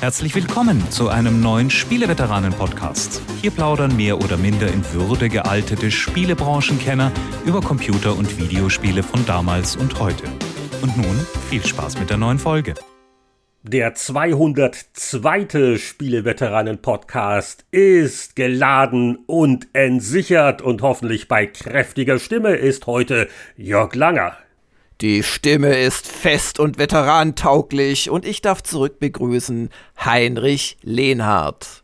Herzlich 0.00 0.34
willkommen 0.34 0.90
zu 0.90 1.08
einem 1.08 1.40
neuen 1.40 1.70
Spieleveteranen-Podcast. 1.70 3.22
Hier 3.40 3.50
plaudern 3.50 3.96
mehr 3.96 4.18
oder 4.18 4.36
minder 4.36 4.68
in 4.68 4.84
Würde 4.92 5.30
gealtete 5.30 5.90
Spielebranchenkenner 5.90 7.10
über 7.46 7.62
Computer- 7.62 8.14
und 8.14 8.38
Videospiele 8.38 9.02
von 9.02 9.24
damals 9.24 9.74
und 9.74 9.98
heute. 9.98 10.24
Und 10.82 10.98
nun 10.98 11.26
viel 11.48 11.64
Spaß 11.64 11.98
mit 11.98 12.10
der 12.10 12.18
neuen 12.18 12.38
Folge. 12.38 12.74
Der 13.62 13.94
202. 13.94 15.78
Spieleveteranen-Podcast 15.78 17.64
ist 17.70 18.36
geladen 18.36 19.20
und 19.26 19.68
entsichert 19.72 20.60
und 20.60 20.82
hoffentlich 20.82 21.26
bei 21.26 21.46
kräftiger 21.46 22.18
Stimme 22.18 22.54
ist 22.54 22.86
heute 22.86 23.28
Jörg 23.56 23.94
Langer. 23.94 24.36
Die 25.02 25.22
Stimme 25.22 25.76
ist 25.76 26.08
fest 26.08 26.58
und 26.58 26.78
veterantauglich 26.78 28.08
und 28.08 28.24
ich 28.24 28.40
darf 28.40 28.62
zurück 28.62 28.98
begrüßen 28.98 29.68
Heinrich 30.02 30.78
Lehnhardt. 30.80 31.82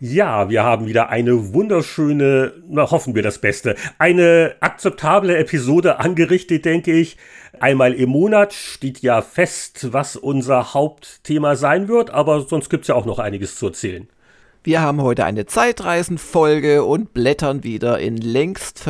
Ja, 0.00 0.50
wir 0.50 0.64
haben 0.64 0.86
wieder 0.86 1.08
eine 1.08 1.54
wunderschöne, 1.54 2.54
na 2.68 2.90
hoffen 2.90 3.14
wir 3.14 3.22
das 3.22 3.40
Beste, 3.40 3.76
eine 3.98 4.56
akzeptable 4.58 5.36
Episode 5.36 6.00
angerichtet, 6.00 6.64
denke 6.64 6.92
ich. 6.92 7.16
Einmal 7.60 7.94
im 7.94 8.10
Monat 8.10 8.52
steht 8.52 9.02
ja 9.02 9.22
fest, 9.22 9.92
was 9.92 10.16
unser 10.16 10.74
Hauptthema 10.74 11.54
sein 11.54 11.86
wird, 11.86 12.10
aber 12.10 12.40
sonst 12.40 12.70
gibt's 12.70 12.88
ja 12.88 12.96
auch 12.96 13.06
noch 13.06 13.20
einiges 13.20 13.54
zu 13.54 13.66
erzählen. 13.66 14.08
Wir 14.64 14.80
haben 14.80 15.00
heute 15.00 15.24
eine 15.24 15.46
Zeitreisenfolge 15.46 16.82
und 16.82 17.14
blättern 17.14 17.62
wieder 17.62 18.00
in 18.00 18.16
längst 18.16 18.80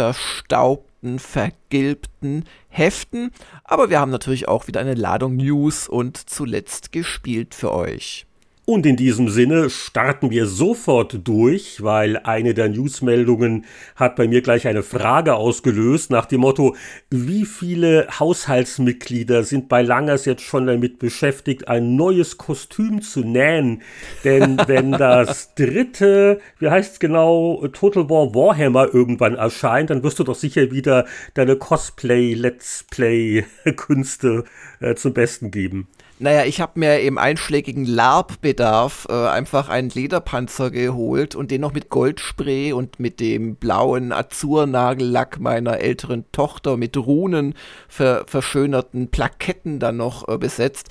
verstaubten, 0.99 1.19
vergilbten 1.19 2.45
Heften, 2.69 3.31
aber 3.65 3.91
wir 3.91 4.01
haben 4.01 4.11
natürlich 4.11 4.49
auch 4.49 4.67
wieder 4.67 4.81
eine 4.81 4.95
Ladung 4.95 5.37
News 5.37 5.89
und 5.89 6.17
zuletzt 6.17 6.93
gespielt 6.93 7.55
für 7.55 7.73
euch. 7.73 8.28
Und 8.69 8.85
in 8.85 8.97
diesem 8.97 9.31
Sinne 9.31 9.71
starten 9.71 10.31
wir 10.31 10.45
sofort 10.45 11.27
durch, 11.27 11.83
weil 11.83 12.19
eine 12.19 12.53
der 12.53 12.69
Newsmeldungen 12.69 13.65
hat 13.97 14.15
bei 14.15 14.29
mir 14.29 14.43
gleich 14.43 14.67
eine 14.69 14.83
Frage 14.83 15.37
ausgelöst 15.37 16.11
nach 16.11 16.27
dem 16.27 16.43
Motto, 16.43 16.77
wie 17.09 17.47
viele 17.47 18.07
Haushaltsmitglieder 18.21 19.43
sind 19.43 19.71
bei 19.71 19.81
Langers 19.81 20.27
jetzt 20.27 20.43
schon 20.43 20.67
damit 20.67 20.99
beschäftigt, 20.99 21.67
ein 21.67 21.97
neues 21.97 22.37
Kostüm 22.37 23.01
zu 23.01 23.21
nähen? 23.21 23.81
Denn 24.23 24.59
wenn 24.67 24.93
das 24.93 25.55
dritte, 25.55 26.39
wie 26.59 26.69
heißt 26.69 26.93
es 26.93 27.01
genau, 27.01 27.67
Total 27.69 28.11
War 28.11 28.35
Warhammer 28.35 28.93
irgendwann 28.93 29.37
erscheint, 29.37 29.89
dann 29.89 30.03
wirst 30.03 30.19
du 30.19 30.25
doch 30.25 30.35
sicher 30.35 30.71
wieder 30.71 31.07
deine 31.33 31.57
Cosplay-Let's 31.57 32.85
Play-Künste 32.91 34.45
äh, 34.81 34.95
zum 34.95 35.15
Besten 35.15 35.51
geben. 35.51 35.89
Naja, 36.21 36.45
ich 36.47 36.61
habe 36.61 36.81
mir 36.81 37.01
im 37.03 37.17
einschlägigen 37.17 37.85
LARP-Bedarf 37.85 39.07
äh, 39.09 39.13
einfach 39.29 39.69
einen 39.69 39.91
Lederpanzer 39.91 40.73
geholt 40.73 41.37
und 41.37 41.53
den 41.53 41.61
noch 41.61 41.73
mit 41.73 41.91
Goldspray 41.91 42.73
und 42.73 42.99
mit 42.99 43.21
dem 43.21 43.55
blauen 43.55 44.11
Azurnagellack 44.11 45.39
meiner 45.39 45.79
älteren 45.79 46.25
Tochter 46.33 46.77
mit 46.77 46.97
Runen 46.97 47.55
ver 47.87 48.25
verschönerten 48.27 49.13
Plaketten 49.13 49.79
dann 49.79 49.99
noch 49.99 50.27
äh, 50.27 50.39
besetzt. 50.39 50.89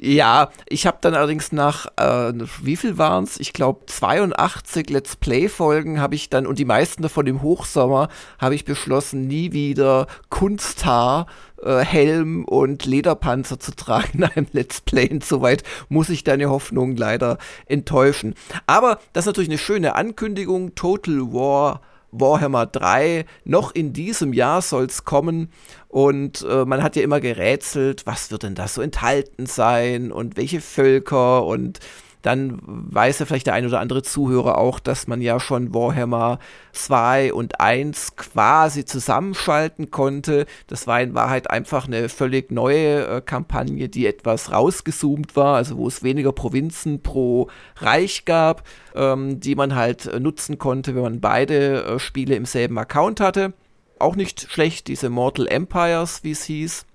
Ja, 0.00 0.50
ich 0.68 0.86
habe 0.86 0.98
dann 1.00 1.14
allerdings 1.14 1.52
nach, 1.52 1.86
äh, 1.96 2.32
wie 2.62 2.76
viel 2.76 2.98
waren 2.98 3.24
es? 3.24 3.38
Ich 3.38 3.52
glaube 3.52 3.86
82 3.86 4.90
Let's 4.90 5.16
Play-Folgen 5.16 6.00
habe 6.00 6.14
ich 6.14 6.30
dann, 6.30 6.46
und 6.46 6.58
die 6.58 6.64
meisten 6.64 7.02
davon 7.02 7.26
im 7.26 7.42
Hochsommer, 7.42 8.08
habe 8.38 8.54
ich 8.54 8.64
beschlossen, 8.64 9.28
nie 9.28 9.52
wieder 9.52 10.06
Kunsthaar 10.30 11.26
äh, 11.62 11.78
Helm 11.78 12.44
und 12.44 12.84
Lederpanzer 12.86 13.60
zu 13.60 13.74
tragen 13.74 14.18
in 14.18 14.24
einem 14.24 14.46
Let's 14.52 14.80
Play. 14.80 15.06
Insoweit 15.06 15.62
muss 15.88 16.08
ich 16.08 16.24
deine 16.24 16.50
Hoffnung 16.50 16.96
leider 16.96 17.38
enttäuschen. 17.66 18.34
Aber 18.66 18.98
das 19.12 19.22
ist 19.22 19.26
natürlich 19.26 19.50
eine 19.50 19.58
schöne 19.58 19.94
Ankündigung. 19.94 20.74
Total 20.74 21.20
War 21.32 21.82
Warhammer 22.20 22.66
3. 22.66 23.26
Noch 23.44 23.74
in 23.74 23.92
diesem 23.92 24.32
Jahr 24.32 24.62
soll 24.62 24.84
es 24.84 25.04
kommen. 25.04 25.50
Und 25.88 26.44
äh, 26.48 26.64
man 26.64 26.82
hat 26.82 26.96
ja 26.96 27.02
immer 27.02 27.20
gerätselt, 27.20 28.06
was 28.06 28.30
wird 28.30 28.42
denn 28.42 28.54
da 28.54 28.68
so 28.68 28.82
enthalten 28.82 29.46
sein 29.46 30.12
und 30.12 30.36
welche 30.36 30.60
Völker 30.60 31.44
und 31.44 31.80
dann 32.24 32.58
weiß 32.64 33.18
ja 33.18 33.26
vielleicht 33.26 33.46
der 33.46 33.52
ein 33.52 33.66
oder 33.66 33.80
andere 33.80 34.02
Zuhörer 34.02 34.56
auch, 34.56 34.80
dass 34.80 35.06
man 35.06 35.20
ja 35.20 35.38
schon 35.38 35.74
Warhammer 35.74 36.38
2 36.72 37.34
und 37.34 37.60
1 37.60 38.16
quasi 38.16 38.86
zusammenschalten 38.86 39.90
konnte. 39.90 40.46
Das 40.66 40.86
war 40.86 41.02
in 41.02 41.14
Wahrheit 41.14 41.50
einfach 41.50 41.86
eine 41.86 42.08
völlig 42.08 42.50
neue 42.50 43.06
äh, 43.06 43.20
Kampagne, 43.20 43.90
die 43.90 44.06
etwas 44.06 44.50
rausgezoomt 44.50 45.36
war, 45.36 45.56
also 45.56 45.76
wo 45.76 45.86
es 45.86 46.02
weniger 46.02 46.32
Provinzen 46.32 47.02
pro 47.02 47.48
Reich 47.76 48.24
gab, 48.24 48.66
ähm, 48.94 49.40
die 49.40 49.54
man 49.54 49.74
halt 49.74 50.06
äh, 50.06 50.18
nutzen 50.18 50.56
konnte, 50.56 50.94
wenn 50.94 51.02
man 51.02 51.20
beide 51.20 51.84
äh, 51.84 51.98
Spiele 51.98 52.36
im 52.36 52.46
selben 52.46 52.78
Account 52.78 53.20
hatte. 53.20 53.52
Auch 53.98 54.16
nicht 54.16 54.50
schlecht, 54.50 54.88
diese 54.88 55.10
Mortal 55.10 55.46
Empires, 55.46 56.24
wie 56.24 56.30
es 56.30 56.44
hieß. 56.44 56.86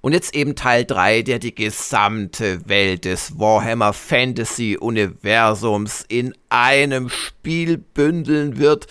Und 0.00 0.12
jetzt 0.12 0.34
eben 0.34 0.54
Teil 0.54 0.84
3, 0.84 1.22
der 1.22 1.38
die 1.40 1.54
gesamte 1.54 2.68
Welt 2.68 3.04
des 3.04 3.38
Warhammer 3.38 3.92
Fantasy 3.92 4.76
Universums 4.78 6.04
in 6.08 6.34
einem 6.48 7.08
Spiel 7.08 7.78
bündeln 7.78 8.58
wird 8.58 8.86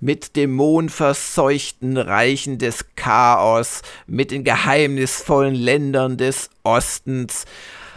mit 0.00 0.36
dämonverseuchten 0.36 1.96
Reichen 1.96 2.58
des 2.58 2.86
Chaos, 2.94 3.82
mit 4.06 4.30
den 4.30 4.44
geheimnisvollen 4.44 5.54
Ländern 5.54 6.16
des 6.16 6.50
Ostens 6.62 7.44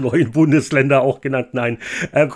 neuen 0.01 0.31
Bundesländer 0.31 1.01
auch 1.01 1.21
genannt. 1.21 1.49
Nein. 1.53 1.77
Äh, 2.11 2.27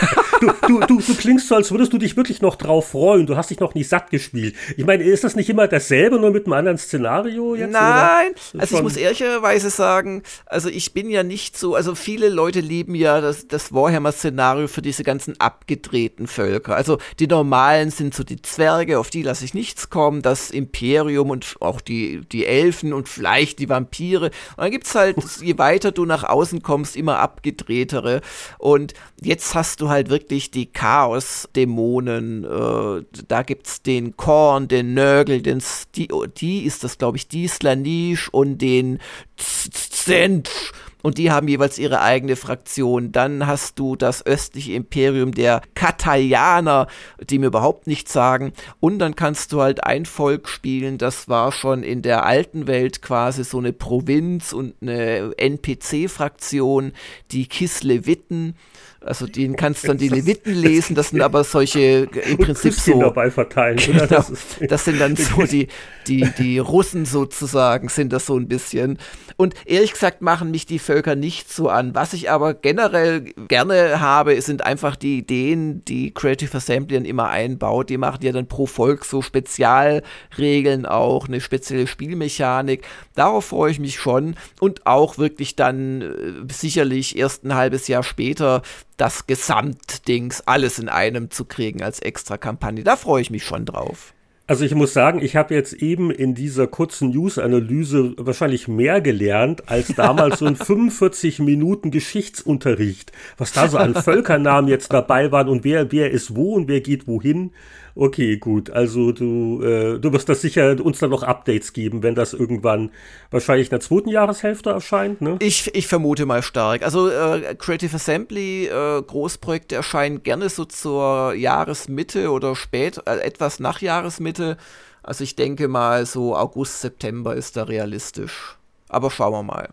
du, 0.40 0.52
du, 0.66 0.80
du, 0.80 1.00
du, 1.00 1.14
klingst 1.14 1.48
so, 1.48 1.56
als 1.56 1.70
würdest 1.70 1.92
du 1.92 1.98
dich 1.98 2.16
wirklich 2.16 2.40
noch 2.40 2.56
drauf 2.56 2.90
freuen. 2.90 3.26
Du 3.26 3.36
hast 3.36 3.50
dich 3.50 3.60
noch 3.60 3.74
nicht 3.74 3.88
satt 3.88 4.10
gespielt. 4.10 4.54
Ich 4.76 4.84
meine, 4.84 5.02
ist 5.02 5.24
das 5.24 5.34
nicht 5.34 5.48
immer 5.48 5.66
dasselbe, 5.66 6.18
nur 6.18 6.30
mit 6.30 6.46
einem 6.46 6.52
anderen 6.52 6.78
Szenario 6.78 7.54
jetzt? 7.54 7.72
Nein, 7.72 8.34
also 8.58 8.76
ich 8.76 8.82
muss 8.82 8.96
ehrlicherweise 8.96 9.70
sagen, 9.70 10.22
also 10.46 10.68
ich 10.68 10.92
bin 10.92 11.10
ja 11.10 11.22
nicht 11.22 11.58
so, 11.58 11.74
also 11.74 11.94
viele 11.94 12.28
Leute 12.28 12.60
lieben 12.60 12.94
ja 12.94 13.20
das, 13.20 13.48
das 13.48 13.72
Warhammer-Szenario 13.72 14.68
für 14.68 14.82
diese 14.82 15.02
ganzen 15.02 15.40
abgedrehten 15.40 16.23
Völker. 16.26 16.76
Also 16.76 16.98
die 17.18 17.26
normalen 17.26 17.90
sind 17.90 18.14
so 18.14 18.24
die 18.24 18.40
Zwerge, 18.42 18.98
auf 18.98 19.10
die 19.10 19.22
lasse 19.22 19.44
ich 19.44 19.54
nichts 19.54 19.90
kommen, 19.90 20.22
das 20.22 20.50
Imperium 20.50 21.30
und 21.30 21.56
auch 21.60 21.80
die, 21.80 22.22
die 22.32 22.46
Elfen 22.46 22.92
und 22.92 23.08
vielleicht 23.08 23.58
die 23.58 23.68
Vampire. 23.68 24.26
Und 24.26 24.58
dann 24.58 24.70
gibt 24.70 24.86
es 24.86 24.94
halt, 24.94 25.16
je 25.40 25.58
weiter 25.58 25.92
du 25.92 26.04
nach 26.04 26.24
außen 26.24 26.62
kommst, 26.62 26.96
immer 26.96 27.18
abgedrehtere. 27.18 28.20
Und 28.58 28.94
jetzt 29.20 29.54
hast 29.54 29.80
du 29.80 29.88
halt 29.88 30.10
wirklich 30.10 30.50
die 30.50 30.66
Chaos-Dämonen. 30.66 32.44
Äh, 32.44 33.04
da 33.28 33.42
es 33.64 33.82
den 33.82 34.16
Korn, 34.16 34.68
den 34.68 34.94
Nörgel, 34.94 35.42
den 35.42 35.60
Sti 35.60 36.08
die 36.36 36.64
ist 36.64 36.84
das, 36.84 36.98
glaube 36.98 37.16
ich, 37.16 37.28
die 37.28 37.48
Slanish 37.48 38.28
und 38.28 38.58
den 38.58 38.98
Zenf 39.36 40.72
und 41.04 41.18
die 41.18 41.30
haben 41.30 41.48
jeweils 41.48 41.78
ihre 41.78 42.00
eigene 42.00 42.34
Fraktion. 42.34 43.12
Dann 43.12 43.46
hast 43.46 43.78
du 43.78 43.94
das 43.94 44.24
östliche 44.24 44.72
Imperium 44.72 45.32
der 45.32 45.60
Katayaner, 45.74 46.86
die 47.28 47.38
mir 47.38 47.48
überhaupt 47.48 47.86
nichts 47.86 48.14
sagen. 48.14 48.54
Und 48.80 49.00
dann 49.00 49.14
kannst 49.14 49.52
du 49.52 49.60
halt 49.60 49.84
ein 49.84 50.06
Volk 50.06 50.48
spielen, 50.48 50.96
das 50.96 51.28
war 51.28 51.52
schon 51.52 51.82
in 51.82 52.00
der 52.00 52.24
alten 52.24 52.66
Welt 52.66 53.02
quasi 53.02 53.44
so 53.44 53.58
eine 53.58 53.74
Provinz 53.74 54.54
und 54.54 54.76
eine 54.80 55.34
NPC-Fraktion, 55.36 56.92
die 57.32 57.48
Kisleviten. 57.48 58.56
Also 59.04 59.26
den 59.26 59.56
kannst 59.56 59.84
du 59.84 59.88
dann 59.88 59.98
die 59.98 60.08
Leviten 60.08 60.54
lesen, 60.54 60.94
das 60.94 61.10
sind 61.10 61.20
aber 61.20 61.44
solche 61.44 62.08
im 62.26 62.38
Prinzip 62.38 62.72
so. 62.72 62.98
dabei 62.98 63.30
verteilen. 63.30 63.76
Genau, 63.76 64.06
das, 64.06 64.32
das, 64.66 64.84
sind 64.84 65.00
dann 65.00 65.14
so 65.16 65.42
die, 65.42 65.68
die, 66.06 66.26
die 66.38 66.58
Russen 66.58 67.04
sozusagen, 67.04 67.88
sind 67.88 68.12
das 68.12 68.26
so 68.26 68.36
ein 68.36 68.48
bisschen. 68.48 68.98
Und 69.36 69.54
ehrlich 69.66 69.92
gesagt 69.92 70.22
machen 70.22 70.50
mich 70.50 70.64
die 70.64 70.78
Völker 70.78 71.16
nicht 71.16 71.52
so 71.52 71.68
an. 71.68 71.94
Was 71.94 72.12
ich 72.12 72.30
aber 72.30 72.54
generell 72.54 73.22
gerne 73.48 74.00
habe, 74.00 74.40
sind 74.40 74.64
einfach 74.64 74.96
die 74.96 75.18
Ideen, 75.18 75.84
die 75.84 76.12
Creative 76.12 76.56
Assembly 76.56 76.96
dann 76.96 77.04
immer 77.04 77.28
einbaut. 77.28 77.90
Die 77.90 77.98
machen 77.98 78.20
ja 78.22 78.32
dann 78.32 78.46
pro 78.46 78.66
Volk 78.66 79.04
so 79.04 79.22
Spezialregeln 79.22 80.86
auch, 80.86 81.28
eine 81.28 81.40
spezielle 81.40 81.86
Spielmechanik. 81.86 82.84
Darauf 83.14 83.46
freue 83.46 83.72
ich 83.72 83.80
mich 83.80 83.96
schon. 83.96 84.36
Und 84.60 84.86
auch 84.86 85.18
wirklich 85.18 85.56
dann 85.56 86.02
äh, 86.02 86.52
sicherlich 86.52 87.18
erst 87.18 87.44
ein 87.44 87.54
halbes 87.54 87.88
Jahr 87.88 88.02
später 88.02 88.62
das 88.96 89.26
Gesamtdings 89.26 90.42
alles 90.46 90.78
in 90.78 90.88
einem 90.88 91.30
zu 91.30 91.44
kriegen 91.44 91.82
als 91.82 92.00
extra 92.00 92.36
Kampagne. 92.36 92.84
Da 92.84 92.96
freue 92.96 93.22
ich 93.22 93.30
mich 93.30 93.44
schon 93.44 93.64
drauf. 93.64 94.14
Also 94.46 94.66
ich 94.66 94.74
muss 94.74 94.92
sagen, 94.92 95.22
ich 95.22 95.36
habe 95.36 95.54
jetzt 95.54 95.72
eben 95.72 96.10
in 96.10 96.34
dieser 96.34 96.66
kurzen 96.66 97.08
News-Analyse 97.10 98.12
wahrscheinlich 98.18 98.68
mehr 98.68 99.00
gelernt 99.00 99.70
als 99.70 99.88
damals 99.94 100.40
so 100.40 100.46
ein 100.46 100.56
45 100.56 101.38
Minuten 101.38 101.90
Geschichtsunterricht, 101.90 103.10
was 103.38 103.52
da 103.52 103.68
so 103.68 103.78
an 103.78 103.94
Völkernamen 103.94 104.68
jetzt 104.68 104.92
dabei 104.92 105.32
waren 105.32 105.48
und 105.48 105.64
wer 105.64 105.92
wer 105.92 106.10
ist 106.10 106.36
wo 106.36 106.54
und 106.54 106.68
wer 106.68 106.82
geht 106.82 107.08
wohin. 107.08 107.52
Okay, 107.96 108.38
gut. 108.38 108.70
Also 108.70 109.12
du, 109.12 109.62
äh, 109.62 110.00
du 110.00 110.12
wirst 110.12 110.28
das 110.28 110.40
sicher 110.40 110.76
uns 110.84 110.98
dann 110.98 111.10
noch 111.10 111.22
Updates 111.22 111.72
geben, 111.72 112.02
wenn 112.02 112.16
das 112.16 112.32
irgendwann 112.32 112.90
wahrscheinlich 113.30 113.68
in 113.68 113.70
der 113.70 113.80
zweiten 113.80 114.08
Jahreshälfte 114.08 114.70
erscheint, 114.70 115.20
ne? 115.20 115.36
Ich, 115.38 115.72
ich 115.76 115.86
vermute 115.86 116.26
mal 116.26 116.42
stark. 116.42 116.82
Also 116.82 117.08
äh, 117.08 117.54
Creative 117.56 117.94
Assembly 117.94 118.66
äh, 118.66 119.00
Großprojekte 119.00 119.76
erscheinen 119.76 120.24
gerne 120.24 120.48
so 120.48 120.64
zur 120.64 121.34
Jahresmitte 121.34 122.32
oder 122.32 122.56
spät, 122.56 123.00
äh, 123.06 123.18
etwas 123.18 123.60
nach 123.60 123.80
Jahresmitte. 123.80 124.56
Also 125.04 125.22
ich 125.22 125.36
denke 125.36 125.68
mal 125.68 126.04
so 126.04 126.34
August, 126.34 126.80
September 126.80 127.36
ist 127.36 127.56
da 127.56 127.62
realistisch. 127.62 128.56
Aber 128.88 129.10
schauen 129.10 129.32
wir 129.32 129.42
mal. 129.44 129.68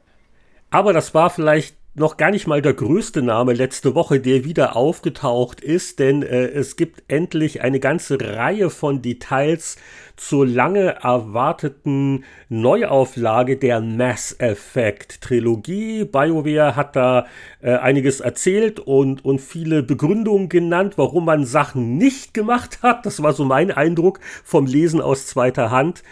Aber 0.69 0.93
das 0.93 1.13
war 1.15 1.31
vielleicht 1.31 1.75
noch 1.93 2.15
gar 2.15 2.31
nicht 2.31 2.47
mal 2.47 2.61
der 2.61 2.73
größte 2.73 3.21
Name 3.21 3.51
letzte 3.53 3.95
Woche, 3.95 4.21
der 4.21 4.45
wieder 4.45 4.77
aufgetaucht 4.77 5.59
ist, 5.59 5.99
denn 5.99 6.23
äh, 6.23 6.47
es 6.47 6.77
gibt 6.77 7.03
endlich 7.09 7.61
eine 7.61 7.81
ganze 7.81 8.17
Reihe 8.19 8.69
von 8.69 9.01
Details 9.01 9.75
zur 10.15 10.47
lange 10.47 11.01
erwarteten 11.01 12.23
Neuauflage 12.47 13.57
der 13.57 13.81
Mass 13.81 14.33
Effect 14.39 15.21
Trilogie. 15.21 16.05
BioWare 16.05 16.77
hat 16.77 16.95
da 16.95 17.25
äh, 17.59 17.73
einiges 17.73 18.21
erzählt 18.21 18.79
und, 18.79 19.25
und 19.25 19.41
viele 19.41 19.83
Begründungen 19.83 20.47
genannt, 20.47 20.93
warum 20.95 21.25
man 21.25 21.43
Sachen 21.43 21.97
nicht 21.97 22.33
gemacht 22.33 22.83
hat. 22.83 23.05
Das 23.05 23.21
war 23.21 23.33
so 23.33 23.43
mein 23.43 23.69
Eindruck 23.69 24.21
vom 24.45 24.65
Lesen 24.65 25.01
aus 25.01 25.27
zweiter 25.27 25.71
Hand. 25.71 26.03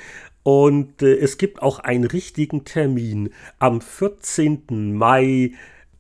Und 0.50 1.04
äh, 1.04 1.13
es 1.13 1.38
gibt 1.38 1.62
auch 1.62 1.78
einen 1.78 2.06
richtigen 2.06 2.66
Termin 2.66 3.30
am 3.60 3.81
14. 3.81 4.96
Mai 4.96 5.51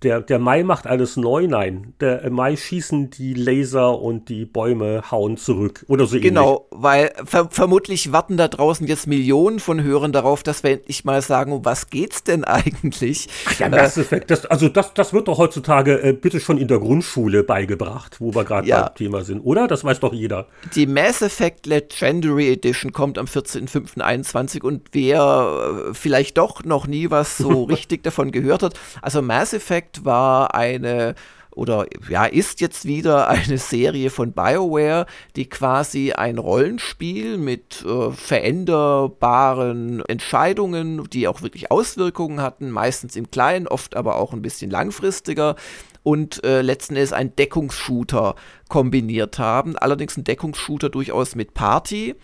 der, 0.03 0.21
der 0.21 0.39
Mai 0.39 0.63
macht 0.63 0.87
alles 0.87 1.17
neu. 1.17 1.47
Nein, 1.47 1.93
der 1.99 2.29
Mai 2.29 2.55
schießen 2.55 3.09
die 3.09 3.33
Laser 3.33 3.99
und 3.99 4.29
die 4.29 4.45
Bäume 4.45 5.03
hauen 5.11 5.35
zurück 5.35 5.85
oder 5.89 6.05
so 6.05 6.19
Genau, 6.19 6.67
ähnlich. 6.71 6.83
weil 6.83 7.11
ver 7.25 7.49
vermutlich 7.51 8.11
warten 8.11 8.37
da 8.37 8.47
draußen 8.47 8.87
jetzt 8.87 9.07
Millionen 9.07 9.59
von 9.59 9.83
Hörern 9.83 10.13
darauf, 10.13 10.41
dass 10.43 10.63
wir 10.63 10.71
endlich 10.71 11.03
mal 11.03 11.21
sagen, 11.21 11.51
um 11.51 11.65
was 11.65 11.89
geht's 11.89 12.23
denn 12.23 12.43
eigentlich? 12.45 13.27
Ach 13.47 13.59
ja, 13.59 13.69
Mass 13.69 13.97
Effect, 13.97 14.31
das, 14.31 14.45
also 14.45 14.69
das, 14.69 14.93
das 14.93 15.11
wird 15.11 15.27
doch 15.27 15.37
heutzutage 15.37 16.01
äh, 16.01 16.13
bitte 16.13 16.39
schon 16.39 16.57
in 16.57 16.69
der 16.69 16.79
Grundschule 16.79 17.43
beigebracht, 17.43 18.21
wo 18.21 18.33
wir 18.33 18.45
gerade 18.45 18.67
ja. 18.67 18.83
beim 18.83 18.95
Thema 18.95 19.23
sind, 19.23 19.41
oder? 19.41 19.67
Das 19.67 19.83
weiß 19.83 19.99
doch 19.99 20.13
jeder. 20.13 20.47
Die 20.75 20.87
Mass 20.87 21.21
Effect 21.21 21.65
Legendary 21.65 22.53
Edition 22.53 22.93
kommt 22.93 23.17
am 23.17 23.25
14.05.21 23.25 24.61
und 24.61 24.89
wer 24.93 25.89
äh, 25.89 25.93
vielleicht 25.93 26.37
doch 26.37 26.63
noch 26.63 26.87
nie 26.87 27.11
was 27.11 27.37
so 27.37 27.63
richtig 27.65 28.03
davon 28.03 28.31
gehört 28.31 28.63
hat, 28.63 28.79
also 29.01 29.21
Mass 29.21 29.53
Effect 29.53 29.88
Effect 29.89 30.05
war 30.05 30.53
eine 30.53 31.15
oder 31.51 31.87
ja, 32.09 32.25
ist 32.25 32.61
jetzt 32.61 32.85
wieder 32.85 33.27
eine 33.29 33.57
Serie 33.57 34.09
von 34.11 34.31
BioWare, 34.31 35.05
die 35.35 35.49
quasi 35.49 36.13
ein 36.13 36.37
Rollenspiel 36.37 37.37
mit 37.37 37.83
äh, 37.85 38.11
veränderbaren 38.11 40.01
Entscheidungen, 40.07 41.09
die 41.09 41.27
auch 41.27 41.41
wirklich 41.41 41.71
Auswirkungen 41.71 42.41
hatten, 42.41 42.69
meistens 42.69 43.15
im 43.15 43.29
Kleinen, 43.31 43.67
oft 43.67 43.95
aber 43.95 44.15
auch 44.17 44.31
ein 44.31 44.41
bisschen 44.41 44.71
langfristiger 44.71 45.55
und 46.03 46.43
äh, 46.45 46.61
letzten 46.61 46.95
Endes 46.95 47.11
ein 47.11 47.35
Deckungsshooter 47.35 48.35
kombiniert 48.69 49.37
haben. 49.37 49.77
Allerdings 49.77 50.15
ein 50.15 50.23
Deckungsshooter 50.23 50.89
durchaus 50.89 51.35
mit 51.35 51.53
Party. 51.53 52.15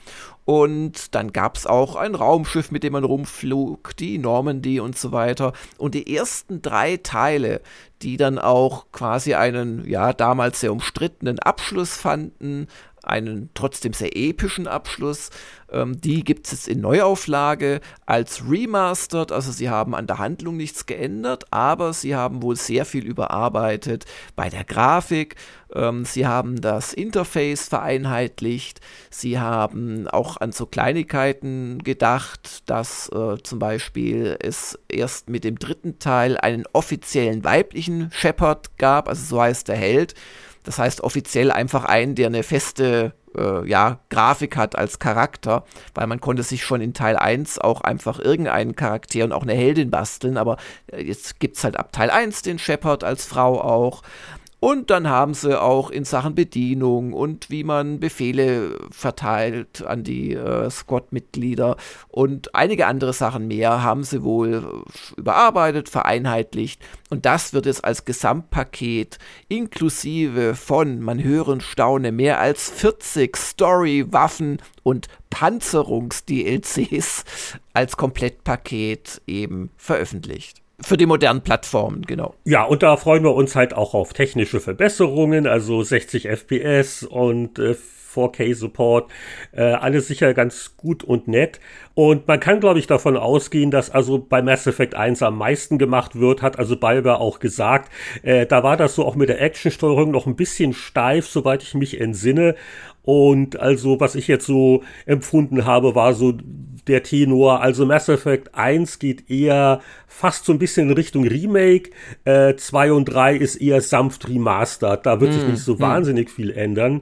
Und 0.45 1.15
dann 1.15 1.33
gab 1.33 1.57
es 1.57 1.65
auch 1.65 1.95
ein 1.95 2.13
Raumschiff, 2.13 2.69
mit 2.69 2.83
dem 2.83 2.93
man 2.93 3.03
rumflog, 3.03 3.97
die 3.97 4.19
Normandy 4.19 4.79
und 4.79 4.95
so 4.95 5.11
weiter. 5.11 5.53
Und 5.79 5.95
die 5.95 6.15
ersten 6.15 6.61
drei 6.61 6.97
Teile, 6.97 7.61
die 8.03 8.15
dann 8.15 8.37
auch 8.37 8.85
quasi 8.91 9.33
einen, 9.33 9.87
ja, 9.89 10.13
damals 10.13 10.59
sehr 10.59 10.71
umstrittenen 10.71 11.39
Abschluss 11.39 11.95
fanden, 11.95 12.67
einen 13.07 13.49
trotzdem 13.53 13.93
sehr 13.93 14.15
epischen 14.15 14.67
Abschluss. 14.67 15.29
Ähm, 15.71 15.99
die 15.99 16.23
gibt 16.23 16.45
es 16.45 16.51
jetzt 16.51 16.67
in 16.67 16.81
Neuauflage 16.81 17.81
als 18.05 18.43
Remastered, 18.49 19.31
also 19.31 19.51
sie 19.51 19.69
haben 19.69 19.95
an 19.95 20.07
der 20.07 20.19
Handlung 20.19 20.57
nichts 20.57 20.85
geändert, 20.85 21.45
aber 21.51 21.93
sie 21.93 22.15
haben 22.15 22.41
wohl 22.41 22.55
sehr 22.55 22.85
viel 22.85 23.05
überarbeitet 23.05 24.05
bei 24.35 24.49
der 24.49 24.63
Grafik. 24.63 25.35
Ähm, 25.73 26.05
sie 26.05 26.27
haben 26.27 26.61
das 26.61 26.93
Interface 26.93 27.67
vereinheitlicht. 27.67 28.79
Sie 29.09 29.39
haben 29.39 30.07
auch 30.07 30.37
an 30.37 30.51
so 30.51 30.65
Kleinigkeiten 30.65 31.83
gedacht, 31.83 32.69
dass 32.69 33.09
äh, 33.09 33.37
zum 33.43 33.59
Beispiel 33.59 34.37
es 34.39 34.79
erst 34.87 35.29
mit 35.29 35.43
dem 35.43 35.57
dritten 35.57 35.99
Teil 35.99 36.37
einen 36.37 36.65
offiziellen 36.73 37.43
weiblichen 37.43 38.09
Shepard 38.11 38.77
gab, 38.77 39.09
also 39.09 39.25
so 39.25 39.41
heißt 39.41 39.67
der 39.67 39.77
Held. 39.77 40.13
Das 40.65 40.79
heißt 40.79 41.01
offiziell 41.01 41.51
einfach 41.51 41.85
einen, 41.85 42.15
der 42.15 42.27
eine 42.27 42.43
feste 42.43 43.13
äh, 43.37 43.67
ja, 43.67 43.99
Grafik 44.09 44.57
hat 44.57 44.77
als 44.77 44.99
Charakter, 44.99 45.63
weil 45.93 46.07
man 46.07 46.19
konnte 46.19 46.43
sich 46.43 46.63
schon 46.63 46.81
in 46.81 46.93
Teil 46.93 47.15
1 47.15 47.59
auch 47.59 47.81
einfach 47.81 48.19
irgendeinen 48.19 48.75
Charakter 48.75 49.23
und 49.23 49.31
auch 49.31 49.43
eine 49.43 49.53
Heldin 49.53 49.91
basteln, 49.91 50.37
aber 50.37 50.57
äh, 50.91 51.03
jetzt 51.03 51.39
gibt 51.39 51.57
es 51.57 51.63
halt 51.63 51.77
ab 51.77 51.91
Teil 51.91 52.09
1 52.09 52.41
den 52.41 52.59
Shepard 52.59 53.03
als 53.03 53.25
Frau 53.25 53.61
auch. 53.61 54.01
Und 54.65 54.89
dann 54.89 55.07
haben 55.07 55.35
sie 55.35 55.61
auch 55.61 55.91
in 55.91 56.05
Sachen 56.05 56.33
Bedienung 56.33 57.13
und 57.13 57.51
wie 57.51 57.63
man 57.63 57.99
Befehle 57.99 58.79
verteilt 58.89 59.85
an 59.85 60.03
die 60.03 60.33
äh, 60.33 60.71
Squad-Mitglieder 60.71 61.77
und 62.07 62.55
einige 62.55 62.87
andere 62.87 63.13
Sachen 63.13 63.47
mehr 63.47 63.83
haben 63.83 64.03
sie 64.03 64.23
wohl 64.23 64.83
überarbeitet, 65.17 65.87
vereinheitlicht. 65.87 66.81
Und 67.11 67.27
das 67.27 67.53
wird 67.53 67.67
jetzt 67.67 67.85
als 67.85 68.05
Gesamtpaket 68.05 69.19
inklusive 69.49 70.55
von, 70.55 70.99
man 70.99 71.23
höre 71.23 71.49
und 71.49 71.61
staune, 71.61 72.11
mehr 72.11 72.39
als 72.39 72.67
40 72.71 73.37
Story, 73.37 74.07
Waffen 74.09 74.63
und 74.81 75.09
Panzerungs-DLCs 75.29 77.23
als 77.75 77.97
Komplettpaket 77.97 79.21
eben 79.27 79.69
veröffentlicht. 79.77 80.64
Für 80.81 80.97
die 80.97 81.05
modernen 81.05 81.41
Plattformen, 81.41 82.01
genau. 82.01 82.35
Ja, 82.43 82.63
und 82.63 82.83
da 82.83 82.97
freuen 82.97 83.23
wir 83.23 83.33
uns 83.33 83.55
halt 83.55 83.73
auch 83.73 83.93
auf 83.93 84.11
technische 84.11 84.59
Verbesserungen, 84.59 85.47
also 85.47 85.81
60 85.81 86.27
FPS 86.27 87.03
und 87.03 87.59
äh, 87.59 87.75
4K-Support, 88.15 89.11
äh, 89.51 89.61
alles 89.61 90.07
sicher 90.07 90.33
ganz 90.33 90.75
gut 90.77 91.03
und 91.03 91.27
nett. 91.27 91.59
Und 91.93 92.27
man 92.27 92.39
kann, 92.39 92.59
glaube 92.59 92.79
ich, 92.79 92.87
davon 92.87 93.17
ausgehen, 93.17 93.71
dass 93.71 93.89
also 93.89 94.19
bei 94.19 94.41
Mass 94.41 94.67
Effect 94.67 94.95
1 94.95 95.23
am 95.23 95.37
meisten 95.37 95.77
gemacht 95.77 96.19
wird, 96.19 96.41
hat 96.41 96.59
also 96.59 96.77
Balber 96.77 97.19
auch 97.19 97.39
gesagt. 97.39 97.91
Äh, 98.23 98.45
da 98.45 98.63
war 98.63 98.77
das 98.77 98.95
so 98.95 99.05
auch 99.05 99.15
mit 99.15 99.29
der 99.29 99.41
Actionsteuerung 99.41 100.11
noch 100.11 100.27
ein 100.27 100.35
bisschen 100.35 100.73
steif, 100.73 101.27
soweit 101.27 101.63
ich 101.63 101.73
mich 101.73 101.99
entsinne. 101.99 102.55
Und 103.03 103.59
also, 103.59 103.99
was 103.99 104.15
ich 104.15 104.27
jetzt 104.27 104.47
so 104.47 104.83
empfunden 105.05 105.65
habe, 105.65 105.93
war 105.93 106.13
so 106.13 106.33
der 106.87 107.03
Tenor. 107.03 107.61
Also 107.61 107.85
Mass 107.85 108.09
Effect 108.09 108.55
1 108.55 108.99
geht 108.99 109.29
eher 109.29 109.81
fast 110.07 110.45
so 110.45 110.53
ein 110.53 110.59
bisschen 110.59 110.89
in 110.89 110.95
Richtung 110.95 111.27
Remake. 111.27 111.91
Äh, 112.25 112.55
2 112.55 112.91
und 112.93 113.05
3 113.05 113.35
ist 113.35 113.55
eher 113.57 113.81
sanft 113.81 114.27
remastered. 114.27 115.05
Da 115.05 115.19
wird 115.19 115.31
mm, 115.31 115.33
sich 115.33 115.47
nicht 115.47 115.63
so 115.63 115.75
mm. 115.75 115.79
wahnsinnig 115.79 116.29
viel 116.29 116.51
ändern. 116.51 117.01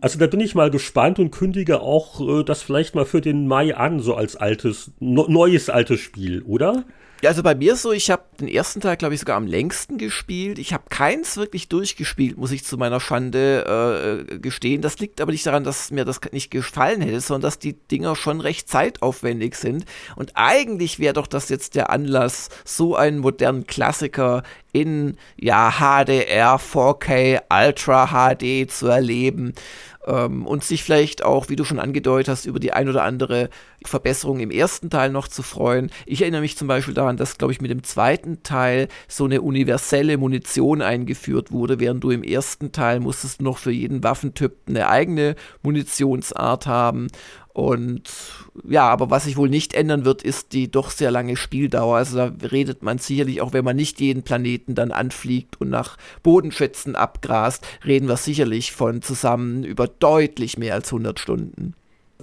Also 0.00 0.18
da 0.18 0.26
bin 0.26 0.40
ich 0.40 0.54
mal 0.54 0.70
gespannt 0.70 1.18
und 1.18 1.30
kündige 1.30 1.80
auch 1.80 2.20
äh, 2.20 2.44
das 2.44 2.62
vielleicht 2.62 2.94
mal 2.94 3.06
für 3.06 3.20
den 3.20 3.46
Mai 3.46 3.74
an, 3.76 4.00
so 4.00 4.14
als 4.14 4.36
altes, 4.36 4.92
no, 5.00 5.26
neues 5.28 5.70
altes 5.70 6.00
Spiel, 6.00 6.42
oder? 6.42 6.84
Ja, 7.22 7.30
also 7.30 7.42
bei 7.42 7.54
mir 7.54 7.74
so, 7.76 7.92
ich 7.92 8.10
habe 8.10 8.22
den 8.38 8.48
ersten 8.48 8.80
Teil, 8.80 8.96
glaube 8.96 9.14
ich, 9.14 9.20
sogar 9.20 9.36
am 9.36 9.46
längsten 9.46 9.96
gespielt. 9.96 10.58
Ich 10.58 10.74
habe 10.74 10.84
keins 10.90 11.36
wirklich 11.36 11.68
durchgespielt, 11.68 12.36
muss 12.36 12.50
ich 12.50 12.64
zu 12.64 12.76
meiner 12.76 13.00
Schande 13.00 14.26
äh, 14.30 14.38
gestehen. 14.38 14.82
Das 14.82 14.98
liegt 14.98 15.20
aber 15.22 15.32
nicht 15.32 15.46
daran, 15.46 15.64
dass 15.64 15.90
mir 15.90 16.04
das 16.04 16.20
nicht 16.32 16.50
gefallen 16.50 17.00
hätte, 17.00 17.20
sondern 17.20 17.42
dass 17.42 17.58
die 17.58 17.74
Dinger 17.74 18.14
schon 18.14 18.40
recht 18.40 18.68
zeitaufwendig 18.68 19.54
sind. 19.54 19.86
Und 20.16 20.32
eigentlich 20.34 20.98
wäre 20.98 21.14
doch 21.14 21.26
das 21.26 21.48
jetzt 21.48 21.76
der 21.76 21.88
Anlass, 21.88 22.50
so 22.64 22.94
einen 22.94 23.20
modernen 23.20 23.66
Klassiker 23.66 24.42
in 24.72 25.16
ja 25.36 25.70
HDR, 25.78 26.58
4K, 26.58 27.40
Ultra 27.48 28.08
HD 28.08 28.70
zu 28.70 28.88
erleben 28.88 29.54
ähm, 30.06 30.46
und 30.46 30.64
sich 30.64 30.82
vielleicht 30.82 31.24
auch, 31.24 31.48
wie 31.48 31.56
du 31.56 31.64
schon 31.64 31.78
angedeutet 31.78 32.28
hast, 32.28 32.46
über 32.46 32.60
die 32.60 32.72
ein 32.72 32.88
oder 32.88 33.04
andere 33.04 33.50
Verbesserung 33.88 34.40
im 34.40 34.50
ersten 34.50 34.90
Teil 34.90 35.10
noch 35.10 35.28
zu 35.28 35.42
freuen. 35.42 35.90
Ich 36.06 36.22
erinnere 36.22 36.40
mich 36.40 36.56
zum 36.56 36.68
Beispiel 36.68 36.94
daran, 36.94 37.16
dass, 37.16 37.38
glaube 37.38 37.52
ich, 37.52 37.60
mit 37.60 37.70
dem 37.70 37.82
zweiten 37.82 38.42
Teil 38.42 38.88
so 39.08 39.24
eine 39.24 39.42
universelle 39.42 40.18
Munition 40.18 40.82
eingeführt 40.82 41.52
wurde, 41.52 41.80
während 41.80 42.02
du 42.02 42.10
im 42.10 42.22
ersten 42.22 42.72
Teil 42.72 43.00
musstest 43.00 43.42
noch 43.42 43.58
für 43.58 43.70
jeden 43.70 44.02
Waffentyp 44.02 44.52
eine 44.66 44.88
eigene 44.88 45.36
Munitionsart 45.62 46.66
haben. 46.66 47.08
Und 47.54 48.10
ja, 48.68 48.88
aber 48.88 49.10
was 49.10 49.24
sich 49.24 49.36
wohl 49.36 49.48
nicht 49.48 49.74
ändern 49.74 50.04
wird, 50.04 50.22
ist 50.24 50.52
die 50.52 50.72
doch 50.72 50.90
sehr 50.90 51.12
lange 51.12 51.36
Spieldauer. 51.36 51.98
Also 51.98 52.16
da 52.16 52.32
redet 52.50 52.82
man 52.82 52.98
sicherlich, 52.98 53.40
auch 53.40 53.52
wenn 53.52 53.64
man 53.64 53.76
nicht 53.76 54.00
jeden 54.00 54.24
Planeten 54.24 54.74
dann 54.74 54.90
anfliegt 54.90 55.60
und 55.60 55.70
nach 55.70 55.96
Bodenschätzen 56.24 56.96
abgrast, 56.96 57.64
reden 57.86 58.08
wir 58.08 58.16
sicherlich 58.16 58.72
von 58.72 59.02
zusammen 59.02 59.62
über 59.62 59.86
deutlich 59.86 60.58
mehr 60.58 60.74
als 60.74 60.88
100 60.88 61.20
Stunden. 61.20 61.74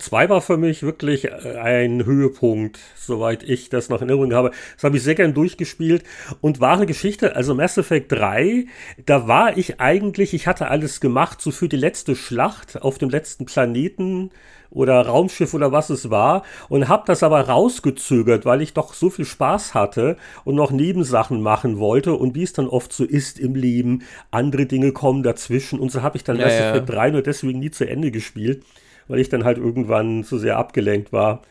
2 0.01 0.29
war 0.29 0.41
für 0.41 0.57
mich 0.57 0.83
wirklich 0.83 1.25
äh, 1.25 1.57
ein 1.57 2.05
Höhepunkt, 2.05 2.79
soweit 2.95 3.43
ich 3.43 3.69
das 3.69 3.89
noch 3.89 4.01
in 4.01 4.09
Erinnerung 4.09 4.33
habe. 4.33 4.51
Das 4.75 4.83
habe 4.83 4.97
ich 4.97 5.03
sehr 5.03 5.15
gern 5.15 5.33
durchgespielt 5.33 6.03
und 6.41 6.59
wahre 6.59 6.85
Geschichte, 6.85 7.35
also 7.35 7.55
Mass 7.55 7.77
Effect 7.77 8.11
3, 8.11 8.65
da 9.05 9.27
war 9.27 9.57
ich 9.57 9.79
eigentlich, 9.79 10.33
ich 10.33 10.47
hatte 10.47 10.67
alles 10.69 10.99
gemacht, 10.99 11.41
so 11.41 11.51
für 11.51 11.69
die 11.69 11.77
letzte 11.77 12.15
Schlacht 12.15 12.81
auf 12.81 12.97
dem 12.97 13.09
letzten 13.09 13.45
Planeten 13.45 14.31
oder 14.71 15.05
Raumschiff 15.05 15.53
oder 15.53 15.71
was 15.71 15.89
es 15.89 16.09
war 16.09 16.43
und 16.69 16.87
habe 16.87 17.03
das 17.05 17.23
aber 17.23 17.41
rausgezögert, 17.41 18.45
weil 18.45 18.61
ich 18.61 18.73
doch 18.73 18.93
so 18.93 19.09
viel 19.09 19.25
Spaß 19.25 19.73
hatte 19.73 20.17
und 20.45 20.55
noch 20.55 20.71
Nebensachen 20.71 21.41
machen 21.41 21.77
wollte 21.77 22.13
und 22.13 22.35
wie 22.35 22.43
es 22.43 22.53
dann 22.53 22.67
oft 22.67 22.93
so 22.93 23.03
ist 23.03 23.37
im 23.37 23.55
Leben, 23.55 24.03
andere 24.31 24.65
Dinge 24.65 24.93
kommen 24.93 25.23
dazwischen 25.23 25.79
und 25.79 25.91
so 25.91 26.01
habe 26.01 26.17
ich 26.17 26.23
dann 26.23 26.37
ja, 26.37 26.45
Mass 26.45 26.53
Effect 26.53 26.89
ja. 26.89 26.95
3 26.95 27.11
nur 27.11 27.21
deswegen 27.21 27.59
nie 27.59 27.71
zu 27.71 27.87
Ende 27.87 28.11
gespielt, 28.11 28.63
weil 29.07 29.19
ich 29.19 29.29
dann 29.29 29.43
halt 29.43 29.57
irgendwann 29.57 30.23
zu 30.23 30.37
sehr 30.37 30.57
abgelenkt 30.57 31.11
war. 31.13 31.41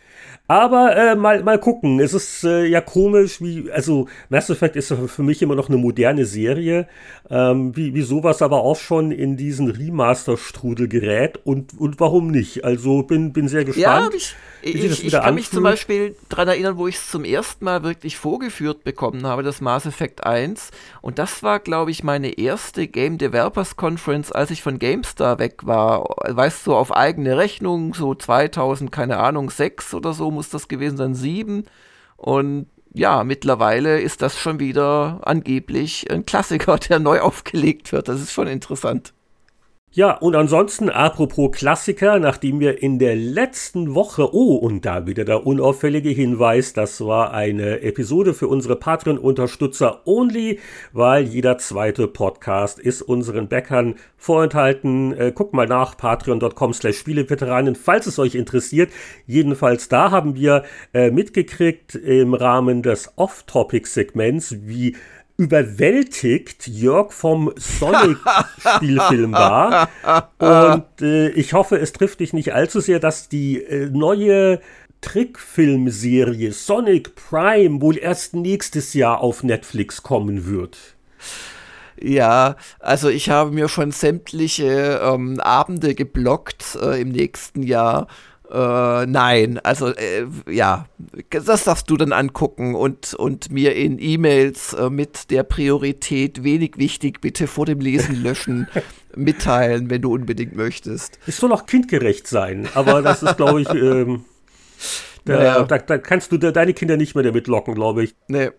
Aber 0.46 0.96
äh, 0.96 1.14
mal, 1.14 1.42
mal 1.44 1.58
gucken. 1.58 2.00
Es 2.00 2.12
ist 2.12 2.42
äh, 2.44 2.64
ja 2.66 2.80
komisch, 2.80 3.40
wie, 3.40 3.70
also 3.70 4.08
Mass 4.28 4.50
Effect 4.50 4.76
ist 4.76 4.92
für 4.92 5.22
mich 5.22 5.42
immer 5.42 5.54
noch 5.54 5.68
eine 5.68 5.78
moderne 5.78 6.26
Serie, 6.26 6.88
ähm, 7.30 7.76
wie, 7.76 7.94
wie 7.94 8.02
sowas 8.02 8.42
aber 8.42 8.62
auch 8.62 8.76
schon 8.76 9.12
in 9.12 9.36
diesen 9.36 9.70
Remaster-Strudel 9.70 10.88
gerät 10.88 11.38
und, 11.44 11.78
und 11.78 12.00
warum 12.00 12.32
nicht? 12.32 12.64
Also 12.64 13.04
bin, 13.04 13.32
bin 13.32 13.46
sehr 13.46 13.64
gespannt. 13.64 14.12
Ja, 14.12 14.18
ich, 14.62 14.74
ich, 14.74 15.04
ich 15.04 15.12
kann 15.12 15.20
anfühlt. 15.20 15.34
mich 15.36 15.50
zum 15.50 15.62
Beispiel 15.62 16.16
daran 16.28 16.48
erinnern, 16.48 16.76
wo 16.76 16.88
ich 16.88 16.96
es 16.96 17.10
zum 17.10 17.24
ersten 17.24 17.64
Mal 17.64 17.82
wirklich 17.82 18.16
vorgeführt 18.16 18.84
bekommen 18.84 19.26
habe, 19.26 19.42
das 19.42 19.60
Mass 19.60 19.86
Effect 19.86 20.24
1. 20.26 20.70
Und 21.00 21.18
das 21.18 21.42
war, 21.42 21.60
glaube 21.60 21.90
ich, 21.90 22.02
meine 22.02 22.38
erste 22.38 22.88
Game 22.88 23.18
Developers 23.18 23.76
Conference, 23.76 24.32
als 24.32 24.50
ich 24.50 24.62
von 24.62 24.78
GameStar 24.78 25.38
weg 25.38 25.66
war. 25.66 26.04
Weißt 26.26 26.66
du, 26.66 26.72
so 26.72 26.76
auf 26.76 26.94
eigene 26.94 27.38
Rechnung, 27.38 27.94
so 27.94 28.14
2000, 28.14 28.92
keine 28.92 29.18
Ahnung, 29.18 29.50
6 29.50 29.94
oder 29.94 30.12
so 30.12 30.19
muss 30.28 30.50
das 30.50 30.68
gewesen 30.68 30.96
sein, 30.96 31.14
7. 31.14 31.64
Und 32.16 32.66
ja, 32.92 33.24
mittlerweile 33.24 34.00
ist 34.00 34.22
das 34.22 34.38
schon 34.38 34.58
wieder 34.58 35.20
angeblich 35.22 36.10
ein 36.10 36.26
Klassiker, 36.26 36.78
der 36.88 36.98
neu 36.98 37.20
aufgelegt 37.20 37.92
wird. 37.92 38.08
Das 38.08 38.20
ist 38.20 38.32
schon 38.32 38.48
interessant. 38.48 39.14
Ja, 39.92 40.12
und 40.12 40.36
ansonsten, 40.36 40.88
apropos 40.88 41.50
Klassiker, 41.50 42.20
nachdem 42.20 42.60
wir 42.60 42.80
in 42.80 43.00
der 43.00 43.16
letzten 43.16 43.92
Woche, 43.92 44.32
oh, 44.32 44.54
und 44.54 44.86
da 44.86 45.08
wieder 45.08 45.24
der 45.24 45.44
unauffällige 45.44 46.10
Hinweis, 46.10 46.72
das 46.72 47.00
war 47.04 47.34
eine 47.34 47.80
Episode 47.80 48.32
für 48.32 48.46
unsere 48.46 48.76
Patreon-Unterstützer 48.76 50.02
only, 50.06 50.60
weil 50.92 51.24
jeder 51.24 51.58
zweite 51.58 52.06
Podcast 52.06 52.78
ist 52.78 53.02
unseren 53.02 53.48
Bäckern 53.48 53.96
vorenthalten. 54.16 55.12
Äh, 55.12 55.32
guckt 55.34 55.54
mal 55.54 55.66
nach, 55.66 55.96
patreon.com 55.96 56.72
slash 56.72 56.96
Spieleveteranen, 56.96 57.74
falls 57.74 58.06
es 58.06 58.20
euch 58.20 58.36
interessiert. 58.36 58.92
Jedenfalls 59.26 59.88
da 59.88 60.12
haben 60.12 60.36
wir 60.36 60.62
äh, 60.94 61.10
mitgekriegt 61.10 61.96
im 61.96 62.34
Rahmen 62.34 62.84
des 62.84 63.10
Off-Topic-Segments, 63.16 64.54
wie 64.60 64.94
überwältigt 65.40 66.68
Jörg 66.68 67.12
vom 67.12 67.50
Sonic-Spielfilm 67.56 69.32
war. 69.32 69.88
Und 70.38 71.00
äh, 71.00 71.30
ich 71.30 71.54
hoffe, 71.54 71.78
es 71.78 71.94
trifft 71.94 72.20
dich 72.20 72.34
nicht 72.34 72.52
allzu 72.52 72.80
sehr, 72.80 73.00
dass 73.00 73.30
die 73.30 73.62
äh, 73.64 73.88
neue 73.88 74.60
Trickfilmserie 75.00 76.52
Sonic 76.52 77.14
Prime 77.14 77.80
wohl 77.80 77.96
erst 77.96 78.34
nächstes 78.34 78.92
Jahr 78.92 79.22
auf 79.22 79.42
Netflix 79.42 80.02
kommen 80.02 80.44
wird. 80.44 80.76
Ja, 81.98 82.56
also 82.78 83.08
ich 83.08 83.30
habe 83.30 83.50
mir 83.50 83.68
schon 83.68 83.92
sämtliche 83.92 85.00
ähm, 85.02 85.40
Abende 85.40 85.94
geblockt 85.94 86.76
äh, 86.82 87.00
im 87.00 87.08
nächsten 87.08 87.62
Jahr 87.62 88.08
äh, 88.50 89.06
nein, 89.06 89.60
also 89.62 89.88
äh, 89.94 90.26
ja, 90.48 90.86
das 91.30 91.64
darfst 91.64 91.88
du 91.88 91.96
dann 91.96 92.12
angucken 92.12 92.74
und, 92.74 93.14
und 93.14 93.52
mir 93.52 93.76
in 93.76 93.98
E-Mails 94.00 94.72
äh, 94.72 94.90
mit 94.90 95.30
der 95.30 95.44
Priorität 95.44 96.42
wenig 96.42 96.72
wichtig 96.76 97.20
bitte 97.20 97.46
vor 97.46 97.66
dem 97.66 97.80
Lesen 97.80 98.22
löschen 98.22 98.66
mitteilen, 99.16 99.88
wenn 99.88 100.02
du 100.02 100.12
unbedingt 100.12 100.56
möchtest. 100.56 101.18
Es 101.26 101.36
soll 101.36 101.52
auch 101.52 101.66
kindgerecht 101.66 102.26
sein, 102.26 102.68
aber 102.74 103.02
das 103.02 103.22
ist, 103.22 103.36
glaube 103.36 103.62
ich, 103.62 103.70
ähm, 103.70 104.24
da, 105.24 105.36
naja. 105.36 105.62
da, 105.62 105.78
da, 105.78 105.98
kannst 105.98 106.32
du 106.32 106.38
deine 106.38 106.74
Kinder 106.74 106.96
nicht 106.96 107.14
mehr 107.14 107.24
damit 107.24 107.46
locken, 107.46 107.74
glaube 107.74 108.02
ich. 108.02 108.16
Nee. 108.26 108.50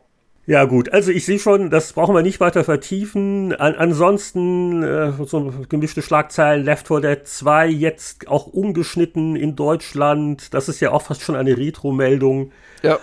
Ja 0.47 0.65
gut, 0.65 0.91
also 0.91 1.11
ich 1.11 1.25
sehe 1.25 1.37
schon, 1.37 1.69
das 1.69 1.93
brauchen 1.93 2.15
wir 2.15 2.23
nicht 2.23 2.39
weiter 2.39 2.63
vertiefen. 2.63 3.53
An, 3.53 3.75
ansonsten 3.75 4.81
äh, 4.81 5.11
so 5.25 5.53
gemischte 5.69 6.01
Schlagzeilen, 6.01 6.65
Left 6.65 6.87
4 6.87 6.99
Dead 7.01 7.19
2 7.23 7.67
jetzt 7.67 8.27
auch 8.27 8.47
umgeschnitten 8.47 9.35
in 9.35 9.55
Deutschland. 9.55 10.53
Das 10.53 10.67
ist 10.67 10.79
ja 10.79 10.91
auch 10.91 11.03
fast 11.03 11.21
schon 11.21 11.35
eine 11.35 11.57
Retro-Meldung. 11.57 12.51
Ja. 12.81 12.99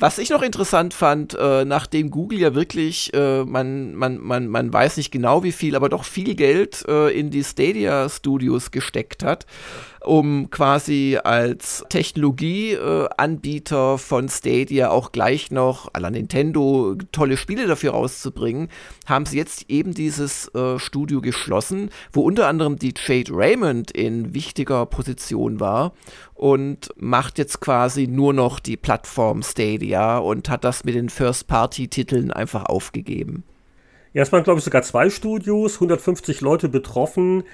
Was 0.00 0.18
ich 0.18 0.30
noch 0.30 0.42
interessant 0.42 0.94
fand, 0.94 1.36
äh, 1.38 1.64
nachdem 1.64 2.10
Google 2.10 2.40
ja 2.40 2.56
wirklich, 2.56 3.14
äh, 3.14 3.44
man, 3.44 3.94
man, 3.94 4.18
man, 4.18 4.48
man 4.48 4.72
weiß 4.72 4.96
nicht 4.96 5.12
genau 5.12 5.44
wie 5.44 5.52
viel, 5.52 5.76
aber 5.76 5.88
doch 5.88 6.02
viel 6.02 6.34
Geld 6.34 6.84
äh, 6.88 7.16
in 7.16 7.30
die 7.30 7.44
Stadia 7.44 8.08
Studios 8.08 8.72
gesteckt 8.72 9.22
hat, 9.22 9.46
um 10.04 10.50
quasi 10.50 11.18
als 11.22 11.84
Technologieanbieter 11.88 13.98
von 13.98 14.28
Stadia 14.28 14.90
auch 14.90 15.12
gleich 15.12 15.50
noch 15.50 15.92
à 15.92 16.00
la 16.00 16.10
Nintendo 16.10 16.96
tolle 17.12 17.36
Spiele 17.36 17.66
dafür 17.66 17.92
rauszubringen, 17.92 18.68
haben 19.06 19.26
sie 19.26 19.36
jetzt 19.36 19.66
eben 19.68 19.94
dieses 19.94 20.48
äh, 20.54 20.78
Studio 20.78 21.20
geschlossen, 21.20 21.90
wo 22.12 22.22
unter 22.22 22.48
anderem 22.48 22.78
die 22.78 22.94
Jade 22.96 23.32
Raymond 23.34 23.90
in 23.90 24.34
wichtiger 24.34 24.86
Position 24.86 25.60
war 25.60 25.92
und 26.34 26.90
macht 26.96 27.38
jetzt 27.38 27.60
quasi 27.60 28.06
nur 28.06 28.32
noch 28.32 28.60
die 28.60 28.76
Plattform 28.76 29.42
Stadia 29.42 30.18
und 30.18 30.48
hat 30.48 30.64
das 30.64 30.84
mit 30.84 30.94
den 30.94 31.08
First-Party-Titeln 31.08 32.32
einfach 32.32 32.66
aufgegeben. 32.66 33.44
Ja, 34.14 34.22
es 34.22 34.32
waren, 34.32 34.44
glaube 34.44 34.58
ich, 34.58 34.64
sogar 34.64 34.82
zwei 34.82 35.08
Studios, 35.08 35.76
150 35.76 36.42
Leute 36.42 36.68
betroffen. 36.68 37.44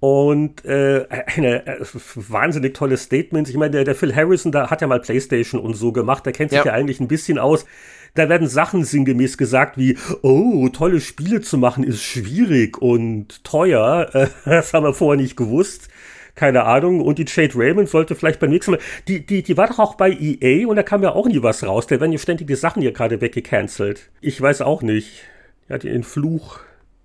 Und 0.00 0.64
äh, 0.64 1.06
eine 1.36 1.66
äh, 1.66 1.84
wahnsinnig 2.14 2.74
tolle 2.74 2.96
Statement. 2.96 3.48
Ich 3.48 3.56
meine, 3.56 3.72
der, 3.72 3.84
der 3.84 3.94
Phil 3.94 4.16
Harrison, 4.16 4.50
da 4.50 4.70
hat 4.70 4.80
ja 4.80 4.86
mal 4.86 5.00
PlayStation 5.00 5.60
und 5.60 5.74
so 5.74 5.92
gemacht, 5.92 6.24
der 6.24 6.32
kennt 6.32 6.50
sich 6.50 6.58
ja, 6.58 6.66
ja 6.66 6.72
eigentlich 6.72 7.00
ein 7.00 7.08
bisschen 7.08 7.38
aus. 7.38 7.66
Da 8.14 8.28
werden 8.28 8.48
Sachen 8.48 8.84
sinngemäß 8.84 9.36
gesagt 9.36 9.78
wie, 9.78 9.96
oh, 10.22 10.68
tolle 10.70 11.00
Spiele 11.00 11.42
zu 11.42 11.58
machen 11.58 11.84
ist 11.84 12.02
schwierig 12.02 12.80
und 12.80 13.44
teuer. 13.44 14.10
Das 14.44 14.72
haben 14.72 14.84
wir 14.84 14.94
vorher 14.94 15.20
nicht 15.20 15.36
gewusst. 15.36 15.88
Keine 16.34 16.64
Ahnung. 16.64 17.02
Und 17.02 17.18
die 17.18 17.26
Jade 17.28 17.52
Raymond 17.54 17.88
sollte 17.88 18.14
vielleicht 18.14 18.40
beim 18.40 18.50
nächsten 18.50 18.72
Mal. 18.72 18.80
Die, 19.06 19.24
die, 19.24 19.42
die 19.42 19.56
war 19.56 19.68
doch 19.68 19.78
auch 19.78 19.94
bei 19.96 20.10
EA 20.10 20.66
und 20.66 20.76
da 20.76 20.82
kam 20.82 21.02
ja 21.02 21.12
auch 21.12 21.26
nie 21.26 21.42
was 21.42 21.62
raus. 21.62 21.86
Da 21.86 22.00
werden 22.00 22.12
ja 22.12 22.18
ständig 22.18 22.46
die 22.46 22.54
Sachen 22.54 22.80
hier 22.80 22.92
gerade 22.92 23.20
weggecancelt. 23.20 24.08
Ich 24.22 24.40
weiß 24.40 24.62
auch 24.62 24.80
nicht. 24.82 25.24
Hat 25.68 25.84
den 25.84 26.02
Fluch 26.02 26.60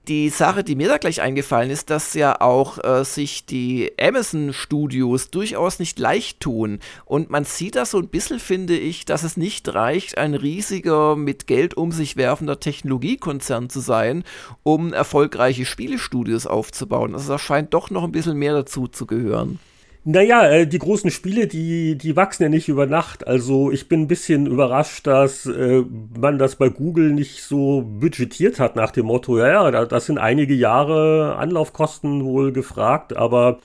die 0.08 0.30
Sache, 0.30 0.64
die 0.64 0.76
mir 0.76 0.88
da 0.88 0.98
gleich 0.98 1.22
eingefallen 1.22 1.70
ist, 1.70 1.90
dass 1.90 2.14
ja 2.14 2.40
auch 2.42 2.84
äh, 2.84 3.04
sich 3.04 3.46
die 3.46 3.92
Amazon 4.00 4.54
Studios 4.54 5.32
durchaus 5.32 5.80
nicht 5.80 6.00
leicht 6.00 6.40
tun. 6.40 6.80
Und 7.06 7.30
man 7.30 7.44
sieht 7.44 7.76
da 7.76 7.86
so 7.86 7.98
ein 7.98 8.08
bisschen, 8.08 8.40
finde 8.40 8.78
ich, 8.78 9.06
dass 9.06 9.24
es 9.24 9.38
nicht 9.38 9.74
reicht, 9.74 10.18
ein 10.18 10.34
riesiger, 10.34 11.16
mit 11.16 11.48
Geld 11.48 11.76
um 11.76 11.92
sich 11.92 12.16
werfender 12.16 12.60
Technologiekonzern 12.60 13.70
zu 13.70 13.80
sein, 13.80 14.24
um 14.64 14.94
erfolgreiche 14.94 15.66
Spielestudios 15.66 16.48
aufzubauen. 16.48 17.14
Also 17.14 17.34
da 17.34 17.40
scheint 17.40 17.74
doch 17.74 17.90
noch 17.90 18.04
ein 18.04 18.12
bisschen 18.12 18.38
mehr 18.38 18.54
dazu 18.54 18.88
zu 18.88 19.06
gehören. 19.06 19.60
Naja, 20.08 20.48
äh, 20.48 20.68
die 20.68 20.78
großen 20.78 21.10
Spiele, 21.10 21.48
die, 21.48 21.98
die 21.98 22.16
wachsen 22.16 22.44
ja 22.44 22.50
nicht 22.50 22.70
über 22.70 22.86
Nacht. 22.86 23.26
Also 23.26 23.72
ich 23.72 23.90
bin 23.90 24.02
ein 24.02 24.08
bisschen 24.08 24.46
überrascht, 24.46 25.08
dass 25.08 25.48
äh, 25.48 25.84
man 26.16 26.38
das 26.38 26.58
bei 26.58 26.70
Google 26.70 27.12
nicht 27.12 27.42
so 27.42 27.82
budgetiert 27.82 28.60
hat 28.60 28.76
nach 28.76 28.92
dem 28.92 29.08
Motto, 29.08 29.40
ja, 29.40 29.48
ja, 29.48 29.72
da, 29.72 29.86
das 29.86 30.06
sind 30.06 30.20
einige 30.20 30.54
Jahre 30.54 31.38
Anlaufkosten 31.38 32.24
wohl 32.24 32.52
gefragt, 32.52 33.18
aber 33.18 33.60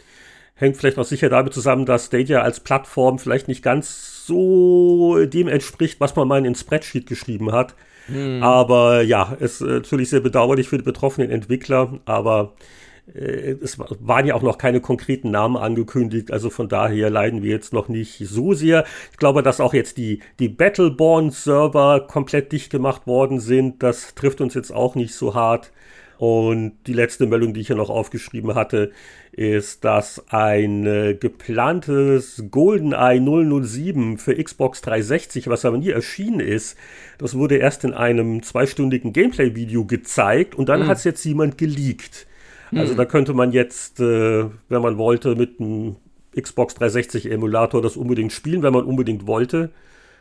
hängt 0.55 0.79
vielleicht 0.79 0.99
auch 0.99 1.05
sicher 1.05 1.29
damit 1.29 1.53
zusammen, 1.53 1.85
dass 1.85 2.07
Stadia 2.07 2.41
als 2.41 2.61
Plattform 2.61 3.19
vielleicht 3.19 3.47
nicht 3.47 3.63
ganz 3.63 4.25
so 4.27 5.23
dem 5.27 5.47
entspricht, 5.47 6.01
was 6.01 6.17
man 6.17 6.27
mal 6.27 6.39
in 6.39 6.45
den 6.45 6.55
Spreadsheet 6.55 7.07
geschrieben 7.07 7.53
hat. 7.53 7.75
Hm. 8.07 8.43
Aber 8.43 9.03
ja, 9.03 9.37
ist 9.41 9.61
natürlich 9.61 10.09
sehr 10.09 10.21
bedauerlich 10.21 10.69
für 10.71 10.79
die 10.79 10.85
betroffenen 10.85 11.31
Entwickler, 11.31 12.01
aber 12.07 12.55
äh, 12.55 12.65
es 13.15 13.79
waren 13.79 14.27
ja 14.27 14.35
auch 14.35 14.43
noch 14.43 14.59
keine 14.59 14.81
konkreten 14.81 15.31
Namen 15.31 15.57
angekündigt, 15.57 16.31
also 16.31 16.51
von 16.51 16.69
daher 16.69 17.11
leiden 17.11 17.43
wir 17.43 17.51
jetzt 17.51 17.73
noch 17.73 17.89
nicht 17.89 18.19
so 18.27 18.55
sehr. 18.55 18.85
Ich 19.11 19.17
glaube, 19.17 19.43
dass 19.43 19.61
auch 19.61 19.75
jetzt 19.75 19.97
die, 19.97 20.21
die 20.39 20.49
Battleborn-Server 20.49 22.07
komplett 22.07 22.53
dicht 22.53 22.71
gemacht 22.71 23.07
worden 23.07 23.41
sind. 23.41 23.83
Das 23.83 24.15
trifft 24.15 24.41
uns 24.41 24.55
jetzt 24.55 24.73
auch 24.73 24.95
nicht 24.95 25.15
so 25.15 25.35
hart. 25.35 25.73
Und 26.19 26.75
die 26.87 26.93
letzte 26.93 27.27
Meldung, 27.27 27.55
die 27.55 27.63
ich 27.63 27.71
ja 27.71 27.77
noch 27.77 27.89
aufgeschrieben 27.89 28.55
hatte, 28.55 28.93
ist, 29.33 29.87
dass 29.87 30.23
ein 30.29 30.85
äh, 30.85 31.15
geplantes 31.15 32.45
GoldenEye 32.51 33.21
007 33.65 34.19
für 34.19 34.35
Xbox 34.35 34.83
360, 34.83 35.49
was 35.49 35.65
aber 35.65 35.79
nie 35.79 35.89
erschienen 35.89 36.41
ist, 36.41 36.77
das 37.17 37.37
wurde 37.37 37.57
erst 37.57 37.85
in 37.85 37.95
einem 37.95 38.43
zweistündigen 38.43 39.15
Gameplay-Video 39.15 39.87
gezeigt 39.87 40.55
und 40.55 40.69
dann 40.69 40.81
mhm. 40.81 40.89
hat 40.89 40.99
es 40.99 41.05
jetzt 41.05 41.25
jemand 41.25 41.57
geleakt. 41.57 42.27
Also 42.75 42.93
hm. 42.93 42.97
da 42.97 43.05
könnte 43.05 43.35
man 43.35 43.53
jetzt, 43.53 44.01
äh, 44.01 44.45
wenn 44.69 44.83
man 44.83 44.99
wollte, 44.99 45.35
mit 45.35 45.61
einem 45.61 45.97
Xbox 46.41 46.75
360 46.75 47.31
Emulator 47.31 47.83
das 47.83 47.97
unbedingt 47.97 48.33
spielen, 48.33 48.63
wenn 48.63 48.73
man 48.73 48.85
unbedingt 48.85 49.27
wollte. 49.27 49.71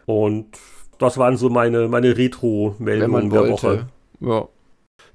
Und 0.06 0.48
das 0.98 1.18
waren 1.18 1.38
so 1.38 1.50
meine, 1.50 1.88
meine 1.88 2.18
Retro-Meldungen 2.18 3.30
der 3.30 3.50
Woche. 3.50 3.88
Ja. 4.20 4.48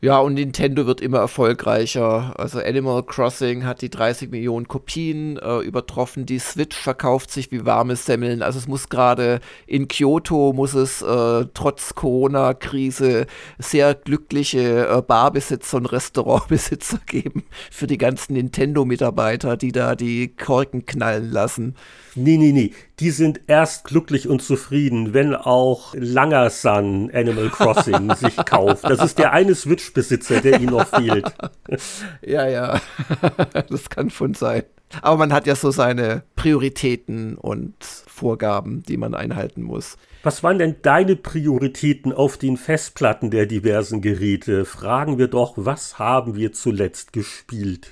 Ja, 0.05 0.19
und 0.19 0.35
Nintendo 0.35 0.85
wird 0.85 1.01
immer 1.01 1.21
erfolgreicher. 1.21 2.39
Also 2.39 2.59
Animal 2.59 3.05
Crossing 3.05 3.65
hat 3.65 3.81
die 3.81 3.89
30 3.89 4.31
Millionen 4.31 4.69
Kopien 4.69 5.39
äh, 5.39 5.61
übertroffen. 5.61 6.27
Die 6.27 6.39
Switch 6.41 6.77
verkauft 6.77 7.31
sich 7.31 7.51
wie 7.51 7.65
warme 7.65 7.97
Semmeln. 7.97 8.43
Also 8.43 8.59
es 8.59 8.69
muss 8.69 8.91
gerade 8.91 9.41
in 9.67 9.89
Kyoto 9.89 10.53
muss 10.53 10.75
es 10.75 11.01
äh, 11.01 11.47
trotz 11.55 11.95
Corona-Krise 11.95 13.25
sehr 13.59 13.95
glückliche 13.95 14.89
äh, 14.89 15.01
Barbesitzer 15.01 15.79
und 15.79 15.87
Restaurantbesitzer 15.87 16.99
geben 17.07 17.45
für 17.71 17.87
die 17.87 17.97
ganzen 17.97 18.35
Nintendo-Mitarbeiter, 18.35 19.57
die 19.57 19.73
da 19.73 19.95
die 19.97 20.29
Korken 20.37 20.85
knallen 20.85 21.31
lassen. 21.31 21.77
Nee, 22.15 22.37
nee, 22.37 22.53
nee. 22.53 22.73
Die 23.01 23.11
sind 23.11 23.41
erst 23.49 23.85
glücklich 23.85 24.29
und 24.29 24.41
zufrieden, 24.41 25.15
wenn 25.15 25.35
auch 25.35 25.95
Langersan 25.97 27.11
Animal 27.13 27.49
Crossing 27.49 28.15
sich 28.17 28.37
kauft. 28.37 28.85
Das 28.85 29.03
ist 29.03 29.19
der 29.19 29.33
eine 29.33 29.55
Switch-Besitzer, 29.55 30.41
der 30.41 30.61
ihnen 30.61 30.71
noch 30.71 30.87
fehlt. 30.87 31.35
ja, 32.23 32.47
ja. 32.47 32.81
das 33.69 33.91
kann 33.91 34.11
schon 34.11 34.35
sein. 34.35 34.63
Aber 35.03 35.17
man 35.17 35.33
hat 35.33 35.49
ja 35.49 35.57
so 35.57 35.73
seine 35.73 36.23
Prioritäten 36.37 37.37
und 37.37 37.75
Vorgaben, 37.83 38.85
die 38.85 38.97
man 38.97 39.15
einhalten 39.15 39.63
muss. 39.63 39.97
Was 40.23 40.45
waren 40.45 40.59
denn 40.59 40.77
deine 40.83 41.17
Prioritäten 41.17 42.13
auf 42.13 42.39
den 42.39 42.57
Festplatten 42.57 43.31
der 43.31 43.47
diversen 43.47 44.03
Geräte? 44.03 44.65
Fragen 44.65 45.19
wir 45.19 45.29
doch, 45.29 45.55
was 45.57 45.99
haben 45.99 46.37
wir 46.37 46.53
zuletzt 46.53 47.13
gespielt? 47.13 47.91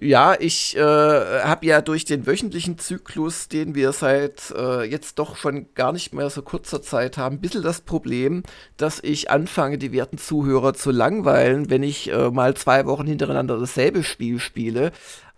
Ja, 0.00 0.34
ich 0.38 0.76
äh, 0.76 0.80
habe 0.80 1.66
ja 1.66 1.80
durch 1.80 2.04
den 2.04 2.26
wöchentlichen 2.26 2.78
Zyklus, 2.78 3.48
den 3.48 3.74
wir 3.74 3.92
seit 3.92 4.52
äh, 4.56 4.82
jetzt 4.84 5.18
doch 5.18 5.36
schon 5.36 5.66
gar 5.74 5.92
nicht 5.92 6.12
mehr 6.14 6.30
so 6.30 6.42
kurzer 6.42 6.82
Zeit 6.82 7.18
haben, 7.18 7.36
ein 7.36 7.40
bisschen 7.40 7.62
das 7.62 7.82
Problem, 7.82 8.42
dass 8.76 9.00
ich 9.00 9.30
anfange, 9.30 9.78
die 9.78 9.92
werten 9.92 10.18
Zuhörer 10.18 10.74
zu 10.74 10.90
langweilen, 10.90 11.70
wenn 11.70 11.82
ich 11.82 12.10
äh, 12.10 12.30
mal 12.30 12.54
zwei 12.54 12.86
Wochen 12.86 13.06
hintereinander 13.06 13.58
dasselbe 13.58 14.02
Spiel 14.02 14.40
spiele. 14.40 14.92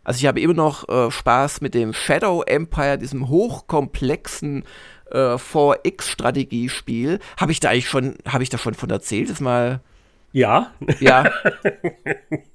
Also 0.04 0.18
ich 0.18 0.26
habe 0.26 0.40
immer 0.40 0.54
noch 0.54 0.88
äh, 0.88 1.10
Spaß 1.10 1.60
mit 1.60 1.74
dem 1.74 1.92
Shadow 1.92 2.42
Empire, 2.42 2.96
diesem 2.96 3.28
hochkomplexen 3.28 4.64
äh, 5.10 5.34
4X-Strategiespiel. 5.34 7.18
Habe 7.38 7.52
ich 7.52 7.60
da 7.60 7.70
eigentlich 7.70 7.88
schon, 7.88 8.16
habe 8.26 8.42
ich 8.42 8.50
da 8.50 8.58
schon 8.58 8.74
von 8.74 8.90
erzählt? 8.90 9.30
Das 9.30 9.40
mal. 9.40 9.80
Ja. 10.32 10.72
Ja. 11.00 11.30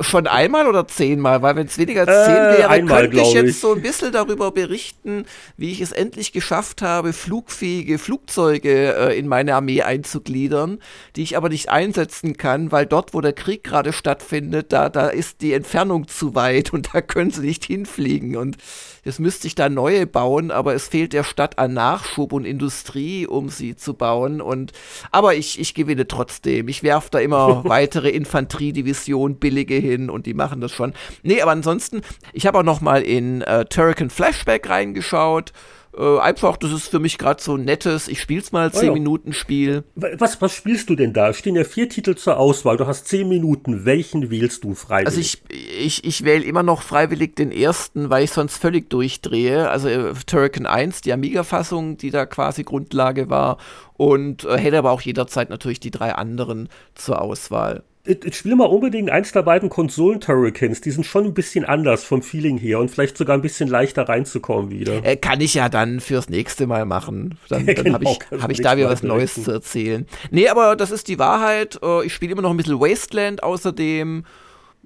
Schon 0.00 0.26
einmal 0.26 0.66
oder 0.66 0.86
zehnmal? 0.86 1.40
Weil 1.40 1.56
wenn 1.56 1.66
es 1.66 1.78
weniger 1.78 2.06
als 2.06 2.26
zehn 2.26 2.34
äh, 2.34 2.58
wäre, 2.58 2.68
einmal, 2.68 3.02
könnte 3.02 3.20
ich 3.20 3.32
jetzt 3.32 3.48
ich. 3.48 3.60
so 3.60 3.74
ein 3.74 3.80
bisschen 3.80 4.12
darüber 4.12 4.50
berichten, 4.50 5.24
wie 5.56 5.72
ich 5.72 5.80
es 5.80 5.92
endlich 5.92 6.32
geschafft 6.32 6.82
habe, 6.82 7.12
flugfähige 7.12 7.98
Flugzeuge 7.98 8.94
äh, 8.94 9.18
in 9.18 9.26
meine 9.26 9.54
Armee 9.54 9.82
einzugliedern, 9.82 10.80
die 11.16 11.22
ich 11.22 11.36
aber 11.36 11.48
nicht 11.48 11.70
einsetzen 11.70 12.36
kann, 12.36 12.72
weil 12.72 12.84
dort, 12.84 13.14
wo 13.14 13.22
der 13.22 13.32
Krieg 13.32 13.64
gerade 13.64 13.92
stattfindet, 13.92 14.72
da, 14.72 14.90
da 14.90 15.08
ist 15.08 15.40
die 15.40 15.54
Entfernung 15.54 16.08
zu 16.08 16.34
weit 16.34 16.72
und 16.72 16.90
da 16.94 17.00
können 17.00 17.30
sie 17.30 17.40
nicht 17.40 17.64
hinfliegen. 17.64 18.36
Und 18.36 18.58
Jetzt 19.04 19.20
müsste 19.20 19.46
ich 19.46 19.54
da 19.54 19.68
neue 19.68 20.06
bauen, 20.06 20.50
aber 20.50 20.74
es 20.74 20.88
fehlt 20.88 21.12
der 21.12 21.24
Stadt 21.24 21.58
an 21.58 21.74
Nachschub 21.74 22.32
und 22.32 22.44
Industrie, 22.44 23.26
um 23.26 23.48
sie 23.48 23.76
zu 23.76 23.94
bauen. 23.94 24.40
Und 24.40 24.72
aber 25.10 25.34
ich, 25.34 25.58
ich 25.58 25.74
gewinne 25.74 26.06
trotzdem. 26.06 26.68
Ich 26.68 26.82
werfe 26.82 27.08
da 27.10 27.18
immer 27.18 27.64
weitere 27.68 28.10
Infanteriedivision 28.10 29.36
billige 29.36 29.74
hin 29.74 30.10
und 30.10 30.26
die 30.26 30.34
machen 30.34 30.60
das 30.60 30.72
schon. 30.72 30.92
Nee, 31.22 31.40
aber 31.40 31.52
ansonsten, 31.52 32.02
ich 32.32 32.46
habe 32.46 32.58
auch 32.58 32.64
noch 32.64 32.80
mal 32.80 33.02
in 33.02 33.42
äh, 33.42 33.64
Turrican 33.64 34.10
Flashback 34.10 34.68
reingeschaut. 34.68 35.52
Äh, 36.00 36.18
einfach, 36.18 36.56
das 36.56 36.72
ist 36.72 36.88
für 36.88 36.98
mich 36.98 37.18
gerade 37.18 37.42
so 37.42 37.56
ein 37.56 37.64
nettes, 37.64 38.08
ich 38.08 38.20
spiel's 38.20 38.52
mal 38.52 38.72
10 38.72 38.80
oh 38.80 38.84
ja. 38.86 38.92
Minuten 38.92 39.34
Spiel. 39.34 39.84
Was, 39.94 40.40
was 40.40 40.54
spielst 40.54 40.88
du 40.88 40.96
denn 40.96 41.12
da? 41.12 41.34
Stehen 41.34 41.56
ja 41.56 41.64
vier 41.64 41.90
Titel 41.90 42.14
zur 42.14 42.38
Auswahl. 42.38 42.78
Du 42.78 42.86
hast 42.86 43.06
10 43.08 43.28
Minuten. 43.28 43.84
Welchen 43.84 44.30
wählst 44.30 44.64
du 44.64 44.74
freiwillig? 44.74 45.06
Also 45.06 45.20
ich, 45.20 45.42
ich, 45.78 46.04
ich 46.04 46.24
wähle 46.24 46.44
immer 46.44 46.62
noch 46.62 46.80
freiwillig 46.80 47.36
den 47.36 47.52
ersten, 47.52 48.08
weil 48.08 48.24
ich 48.24 48.30
sonst 48.30 48.56
völlig 48.56 48.88
durchdrehe. 48.88 49.68
Also 49.68 49.88
äh, 49.88 50.14
Turrican 50.26 50.64
1, 50.64 51.02
die 51.02 51.12
Amiga-Fassung, 51.12 51.98
die 51.98 52.10
da 52.10 52.24
quasi 52.24 52.62
Grundlage 52.64 53.28
war. 53.28 53.58
Und 53.98 54.44
äh, 54.44 54.56
hätte 54.56 54.78
aber 54.78 54.92
auch 54.92 55.02
jederzeit 55.02 55.50
natürlich 55.50 55.80
die 55.80 55.90
drei 55.90 56.14
anderen 56.14 56.70
zur 56.94 57.20
Auswahl 57.20 57.84
ich 58.04 58.34
spiele 58.34 58.56
mal 58.56 58.64
unbedingt 58.64 59.10
eins 59.10 59.32
der 59.32 59.42
beiden 59.42 59.68
Konsolen-Turricans. 59.68 60.80
Die 60.80 60.90
sind 60.90 61.04
schon 61.04 61.26
ein 61.26 61.34
bisschen 61.34 61.66
anders 61.66 62.02
vom 62.02 62.22
Feeling 62.22 62.56
her 62.56 62.78
und 62.78 62.90
vielleicht 62.90 63.16
sogar 63.18 63.36
ein 63.36 63.42
bisschen 63.42 63.68
leichter 63.68 64.08
reinzukommen 64.08 64.70
wieder. 64.70 65.04
Äh, 65.04 65.16
kann 65.16 65.40
ich 65.40 65.54
ja 65.54 65.68
dann 65.68 66.00
fürs 66.00 66.30
nächste 66.30 66.66
Mal 66.66 66.86
machen. 66.86 67.38
Dann, 67.50 67.66
dann 67.66 67.74
genau, 67.74 67.94
habe 67.94 68.04
ich, 68.04 68.42
hab 68.42 68.50
ich 68.50 68.60
da 68.62 68.76
wieder 68.78 68.88
was 68.88 69.02
Neues 69.02 69.34
zu 69.34 69.50
erzählen. 69.50 70.06
Nee, 70.30 70.48
aber 70.48 70.76
das 70.76 70.90
ist 70.90 71.08
die 71.08 71.18
Wahrheit. 71.18 71.78
Äh, 71.82 72.06
ich 72.06 72.14
spiele 72.14 72.32
immer 72.32 72.42
noch 72.42 72.50
ein 72.50 72.56
bisschen 72.56 72.80
Wasteland 72.80 73.42
außerdem. 73.42 74.24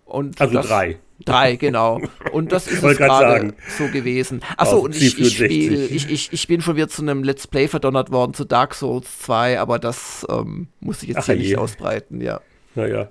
Und 0.05 0.41
also 0.41 0.55
das, 0.55 0.67
drei. 0.67 0.99
Drei, 1.25 1.55
genau. 1.55 2.01
Und 2.33 2.51
das 2.51 2.67
ist 2.71 2.83
gerade 2.83 3.55
so 3.79 3.87
gewesen. 3.89 4.43
Achso, 4.57 4.79
und 4.79 4.97
ich, 4.97 5.19
ich, 5.21 5.35
spiel, 5.35 5.89
ich, 5.91 6.11
ich, 6.11 6.33
ich 6.33 6.47
bin 6.49 6.61
schon 6.61 6.75
wieder 6.75 6.89
zu 6.89 7.03
einem 7.03 7.23
Let's 7.23 7.47
Play 7.47 7.69
verdonnert 7.69 8.11
worden, 8.11 8.35
zu 8.35 8.45
Dark 8.45 8.75
Souls 8.75 9.21
2, 9.21 9.61
aber 9.61 9.79
das 9.79 10.27
ähm, 10.29 10.67
muss 10.81 11.03
ich 11.05 11.11
jetzt 11.11 11.19
Ach, 11.19 11.27
hier 11.27 11.37
je. 11.37 11.43
nicht 11.43 11.59
ausbreiten, 11.59 12.21
ja. 12.21 12.41
Naja. 12.75 13.11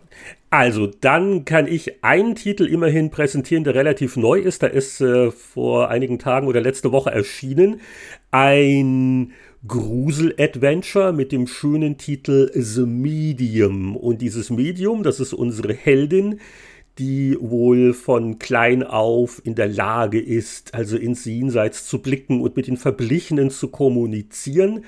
Also, 0.49 0.87
dann 0.87 1.45
kann 1.45 1.67
ich 1.67 2.03
einen 2.03 2.35
Titel 2.35 2.65
immerhin 2.65 3.09
präsentieren, 3.09 3.63
der 3.63 3.75
relativ 3.75 4.17
neu 4.17 4.39
ist. 4.39 4.61
Da 4.61 4.67
ist 4.67 5.01
äh, 5.01 5.31
vor 5.31 5.89
einigen 5.89 6.19
Tagen 6.19 6.47
oder 6.47 6.61
letzte 6.61 6.91
Woche 6.91 7.11
erschienen. 7.11 7.81
Ein 8.29 9.31
Grusel-Adventure 9.67 11.13
mit 11.13 11.31
dem 11.31 11.47
schönen 11.47 11.97
Titel 11.97 12.51
The 12.53 12.85
Medium. 12.85 13.95
Und 13.95 14.21
dieses 14.21 14.49
Medium, 14.49 15.03
das 15.03 15.19
ist 15.19 15.33
unsere 15.33 15.73
Heldin, 15.73 16.39
die 16.99 17.37
wohl 17.39 17.93
von 17.93 18.37
klein 18.37 18.83
auf 18.83 19.41
in 19.43 19.55
der 19.55 19.67
Lage 19.67 20.19
ist, 20.19 20.75
also 20.75 20.97
ins 20.97 21.25
Jenseits 21.25 21.87
zu 21.87 22.01
blicken 22.01 22.41
und 22.41 22.55
mit 22.55 22.67
den 22.67 22.77
Verblichenen 22.77 23.49
zu 23.49 23.69
kommunizieren. 23.69 24.85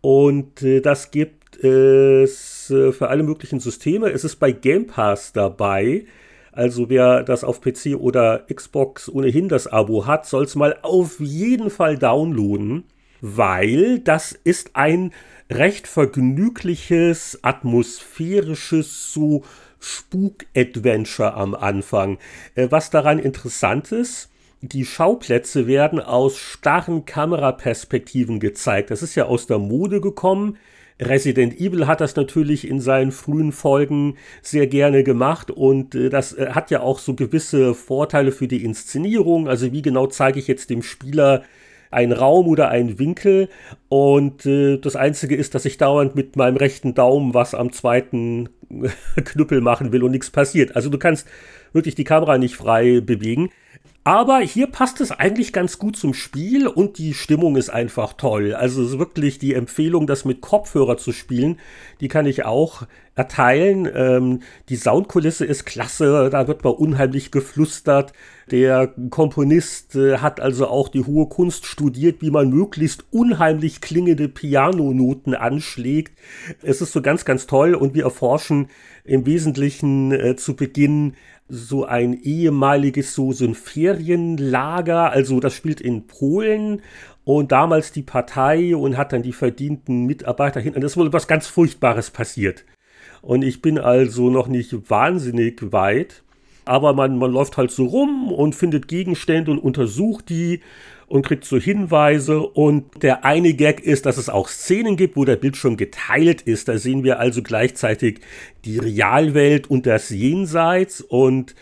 Und 0.00 0.62
äh, 0.62 0.80
das 0.80 1.10
gibt 1.10 1.43
es 1.64 2.70
äh, 2.70 2.92
für 2.92 3.08
alle 3.08 3.22
möglichen 3.22 3.60
Systeme. 3.60 4.10
Es 4.10 4.24
ist 4.24 4.36
bei 4.36 4.52
Game 4.52 4.86
Pass 4.86 5.32
dabei. 5.32 6.04
Also 6.52 6.88
wer 6.88 7.24
das 7.24 7.42
auf 7.42 7.60
PC 7.60 7.96
oder 7.98 8.46
Xbox 8.52 9.08
ohnehin 9.08 9.48
das 9.48 9.66
Abo 9.66 10.06
hat, 10.06 10.26
soll 10.26 10.44
es 10.44 10.54
mal 10.54 10.78
auf 10.82 11.18
jeden 11.18 11.68
Fall 11.68 11.98
downloaden, 11.98 12.84
weil 13.20 13.98
das 13.98 14.32
ist 14.32 14.76
ein 14.76 15.12
recht 15.50 15.88
vergnügliches, 15.88 17.40
atmosphärisches, 17.42 19.12
so 19.12 19.42
Spuk-Adventure 19.80 21.34
am 21.34 21.54
Anfang. 21.54 22.18
Äh, 22.54 22.68
was 22.70 22.90
daran 22.90 23.18
interessant 23.18 23.92
ist, 23.92 24.30
die 24.62 24.86
Schauplätze 24.86 25.66
werden 25.66 26.00
aus 26.00 26.38
starren 26.38 27.04
Kameraperspektiven 27.04 28.40
gezeigt. 28.40 28.90
Das 28.90 29.02
ist 29.02 29.14
ja 29.14 29.26
aus 29.26 29.46
der 29.46 29.58
Mode 29.58 30.00
gekommen. 30.00 30.56
Resident 31.00 31.60
Evil 31.60 31.86
hat 31.86 32.00
das 32.00 32.14
natürlich 32.14 32.68
in 32.68 32.80
seinen 32.80 33.10
frühen 33.10 33.50
Folgen 33.50 34.16
sehr 34.42 34.66
gerne 34.66 35.02
gemacht 35.02 35.50
und 35.50 35.94
äh, 35.94 36.08
das 36.08 36.32
äh, 36.32 36.50
hat 36.50 36.70
ja 36.70 36.80
auch 36.80 37.00
so 37.00 37.14
gewisse 37.14 37.74
Vorteile 37.74 38.30
für 38.30 38.46
die 38.46 38.64
Inszenierung. 38.64 39.48
Also 39.48 39.72
wie 39.72 39.82
genau 39.82 40.06
zeige 40.06 40.38
ich 40.38 40.46
jetzt 40.46 40.70
dem 40.70 40.82
Spieler 40.82 41.42
einen 41.90 42.12
Raum 42.12 42.46
oder 42.46 42.68
einen 42.68 42.98
Winkel 42.98 43.48
und 43.88 44.46
äh, 44.46 44.78
das 44.78 44.94
Einzige 44.94 45.34
ist, 45.34 45.54
dass 45.54 45.64
ich 45.64 45.78
dauernd 45.78 46.14
mit 46.14 46.36
meinem 46.36 46.56
rechten 46.56 46.94
Daumen 46.94 47.34
was 47.34 47.54
am 47.54 47.72
zweiten 47.72 48.48
Knüppel 49.16 49.60
machen 49.60 49.92
will 49.92 50.04
und 50.04 50.12
nichts 50.12 50.30
passiert. 50.30 50.76
Also 50.76 50.90
du 50.90 50.98
kannst 50.98 51.26
wirklich 51.72 51.96
die 51.96 52.04
Kamera 52.04 52.38
nicht 52.38 52.56
frei 52.56 53.00
bewegen. 53.00 53.50
Aber 54.06 54.40
hier 54.40 54.66
passt 54.66 55.00
es 55.00 55.12
eigentlich 55.12 55.54
ganz 55.54 55.78
gut 55.78 55.96
zum 55.96 56.12
Spiel 56.12 56.66
und 56.66 56.98
die 56.98 57.14
Stimmung 57.14 57.56
ist 57.56 57.70
einfach 57.70 58.12
toll. 58.12 58.54
Also 58.54 58.98
wirklich 58.98 59.38
die 59.38 59.54
Empfehlung, 59.54 60.06
das 60.06 60.26
mit 60.26 60.42
Kopfhörer 60.42 60.98
zu 60.98 61.10
spielen, 61.10 61.58
die 62.02 62.08
kann 62.08 62.26
ich 62.26 62.44
auch 62.44 62.86
erteilen. 63.14 63.88
Ähm, 63.94 64.40
die 64.68 64.76
Soundkulisse 64.76 65.46
ist 65.46 65.64
klasse, 65.64 66.28
da 66.30 66.46
wird 66.48 66.64
mal 66.64 66.70
unheimlich 66.70 67.30
geflüstert. 67.30 68.12
Der 68.50 68.92
Komponist 69.08 69.96
äh, 69.96 70.18
hat 70.18 70.38
also 70.38 70.66
auch 70.66 70.88
die 70.90 71.04
hohe 71.04 71.26
Kunst 71.30 71.64
studiert, 71.64 72.20
wie 72.20 72.30
man 72.30 72.50
möglichst 72.50 73.04
unheimlich 73.10 73.80
klingende 73.80 74.28
Pianonoten 74.28 75.34
anschlägt. 75.34 76.18
Es 76.62 76.82
ist 76.82 76.92
so 76.92 77.00
ganz, 77.00 77.24
ganz 77.24 77.46
toll 77.46 77.74
und 77.74 77.94
wir 77.94 78.04
erforschen 78.04 78.68
im 79.04 79.24
Wesentlichen 79.24 80.12
äh, 80.12 80.36
zu 80.36 80.56
Beginn 80.56 81.14
so 81.48 81.84
ein 81.84 82.14
ehemaliges, 82.14 83.14
so, 83.14 83.32
so 83.32 83.44
ein 83.44 83.54
Ferienlager, 83.54 85.10
also 85.10 85.40
das 85.40 85.54
spielt 85.54 85.80
in 85.80 86.06
Polen 86.06 86.82
und 87.24 87.52
damals 87.52 87.92
die 87.92 88.02
Partei 88.02 88.74
und 88.76 88.96
hat 88.96 89.12
dann 89.12 89.22
die 89.22 89.32
verdienten 89.32 90.06
Mitarbeiter 90.06 90.60
hinten. 90.60 90.80
Das 90.80 90.92
ist 90.92 90.96
wohl 90.96 91.12
was 91.12 91.28
ganz 91.28 91.46
Furchtbares 91.46 92.10
passiert. 92.10 92.64
Und 93.22 93.42
ich 93.42 93.62
bin 93.62 93.78
also 93.78 94.30
noch 94.30 94.48
nicht 94.48 94.90
wahnsinnig 94.90 95.72
weit. 95.72 96.22
aber 96.66 96.94
man, 96.94 97.18
man 97.18 97.30
läuft 97.30 97.56
halt 97.56 97.70
so 97.70 97.84
rum 97.86 98.32
und 98.32 98.54
findet 98.54 98.88
Gegenstände 98.88 99.50
und 99.50 99.58
untersucht 99.58 100.28
die 100.28 100.60
und 101.06 101.26
kriegt 101.26 101.44
so 101.44 101.58
Hinweise. 101.58 102.40
Und 102.40 103.02
der 103.02 103.24
eine 103.24 103.54
Gag 103.54 103.80
ist, 103.80 104.06
dass 104.06 104.16
es 104.16 104.28
auch 104.28 104.48
Szenen 104.48 104.96
gibt, 104.96 105.16
wo 105.16 105.24
der 105.24 105.36
Bildschirm 105.36 105.76
geteilt 105.76 106.42
ist. 106.42 106.68
Da 106.68 106.78
sehen 106.78 107.04
wir 107.04 107.18
also 107.18 107.42
gleichzeitig 107.42 108.20
die 108.64 108.78
Realwelt 108.78 109.70
und 109.70 109.86
das 109.86 110.10
Jenseits 110.10 111.00
und 111.00 111.54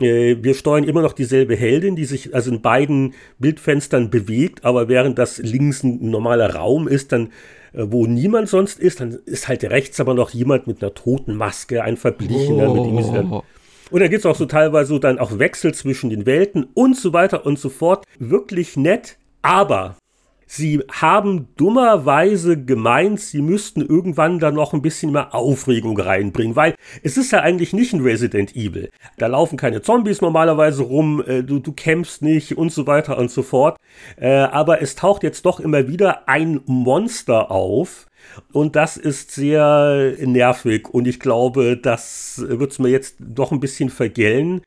äh, 0.00 0.36
wir 0.40 0.54
steuern 0.54 0.84
immer 0.84 1.02
noch 1.02 1.12
dieselbe 1.12 1.54
Heldin, 1.54 1.96
die 1.96 2.04
sich 2.04 2.34
also 2.34 2.50
in 2.50 2.60
beiden 2.60 3.14
Bildfenstern 3.38 4.10
bewegt, 4.10 4.64
aber 4.64 4.88
während 4.88 5.18
das 5.18 5.38
links 5.38 5.82
ein 5.82 6.10
normaler 6.10 6.54
Raum 6.54 6.88
ist, 6.88 7.12
dann 7.12 7.28
äh, 7.72 7.84
wo 7.88 8.06
niemand 8.06 8.48
sonst 8.48 8.78
ist, 8.78 9.00
dann 9.00 9.18
ist 9.26 9.48
halt 9.48 9.64
rechts 9.64 10.00
aber 10.00 10.14
noch 10.14 10.30
jemand 10.30 10.66
mit 10.66 10.82
einer 10.82 10.94
toten 10.94 11.34
Maske, 11.34 11.82
ein 11.82 11.96
Verblichener, 11.96 12.70
oh. 12.70 12.74
mit 12.74 12.86
dem 12.86 13.02
sie 13.02 13.12
dann 13.12 13.42
und 13.92 14.00
da 14.00 14.08
gibt 14.08 14.20
es 14.20 14.26
auch 14.26 14.36
so 14.36 14.46
teilweise 14.46 14.88
so 14.88 14.98
dann 14.98 15.18
auch 15.18 15.38
Wechsel 15.38 15.72
zwischen 15.74 16.10
den 16.10 16.26
Welten 16.26 16.66
und 16.74 16.96
so 16.96 17.12
weiter 17.12 17.46
und 17.46 17.58
so 17.58 17.68
fort. 17.68 18.04
Wirklich 18.18 18.76
nett, 18.76 19.18
aber 19.42 19.96
Sie 20.54 20.82
haben 20.92 21.48
dummerweise 21.56 22.62
gemeint, 22.62 23.20
sie 23.20 23.40
müssten 23.40 23.80
irgendwann 23.80 24.38
da 24.38 24.50
noch 24.50 24.74
ein 24.74 24.82
bisschen 24.82 25.10
mehr 25.10 25.34
Aufregung 25.34 25.98
reinbringen, 25.98 26.56
weil 26.56 26.74
es 27.02 27.16
ist 27.16 27.32
ja 27.32 27.40
eigentlich 27.40 27.72
nicht 27.72 27.94
ein 27.94 28.02
Resident 28.02 28.54
Evil. 28.54 28.90
Da 29.16 29.28
laufen 29.28 29.56
keine 29.56 29.80
Zombies 29.80 30.20
normalerweise 30.20 30.82
rum, 30.82 31.24
äh, 31.26 31.42
du, 31.42 31.58
du 31.58 31.72
kämpfst 31.72 32.20
nicht 32.20 32.58
und 32.58 32.70
so 32.70 32.86
weiter 32.86 33.16
und 33.16 33.30
so 33.30 33.42
fort. 33.42 33.78
Äh, 34.16 34.28
aber 34.28 34.82
es 34.82 34.94
taucht 34.94 35.22
jetzt 35.22 35.46
doch 35.46 35.58
immer 35.58 35.88
wieder 35.88 36.28
ein 36.28 36.60
Monster 36.66 37.50
auf, 37.50 38.06
und 38.52 38.76
das 38.76 38.96
ist 38.96 39.32
sehr 39.32 40.14
nervig 40.20 40.88
und 40.88 41.06
ich 41.06 41.20
glaube, 41.20 41.76
das 41.76 42.42
wird 42.46 42.72
es 42.72 42.78
mir 42.78 42.88
jetzt 42.88 43.16
doch 43.18 43.52
ein 43.52 43.60
bisschen 43.60 43.90
vergällen, 43.90 44.62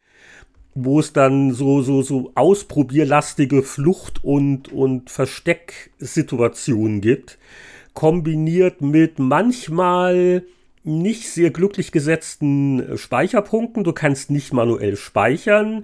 wo 0.75 0.99
es 0.99 1.13
dann 1.13 1.53
so, 1.53 1.81
so, 1.81 2.01
so 2.01 2.31
ausprobierlastige 2.35 3.63
Flucht- 3.63 4.23
und, 4.23 4.71
und 4.71 5.09
Verstecksituationen 5.09 7.01
gibt, 7.01 7.37
kombiniert 7.93 8.81
mit 8.81 9.17
manchmal 9.17 10.43
nicht 10.83 11.29
sehr 11.29 11.49
glücklich 11.49 11.91
gesetzten 11.91 12.97
Speicherpunkten. 12.97 13.83
Du 13.83 13.93
kannst 13.93 14.29
nicht 14.29 14.53
manuell 14.53 14.97
speichern. 14.97 15.83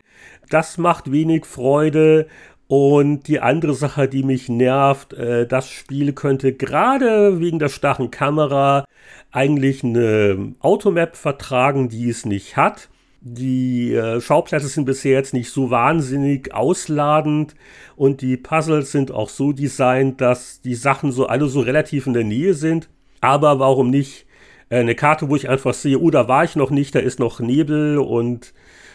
Das 0.49 0.77
macht 0.77 1.11
wenig 1.11 1.45
Freude. 1.45 2.27
Und 2.71 3.27
die 3.27 3.41
andere 3.41 3.73
Sache, 3.73 4.07
die 4.07 4.23
mich 4.23 4.47
nervt, 4.47 5.11
äh, 5.11 5.45
das 5.45 5.69
Spiel 5.69 6.13
könnte 6.13 6.53
gerade 6.53 7.41
wegen 7.41 7.59
der 7.59 7.67
starren 7.67 8.11
Kamera 8.11 8.85
eigentlich 9.29 9.83
eine 9.83 10.53
Automap 10.61 11.17
vertragen, 11.17 11.89
die 11.89 12.09
es 12.09 12.25
nicht 12.25 12.55
hat. 12.55 12.87
Die 13.19 13.91
äh, 13.91 14.21
Schauplätze 14.21 14.69
sind 14.69 14.85
bisher 14.85 15.11
jetzt 15.11 15.33
nicht 15.33 15.51
so 15.51 15.69
wahnsinnig 15.69 16.53
ausladend 16.53 17.55
und 17.97 18.21
die 18.21 18.37
Puzzles 18.37 18.93
sind 18.93 19.11
auch 19.11 19.27
so 19.27 19.51
designt, 19.51 20.21
dass 20.21 20.61
die 20.61 20.75
Sachen 20.75 21.11
so 21.11 21.25
alle 21.25 21.47
so 21.47 21.59
relativ 21.59 22.07
in 22.07 22.13
der 22.13 22.23
Nähe 22.23 22.53
sind. 22.53 22.87
Aber 23.19 23.59
warum 23.59 23.89
nicht 23.89 24.27
äh, 24.69 24.77
eine 24.77 24.95
Karte, 24.95 25.27
wo 25.27 25.35
ich 25.35 25.49
einfach 25.49 25.73
sehe, 25.73 25.99
oh, 25.99 26.09
da 26.09 26.29
war 26.29 26.45
ich 26.45 26.55
noch 26.55 26.69
nicht, 26.69 26.95
da 26.95 26.99
ist 26.99 27.19
noch 27.19 27.41
Nebel 27.41 27.97
und 27.97 28.53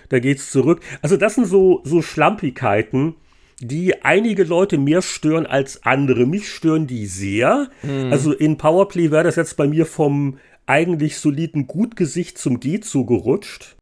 da 0.09 0.19
geht's 0.19 0.51
zurück. 0.51 0.81
Also 1.03 1.19
das 1.19 1.35
sind 1.35 1.47
so, 1.47 1.83
so 1.85 2.01
Schlampigkeiten, 2.01 3.17
die 3.61 4.05
einige 4.05 4.45
Leute 4.45 4.79
mehr 4.79 5.03
stören 5.03 5.47
als 5.47 5.85
andere. 5.85 6.27
Mich 6.27 6.49
stören 6.49 6.87
die 6.87 7.07
sehr. 7.07 7.69
Mhm. 7.83 8.13
Also 8.13 8.33
in 8.33 8.59
Powerplay 8.59 9.11
wäre 9.11 9.25
das 9.25 9.37
jetzt 9.37 9.57
bei 9.57 9.67
mir 9.67 9.87
vom 9.87 10.39
eigentlich 10.67 11.19
soliden 11.19 11.67
Gutgesicht 11.67 12.39
zum 12.39 12.61
G 12.61 12.81
zugerutscht. 12.81 13.77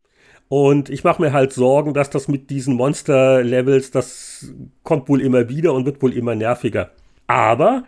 Und 0.49 0.91
ich 0.91 1.03
mache 1.03 1.23
mir 1.23 1.33
halt 1.33 1.53
Sorgen, 1.53 1.95
dass 1.95 2.11
das 2.11 2.29
mit 2.29 2.51
diesen 2.51 2.75
Monster-Levels, 2.75 3.91
das 3.91 4.53
kommt 4.83 5.09
wohl 5.09 5.21
immer 5.21 5.49
wieder 5.49 5.73
und 5.73 5.87
wird 5.87 6.03
wohl 6.03 6.13
immer 6.13 6.35
nerviger. 6.35 6.91
Aber 7.27 7.85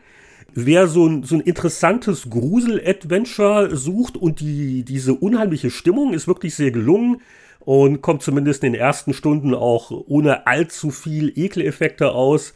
wer 0.55 0.89
so 0.89 1.07
ein, 1.07 1.23
so 1.23 1.37
ein 1.37 1.43
interessantes 1.43 2.29
Grusel-Adventure 2.31 3.77
sucht 3.77 4.17
und 4.17 4.41
die, 4.41 4.83
diese 4.83 5.15
unheimliche 5.15 5.71
Stimmung 5.71 6.15
ist 6.15 6.27
wirklich 6.27 6.55
sehr 6.55 6.71
gelungen, 6.71 7.21
und 7.67 8.01
kommt 8.01 8.23
zumindest 8.23 8.63
in 8.63 8.73
den 8.73 8.81
ersten 8.81 9.13
Stunden 9.13 9.53
auch 9.53 9.91
ohne 9.91 10.47
allzu 10.47 10.93
viel 10.93 11.33
Ekeleffekte 11.37 12.13
aus. 12.13 12.55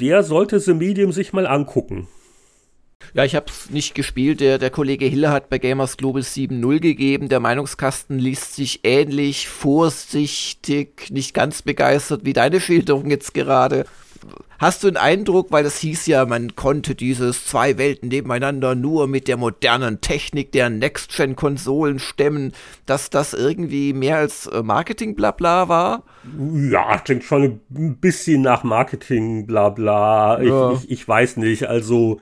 Der 0.00 0.22
sollte 0.22 0.58
The 0.60 0.72
Medium 0.72 1.12
sich 1.12 1.34
mal 1.34 1.46
angucken. 1.46 2.08
Ja, 3.12 3.24
ich 3.24 3.34
habe 3.34 3.46
es 3.50 3.68
nicht 3.68 3.94
gespielt. 3.94 4.40
Der, 4.40 4.56
der 4.56 4.70
Kollege 4.70 5.04
Hiller 5.04 5.30
hat 5.30 5.50
bei 5.50 5.58
Gamers 5.58 5.98
Global 5.98 6.22
7.0 6.22 6.80
gegeben. 6.80 7.28
Der 7.28 7.38
Meinungskasten 7.38 8.18
liest 8.18 8.54
sich 8.54 8.80
ähnlich, 8.82 9.46
vorsichtig, 9.46 11.10
nicht 11.10 11.34
ganz 11.34 11.60
begeistert 11.60 12.24
wie 12.24 12.32
deine 12.32 12.58
Schilderung 12.58 13.10
jetzt 13.10 13.34
gerade. 13.34 13.84
Hast 14.58 14.82
du 14.82 14.88
einen 14.88 14.96
Eindruck, 14.96 15.48
weil 15.50 15.64
das 15.64 15.78
hieß 15.78 16.06
ja, 16.06 16.24
man 16.24 16.56
konnte 16.56 16.94
dieses 16.94 17.44
zwei 17.44 17.76
Welten 17.76 18.08
nebeneinander 18.08 18.74
nur 18.74 19.06
mit 19.06 19.28
der 19.28 19.36
modernen 19.36 20.00
Technik 20.00 20.52
der 20.52 20.70
Next-Gen-Konsolen 20.70 21.98
stemmen, 21.98 22.52
dass 22.86 23.10
das 23.10 23.34
irgendwie 23.34 23.92
mehr 23.92 24.16
als 24.16 24.46
äh, 24.46 24.62
Marketing-Blabla 24.62 25.68
war? 25.68 26.04
Ja, 26.70 26.98
klingt 26.98 27.24
schon 27.24 27.60
ein 27.74 27.96
bisschen 27.96 28.42
nach 28.42 28.64
Marketing-Blabla. 28.64 30.42
Ja. 30.42 30.72
Ich, 30.72 30.84
ich, 30.84 30.90
ich 30.90 31.08
weiß 31.08 31.36
nicht, 31.36 31.68
also 31.68 32.20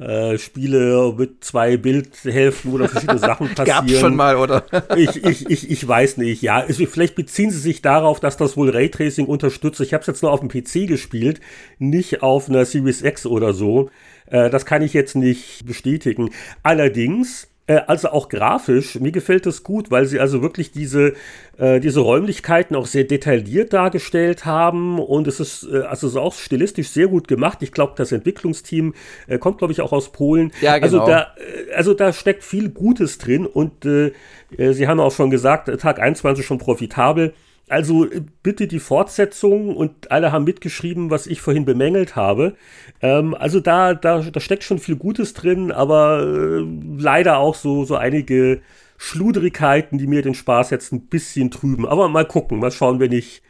äh, 0.00 0.38
Spiele 0.38 1.14
mit 1.16 1.44
zwei 1.44 1.76
Bildhälften 1.76 2.72
oder 2.72 2.88
verschiedene 2.88 3.18
Sachen 3.20 3.48
passieren. 3.48 3.86
Gab's 3.86 4.00
schon 4.00 4.16
mal, 4.16 4.36
oder? 4.36 4.64
ich, 4.96 5.22
ich, 5.24 5.50
ich, 5.50 5.70
ich 5.70 5.86
weiß 5.86 6.16
nicht, 6.16 6.40
ja. 6.40 6.60
Also 6.60 6.86
vielleicht 6.86 7.14
beziehen 7.14 7.50
sie 7.50 7.58
sich 7.58 7.82
darauf, 7.82 8.18
dass 8.18 8.36
das 8.38 8.56
wohl 8.56 8.70
Raytracing 8.70 9.26
unterstützt. 9.26 9.80
Ich 9.80 9.92
habe 9.92 10.00
es 10.00 10.06
jetzt 10.06 10.22
nur 10.22 10.32
auf 10.32 10.40
dem 10.40 10.48
PC 10.48 10.88
gespielt, 10.88 11.40
nicht 11.78 12.22
auf 12.22 12.48
einer 12.48 12.64
Series 12.64 13.02
X 13.02 13.26
oder 13.26 13.52
so. 13.52 13.90
Äh, 14.26 14.48
das 14.48 14.64
kann 14.64 14.80
ich 14.82 14.94
jetzt 14.94 15.16
nicht 15.16 15.66
bestätigen. 15.66 16.30
Allerdings 16.62 17.49
also 17.76 18.08
auch 18.10 18.28
grafisch, 18.28 18.98
mir 18.98 19.12
gefällt 19.12 19.46
das 19.46 19.62
gut, 19.62 19.90
weil 19.90 20.06
sie 20.06 20.20
also 20.20 20.42
wirklich 20.42 20.72
diese, 20.72 21.14
äh, 21.58 21.80
diese 21.80 22.00
Räumlichkeiten 22.00 22.74
auch 22.74 22.86
sehr 22.86 23.04
detailliert 23.04 23.72
dargestellt 23.72 24.44
haben 24.44 24.98
und 24.98 25.26
es 25.26 25.40
ist 25.40 25.68
äh, 25.70 25.82
also 25.82 26.06
ist 26.06 26.16
auch 26.16 26.34
stilistisch 26.34 26.88
sehr 26.88 27.08
gut 27.08 27.28
gemacht. 27.28 27.58
Ich 27.62 27.72
glaube, 27.72 27.94
das 27.96 28.12
Entwicklungsteam 28.12 28.94
äh, 29.26 29.38
kommt, 29.38 29.58
glaube 29.58 29.72
ich, 29.72 29.80
auch 29.80 29.92
aus 29.92 30.12
Polen. 30.12 30.52
Ja, 30.60 30.78
genau. 30.78 31.00
Also 31.00 31.06
da, 31.06 31.20
äh, 31.36 31.72
also 31.74 31.94
da 31.94 32.12
steckt 32.12 32.44
viel 32.44 32.70
Gutes 32.70 33.18
drin 33.18 33.46
und 33.46 33.84
äh, 33.84 34.12
sie 34.56 34.88
haben 34.88 35.00
auch 35.00 35.12
schon 35.12 35.30
gesagt, 35.30 35.70
Tag 35.80 36.00
21 36.00 36.44
schon 36.44 36.58
profitabel. 36.58 37.34
Also 37.70 38.06
bitte 38.42 38.66
die 38.66 38.80
Fortsetzung 38.80 39.76
und 39.76 40.10
alle 40.10 40.32
haben 40.32 40.44
mitgeschrieben, 40.44 41.10
was 41.10 41.28
ich 41.28 41.40
vorhin 41.40 41.64
bemängelt 41.64 42.16
habe. 42.16 42.56
Ähm, 43.00 43.34
also 43.34 43.60
da, 43.60 43.94
da, 43.94 44.22
da 44.22 44.40
steckt 44.40 44.64
schon 44.64 44.80
viel 44.80 44.96
Gutes 44.96 45.34
drin, 45.34 45.70
aber 45.70 46.22
äh, 46.22 46.64
leider 46.98 47.38
auch 47.38 47.54
so, 47.54 47.84
so 47.84 47.94
einige 47.96 48.60
Schludrigkeiten, 48.98 49.98
die 49.98 50.08
mir 50.08 50.22
den 50.22 50.34
Spaß 50.34 50.70
jetzt 50.70 50.92
ein 50.92 51.06
bisschen 51.06 51.50
trüben. 51.50 51.86
Aber 51.86 52.08
mal 52.08 52.26
gucken, 52.26 52.58
mal 52.58 52.72
schauen, 52.72 52.98
wenn 52.98 53.12
ich 53.12 53.40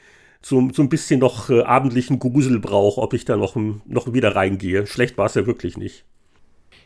so, 0.42 0.68
so 0.72 0.82
ein 0.82 0.88
bisschen 0.90 1.20
noch 1.20 1.48
äh, 1.50 1.62
abendlichen 1.62 2.18
Grusel 2.18 2.58
brauche, 2.60 3.00
ob 3.00 3.14
ich 3.14 3.24
da 3.24 3.36
noch, 3.36 3.56
noch 3.56 4.12
wieder 4.12 4.36
reingehe. 4.36 4.86
Schlecht 4.86 5.18
war 5.18 5.26
es 5.26 5.34
ja 5.34 5.46
wirklich 5.46 5.76
nicht. 5.78 6.04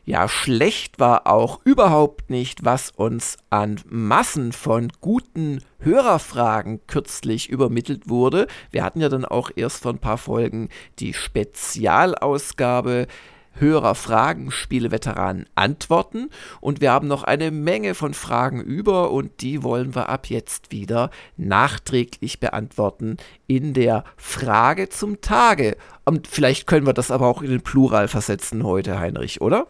Ja, 0.06 0.28
schlecht 0.28 1.00
war 1.00 1.26
auch 1.26 1.60
überhaupt 1.64 2.28
nicht, 2.28 2.62
was 2.62 2.90
uns 2.90 3.38
an 3.48 3.80
Massen 3.88 4.52
von 4.52 4.92
guten 5.00 5.62
Hörerfragen 5.78 6.86
kürzlich 6.86 7.48
übermittelt 7.48 8.10
wurde. 8.10 8.46
Wir 8.70 8.84
hatten 8.84 9.00
ja 9.00 9.08
dann 9.08 9.24
auch 9.24 9.50
erst 9.56 9.82
vor 9.82 9.94
ein 9.94 9.98
paar 9.98 10.18
Folgen 10.18 10.68
die 10.98 11.14
Spezialausgabe 11.14 13.06
Hörerfragen, 13.54 14.50
Spieleveteranen 14.50 15.46
antworten 15.54 16.28
und 16.60 16.82
wir 16.82 16.92
haben 16.92 17.08
noch 17.08 17.22
eine 17.22 17.50
Menge 17.50 17.94
von 17.94 18.12
Fragen 18.12 18.60
über 18.60 19.10
und 19.10 19.40
die 19.40 19.62
wollen 19.62 19.94
wir 19.94 20.10
ab 20.10 20.26
jetzt 20.26 20.70
wieder 20.70 21.10
nachträglich 21.38 22.40
beantworten 22.40 23.16
in 23.46 23.72
der 23.72 24.04
Frage 24.18 24.90
zum 24.90 25.22
Tage. 25.22 25.78
Und 26.04 26.26
vielleicht 26.26 26.66
können 26.66 26.86
wir 26.86 26.92
das 26.92 27.10
aber 27.10 27.26
auch 27.26 27.40
in 27.40 27.50
den 27.50 27.62
Plural 27.62 28.08
versetzen 28.08 28.64
heute, 28.64 28.98
Heinrich, 28.98 29.40
oder? 29.40 29.66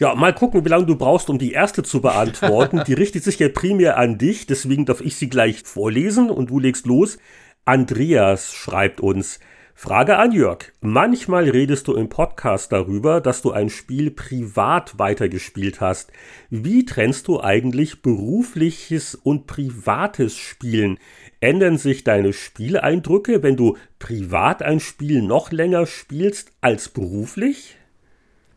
Ja, 0.00 0.14
mal 0.14 0.32
gucken, 0.32 0.64
wie 0.64 0.68
lange 0.70 0.86
du 0.86 0.96
brauchst, 0.96 1.28
um 1.28 1.38
die 1.38 1.52
erste 1.52 1.82
zu 1.82 2.00
beantworten. 2.00 2.82
die 2.86 2.94
richtet 2.94 3.22
sich 3.22 3.38
ja 3.38 3.50
primär 3.50 3.98
an 3.98 4.16
dich, 4.16 4.46
deswegen 4.46 4.86
darf 4.86 5.02
ich 5.02 5.16
sie 5.16 5.28
gleich 5.28 5.62
vorlesen 5.62 6.30
und 6.30 6.48
du 6.48 6.58
legst 6.58 6.86
los. 6.86 7.18
Andreas 7.66 8.54
schreibt 8.54 9.02
uns, 9.02 9.40
Frage 9.74 10.16
an 10.16 10.32
Jörg. 10.32 10.72
Manchmal 10.80 11.50
redest 11.50 11.86
du 11.86 11.96
im 11.96 12.08
Podcast 12.08 12.72
darüber, 12.72 13.20
dass 13.20 13.42
du 13.42 13.52
ein 13.52 13.68
Spiel 13.68 14.10
privat 14.10 14.98
weitergespielt 14.98 15.82
hast. 15.82 16.12
Wie 16.48 16.86
trennst 16.86 17.28
du 17.28 17.42
eigentlich 17.42 18.00
berufliches 18.00 19.14
und 19.14 19.46
privates 19.46 20.34
Spielen? 20.34 20.98
Ändern 21.40 21.76
sich 21.76 22.04
deine 22.04 22.32
Spieleindrücke, 22.32 23.42
wenn 23.42 23.56
du 23.56 23.76
privat 23.98 24.62
ein 24.62 24.80
Spiel 24.80 25.20
noch 25.20 25.52
länger 25.52 25.84
spielst 25.84 26.52
als 26.62 26.88
beruflich? 26.88 27.76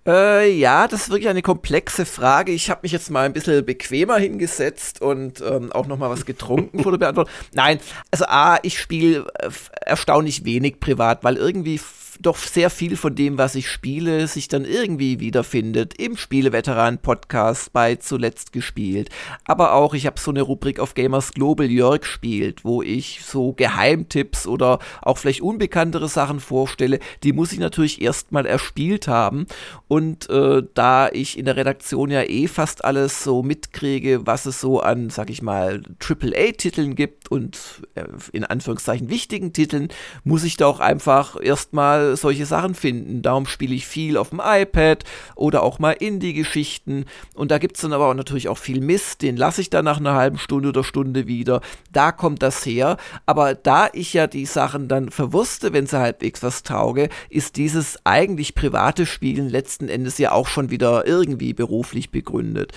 Äh, 0.06 0.52
ja, 0.52 0.88
das 0.88 1.04
ist 1.04 1.10
wirklich 1.10 1.30
eine 1.30 1.42
komplexe 1.42 2.06
Frage. 2.06 2.52
Ich 2.52 2.70
habe 2.70 2.82
mich 2.84 2.92
jetzt 2.92 3.10
mal 3.10 3.26
ein 3.26 3.34
bisschen 3.34 3.66
bequemer 3.66 4.18
hingesetzt 4.18 5.02
und 5.02 5.42
ähm, 5.42 5.72
auch 5.72 5.88
noch 5.88 5.98
mal 5.98 6.10
was 6.10 6.26
getrunken 6.26 6.80
vor 6.84 6.92
der 6.92 7.00
Beantwortung. 7.00 7.34
Nein, 7.54 7.80
also 8.12 8.26
A, 8.28 8.60
ich 8.64 8.80
spiele 8.80 9.26
äh, 9.40 9.50
erstaunlich 9.86 10.44
wenig 10.44 10.80
privat, 10.82 11.24
weil 11.24 11.38
irgendwie 11.38 11.80
doch 12.26 12.38
sehr 12.38 12.70
viel 12.70 12.96
von 12.96 13.16
dem, 13.16 13.38
was 13.38 13.56
ich 13.56 13.70
spiele, 13.70 14.28
sich 14.28 14.48
dann 14.48 14.66
irgendwie 14.66 15.20
wiederfindet. 15.20 16.00
Im 16.00 16.18
Spieleveteran-Podcast 16.18 17.74
bei 17.74 17.96
Zuletzt 17.96 18.54
gespielt. 18.54 19.10
Aber 19.46 19.74
auch, 19.74 19.94
ich 19.94 20.06
habe 20.06 20.20
so 20.20 20.32
eine 20.32 20.42
Rubrik 20.42 20.80
auf 20.80 20.94
Gamers 20.94 21.34
Global 21.34 21.70
Jörg 21.70 22.06
spielt, 22.06 22.64
wo 22.64 22.82
ich 22.82 23.22
so 23.26 23.54
Geheimtipps 23.54 24.48
oder 24.48 24.80
auch 25.02 25.18
vielleicht 25.18 25.42
unbekanntere 25.42 26.08
Sachen 26.08 26.40
vorstelle. 26.40 27.00
Die 27.24 27.34
muss 27.34 27.52
ich 27.52 27.60
natürlich 27.60 28.02
erstmal 28.02 28.46
erspielt 28.46 29.08
haben. 29.08 29.46
Und 29.88 30.30
äh, 30.30 30.64
da 30.74 31.10
ich 31.10 31.38
in 31.38 31.46
der 31.46 31.58
Redaktion 31.58 32.10
ja 32.10 32.24
eh 32.24 32.48
fast 32.48 32.86
alles 32.86 33.24
so 33.24 33.44
mitkriege, 33.44 34.26
was 34.26 34.46
es 34.46 34.62
so 34.62 34.80
an, 34.80 35.10
sag 35.10 35.30
ich 35.30 35.42
mal, 35.42 35.84
AAA-Titeln 36.00 36.96
gibt 36.96 37.30
und 37.30 37.84
äh, 37.96 38.06
in 38.32 38.46
Anführungszeichen 38.46 39.10
wichtigen 39.10 39.54
Titeln, 39.54 39.90
muss 40.24 40.44
ich 40.44 40.56
da 40.56 40.68
auch 40.68 40.80
einfach 40.80 41.36
erstmal 41.42 42.13
solche 42.16 42.46
Sachen 42.46 42.76
finden. 42.76 43.22
Darum 43.22 43.46
spiele 43.46 43.76
ich 43.76 43.88
viel 43.88 44.18
auf 44.18 44.30
dem 44.30 44.42
iPad 44.44 45.04
oder 45.36 45.64
auch 45.64 45.80
mal 45.80 45.92
Indie-Geschichten. 45.92 47.06
Und 47.34 47.52
da 47.52 47.58
gibt 47.58 47.76
es 47.76 47.82
dann 47.82 47.94
aber 47.94 48.10
auch 48.10 48.14
natürlich 48.14 48.50
auch 48.50 48.58
viel 48.58 48.82
Mist, 48.82 49.22
den 49.22 49.38
lasse 49.38 49.62
ich 49.62 49.70
dann 49.70 49.86
nach 49.86 50.00
einer 50.00 50.14
halben 50.14 50.38
Stunde 50.38 50.70
oder 50.70 50.84
Stunde 50.84 51.28
wieder. 51.28 51.62
Da 51.92 52.12
kommt 52.12 52.42
das 52.42 52.66
her. 52.66 52.98
Aber 53.26 53.56
da 53.56 53.90
ich 53.94 54.14
ja 54.14 54.28
die 54.28 54.46
Sachen 54.46 54.88
dann 54.88 55.10
verwusste, 55.10 55.74
wenn 55.74 55.88
sie 55.88 56.00
halbwegs 56.00 56.44
was 56.44 56.64
tauge, 56.64 57.10
ist 57.30 57.58
dieses 57.58 57.98
eigentlich 58.04 58.56
private 58.56 59.06
Spielen 59.06 59.50
letzten 59.50 59.90
Endes 59.90 60.18
ja 60.18 60.32
auch 60.32 60.48
schon 60.48 60.70
wieder 60.70 61.08
irgendwie 61.08 61.54
beruflich 61.54 62.12
begründet. 62.12 62.72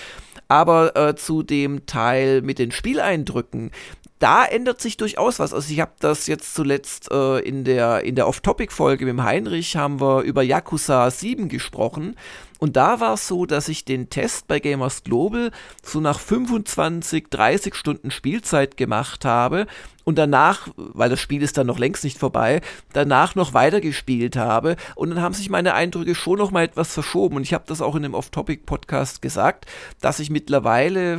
Aber 0.48 0.96
äh, 0.96 1.16
zu 1.16 1.42
dem 1.42 1.86
Teil 1.86 2.40
mit 2.42 2.58
den 2.58 2.70
Spieleindrücken, 2.70 3.72
da 4.18 4.44
ändert 4.44 4.80
sich 4.80 4.96
durchaus 4.96 5.38
was. 5.38 5.52
Also 5.52 5.72
ich 5.72 5.80
habe 5.80 5.92
das 6.00 6.26
jetzt 6.26 6.54
zuletzt 6.54 7.10
äh, 7.10 7.38
in 7.40 7.64
der, 7.64 8.04
in 8.04 8.14
der 8.14 8.26
Off-Topic-Folge 8.28 9.04
mit 9.04 9.12
dem 9.12 9.24
Heinrich 9.24 9.76
haben 9.76 10.00
wir 10.00 10.22
über 10.22 10.42
Yakuza 10.42 11.10
7 11.10 11.48
gesprochen. 11.48 12.16
Und 12.58 12.76
da 12.76 13.00
war 13.00 13.14
es 13.14 13.28
so, 13.28 13.46
dass 13.46 13.68
ich 13.68 13.84
den 13.84 14.08
Test 14.08 14.48
bei 14.48 14.60
Gamers 14.60 15.04
Global 15.04 15.50
so 15.82 16.00
nach 16.00 16.18
25, 16.18 17.28
30 17.28 17.74
Stunden 17.74 18.10
Spielzeit 18.10 18.76
gemacht 18.76 19.24
habe 19.24 19.66
und 20.04 20.16
danach, 20.18 20.68
weil 20.76 21.10
das 21.10 21.20
Spiel 21.20 21.42
ist 21.42 21.58
dann 21.58 21.66
noch 21.66 21.80
längst 21.80 22.04
nicht 22.04 22.16
vorbei, 22.16 22.60
danach 22.92 23.34
noch 23.34 23.54
weitergespielt 23.54 24.36
habe 24.36 24.76
und 24.94 25.10
dann 25.10 25.20
haben 25.20 25.34
sich 25.34 25.50
meine 25.50 25.74
Eindrücke 25.74 26.14
schon 26.14 26.38
noch 26.38 26.52
mal 26.52 26.64
etwas 26.64 26.94
verschoben 26.94 27.36
und 27.36 27.42
ich 27.42 27.52
habe 27.52 27.64
das 27.66 27.82
auch 27.82 27.96
in 27.96 28.04
dem 28.04 28.14
Off-Topic-Podcast 28.14 29.20
gesagt, 29.20 29.66
dass 30.00 30.20
ich 30.20 30.30
mittlerweile 30.30 31.18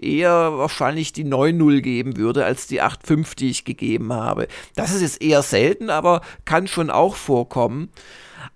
eher 0.00 0.58
wahrscheinlich 0.58 1.14
die 1.14 1.24
9-0 1.24 1.80
geben 1.80 2.16
würde 2.18 2.44
als 2.44 2.66
die 2.66 2.82
8-5, 2.82 3.36
die 3.36 3.50
ich 3.50 3.64
gegeben 3.64 4.12
habe. 4.12 4.48
Das 4.74 4.92
ist 4.92 5.00
jetzt 5.00 5.22
eher 5.22 5.42
selten, 5.42 5.88
aber 5.88 6.20
kann 6.44 6.66
schon 6.66 6.90
auch 6.90 7.16
vorkommen. 7.16 7.90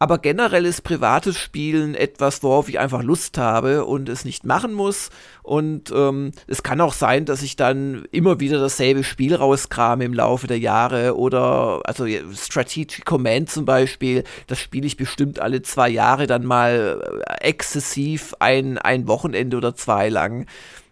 Aber 0.02 0.16
generell 0.16 0.64
ist 0.64 0.80
privates 0.80 1.36
Spielen 1.36 1.94
etwas, 1.94 2.42
worauf 2.42 2.70
ich 2.70 2.78
einfach 2.78 3.02
Lust 3.02 3.36
habe 3.36 3.84
und 3.84 4.08
es 4.08 4.24
nicht 4.24 4.46
machen 4.46 4.72
muss. 4.72 5.10
Und 5.42 5.92
ähm, 5.94 6.32
es 6.46 6.62
kann 6.62 6.80
auch 6.80 6.94
sein, 6.94 7.26
dass 7.26 7.42
ich 7.42 7.54
dann 7.54 8.06
immer 8.10 8.40
wieder 8.40 8.58
dasselbe 8.58 9.04
Spiel 9.04 9.34
rauskrame 9.34 10.06
im 10.06 10.14
Laufe 10.14 10.46
der 10.46 10.58
Jahre 10.58 11.18
oder 11.18 11.82
also 11.84 12.06
Strategic 12.34 13.04
Command 13.04 13.50
zum 13.50 13.66
Beispiel, 13.66 14.24
das 14.46 14.58
spiele 14.58 14.86
ich 14.86 14.96
bestimmt 14.96 15.38
alle 15.38 15.60
zwei 15.60 15.90
Jahre 15.90 16.26
dann 16.26 16.46
mal 16.46 17.22
äh, 17.28 17.48
exzessiv 17.48 18.34
ein, 18.38 18.78
ein 18.78 19.06
Wochenende 19.06 19.58
oder 19.58 19.74
zwei 19.74 20.08
lang. 20.08 20.46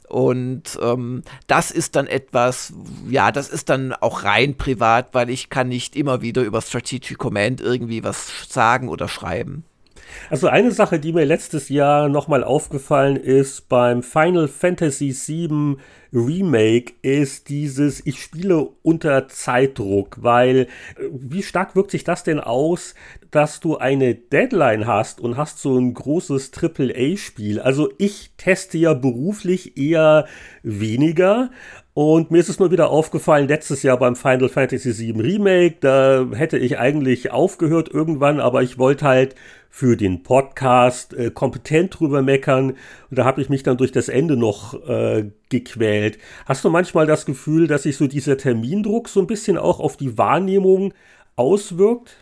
Und 0.08 0.78
ähm, 0.82 1.22
das 1.46 1.70
ist 1.70 1.96
dann 1.96 2.06
etwas, 2.06 2.72
ja, 3.08 3.30
das 3.32 3.48
ist 3.48 3.68
dann 3.68 3.92
auch 3.92 4.24
rein 4.24 4.56
privat, 4.56 5.14
weil 5.14 5.30
ich 5.30 5.50
kann 5.50 5.68
nicht 5.68 5.96
immer 5.96 6.22
wieder 6.22 6.42
über 6.42 6.60
Strategic 6.62 7.18
Command 7.18 7.60
irgendwie 7.60 8.04
was 8.04 8.48
sagen 8.48 8.88
oder 8.88 9.08
schreiben. 9.08 9.64
Also 10.30 10.48
eine 10.48 10.72
Sache, 10.72 10.98
die 10.98 11.12
mir 11.12 11.24
letztes 11.24 11.68
Jahr 11.68 12.08
nochmal 12.08 12.44
aufgefallen 12.44 13.16
ist 13.16 13.68
beim 13.68 14.02
Final 14.02 14.48
Fantasy 14.48 15.14
VII 15.14 15.76
Remake, 16.12 16.94
ist 17.02 17.48
dieses, 17.48 18.04
ich 18.06 18.22
spiele 18.22 18.68
unter 18.82 19.28
Zeitdruck, 19.28 20.18
weil 20.22 20.56
äh, 20.56 20.66
wie 21.12 21.42
stark 21.42 21.76
wirkt 21.76 21.90
sich 21.90 22.04
das 22.04 22.24
denn 22.24 22.40
aus, 22.40 22.94
dass 23.30 23.60
du 23.60 23.76
eine 23.76 24.14
Deadline 24.14 24.86
hast 24.86 25.20
und 25.20 25.36
hast 25.36 25.60
so 25.60 25.76
ein 25.76 25.92
großes 25.92 26.52
AAA-Spiel? 26.54 27.60
Also 27.60 27.90
ich 27.98 28.30
teste 28.38 28.78
ja 28.78 28.94
beruflich 28.94 29.76
eher 29.76 30.26
weniger, 30.62 31.50
und 31.98 32.30
mir 32.30 32.38
ist 32.38 32.48
es 32.48 32.60
nur 32.60 32.70
wieder 32.70 32.90
aufgefallen, 32.90 33.48
letztes 33.48 33.82
Jahr 33.82 33.96
beim 33.96 34.14
Final 34.14 34.48
Fantasy 34.48 34.96
VII 34.96 35.20
Remake, 35.20 35.78
da 35.80 36.28
hätte 36.32 36.56
ich 36.56 36.78
eigentlich 36.78 37.32
aufgehört 37.32 37.88
irgendwann, 37.92 38.38
aber 38.38 38.62
ich 38.62 38.78
wollte 38.78 39.04
halt 39.04 39.34
für 39.68 39.96
den 39.96 40.22
Podcast 40.22 41.12
äh, 41.14 41.32
kompetent 41.32 41.98
drüber 41.98 42.22
meckern. 42.22 42.76
Und 43.10 43.18
da 43.18 43.24
habe 43.24 43.40
ich 43.40 43.48
mich 43.48 43.64
dann 43.64 43.78
durch 43.78 43.90
das 43.90 44.08
Ende 44.08 44.36
noch 44.36 44.74
äh, 44.88 45.32
gequält. 45.48 46.18
Hast 46.46 46.64
du 46.64 46.70
manchmal 46.70 47.08
das 47.08 47.26
Gefühl, 47.26 47.66
dass 47.66 47.82
sich 47.82 47.96
so 47.96 48.06
dieser 48.06 48.36
Termindruck 48.36 49.08
so 49.08 49.18
ein 49.18 49.26
bisschen 49.26 49.58
auch 49.58 49.80
auf 49.80 49.96
die 49.96 50.16
Wahrnehmung 50.16 50.94
auswirkt? 51.34 52.14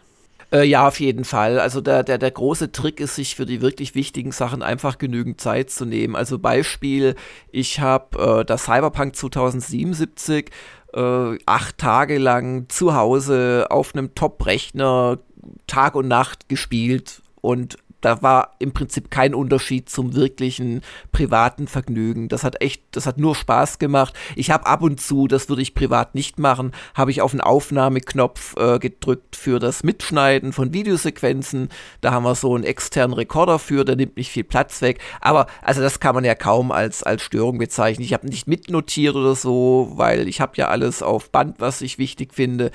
Äh, 0.52 0.64
ja, 0.64 0.86
auf 0.86 1.00
jeden 1.00 1.24
Fall. 1.24 1.58
Also 1.58 1.80
der, 1.80 2.02
der, 2.02 2.18
der 2.18 2.30
große 2.30 2.70
Trick 2.72 3.00
ist, 3.00 3.16
sich 3.16 3.34
für 3.34 3.46
die 3.46 3.60
wirklich 3.60 3.94
wichtigen 3.94 4.32
Sachen 4.32 4.62
einfach 4.62 4.98
genügend 4.98 5.40
Zeit 5.40 5.70
zu 5.70 5.84
nehmen. 5.84 6.14
Also 6.14 6.38
Beispiel, 6.38 7.16
ich 7.50 7.80
habe 7.80 8.40
äh, 8.40 8.44
das 8.44 8.64
Cyberpunk 8.64 9.16
2077 9.16 10.50
äh, 10.94 11.38
acht 11.46 11.78
Tage 11.78 12.18
lang 12.18 12.68
zu 12.68 12.94
Hause 12.94 13.66
auf 13.70 13.94
einem 13.94 14.14
Top-Rechner 14.14 15.18
Tag 15.66 15.94
und 15.94 16.08
Nacht 16.08 16.48
gespielt 16.48 17.22
und 17.40 17.78
da 18.00 18.22
war 18.22 18.52
im 18.58 18.72
Prinzip 18.72 19.10
kein 19.10 19.34
Unterschied 19.34 19.88
zum 19.88 20.14
wirklichen 20.14 20.82
privaten 21.12 21.66
Vergnügen. 21.66 22.28
Das 22.28 22.44
hat 22.44 22.60
echt, 22.62 22.82
das 22.92 23.06
hat 23.06 23.18
nur 23.18 23.34
Spaß 23.34 23.78
gemacht. 23.78 24.14
Ich 24.34 24.50
habe 24.50 24.66
ab 24.66 24.82
und 24.82 25.00
zu, 25.00 25.26
das 25.26 25.48
würde 25.48 25.62
ich 25.62 25.74
privat 25.74 26.14
nicht 26.14 26.38
machen, 26.38 26.72
habe 26.94 27.10
ich 27.10 27.22
auf 27.22 27.30
den 27.30 27.40
Aufnahmeknopf 27.40 28.56
äh, 28.56 28.78
gedrückt 28.78 29.36
für 29.36 29.58
das 29.58 29.82
Mitschneiden 29.82 30.52
von 30.52 30.72
Videosequenzen. 30.72 31.68
Da 32.00 32.12
haben 32.12 32.24
wir 32.24 32.34
so 32.34 32.54
einen 32.54 32.64
externen 32.64 33.14
Rekorder 33.14 33.58
für, 33.58 33.84
der 33.84 33.96
nimmt 33.96 34.16
nicht 34.16 34.30
viel 34.30 34.44
Platz 34.44 34.82
weg. 34.82 35.00
Aber 35.20 35.46
also 35.62 35.80
das 35.80 36.00
kann 36.00 36.14
man 36.14 36.24
ja 36.24 36.34
kaum 36.34 36.72
als, 36.72 37.02
als 37.02 37.22
Störung 37.22 37.58
bezeichnen. 37.58 38.04
Ich 38.04 38.12
habe 38.12 38.26
nicht 38.28 38.46
mitnotiert 38.46 39.16
oder 39.16 39.34
so, 39.34 39.92
weil 39.94 40.28
ich 40.28 40.40
habe 40.40 40.52
ja 40.56 40.68
alles 40.68 41.02
auf 41.02 41.30
Band, 41.30 41.56
was 41.58 41.80
ich 41.80 41.98
wichtig 41.98 42.34
finde. 42.34 42.70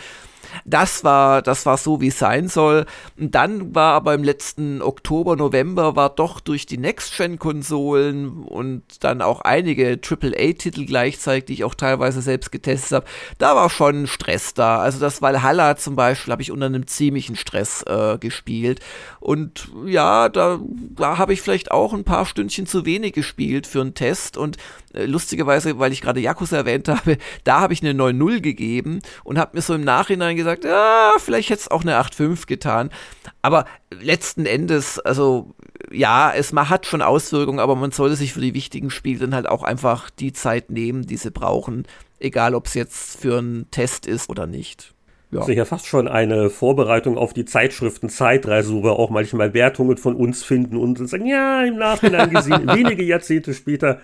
Das 0.65 1.03
war, 1.03 1.41
das 1.41 1.65
war 1.65 1.77
so, 1.77 2.01
wie 2.01 2.07
es 2.07 2.19
sein 2.19 2.47
soll. 2.47 2.85
Und 3.19 3.35
dann 3.35 3.73
war 3.75 3.93
aber 3.93 4.13
im 4.13 4.23
letzten 4.23 4.81
Oktober, 4.81 5.35
November, 5.35 5.95
war 5.95 6.09
doch 6.09 6.39
durch 6.39 6.65
die 6.65 6.77
Next-Gen-Konsolen 6.77 8.43
und 8.43 8.83
dann 9.03 9.21
auch 9.21 9.41
einige 9.41 9.99
AAA-Titel 10.01 10.85
gleichzeitig, 10.85 11.45
die 11.45 11.53
ich 11.53 11.63
auch 11.63 11.75
teilweise 11.75 12.21
selbst 12.21 12.51
getestet 12.51 12.91
habe, 12.91 13.05
da 13.37 13.55
war 13.55 13.69
schon 13.69 14.07
Stress 14.07 14.53
da. 14.53 14.79
Also 14.79 14.99
das 14.99 15.21
Valhalla 15.21 15.77
zum 15.77 15.95
Beispiel 15.95 16.31
habe 16.31 16.41
ich 16.41 16.51
unter 16.51 16.65
einem 16.65 16.87
ziemlichen 16.87 17.35
Stress 17.35 17.83
äh, 17.83 18.17
gespielt. 18.19 18.79
Und 19.19 19.69
ja, 19.85 20.29
da, 20.29 20.59
da 20.95 21.17
habe 21.17 21.33
ich 21.33 21.41
vielleicht 21.41 21.71
auch 21.71 21.93
ein 21.93 22.03
paar 22.03 22.25
Stündchen 22.25 22.65
zu 22.65 22.85
wenig 22.85 23.13
gespielt 23.13 23.67
für 23.67 23.81
einen 23.81 23.93
Test. 23.93 24.37
Und 24.37 24.57
äh, 24.93 25.05
lustigerweise, 25.05 25.79
weil 25.79 25.91
ich 25.91 26.01
gerade 26.01 26.19
Yakuza 26.19 26.57
erwähnt 26.57 26.87
habe, 26.87 27.17
da 27.43 27.61
habe 27.61 27.73
ich 27.73 27.83
eine 27.83 27.93
9.0 27.93 28.41
gegeben 28.41 29.01
und 29.23 29.37
habe 29.37 29.55
mir 29.55 29.61
so 29.61 29.73
im 29.73 29.83
Nachhinein 29.83 30.35
gesagt, 30.41 30.65
ja, 30.65 31.13
vielleicht 31.17 31.49
hätte 31.49 31.61
es 31.61 31.71
auch 31.71 31.81
eine 31.81 31.99
8.5 31.99 32.47
getan. 32.47 32.89
Aber 33.41 33.65
letzten 33.89 34.45
Endes, 34.45 34.99
also 34.99 35.53
ja, 35.91 36.31
es 36.33 36.53
hat 36.53 36.85
schon 36.85 37.01
Auswirkungen, 37.01 37.59
aber 37.59 37.75
man 37.75 37.91
sollte 37.91 38.15
sich 38.15 38.33
für 38.33 38.41
die 38.41 38.53
wichtigen 38.53 38.89
Spiele 38.89 39.19
dann 39.19 39.35
halt 39.35 39.47
auch 39.47 39.63
einfach 39.63 40.09
die 40.09 40.33
Zeit 40.33 40.69
nehmen, 40.69 41.05
die 41.05 41.17
sie 41.17 41.31
brauchen, 41.31 41.87
egal 42.19 42.55
ob 42.55 42.67
es 42.67 42.73
jetzt 42.73 43.19
für 43.19 43.39
einen 43.39 43.69
Test 43.71 44.05
ist 44.05 44.29
oder 44.29 44.47
nicht. 44.47 44.93
Ja. 45.31 45.39
Das 45.39 45.49
ist 45.49 45.55
ja 45.55 45.65
fast 45.65 45.87
schon 45.87 46.09
eine 46.09 46.49
Vorbereitung 46.49 47.17
auf 47.17 47.33
die 47.33 47.45
Zeitschriften 47.45 48.09
Zeitreise, 48.09 48.73
wo 48.73 48.83
wir 48.83 48.99
auch 48.99 49.09
manchmal 49.09 49.53
Wertungen 49.53 49.97
von 49.97 50.15
uns 50.15 50.43
finden 50.43 50.75
und 50.75 50.97
sagen, 51.07 51.25
ja, 51.25 51.63
im 51.63 51.77
Nachhinein 51.77 52.31
gesehen, 52.31 52.67
wenige 52.73 53.03
Jahrzehnte 53.03 53.53
später, 53.53 54.01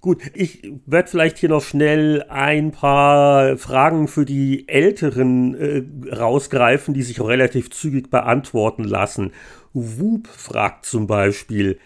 Gut, 0.00 0.22
ich 0.32 0.62
werde 0.86 1.10
vielleicht 1.10 1.36
hier 1.36 1.50
noch 1.50 1.62
schnell 1.62 2.24
ein 2.30 2.70
paar 2.70 3.58
Fragen 3.58 4.08
für 4.08 4.24
die 4.24 4.66
Älteren 4.66 5.54
äh, 5.54 6.14
rausgreifen, 6.14 6.94
die 6.94 7.02
sich 7.02 7.20
auch 7.20 7.28
relativ 7.28 7.70
zügig 7.70 8.10
beantworten 8.10 8.84
lassen. 8.84 9.32
Whoop 9.74 10.26
fragt 10.26 10.86
zum 10.86 11.06
Beispiel, 11.06 11.78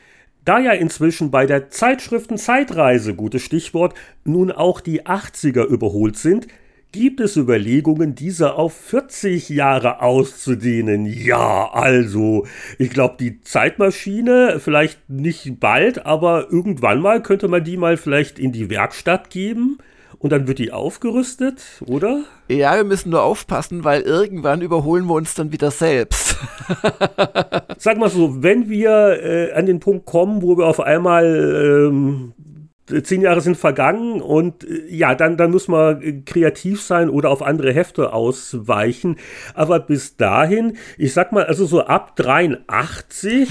da 0.44 0.60
ja 0.60 0.70
inzwischen 0.72 1.32
bei 1.32 1.44
der 1.46 1.70
Zeitschriften 1.70 2.38
Zeitreise, 2.38 3.16
gutes 3.16 3.42
Stichwort, 3.42 3.94
nun 4.24 4.52
auch 4.52 4.80
die 4.80 5.04
80er 5.04 5.64
überholt 5.64 6.16
sind, 6.16 6.46
Gibt 6.94 7.18
es 7.18 7.36
Überlegungen, 7.36 8.14
diese 8.14 8.54
auf 8.54 8.72
40 8.72 9.48
Jahre 9.48 10.00
auszudehnen? 10.00 11.06
Ja, 11.06 11.68
also, 11.72 12.46
ich 12.78 12.90
glaube, 12.90 13.16
die 13.18 13.40
Zeitmaschine, 13.40 14.60
vielleicht 14.60 15.10
nicht 15.10 15.58
bald, 15.58 16.06
aber 16.06 16.52
irgendwann 16.52 17.00
mal 17.00 17.20
könnte 17.20 17.48
man 17.48 17.64
die 17.64 17.76
mal 17.76 17.96
vielleicht 17.96 18.38
in 18.38 18.52
die 18.52 18.70
Werkstatt 18.70 19.28
geben 19.28 19.78
und 20.20 20.30
dann 20.30 20.46
wird 20.46 20.60
die 20.60 20.70
aufgerüstet, 20.70 21.64
oder? 21.84 22.22
Ja, 22.46 22.76
wir 22.76 22.84
müssen 22.84 23.10
nur 23.10 23.24
aufpassen, 23.24 23.82
weil 23.82 24.02
irgendwann 24.02 24.62
überholen 24.62 25.06
wir 25.06 25.14
uns 25.14 25.34
dann 25.34 25.50
wieder 25.50 25.72
selbst. 25.72 26.36
Sag 27.76 27.98
mal 27.98 28.08
so, 28.08 28.40
wenn 28.44 28.68
wir 28.68 29.20
äh, 29.20 29.52
an 29.52 29.66
den 29.66 29.80
Punkt 29.80 30.06
kommen, 30.06 30.42
wo 30.42 30.56
wir 30.56 30.68
auf 30.68 30.78
einmal 30.78 31.88
ähm, 31.88 32.34
zehn 33.02 33.22
Jahre 33.22 33.40
sind 33.40 33.56
vergangen 33.56 34.20
und 34.20 34.64
äh, 34.64 34.86
ja, 34.88 35.14
dann, 35.14 35.36
dann 35.36 35.50
muss 35.50 35.68
man 35.68 36.24
kreativ 36.24 36.82
sein 36.82 37.08
oder 37.08 37.30
auf 37.30 37.42
andere 37.42 37.72
Hefte 37.72 38.12
ausweichen. 38.12 39.16
Aber 39.54 39.80
bis 39.80 40.16
dahin, 40.16 40.76
ich 40.98 41.12
sag 41.12 41.32
mal, 41.32 41.44
also 41.44 41.66
so 41.66 41.82
ab 41.82 42.16
83, 42.16 43.48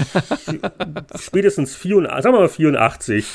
spätestens 1.18 1.74
84, 1.76 2.22
sagen 2.22 2.34
wir 2.34 2.40
mal 2.40 2.48
84, 2.48 3.26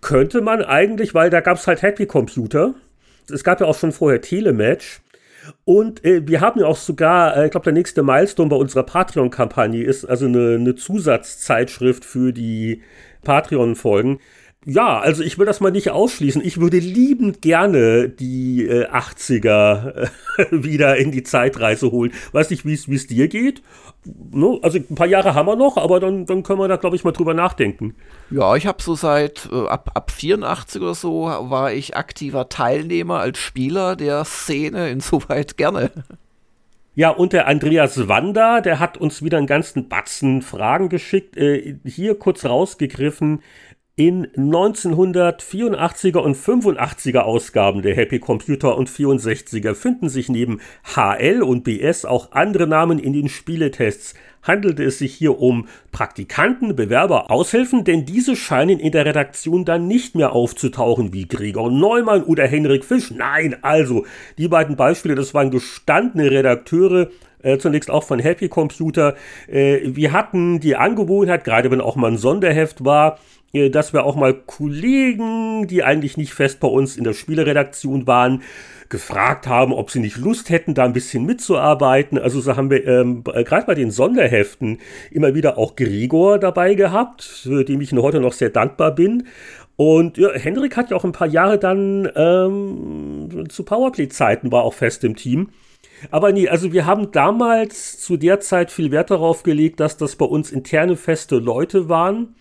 könnte 0.00 0.42
man 0.42 0.62
eigentlich, 0.62 1.14
weil 1.14 1.30
da 1.30 1.40
gab 1.40 1.56
es 1.56 1.66
halt 1.66 1.82
Happy 1.82 2.06
Computer. 2.06 2.74
Es 3.32 3.42
gab 3.42 3.60
ja 3.60 3.66
auch 3.66 3.78
schon 3.78 3.92
vorher 3.92 4.20
Telematch. 4.20 5.00
Und 5.64 6.04
äh, 6.04 6.26
wir 6.26 6.40
haben 6.40 6.60
ja 6.60 6.66
auch 6.66 6.76
sogar, 6.76 7.36
äh, 7.36 7.46
ich 7.46 7.50
glaube, 7.50 7.64
der 7.64 7.72
nächste 7.72 8.02
Milestone 8.02 8.48
bei 8.48 8.56
unserer 8.56 8.82
Patreon-Kampagne 8.82 9.82
ist 9.82 10.04
also 10.04 10.26
eine, 10.26 10.54
eine 10.54 10.74
Zusatzzeitschrift 10.74 12.04
für 12.04 12.32
die 12.32 12.82
Patreon-Folgen. 13.24 14.20
Ja, 14.66 14.98
also 14.98 15.22
ich 15.22 15.38
will 15.38 15.46
das 15.46 15.60
mal 15.60 15.70
nicht 15.70 15.90
ausschließen. 15.90 16.42
Ich 16.44 16.58
würde 16.60 16.78
liebend 16.78 17.42
gerne 17.42 18.08
die 18.08 18.66
äh, 18.66 18.86
80er 18.88 20.08
äh, 20.38 20.46
wieder 20.50 20.96
in 20.96 21.12
die 21.12 21.22
Zeitreise 21.22 21.90
holen. 21.90 22.12
Weiß 22.32 22.50
nicht, 22.50 22.64
wie 22.64 22.72
es 22.72 23.06
dir 23.06 23.28
geht. 23.28 23.62
No, 24.04 24.60
also 24.62 24.78
ein 24.78 24.94
paar 24.94 25.06
Jahre 25.06 25.34
haben 25.34 25.46
wir 25.46 25.56
noch, 25.56 25.76
aber 25.76 25.98
dann, 26.00 26.26
dann 26.26 26.42
können 26.42 26.60
wir 26.60 26.68
da, 26.68 26.76
glaube 26.76 26.96
ich, 26.96 27.04
mal 27.04 27.12
drüber 27.12 27.34
nachdenken. 27.34 27.94
Ja, 28.30 28.54
ich 28.56 28.66
habe 28.66 28.82
so 28.82 28.94
seit 28.94 29.48
äh, 29.50 29.66
ab, 29.66 29.90
ab 29.94 30.10
84 30.10 30.80
oder 30.80 30.94
so 30.94 31.24
war 31.24 31.72
ich 31.72 31.96
aktiver 31.96 32.48
Teilnehmer 32.48 33.20
als 33.20 33.38
Spieler 33.38 33.96
der 33.96 34.24
Szene, 34.24 34.90
insoweit 34.90 35.56
gerne. 35.56 35.90
Ja, 36.96 37.10
und 37.10 37.32
der 37.32 37.48
Andreas 37.48 38.08
Wander, 38.08 38.60
der 38.60 38.78
hat 38.78 38.98
uns 38.98 39.22
wieder 39.22 39.38
einen 39.38 39.48
ganzen 39.48 39.88
Batzen 39.88 40.42
Fragen 40.42 40.88
geschickt. 40.88 41.36
Äh, 41.36 41.76
hier 41.84 42.14
kurz 42.18 42.44
rausgegriffen. 42.44 43.42
In 43.96 44.26
1984er 44.32 46.18
und 46.18 46.36
85er 46.36 47.20
Ausgaben 47.20 47.82
der 47.82 47.94
Happy 47.94 48.18
Computer 48.18 48.76
und 48.76 48.90
64er 48.90 49.76
finden 49.76 50.08
sich 50.08 50.28
neben 50.28 50.60
HL 50.82 51.44
und 51.44 51.62
BS 51.62 52.04
auch 52.04 52.32
andere 52.32 52.66
Namen 52.66 52.98
in 52.98 53.12
den 53.12 53.28
Spieletests. 53.28 54.14
Handelte 54.42 54.82
es 54.82 54.98
sich 54.98 55.14
hier 55.14 55.38
um 55.38 55.68
Praktikanten, 55.92 56.74
Bewerber, 56.74 57.30
Aushilfen, 57.30 57.84
denn 57.84 58.04
diese 58.04 58.34
scheinen 58.34 58.80
in 58.80 58.90
der 58.90 59.06
Redaktion 59.06 59.64
dann 59.64 59.86
nicht 59.86 60.16
mehr 60.16 60.32
aufzutauchen 60.32 61.12
wie 61.12 61.28
Gregor 61.28 61.70
Neumann 61.70 62.24
oder 62.24 62.48
Henrik 62.48 62.84
Fisch. 62.84 63.12
Nein, 63.12 63.58
also 63.62 64.06
die 64.38 64.48
beiden 64.48 64.74
Beispiele, 64.74 65.14
das 65.14 65.34
waren 65.34 65.52
gestandene 65.52 66.32
Redakteure, 66.32 67.10
äh, 67.44 67.58
zunächst 67.58 67.92
auch 67.92 68.02
von 68.02 68.18
Happy 68.18 68.48
Computer. 68.48 69.14
Äh, 69.46 69.82
wir 69.84 70.10
hatten 70.10 70.58
die 70.58 70.74
Angewohnheit, 70.74 71.44
gerade 71.44 71.70
wenn 71.70 71.80
auch 71.80 71.94
mal 71.94 72.10
ein 72.10 72.18
Sonderheft 72.18 72.84
war, 72.84 73.20
dass 73.70 73.92
wir 73.92 74.04
auch 74.04 74.16
mal 74.16 74.34
Kollegen, 74.34 75.68
die 75.68 75.84
eigentlich 75.84 76.16
nicht 76.16 76.34
fest 76.34 76.58
bei 76.60 76.68
uns 76.68 76.96
in 76.96 77.04
der 77.04 77.12
Spieleredaktion 77.12 78.06
waren, 78.06 78.42
gefragt 78.88 79.46
haben, 79.46 79.72
ob 79.72 79.90
sie 79.90 80.00
nicht 80.00 80.16
Lust 80.16 80.50
hätten, 80.50 80.74
da 80.74 80.84
ein 80.84 80.92
bisschen 80.92 81.24
mitzuarbeiten. 81.24 82.18
Also 82.18 82.40
so 82.40 82.56
haben 82.56 82.70
wir 82.70 82.86
ähm, 82.86 83.24
gerade 83.24 83.66
bei 83.66 83.74
den 83.74 83.90
Sonderheften 83.90 84.78
immer 85.10 85.34
wieder 85.34 85.56
auch 85.56 85.76
Gregor 85.76 86.38
dabei 86.38 86.74
gehabt, 86.74 87.22
für 87.22 87.64
dem 87.64 87.80
ich 87.80 87.92
heute 87.92 88.20
noch 88.20 88.32
sehr 88.32 88.50
dankbar 88.50 88.94
bin. 88.94 89.26
Und 89.76 90.18
ja, 90.18 90.32
Hendrik 90.32 90.76
hat 90.76 90.90
ja 90.90 90.96
auch 90.96 91.04
ein 91.04 91.12
paar 91.12 91.26
Jahre 91.26 91.58
dann 91.58 92.08
ähm, 92.14 93.46
zu 93.48 93.64
Powerplay-Zeiten 93.64 94.52
war 94.52 94.62
auch 94.62 94.74
fest 94.74 95.02
im 95.04 95.16
Team. 95.16 95.48
Aber 96.10 96.32
nee, 96.32 96.48
also 96.48 96.72
wir 96.72 96.86
haben 96.86 97.12
damals 97.12 97.98
zu 97.98 98.16
der 98.16 98.40
Zeit 98.40 98.70
viel 98.70 98.90
Wert 98.90 99.10
darauf 99.10 99.42
gelegt, 99.42 99.80
dass 99.80 99.96
das 99.96 100.16
bei 100.16 100.26
uns 100.26 100.52
interne 100.52 100.96
feste 100.96 101.36
Leute 101.36 101.88
waren 101.88 102.34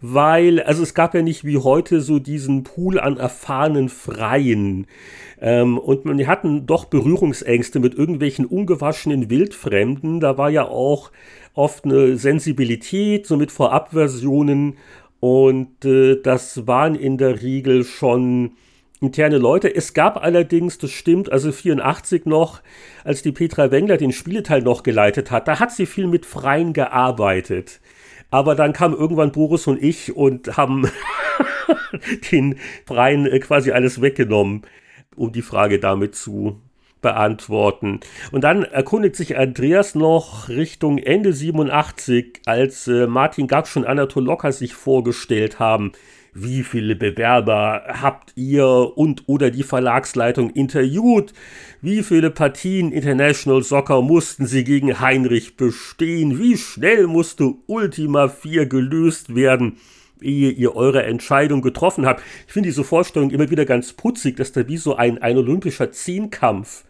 weil, 0.00 0.62
also 0.62 0.82
es 0.82 0.94
gab 0.94 1.14
ja 1.14 1.22
nicht 1.22 1.44
wie 1.44 1.58
heute 1.58 2.00
so 2.00 2.18
diesen 2.18 2.62
Pool 2.62 2.98
an 2.98 3.16
erfahrenen 3.16 3.88
Freien. 3.88 4.86
Ähm, 5.40 5.78
und 5.78 6.04
wir 6.04 6.26
hatten 6.26 6.66
doch 6.66 6.86
Berührungsängste 6.86 7.80
mit 7.80 7.94
irgendwelchen 7.94 8.46
ungewaschenen 8.46 9.30
Wildfremden. 9.30 10.20
Da 10.20 10.38
war 10.38 10.50
ja 10.50 10.66
auch 10.66 11.10
oft 11.54 11.84
eine 11.84 12.16
Sensibilität, 12.16 13.26
so 13.26 13.36
mit 13.36 13.50
Vorabversionen. 13.52 14.76
Und 15.20 15.84
äh, 15.84 16.20
das 16.22 16.66
waren 16.66 16.94
in 16.94 17.18
der 17.18 17.42
Regel 17.42 17.84
schon 17.84 18.52
interne 19.00 19.38
Leute. 19.38 19.74
Es 19.74 19.94
gab 19.94 20.22
allerdings, 20.22 20.78
das 20.78 20.90
stimmt, 20.90 21.32
also 21.32 21.52
84 21.52 22.26
noch, 22.26 22.60
als 23.04 23.22
die 23.22 23.32
Petra 23.32 23.70
Wengler 23.70 23.96
den 23.96 24.12
Spieleteil 24.12 24.62
noch 24.62 24.82
geleitet 24.82 25.30
hat, 25.30 25.48
da 25.48 25.58
hat 25.58 25.72
sie 25.72 25.86
viel 25.86 26.06
mit 26.06 26.26
Freien 26.26 26.72
gearbeitet. 26.72 27.80
Aber 28.30 28.54
dann 28.54 28.72
kam 28.72 28.94
irgendwann 28.94 29.32
Boris 29.32 29.66
und 29.66 29.82
ich 29.82 30.16
und 30.16 30.56
haben 30.56 30.90
den 32.32 32.56
Freien 32.86 33.26
äh, 33.26 33.38
quasi 33.40 33.72
alles 33.72 34.00
weggenommen, 34.00 34.62
um 35.16 35.32
die 35.32 35.42
Frage 35.42 35.78
damit 35.78 36.14
zu 36.14 36.60
beantworten. 37.00 38.00
Und 38.30 38.44
dann 38.44 38.62
erkundigt 38.62 39.16
sich 39.16 39.36
Andreas 39.36 39.94
noch 39.94 40.48
Richtung 40.48 40.98
Ende 40.98 41.32
87, 41.32 42.42
als 42.46 42.86
äh, 42.88 43.06
Martin 43.06 43.46
Gabsch 43.46 43.76
und 43.76 43.86
Anatol 43.86 44.24
Locker 44.24 44.52
sich 44.52 44.74
vorgestellt 44.74 45.58
haben 45.58 45.92
wie 46.32 46.62
viele 46.62 46.96
Bewerber 46.96 47.82
habt 47.88 48.32
ihr 48.36 48.66
und 48.66 49.24
oder 49.26 49.50
die 49.50 49.62
Verlagsleitung 49.62 50.50
interviewt? 50.50 51.32
Wie 51.82 52.02
viele 52.02 52.30
Partien 52.30 52.92
International 52.92 53.62
Soccer 53.62 54.02
mussten 54.02 54.46
sie 54.46 54.64
gegen 54.64 55.00
Heinrich 55.00 55.56
bestehen? 55.56 56.38
Wie 56.38 56.56
schnell 56.56 57.06
musste 57.06 57.54
Ultima 57.66 58.28
4 58.28 58.66
gelöst 58.66 59.34
werden? 59.34 59.76
ehe 60.22 60.50
ihr 60.50 60.76
eure 60.76 61.04
Entscheidung 61.04 61.62
getroffen 61.62 62.04
habt. 62.04 62.22
Ich 62.46 62.52
finde 62.52 62.68
diese 62.68 62.84
Vorstellung 62.84 63.30
immer 63.30 63.48
wieder 63.50 63.64
ganz 63.64 63.94
putzig, 63.94 64.36
dass 64.36 64.52
da 64.52 64.68
wie 64.68 64.76
so 64.76 64.96
ein, 64.96 65.16
ein 65.22 65.38
olympischer 65.38 65.92
Zehnkampf, 65.92 66.84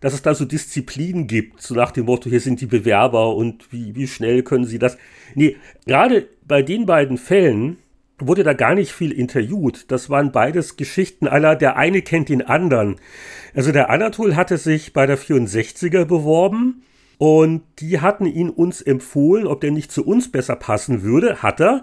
dass 0.00 0.14
es 0.14 0.22
da 0.22 0.34
so 0.34 0.44
Disziplinen 0.44 1.28
gibt, 1.28 1.62
so 1.62 1.74
nach 1.74 1.92
dem 1.92 2.06
Motto, 2.06 2.28
hier 2.28 2.40
sind 2.40 2.60
die 2.60 2.66
Bewerber 2.66 3.36
und 3.36 3.72
wie, 3.72 3.94
wie 3.94 4.08
schnell 4.08 4.42
können 4.42 4.64
sie 4.64 4.80
das. 4.80 4.98
Nee, 5.36 5.56
gerade 5.86 6.28
bei 6.44 6.62
den 6.62 6.86
beiden 6.86 7.18
Fällen 7.18 7.78
wurde 8.26 8.42
da 8.42 8.52
gar 8.52 8.74
nicht 8.74 8.92
viel 8.92 9.12
interviewt. 9.12 9.90
Das 9.90 10.10
waren 10.10 10.32
beides 10.32 10.76
Geschichten 10.76 11.26
aller, 11.26 11.56
der 11.56 11.76
eine 11.76 12.02
kennt 12.02 12.28
den 12.28 12.42
anderen. 12.42 12.96
Also 13.54 13.72
der 13.72 13.90
Anatol 13.90 14.36
hatte 14.36 14.58
sich 14.58 14.92
bei 14.92 15.06
der 15.06 15.18
64er 15.18 16.04
beworben 16.04 16.82
und 17.18 17.62
die 17.78 18.00
hatten 18.00 18.26
ihn 18.26 18.50
uns 18.50 18.82
empfohlen, 18.82 19.46
ob 19.46 19.60
der 19.60 19.70
nicht 19.70 19.92
zu 19.92 20.04
uns 20.04 20.32
besser 20.32 20.56
passen 20.56 21.02
würde, 21.02 21.42
hat 21.42 21.60
er. 21.60 21.82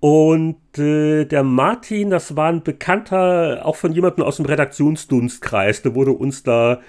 Und 0.00 0.78
äh, 0.78 1.26
der 1.26 1.42
Martin, 1.42 2.08
das 2.08 2.34
war 2.34 2.48
ein 2.50 2.62
Bekannter, 2.62 3.60
auch 3.66 3.76
von 3.76 3.92
jemandem 3.92 4.24
aus 4.24 4.36
dem 4.36 4.46
Redaktionsdunstkreis, 4.46 5.82
der 5.82 5.94
wurde 5.94 6.12
uns 6.12 6.42
da 6.42 6.80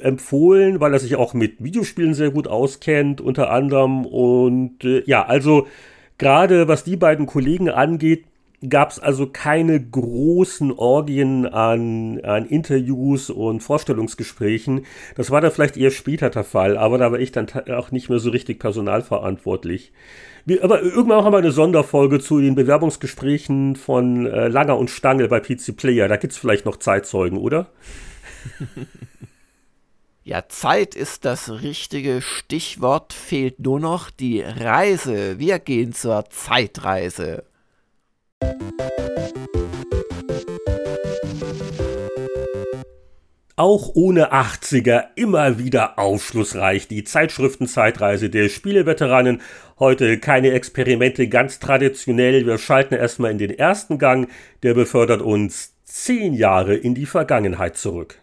empfohlen, 0.00 0.80
weil 0.80 0.92
er 0.92 0.98
sich 0.98 1.16
auch 1.16 1.34
mit 1.34 1.64
Videospielen 1.64 2.14
sehr 2.14 2.30
gut 2.30 2.46
auskennt, 2.46 3.20
unter 3.20 3.50
anderem. 3.50 4.04
Und 4.04 4.84
äh, 4.84 5.02
ja, 5.06 5.24
also 5.24 5.66
Gerade 6.22 6.68
was 6.68 6.84
die 6.84 6.96
beiden 6.96 7.26
Kollegen 7.26 7.68
angeht, 7.68 8.26
gab 8.68 8.92
es 8.92 9.00
also 9.00 9.26
keine 9.26 9.80
großen 9.84 10.70
Orgien 10.70 11.46
an, 11.46 12.20
an 12.20 12.46
Interviews 12.46 13.28
und 13.28 13.60
Vorstellungsgesprächen. 13.60 14.86
Das 15.16 15.32
war 15.32 15.40
dann 15.40 15.50
vielleicht 15.50 15.76
eher 15.76 15.90
später 15.90 16.30
der 16.30 16.44
Fall, 16.44 16.76
aber 16.76 16.96
da 16.98 17.10
war 17.10 17.18
ich 17.18 17.32
dann 17.32 17.48
auch 17.74 17.90
nicht 17.90 18.08
mehr 18.08 18.20
so 18.20 18.30
richtig 18.30 18.60
personalverantwortlich. 18.60 19.92
Wir, 20.44 20.62
aber 20.62 20.80
irgendwann 20.80 21.24
haben 21.24 21.32
wir 21.32 21.38
eine 21.38 21.50
Sonderfolge 21.50 22.20
zu 22.20 22.40
den 22.40 22.54
Bewerbungsgesprächen 22.54 23.74
von 23.74 24.26
äh, 24.26 24.46
Langer 24.46 24.78
und 24.78 24.90
Stange 24.90 25.26
bei 25.26 25.40
PC 25.40 25.76
Player. 25.76 26.06
Da 26.06 26.16
gibt 26.16 26.34
es 26.34 26.38
vielleicht 26.38 26.66
noch 26.66 26.76
Zeitzeugen, 26.76 27.38
oder? 27.38 27.66
Ja, 30.24 30.48
Zeit 30.48 30.94
ist 30.94 31.24
das 31.24 31.50
richtige 31.50 32.22
Stichwort, 32.22 33.12
fehlt 33.12 33.58
nur 33.58 33.80
noch 33.80 34.08
die 34.08 34.40
Reise. 34.40 35.40
Wir 35.40 35.58
gehen 35.58 35.92
zur 35.92 36.26
Zeitreise. 36.30 37.42
Auch 43.56 43.90
ohne 43.94 44.32
80er 44.32 45.06
immer 45.16 45.58
wieder 45.58 45.98
aufschlussreich. 45.98 46.86
Die 46.86 47.02
Zeitschriftenzeitreise 47.02 48.30
der 48.30 48.48
Spieleveteranen. 48.48 49.42
Heute 49.80 50.20
keine 50.20 50.52
Experimente, 50.52 51.26
ganz 51.26 51.58
traditionell. 51.58 52.46
Wir 52.46 52.58
schalten 52.58 52.94
erstmal 52.94 53.32
in 53.32 53.38
den 53.38 53.50
ersten 53.50 53.98
Gang. 53.98 54.28
Der 54.62 54.74
befördert 54.74 55.20
uns 55.20 55.74
zehn 55.82 56.32
Jahre 56.32 56.76
in 56.76 56.94
die 56.94 57.06
Vergangenheit 57.06 57.76
zurück. 57.76 58.21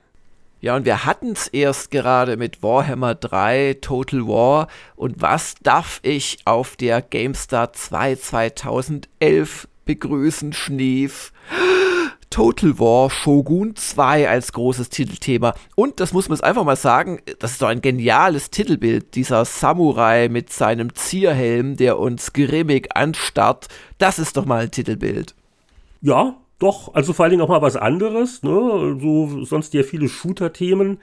Ja, 0.62 0.76
und 0.76 0.84
wir 0.84 1.05
hatten 1.05 1.32
es 1.32 1.47
erst 1.47 1.89
gerade 1.89 2.36
mit 2.36 2.62
Warhammer 2.62 3.16
3 3.16 3.78
Total 3.80 4.28
War. 4.28 4.68
Und 4.97 5.22
was 5.22 5.55
darf 5.64 5.99
ich 6.03 6.39
auf 6.43 6.76
der 6.76 7.01
GameStar 7.01 7.72
2 7.72 8.16
2011 8.16 9.70
begrüßen, 9.86 10.51
Schneef? 10.51 11.32
Total 12.30 12.78
War 12.78 13.10
Shogun 13.10 13.76
2 13.76 14.30
als 14.30 14.51
großes 14.51 14.89
Titelthema. 14.89 15.55
Und 15.76 16.01
das 16.01 16.12
muss 16.12 16.28
man 16.28 16.36
jetzt 16.36 16.43
einfach 16.43 16.66
mal 16.66 16.76
sagen, 16.76 17.22
das 17.39 17.53
ist 17.53 17.62
doch 17.62 17.70
ein 17.70 17.82
geniales 17.82 18.51
Titelbild. 18.51 19.16
Dieser 19.16 19.45
Samurai 19.45 20.28
mit 20.28 20.51
seinem 20.51 20.93
Zierhelm, 20.93 21.78
der 21.78 21.97
uns 21.97 22.34
grimmig 22.34 22.95
anstarrt. 22.95 23.68
Das 23.97 24.20
ist 24.20 24.36
doch 24.36 24.45
mal 24.45 24.64
ein 24.64 24.72
Titelbild. 24.72 25.34
Ja, 26.01 26.36
doch, 26.60 26.93
also 26.93 27.14
vor 27.14 27.24
allen 27.24 27.32
Dingen 27.32 27.41
auch 27.41 27.49
mal 27.49 27.62
was 27.62 27.76
anderes, 27.76 28.43
ne? 28.43 28.97
So 29.01 29.45
sonst 29.45 29.74
ja 29.74 29.84
viele 29.84 30.10
Shooter-Themen. 30.10 30.99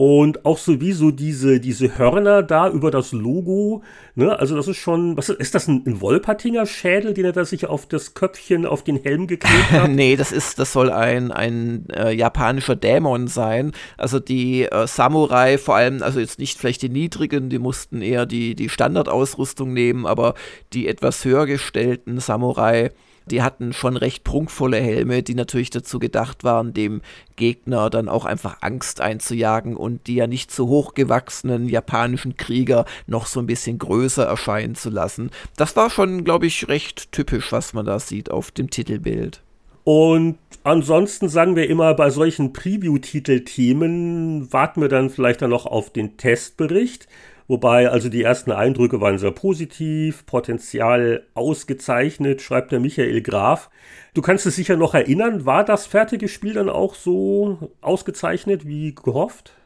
Und 0.00 0.44
auch 0.44 0.58
sowieso 0.58 1.10
diese, 1.10 1.58
diese 1.58 1.98
Hörner 1.98 2.44
da 2.44 2.70
über 2.70 2.92
das 2.92 3.10
Logo, 3.10 3.82
ne, 4.14 4.38
also 4.38 4.54
das 4.54 4.68
ist 4.68 4.76
schon, 4.76 5.16
was 5.16 5.28
ist, 5.28 5.40
ist 5.40 5.56
das 5.56 5.66
ein, 5.66 5.82
ein 5.86 6.00
Wolpertinger 6.00 6.66
Schädel, 6.66 7.14
den 7.14 7.24
er 7.24 7.32
da 7.32 7.44
sich 7.44 7.66
auf 7.66 7.84
das 7.84 8.14
Köpfchen, 8.14 8.64
auf 8.64 8.84
den 8.84 9.02
Helm 9.02 9.26
geklebt 9.26 9.72
hat? 9.72 9.90
nee, 9.90 10.14
das 10.14 10.30
ist, 10.30 10.60
das 10.60 10.72
soll 10.72 10.92
ein, 10.92 11.32
ein 11.32 11.88
äh, 11.90 12.12
japanischer 12.12 12.76
Dämon 12.76 13.26
sein. 13.26 13.72
Also 13.96 14.20
die 14.20 14.66
äh, 14.66 14.86
Samurai, 14.86 15.58
vor 15.58 15.74
allem, 15.74 16.00
also 16.00 16.20
jetzt 16.20 16.38
nicht 16.38 16.60
vielleicht 16.60 16.82
die 16.82 16.90
niedrigen, 16.90 17.50
die 17.50 17.58
mussten 17.58 18.00
eher 18.00 18.24
die, 18.24 18.54
die 18.54 18.68
Standardausrüstung 18.68 19.72
nehmen, 19.72 20.06
aber 20.06 20.34
die 20.74 20.86
etwas 20.86 21.24
höher 21.24 21.46
gestellten 21.46 22.20
Samurai, 22.20 22.92
die 23.28 23.42
hatten 23.42 23.72
schon 23.72 23.96
recht 23.96 24.24
prunkvolle 24.24 24.78
Helme, 24.78 25.22
die 25.22 25.34
natürlich 25.34 25.70
dazu 25.70 25.98
gedacht 25.98 26.44
waren, 26.44 26.74
dem 26.74 27.02
Gegner 27.36 27.90
dann 27.90 28.08
auch 28.08 28.24
einfach 28.24 28.58
Angst 28.62 29.00
einzujagen 29.00 29.76
und 29.76 30.06
die 30.06 30.16
ja 30.16 30.26
nicht 30.26 30.50
so 30.50 30.68
hochgewachsenen 30.68 31.68
japanischen 31.68 32.36
Krieger 32.36 32.84
noch 33.06 33.26
so 33.26 33.40
ein 33.40 33.46
bisschen 33.46 33.78
größer 33.78 34.24
erscheinen 34.24 34.74
zu 34.74 34.90
lassen. 34.90 35.30
Das 35.56 35.76
war 35.76 35.90
schon, 35.90 36.24
glaube 36.24 36.46
ich, 36.46 36.68
recht 36.68 37.12
typisch, 37.12 37.52
was 37.52 37.72
man 37.72 37.86
da 37.86 38.00
sieht 38.00 38.30
auf 38.30 38.50
dem 38.50 38.70
Titelbild. 38.70 39.42
Und 39.84 40.36
ansonsten 40.64 41.30
sagen 41.30 41.56
wir 41.56 41.70
immer, 41.70 41.94
bei 41.94 42.10
solchen 42.10 42.52
Preview-Titelthemen 42.52 44.52
warten 44.52 44.82
wir 44.82 44.88
dann 44.88 45.08
vielleicht 45.08 45.40
dann 45.40 45.48
noch 45.48 45.64
auf 45.64 45.90
den 45.90 46.18
Testbericht. 46.18 47.08
Wobei 47.48 47.88
also 47.88 48.10
die 48.10 48.22
ersten 48.22 48.52
Eindrücke 48.52 49.00
waren 49.00 49.16
sehr 49.16 49.30
positiv, 49.30 50.26
Potenzial 50.26 51.24
ausgezeichnet, 51.32 52.42
schreibt 52.42 52.72
der 52.72 52.78
Michael 52.78 53.22
Graf. 53.22 53.70
Du 54.12 54.20
kannst 54.20 54.44
es 54.44 54.56
sicher 54.56 54.76
noch 54.76 54.94
erinnern, 54.94 55.46
war 55.46 55.64
das 55.64 55.86
fertige 55.86 56.28
Spiel 56.28 56.52
dann 56.52 56.68
auch 56.68 56.94
so 56.94 57.70
ausgezeichnet 57.80 58.66
wie 58.66 58.94
gehofft? 58.94 59.57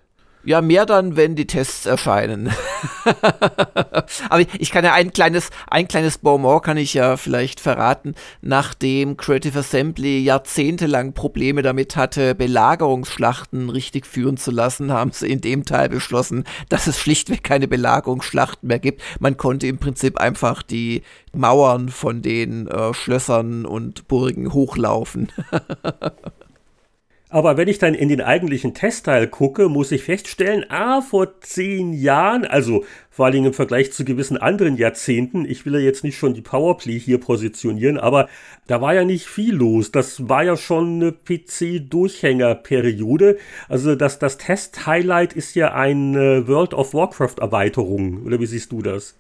Ja, 0.45 0.61
mehr 0.61 0.87
dann, 0.87 1.17
wenn 1.17 1.37
die 1.37 1.47
Tests 1.47 1.87
erscheinen. 1.87 2.51
Aber 4.29 4.45
ich 4.59 4.73
kann 4.73 4.85
ja 4.85 4.93
ein 4.93 5.13
kleines, 5.13 5.51
ein 5.69 5.87
kleines 5.87 6.19
Bonbon 6.19 6.61
kann 6.61 6.77
ich 6.77 6.95
ja 6.95 7.17
vielleicht 7.17 7.61
verraten. 7.61 8.17
Nachdem 8.41 9.17
Creative 9.17 9.61
Assembly 9.61 10.19
jahrzehntelang 10.19 11.13
Probleme 11.13 11.63
damit 11.63 11.95
hatte, 11.95 12.35
Belagerungsschlachten 12.35 13.71
richtig 13.71 14.05
führen 14.05 14.37
zu 14.37 14.51
lassen, 14.51 14.91
haben 14.91 15.13
sie 15.13 15.29
in 15.29 15.41
dem 15.41 15.65
Teil 15.65 15.89
beschlossen, 15.89 16.43
dass 16.69 16.89
es 16.89 16.99
schlichtweg 16.99 17.45
keine 17.45 17.69
Belagerungsschlachten 17.69 18.67
mehr 18.67 18.81
gibt. 18.81 19.01
Man 19.21 19.37
konnte 19.37 19.69
im 19.69 19.79
Prinzip 19.79 20.19
einfach 20.19 20.65
die 20.65 21.03
Mauern 21.33 21.89
von 21.89 22.21
den 22.21 22.67
äh, 22.67 22.93
Schlössern 22.95 23.65
und 23.65 24.09
Burgen 24.09 24.53
hochlaufen. 24.53 25.31
Aber 27.33 27.57
wenn 27.57 27.67
ich 27.67 27.79
dann 27.79 27.95
in 27.95 28.11
den 28.11 28.21
eigentlichen 28.21 28.75
Testteil 28.75 29.27
gucke, 29.27 29.71
muss 29.71 29.91
ich 29.91 30.03
feststellen, 30.03 30.67
ah, 30.69 31.01
vor 31.01 31.41
zehn 31.41 31.95
Jahren, 31.95 32.45
also 32.45 32.85
vor 33.11 33.25
allen 33.25 33.33
Dingen 33.33 33.47
im 33.47 33.55
Vergleich 33.55 33.91
zu 33.91 34.05
gewissen 34.05 34.37
anderen 34.37 34.77
Jahrzehnten, 34.77 35.47
ich 35.47 35.65
will 35.65 35.73
ja 35.73 35.81
jetzt 35.81 36.05
nicht 36.05 36.19
schon 36.19 36.35
die 36.35 36.43
Powerplay 36.43 37.01
hier 37.01 37.17
positionieren, 37.17 37.97
aber 37.97 38.29
da 38.67 38.83
war 38.83 38.93
ja 38.93 39.07
nicht 39.07 39.27
viel 39.27 39.55
los. 39.55 39.93
Das 39.93 40.29
war 40.29 40.45
ja 40.45 40.59
schon 40.59 40.97
eine 40.97 41.13
PC-Durchhängerperiode. 41.13 43.39
Also 43.67 43.95
das, 43.95 44.19
das 44.19 44.37
Test-Highlight 44.37 45.33
ist 45.33 45.55
ja 45.55 45.73
eine 45.73 46.47
World 46.47 46.75
of 46.75 46.93
Warcraft-Erweiterung. 46.93 48.27
Oder 48.27 48.41
wie 48.41 48.47
siehst 48.47 48.73
du 48.73 48.83
das? 48.83 49.15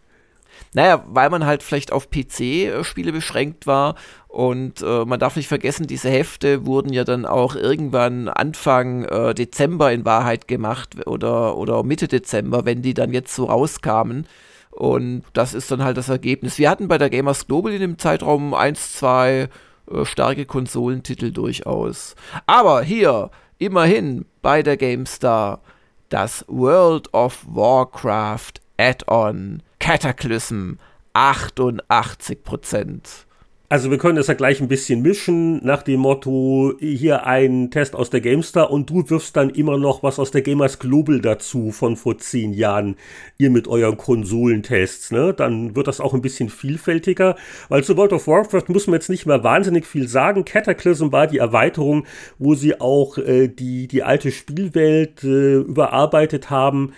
Naja, 0.75 1.05
weil 1.07 1.31
man 1.31 1.45
halt 1.45 1.63
vielleicht 1.63 1.93
auf 1.93 2.09
PC-Spiele 2.11 3.13
beschränkt 3.13 3.67
war 3.67 3.95
und 4.33 4.81
äh, 4.81 5.05
man 5.05 5.21
darf 5.21 5.37
nicht 5.37 5.49
vergessen, 5.49 5.87
diese 5.87 6.09
Hefte 6.09 6.65
wurden 6.65 6.93
ja 6.93 7.05
dann 7.05 7.27
auch 7.27 7.55
irgendwann 7.55 8.29
Anfang 8.29 9.05
äh, 9.05 9.35
Dezember 9.35 9.93
in 9.93 10.07
Wahrheit 10.07 10.49
gemacht 10.49 11.07
oder, 11.07 11.59
oder 11.59 11.83
Mitte 11.83 12.09
Dezember, 12.09 12.65
wenn 12.65 12.81
die 12.81 12.95
dann 12.95 13.13
jetzt 13.13 13.35
so 13.35 13.45
rauskamen. 13.45 14.27
Und 14.71 15.25
das 15.35 15.53
ist 15.53 15.71
dann 15.71 15.85
halt 15.85 15.99
das 15.99 16.09
Ergebnis. 16.09 16.57
Wir 16.57 16.71
hatten 16.71 16.89
bei 16.89 16.97
der 16.97 17.11
Gamers 17.11 17.47
Global 17.47 17.73
in 17.73 17.81
dem 17.81 17.99
Zeitraum 17.99 18.55
eins, 18.55 18.95
zwei 18.95 19.51
äh, 19.91 20.05
starke 20.07 20.47
Konsolentitel 20.47 21.31
durchaus. 21.31 22.15
Aber 22.47 22.83
hier, 22.83 23.31
immerhin 23.59 24.25
bei 24.41 24.63
der 24.63 24.79
GameStar, 24.79 25.61
das 26.09 26.45
World 26.49 27.13
of 27.13 27.45
Warcraft 27.47 28.63
Add-on 28.79 29.63
Cataclysm 29.83 30.75
88 31.13 32.45
Prozent. 32.45 33.27
Also 33.69 33.91
wir 33.91 33.99
können 33.99 34.15
das 34.15 34.29
ja 34.29 34.35
gleich 34.35 34.61
ein 34.61 34.69
bisschen 34.69 35.03
mischen 35.03 35.59
nach 35.65 35.83
dem 35.83 35.99
Motto, 35.99 36.75
hier 36.79 37.27
ein 37.27 37.73
Test 37.73 37.97
aus 37.97 38.09
der 38.09 38.21
GameStar 38.21 38.71
und 38.71 38.91
du 38.91 39.11
wirfst 39.11 39.37
dann 39.37 39.51
immer 39.51 39.79
noch 39.79 40.05
was 40.05 40.21
aus 40.21 40.31
der 40.31 40.43
Gamers 40.43 40.79
Global 40.79 41.21
dazu 41.21 41.73
von 41.73 41.97
vor 41.97 42.17
zehn 42.19 42.53
Jahren, 42.53 42.95
ihr 43.39 43.51
mit 43.51 43.67
euren 43.67 43.97
Konsolentests, 43.97 45.11
ne? 45.11 45.35
Dann 45.35 45.75
wird 45.75 45.89
das 45.89 46.01
auch 46.01 46.15
ein 46.15 46.23
bisschen 46.23 46.49
vielfältiger, 46.49 47.35
weil 47.69 47.83
zu 47.83 47.97
World 47.97 48.13
of 48.13 48.29
Warcraft 48.29 48.69
muss 48.69 48.87
man 48.87 48.95
jetzt 48.95 49.11
nicht 49.11 49.27
mehr 49.27 49.43
wahnsinnig 49.43 49.85
viel 49.85 50.07
sagen. 50.07 50.45
Cataclysm 50.45 51.11
war 51.11 51.27
die 51.27 51.39
Erweiterung, 51.39 52.07
wo 52.39 52.55
sie 52.55 52.81
auch 52.81 53.19
äh, 53.19 53.49
die, 53.49 53.89
die 53.89 54.05
alte 54.05 54.31
Spielwelt 54.31 55.25
äh, 55.25 55.57
überarbeitet 55.57 56.51
haben. 56.51 56.93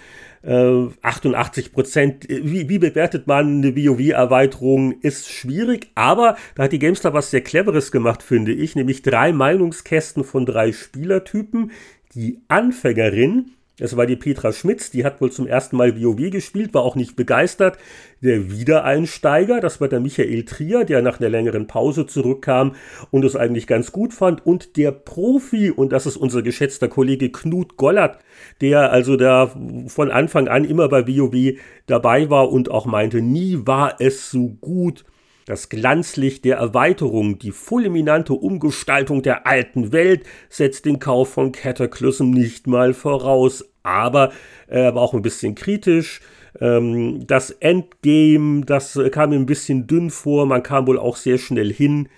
88 0.47 1.67
äh, 1.67 1.69
Prozent. 1.71 2.29
Wie, 2.29 2.69
wie 2.69 2.79
bewertet 2.79 3.27
man 3.27 3.59
eine 3.59 3.77
WoW-Erweiterung? 3.77 5.01
Ist 5.01 5.31
schwierig, 5.31 5.91
aber 5.95 6.37
da 6.55 6.65
hat 6.65 6.73
die 6.73 6.79
GameStar 6.79 7.15
was 7.15 7.31
sehr 7.31 7.41
Cleveres 7.41 7.91
gemacht, 7.91 8.23
finde 8.23 8.53
ich, 8.53 8.77
nämlich 8.77 9.03
drei 9.03 9.33
Meinungskästen 9.33 10.25
von 10.25 10.45
drei 10.45 10.73
Spielertypen. 10.73 11.73
Die 12.15 12.43
Anfängerin, 12.49 13.53
das 13.79 13.97
war 13.97 14.07
die 14.07 14.15
Petra 14.15 14.53
Schmitz, 14.53 14.91
die 14.91 15.05
hat 15.05 15.21
wohl 15.21 15.33
zum 15.33 15.49
ersten 15.49 15.77
Mal 15.77 16.01
WoW 16.01 16.31
gespielt, 16.31 16.75
war 16.75 16.83
auch 16.83 16.95
nicht 16.95 17.17
begeistert. 17.17 17.77
Der 18.21 18.51
Wiedereinsteiger, 18.51 19.61
das 19.61 19.81
war 19.81 19.89
der 19.89 19.99
Michael 19.99 20.45
Trier, 20.45 20.85
der 20.85 21.03
nach 21.03 21.19
einer 21.19 21.29
längeren 21.29 21.67
Pause 21.67 22.07
zurückkam 22.07 22.77
und 23.11 23.25
es 23.25 23.35
eigentlich 23.35 23.67
ganz 23.67 23.91
gut 23.91 24.15
fand. 24.15 24.47
Und 24.47 24.77
der 24.77 24.93
Profi, 24.93 25.73
und 25.73 25.93
das 25.93 26.07
ist 26.07 26.17
unser 26.17 26.43
geschätzter 26.43 26.87
Kollege 26.87 27.31
Knut 27.31 27.77
Gollert, 27.77 28.19
der 28.61 28.93
also 28.93 29.17
da 29.17 29.53
von 29.89 30.11
Anfang 30.11 30.47
an 30.47 30.65
immer 30.65 30.89
bei 30.89 31.09
WoW 31.09 31.59
dabei 31.87 32.31
war 32.31 32.53
und 32.53 32.71
auch 32.71 32.87
meinte, 32.87 33.23
nie 33.23 33.59
war 33.67 33.97
es 33.99 34.31
so 34.31 34.51
gut 34.61 35.05
das 35.47 35.69
Glanzlicht 35.69 36.45
der 36.45 36.57
Erweiterung, 36.57 37.39
die 37.39 37.53
fulminante 37.53 38.33
Umgestaltung 38.33 39.23
der 39.23 39.47
alten 39.47 39.93
Welt 39.93 40.25
setzt 40.49 40.87
den 40.87 40.99
Kauf 40.99 41.35
von 41.35 41.53
Cataclysm 41.53 42.31
nicht 42.31 42.67
mal 42.67 42.95
voraus, 42.95 43.65
aber 43.83 44.33
er 44.67 44.95
war 44.95 45.03
auch 45.03 45.15
ein 45.15 45.23
bisschen 45.23 45.55
kritisch. 45.55 46.21
Ähm, 46.61 47.27
das 47.27 47.51
Endgame, 47.51 48.65
das 48.65 48.99
kam 49.11 49.31
mir 49.31 49.37
ein 49.37 49.47
bisschen 49.47 49.87
dünn 49.87 50.11
vor, 50.11 50.47
man 50.47 50.63
kam 50.63 50.87
wohl 50.87 50.99
auch 50.99 51.17
sehr 51.17 51.39
schnell 51.39 51.73
hin. 51.73 52.09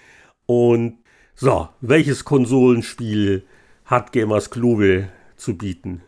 Und 0.46 0.98
so, 1.34 1.68
welches 1.80 2.24
Konsolenspiel 2.24 3.44
hat 3.84 4.12
Gamers 4.12 4.50
Global 4.50 5.10
zu 5.36 5.58
bieten? 5.58 6.02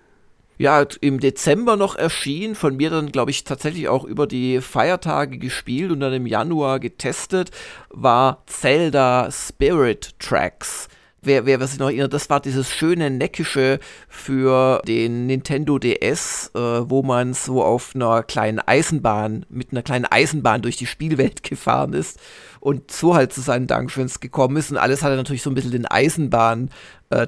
Ja, 0.58 0.84
im 1.00 1.20
Dezember 1.20 1.76
noch 1.76 1.94
erschien, 1.94 2.54
von 2.56 2.76
mir 2.76 2.90
dann, 2.90 3.12
glaube 3.12 3.30
ich, 3.30 3.44
tatsächlich 3.44 3.88
auch 3.88 4.04
über 4.04 4.26
die 4.26 4.60
Feiertage 4.60 5.38
gespielt 5.38 5.92
und 5.92 6.00
dann 6.00 6.12
im 6.12 6.26
Januar 6.26 6.80
getestet, 6.80 7.52
war 7.90 8.42
Zelda 8.46 9.30
Spirit 9.30 10.18
Tracks. 10.18 10.88
Wer, 11.20 11.46
wer, 11.46 11.58
wer 11.58 11.66
sich 11.66 11.80
noch 11.80 11.88
erinnert, 11.88 12.12
das 12.12 12.30
war 12.30 12.40
dieses 12.40 12.70
schöne 12.70 13.10
Neckische 13.10 13.80
für 14.08 14.80
den 14.86 15.26
Nintendo 15.26 15.78
DS, 15.78 16.52
äh, 16.54 16.58
wo 16.58 17.02
man 17.02 17.34
so 17.34 17.62
auf 17.62 17.94
einer 17.94 18.22
kleinen 18.22 18.60
Eisenbahn, 18.60 19.44
mit 19.48 19.72
einer 19.72 19.82
kleinen 19.82 20.04
Eisenbahn 20.04 20.62
durch 20.62 20.76
die 20.76 20.86
Spielwelt 20.86 21.42
gefahren 21.48 21.92
ist 21.92 22.20
und 22.60 22.90
so 22.90 23.14
halt 23.14 23.32
zu 23.32 23.40
seinen 23.40 23.66
Dankeschöns 23.66 24.20
gekommen 24.20 24.56
ist. 24.56 24.70
Und 24.70 24.76
alles 24.76 25.02
hatte 25.02 25.16
natürlich 25.16 25.42
so 25.42 25.50
ein 25.50 25.54
bisschen 25.54 25.72
den 25.72 25.86
Eisenbahn-Touch. 25.86 26.72
Äh, 27.10 27.26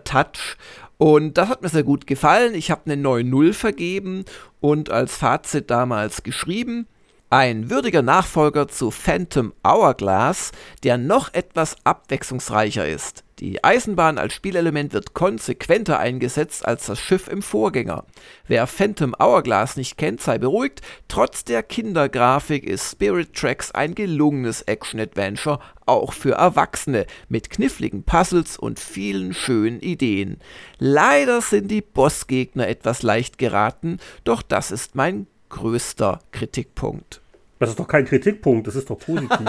und 0.98 1.38
das 1.38 1.48
hat 1.48 1.62
mir 1.62 1.68
sehr 1.70 1.82
gut 1.82 2.06
gefallen. 2.06 2.54
Ich 2.54 2.70
habe 2.70 2.90
eine 2.90 3.02
9.0 3.02 3.54
vergeben 3.54 4.24
und 4.60 4.90
als 4.90 5.16
Fazit 5.16 5.70
damals 5.70 6.22
geschrieben. 6.22 6.86
Ein 7.32 7.70
würdiger 7.70 8.02
Nachfolger 8.02 8.66
zu 8.66 8.90
Phantom 8.90 9.52
Hourglass, 9.64 10.50
der 10.82 10.98
noch 10.98 11.32
etwas 11.32 11.76
abwechslungsreicher 11.84 12.88
ist. 12.88 13.22
Die 13.38 13.62
Eisenbahn 13.62 14.18
als 14.18 14.34
Spielelement 14.34 14.92
wird 14.92 15.14
konsequenter 15.14 16.00
eingesetzt 16.00 16.66
als 16.66 16.86
das 16.86 16.98
Schiff 16.98 17.28
im 17.28 17.42
Vorgänger. 17.42 18.04
Wer 18.48 18.66
Phantom 18.66 19.14
Hourglass 19.16 19.76
nicht 19.76 19.96
kennt, 19.96 20.20
sei 20.20 20.38
beruhigt. 20.38 20.80
Trotz 21.06 21.44
der 21.44 21.62
Kindergrafik 21.62 22.64
ist 22.64 22.90
Spirit 22.90 23.32
Tracks 23.32 23.70
ein 23.70 23.94
gelungenes 23.94 24.62
Action-Adventure, 24.62 25.60
auch 25.86 26.12
für 26.12 26.32
Erwachsene, 26.32 27.06
mit 27.28 27.48
kniffligen 27.48 28.02
Puzzles 28.02 28.58
und 28.58 28.80
vielen 28.80 29.34
schönen 29.34 29.78
Ideen. 29.78 30.40
Leider 30.80 31.40
sind 31.42 31.68
die 31.68 31.80
Bossgegner 31.80 32.66
etwas 32.66 33.02
leicht 33.02 33.38
geraten, 33.38 33.98
doch 34.24 34.42
das 34.42 34.72
ist 34.72 34.96
mein 34.96 35.28
größter 35.50 36.20
Kritikpunkt. 36.32 37.19
Das 37.60 37.70
ist 37.70 37.78
doch 37.78 37.86
kein 37.86 38.04
Kritikpunkt, 38.04 38.66
das 38.66 38.74
ist 38.74 38.90
doch 38.90 38.98
positiv. 38.98 39.38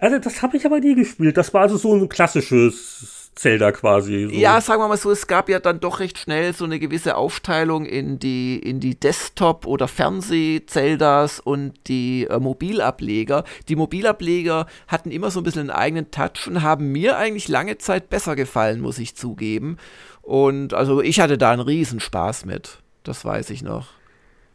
Also 0.00 0.18
das 0.18 0.42
habe 0.42 0.56
ich 0.56 0.64
aber 0.64 0.78
nie 0.78 0.94
gespielt. 0.94 1.36
Das 1.36 1.52
war 1.52 1.62
also 1.62 1.76
so 1.76 1.92
ein 1.92 2.08
klassisches 2.08 3.32
Zelda 3.34 3.72
quasi. 3.72 4.28
So. 4.30 4.36
Ja, 4.36 4.60
sagen 4.60 4.80
wir 4.80 4.88
mal 4.88 4.96
so, 4.96 5.10
es 5.10 5.26
gab 5.26 5.48
ja 5.48 5.60
dann 5.60 5.80
doch 5.80 6.00
recht 6.00 6.18
schnell 6.18 6.54
so 6.54 6.64
eine 6.64 6.78
gewisse 6.78 7.16
Aufteilung 7.16 7.84
in 7.84 8.18
die, 8.18 8.58
in 8.58 8.80
die 8.80 8.98
Desktop- 8.98 9.66
oder 9.66 9.88
Fernseh-Zeldas 9.88 11.40
und 11.40 11.74
die 11.88 12.26
äh, 12.28 12.38
Mobilableger. 12.38 13.44
Die 13.68 13.76
Mobilableger 13.76 14.66
hatten 14.86 15.10
immer 15.10 15.30
so 15.30 15.40
ein 15.40 15.44
bisschen 15.44 15.70
einen 15.70 15.78
eigenen 15.78 16.10
Touch 16.10 16.46
und 16.46 16.62
haben 16.62 16.92
mir 16.92 17.16
eigentlich 17.16 17.48
lange 17.48 17.78
Zeit 17.78 18.08
besser 18.10 18.36
gefallen, 18.36 18.80
muss 18.80 18.98
ich 18.98 19.16
zugeben. 19.16 19.78
Und 20.22 20.74
also 20.74 21.00
ich 21.00 21.20
hatte 21.20 21.38
da 21.38 21.50
einen 21.50 21.62
Riesenspaß 21.62 22.44
mit. 22.44 22.78
Das 23.02 23.24
weiß 23.24 23.50
ich 23.50 23.62
noch. 23.62 23.97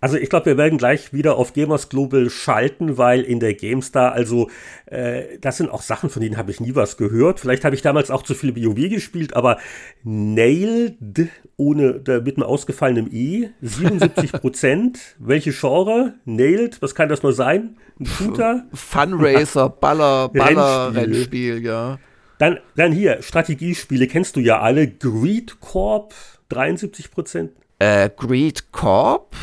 Also 0.03 0.17
ich 0.17 0.29
glaube, 0.29 0.47
wir 0.47 0.57
werden 0.57 0.77
gleich 0.77 1.13
wieder 1.13 1.37
auf 1.37 1.53
Gamers 1.53 1.87
Global 1.87 2.29
schalten, 2.29 2.97
weil 2.97 3.21
in 3.21 3.39
der 3.39 3.53
GameStar, 3.53 4.11
also 4.11 4.49
äh, 4.87 5.37
das 5.39 5.55
sind 5.55 5.69
auch 5.69 5.81
Sachen, 5.81 6.09
von 6.09 6.21
denen 6.21 6.35
habe 6.35 6.51
ich 6.51 6.59
nie 6.59 6.75
was 6.75 6.97
gehört. 6.97 7.39
Vielleicht 7.39 7.63
habe 7.63 7.73
ich 7.73 7.81
damals 7.81 8.11
auch 8.11 8.21
zu 8.21 8.33
viel 8.33 8.53
WoW 8.53 8.89
gespielt, 8.89 9.33
aber 9.33 9.59
Nailed, 10.03 11.29
ohne 11.55 12.01
da 12.01 12.19
mit 12.19 12.35
einem 12.35 12.45
ausgefallenen 12.45 13.13
E, 13.13 13.51
77 13.61 14.33
Prozent. 14.33 14.99
Welche 15.19 15.53
Genre? 15.53 16.15
Nailed, 16.25 16.81
was 16.81 16.95
kann 16.95 17.07
das 17.07 17.23
nur 17.23 17.31
sein? 17.31 17.77
Ein 17.97 18.05
Shooter? 18.05 18.65
Funracer, 18.73 19.69
Baller, 19.69 20.27
Baller, 20.33 20.93
Rennspiel, 20.93 21.13
Rennspiel 21.13 21.63
ja. 21.63 21.99
Dann, 22.39 22.59
dann 22.75 22.91
hier, 22.91 23.21
Strategiespiele 23.21 24.07
kennst 24.07 24.35
du 24.35 24.41
ja 24.41 24.59
alle. 24.59 24.85
Greed 24.85 25.61
Corp, 25.61 26.13
73 26.49 27.09
Prozent. 27.09 27.51
Äh, 27.79 28.09
Greed 28.17 28.73
Corp? 28.73 29.33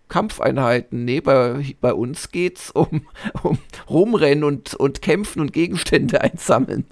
Kampfeinheiten. 0.09 1.05
Nee, 1.05 1.21
bei, 1.21 1.75
bei 1.81 1.93
uns 1.93 2.31
geht's 2.31 2.71
um, 2.71 3.09
um 3.43 3.59
Rumrennen 3.89 4.45
und, 4.45 4.75
und 4.75 5.03
Kämpfen 5.03 5.41
und 5.41 5.53
Gegenstände 5.53 6.21
einsammeln 6.23 6.85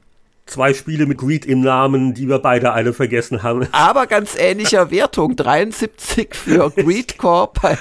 zwei 0.48 0.74
Spiele 0.74 1.06
mit 1.06 1.18
Greed 1.18 1.46
im 1.46 1.60
Namen, 1.60 2.14
die 2.14 2.28
wir 2.28 2.38
beide 2.38 2.72
alle 2.72 2.92
vergessen 2.92 3.42
haben. 3.42 3.68
Aber 3.72 4.06
ganz 4.06 4.36
ähnlicher 4.36 4.90
Wertung. 4.90 5.36
73 5.36 6.34
für 6.34 6.70
Greed 6.76 7.18
Corp 7.18 7.60
bei 7.60 7.78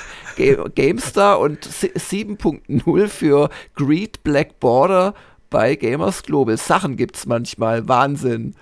GameStar 0.75 1.39
und 1.39 1.65
7.0 1.65 3.07
für 3.07 3.49
Greed 3.75 4.23
Black 4.23 4.59
Border 4.59 5.13
bei 5.49 5.75
Gamers 5.75 6.23
Global. 6.23 6.57
Sachen 6.57 6.97
gibt's 6.97 7.25
manchmal. 7.25 7.87
Wahnsinn. 7.87 8.55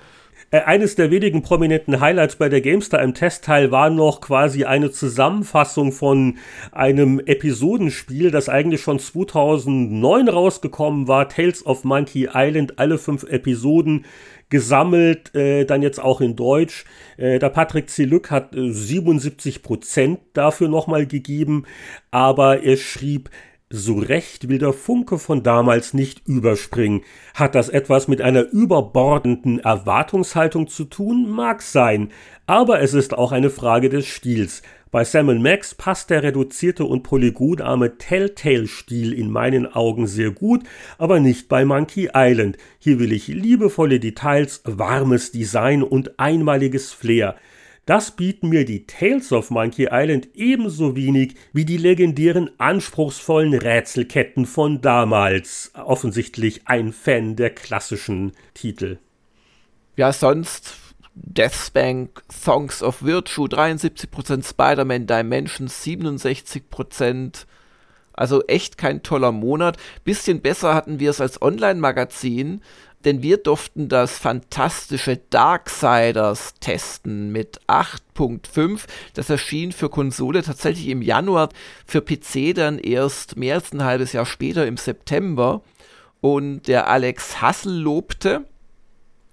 Äh, 0.56 0.62
eines 0.62 0.96
der 0.96 1.12
wenigen 1.12 1.42
prominenten 1.42 2.00
Highlights 2.00 2.38
bei 2.38 2.48
der 2.48 2.62
GameStar 2.62 3.02
im 3.02 3.14
Testteil 3.14 3.72
war 3.72 3.90
noch 3.90 4.22
quasi 4.22 4.64
eine 4.64 4.90
Zusammenfassung 4.90 5.92
von 5.92 6.38
einem 6.72 7.20
Episodenspiel, 7.20 8.32
das 8.32 8.48
eigentlich 8.48 8.82
schon 8.82 9.00
2009 9.00 10.30
rausgekommen 10.30 11.10
war, 11.10 11.28
Tales 11.28 11.66
of 11.66 11.84
Monkey 11.84 12.30
Island, 12.34 12.80
alle 12.80 12.98
fünf 12.98 13.24
Episoden 13.24 14.06
gesammelt, 14.50 15.36
äh, 15.36 15.66
dann 15.66 15.82
jetzt 15.82 16.02
auch 16.02 16.22
in 16.22 16.38
Deutsch. 16.38 16.86
Äh, 17.18 17.38
der 17.40 17.50
Patrick 17.50 17.90
Zelück 17.90 18.32
hat 18.32 18.56
äh, 18.56 18.72
77 18.72 19.62
Prozent 19.62 20.20
dafür 20.32 20.70
nochmal 20.70 21.06
gegeben, 21.06 21.66
aber 22.12 22.64
er 22.64 22.78
schrieb, 22.78 23.30
so 23.70 23.98
recht 23.98 24.48
will 24.48 24.60
der 24.60 24.74
Funke 24.74 25.18
von 25.18 25.42
damals 25.42 25.94
nicht 25.94 26.28
überspringen. 26.28 27.02
Hat 27.34 27.56
das 27.56 27.70
etwas 27.70 28.08
mit 28.08 28.22
einer 28.22 28.44
überbordenden 28.52 29.60
Erwartungshaltung 29.60 30.68
zu 30.68 30.86
tun? 30.86 31.30
Mag 31.30 31.62
sein. 31.62 32.12
Aber 32.46 32.82
es 32.82 32.94
ist 32.94 33.18
auch 33.18 33.32
eine 33.32 33.50
Frage 33.50 33.90
des 33.90 34.06
Stils. 34.06 34.62
Bei 34.92 35.04
Sam 35.04 35.42
Max 35.42 35.76
passt 35.76 36.10
der 36.10 36.24
reduzierte 36.24 36.86
und 36.86 37.04
polygonarme 37.04 37.98
Telltale-Stil 37.98 39.12
in 39.14 39.30
meinen 39.30 39.66
Augen 39.66 40.08
sehr 40.08 40.32
gut, 40.32 40.64
aber 40.98 41.20
nicht 41.20 41.50
bei 41.50 41.66
Monkey 41.66 42.12
Island. 42.14 42.58
Hier 42.80 43.00
will 43.00 43.12
ich 43.12 43.28
liebevolle 43.28 44.00
Details, 44.00 44.62
warmes 44.64 45.32
Design 45.32 45.84
und 45.84 46.20
einmaliges 46.20 46.94
Flair. 46.94 47.36
Das 47.86 48.12
bieten 48.12 48.50
mir 48.50 48.66
die 48.66 48.88
Tales 48.88 49.32
of 49.32 49.52
Monkey 49.52 49.90
Island 49.92 50.30
ebenso 50.34 50.96
wenig 50.96 51.36
wie 51.54 51.66
die 51.66 51.78
legendären 51.78 52.50
anspruchsvollen 52.58 53.54
Rätselketten 53.54 54.48
von 54.48 54.82
damals. 54.82 55.72
Offensichtlich 55.76 56.62
ein 56.66 56.94
Fan 56.94 57.36
der 57.36 57.52
klassischen 57.52 58.32
Titel. 58.56 58.98
Ja, 59.98 60.12
sonst 60.12 60.74
Deathspank, 61.14 62.24
Songs 62.32 62.82
of 62.82 63.04
Virtue 63.04 63.48
73%, 63.48 64.50
Spider-Man 64.50 65.06
Dimensions 65.06 65.86
67%. 65.86 67.46
Also 68.14 68.44
echt 68.48 68.78
kein 68.78 69.04
toller 69.04 69.32
Monat. 69.32 69.78
Bisschen 70.04 70.42
besser 70.42 70.74
hatten 70.74 71.00
wir 71.00 71.10
es 71.12 71.22
als 71.22 71.42
Online-Magazin 71.42 72.62
denn 73.06 73.22
wir 73.22 73.38
durften 73.38 73.88
das 73.88 74.18
fantastische 74.18 75.18
Darksiders 75.30 76.56
testen 76.60 77.32
mit 77.32 77.62
8.5. 77.68 78.82
Das 79.14 79.30
erschien 79.30 79.72
für 79.72 79.90
Konsole 79.90 80.42
tatsächlich 80.42 80.90
im 80.90 81.02
Januar, 81.02 81.50
für 81.86 82.02
PC 82.02 82.56
dann 82.56 82.80
erst 82.80 83.38
mehr 83.38 83.56
als 83.56 83.72
ein 83.72 83.84
halbes 83.84 84.12
Jahr 84.12 84.26
später 84.26 84.66
im 84.68 84.78
September. 84.78 85.62
Und 86.20 86.68
der 86.68 86.90
Alex 86.90 87.42
Hassel 87.42 87.80
lobte, 87.80 88.46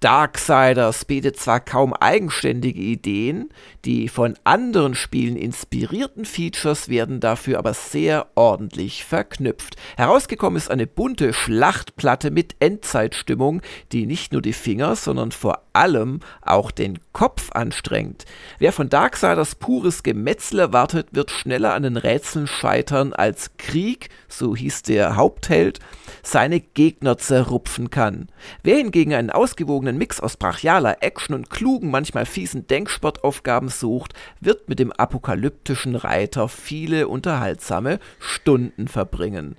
Darksiders 0.03 1.05
bietet 1.05 1.37
zwar 1.37 1.61
kaum 1.61 1.93
eigenständige 1.93 2.81
Ideen, 2.81 3.49
die 3.85 4.09
von 4.09 4.35
anderen 4.43 4.95
Spielen 4.95 5.37
inspirierten 5.37 6.25
Features 6.25 6.89
werden 6.89 7.21
dafür 7.21 7.57
aber 7.57 7.73
sehr 7.73 8.27
ordentlich 8.35 9.05
verknüpft. 9.05 9.77
Herausgekommen 9.95 10.57
ist 10.57 10.69
eine 10.69 10.87
bunte 10.87 11.31
Schlachtplatte 11.31 12.31
mit 12.31 12.57
Endzeitstimmung, 12.59 13.61
die 13.93 14.05
nicht 14.05 14.33
nur 14.33 14.41
die 14.41 14.51
Finger, 14.51 14.97
sondern 14.97 15.31
vor 15.31 15.63
allem 15.71 16.19
auch 16.41 16.71
den 16.71 16.99
Kopf 17.13 17.51
anstrengt. 17.51 18.25
Wer 18.59 18.71
von 18.71 18.89
Darksiders 18.89 19.55
pures 19.55 20.03
Gemetzel 20.03 20.59
erwartet, 20.59 21.09
wird 21.11 21.31
schneller 21.31 21.73
an 21.73 21.83
den 21.83 21.95
Rätseln 21.97 22.47
scheitern 22.47 23.13
als 23.13 23.51
Krieg, 23.57 24.09
so 24.27 24.55
hieß 24.55 24.81
der 24.81 25.15
Hauptheld, 25.15 25.79
seine 26.23 26.59
Gegner 26.59 27.17
zerrupfen 27.17 27.91
kann. 27.91 28.29
Wer 28.63 28.77
hingegen 28.77 29.13
einen 29.13 29.29
ausgewogenen 29.29 29.97
Mix 29.97 30.19
aus 30.19 30.37
brachialer 30.37 30.97
Action 31.01 31.35
und 31.35 31.49
klugen, 31.49 31.91
manchmal 31.91 32.25
fiesen 32.25 32.67
Denksportaufgaben 32.67 33.69
sucht, 33.69 34.13
wird 34.41 34.67
mit 34.67 34.79
dem 34.79 34.91
apokalyptischen 34.91 35.95
Reiter 35.95 36.49
viele 36.49 37.07
unterhaltsame 37.07 37.99
Stunden 38.19 38.87
verbringen. 38.87 39.55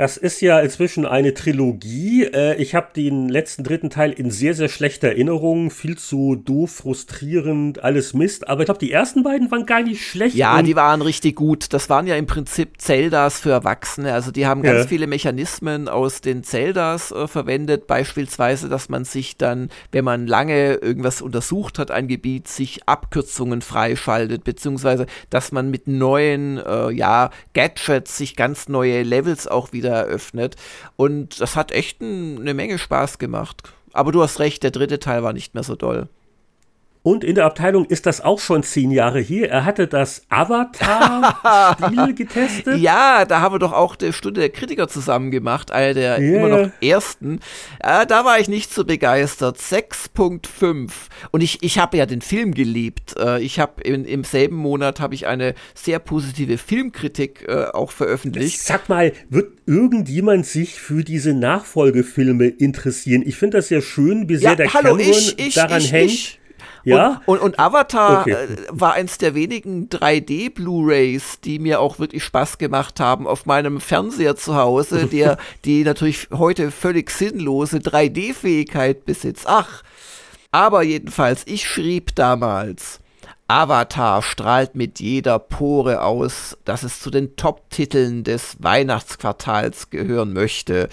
Das 0.00 0.16
ist 0.16 0.40
ja 0.40 0.58
inzwischen 0.60 1.04
eine 1.04 1.34
Trilogie. 1.34 2.24
Äh, 2.24 2.56
ich 2.56 2.74
habe 2.74 2.86
den 2.96 3.28
letzten 3.28 3.64
dritten 3.64 3.90
Teil 3.90 4.12
in 4.12 4.30
sehr, 4.30 4.54
sehr 4.54 4.70
schlechter 4.70 5.08
Erinnerung. 5.08 5.70
Viel 5.70 5.98
zu 5.98 6.36
doof, 6.36 6.76
frustrierend, 6.76 7.84
alles 7.84 8.14
Mist. 8.14 8.48
Aber 8.48 8.62
ich 8.62 8.64
glaube, 8.64 8.80
die 8.80 8.92
ersten 8.92 9.22
beiden 9.22 9.50
waren 9.50 9.66
gar 9.66 9.82
nicht 9.82 10.02
schlecht. 10.02 10.34
Ja, 10.34 10.62
die 10.62 10.74
waren 10.74 11.02
richtig 11.02 11.36
gut. 11.36 11.74
Das 11.74 11.90
waren 11.90 12.06
ja 12.06 12.16
im 12.16 12.24
Prinzip 12.24 12.80
Zeldas 12.80 13.40
für 13.40 13.50
Erwachsene. 13.50 14.14
Also 14.14 14.30
die 14.30 14.46
haben 14.46 14.62
ganz 14.62 14.84
ja. 14.84 14.86
viele 14.86 15.06
Mechanismen 15.06 15.86
aus 15.86 16.22
den 16.22 16.44
Zeldas 16.44 17.12
äh, 17.12 17.28
verwendet. 17.28 17.86
Beispielsweise, 17.86 18.70
dass 18.70 18.88
man 18.88 19.04
sich 19.04 19.36
dann, 19.36 19.68
wenn 19.92 20.06
man 20.06 20.26
lange 20.26 20.76
irgendwas 20.76 21.20
untersucht 21.20 21.78
hat, 21.78 21.90
ein 21.90 22.08
Gebiet, 22.08 22.48
sich 22.48 22.88
Abkürzungen 22.88 23.60
freischaltet. 23.60 24.44
Beziehungsweise, 24.44 25.04
dass 25.28 25.52
man 25.52 25.70
mit 25.70 25.88
neuen, 25.88 26.56
äh, 26.56 26.90
ja, 26.90 27.28
Gadgets 27.52 28.16
sich 28.16 28.34
ganz 28.34 28.66
neue 28.70 29.02
Levels 29.02 29.46
auch 29.46 29.74
wieder 29.74 29.89
wieder 29.90 30.06
eröffnet. 30.06 30.56
Und 30.96 31.40
das 31.40 31.56
hat 31.56 31.72
echt 31.72 32.00
ein, 32.00 32.38
eine 32.40 32.54
Menge 32.54 32.78
Spaß 32.78 33.18
gemacht. 33.18 33.62
Aber 33.92 34.12
du 34.12 34.22
hast 34.22 34.38
recht, 34.38 34.62
der 34.62 34.70
dritte 34.70 35.00
Teil 35.00 35.22
war 35.22 35.32
nicht 35.32 35.54
mehr 35.54 35.64
so 35.64 35.74
doll. 35.74 36.08
Und 37.02 37.24
in 37.24 37.34
der 37.34 37.46
Abteilung 37.46 37.86
ist 37.86 38.04
das 38.04 38.20
auch 38.20 38.40
schon 38.40 38.62
zehn 38.62 38.90
Jahre 38.90 39.20
her. 39.20 39.50
Er 39.50 39.64
hatte 39.64 39.86
das 39.86 40.22
Avatar-Spiel 40.28 42.14
getestet. 42.14 42.78
Ja, 42.78 43.24
da 43.24 43.40
haben 43.40 43.54
wir 43.54 43.58
doch 43.58 43.72
auch 43.72 43.96
die 43.96 44.12
Stunde 44.12 44.40
der 44.40 44.50
Kritiker 44.50 44.86
zusammen 44.86 45.30
gemacht, 45.30 45.70
einer 45.70 45.94
der 45.94 46.18
yeah. 46.18 46.36
immer 46.36 46.48
noch 46.48 46.70
ersten. 46.82 47.40
Äh, 47.78 48.04
da 48.06 48.26
war 48.26 48.38
ich 48.38 48.48
nicht 48.48 48.74
so 48.74 48.84
begeistert. 48.84 49.56
6.5. 49.56 50.90
Und 51.30 51.40
ich, 51.40 51.62
ich 51.62 51.78
habe 51.78 51.96
ja 51.96 52.04
den 52.04 52.20
Film 52.20 52.52
geliebt. 52.52 53.16
Äh, 53.18 53.40
ich 53.40 53.58
habe 53.58 53.80
im 53.82 54.24
selben 54.24 54.56
Monat 54.56 55.00
habe 55.00 55.14
ich 55.14 55.26
eine 55.26 55.54
sehr 55.74 56.00
positive 56.00 56.58
Filmkritik 56.58 57.46
äh, 57.48 57.64
auch 57.72 57.92
veröffentlicht. 57.92 58.60
Sag 58.60 58.90
mal, 58.90 59.14
wird 59.30 59.54
irgendjemand 59.64 60.44
sich 60.44 60.78
für 60.78 61.02
diese 61.02 61.32
Nachfolgefilme 61.32 62.46
interessieren? 62.46 63.22
Ich 63.24 63.36
finde 63.36 63.56
das 63.56 63.70
ja 63.70 63.80
schön, 63.80 64.28
wie 64.28 64.36
sehr 64.36 64.50
ja, 64.50 64.56
der 64.56 64.74
hallo, 64.74 64.96
Cameron 64.96 65.10
ich, 65.10 65.38
ich, 65.38 65.54
daran 65.54 65.80
ich, 65.80 65.92
hängt. 65.92 66.39
Ja? 66.84 67.20
Und, 67.26 67.38
und, 67.38 67.40
und 67.40 67.58
Avatar 67.58 68.22
okay. 68.22 68.32
äh, 68.32 68.56
war 68.70 68.94
eins 68.94 69.18
der 69.18 69.34
wenigen 69.34 69.88
3D-Blu-Rays, 69.88 71.40
die 71.40 71.58
mir 71.58 71.80
auch 71.80 71.98
wirklich 71.98 72.24
Spaß 72.24 72.58
gemacht 72.58 73.00
haben 73.00 73.26
auf 73.26 73.46
meinem 73.46 73.80
Fernseher 73.80 74.36
zu 74.36 74.56
Hause, 74.56 75.06
der 75.12 75.38
die 75.64 75.84
natürlich 75.84 76.28
heute 76.32 76.70
völlig 76.70 77.10
sinnlose 77.10 77.78
3D-Fähigkeit 77.78 79.04
besitzt. 79.04 79.44
Ach, 79.46 79.82
aber 80.52 80.82
jedenfalls, 80.82 81.42
ich 81.46 81.68
schrieb 81.68 82.14
damals, 82.14 83.00
Avatar 83.50 84.22
strahlt 84.22 84.76
mit 84.76 85.00
jeder 85.00 85.40
Pore 85.40 86.02
aus, 86.02 86.56
dass 86.64 86.84
es 86.84 87.00
zu 87.00 87.10
den 87.10 87.34
Top-Titeln 87.34 88.22
des 88.22 88.56
Weihnachtsquartals 88.60 89.90
gehören 89.90 90.32
möchte. 90.32 90.88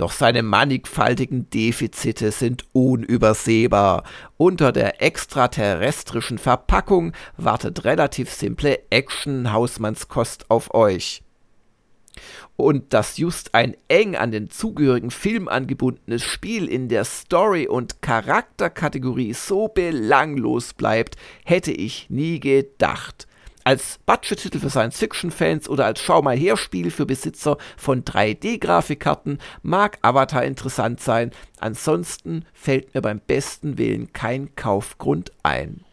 Doch 0.00 0.12
seine 0.12 0.42
mannigfaltigen 0.42 1.50
Defizite 1.50 2.32
sind 2.32 2.64
unübersehbar. 2.72 4.04
Unter 4.38 4.72
der 4.72 5.02
extraterrestrischen 5.02 6.38
Verpackung 6.38 7.12
wartet 7.36 7.84
relativ 7.84 8.32
simple 8.32 8.78
Action-Hausmannskost 8.88 10.50
auf 10.50 10.72
euch. 10.72 11.22
Und 12.56 12.94
dass 12.94 13.18
just 13.18 13.54
ein 13.54 13.76
eng 13.88 14.16
an 14.16 14.30
den 14.30 14.48
zugehörigen 14.48 15.10
Film 15.10 15.48
angebundenes 15.48 16.24
Spiel 16.24 16.66
in 16.66 16.88
der 16.88 17.04
Story- 17.04 17.68
und 17.68 18.00
Charakterkategorie 18.00 19.34
so 19.34 19.68
belanglos 19.68 20.72
bleibt, 20.72 21.16
hätte 21.44 21.72
ich 21.72 22.08
nie 22.08 22.40
gedacht 22.40 23.26
als 23.70 24.00
Budget-Titel 24.04 24.58
für 24.58 24.68
Science-Fiction-Fans 24.68 25.68
oder 25.68 25.86
als 25.86 26.00
Schau 26.00 26.22
mal 26.22 26.36
her 26.36 26.56
Spiel 26.56 26.90
für 26.90 27.06
Besitzer 27.06 27.56
von 27.76 28.02
3D-Grafikkarten 28.02 29.38
mag 29.62 29.96
Avatar 30.02 30.42
interessant 30.42 31.00
sein. 31.00 31.30
Ansonsten 31.60 32.46
fällt 32.52 32.92
mir 32.96 33.00
beim 33.00 33.20
besten 33.20 33.78
Willen 33.78 34.12
kein 34.12 34.56
Kaufgrund 34.56 35.30
ein. 35.44 35.84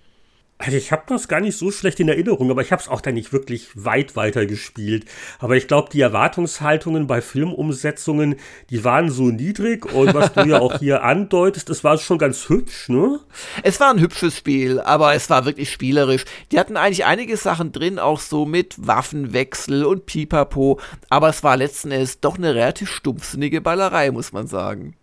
Also 0.59 0.75
ich 0.75 0.91
habe 0.91 1.03
das 1.05 1.27
gar 1.27 1.39
nicht 1.39 1.55
so 1.55 1.71
schlecht 1.71 1.99
in 1.99 2.09
Erinnerung, 2.09 2.49
aber 2.49 2.61
ich 2.61 2.71
habe 2.71 2.81
es 2.81 2.87
auch 2.87 3.01
dann 3.01 3.13
nicht 3.13 3.31
wirklich 3.31 3.69
weit 3.75 4.15
weiter 4.15 4.47
gespielt. 4.47 5.05
Aber 5.37 5.55
ich 5.55 5.67
glaube, 5.67 5.89
die 5.93 6.01
Erwartungshaltungen 6.01 7.05
bei 7.05 7.21
Filmumsetzungen, 7.21 8.37
die 8.71 8.83
waren 8.83 9.11
so 9.11 9.25
niedrig 9.25 9.85
und 9.85 10.15
was 10.15 10.33
du 10.33 10.47
ja 10.47 10.59
auch 10.59 10.73
hier 10.79 11.03
andeutest, 11.03 11.69
es 11.69 11.83
war 11.83 11.99
schon 11.99 12.17
ganz 12.17 12.49
hübsch, 12.49 12.89
ne? 12.89 13.19
Es 13.61 13.79
war 13.79 13.91
ein 13.91 13.99
hübsches 13.99 14.35
Spiel, 14.35 14.79
aber 14.79 15.13
es 15.13 15.29
war 15.29 15.45
wirklich 15.45 15.71
spielerisch. 15.71 16.25
Die 16.51 16.59
hatten 16.59 16.75
eigentlich 16.75 17.05
einige 17.05 17.37
Sachen 17.37 17.71
drin, 17.71 17.99
auch 17.99 18.19
so 18.19 18.47
mit 18.47 18.75
Waffenwechsel 18.79 19.85
und 19.85 20.07
Pipapo, 20.07 20.79
aber 21.09 21.29
es 21.29 21.43
war 21.43 21.55
letzten 21.55 21.91
Endes 21.91 22.19
doch 22.19 22.37
eine 22.37 22.55
relativ 22.55 22.89
stumpfsinnige 22.89 23.61
Ballerei, 23.61 24.09
muss 24.09 24.31
man 24.31 24.47
sagen. 24.47 24.95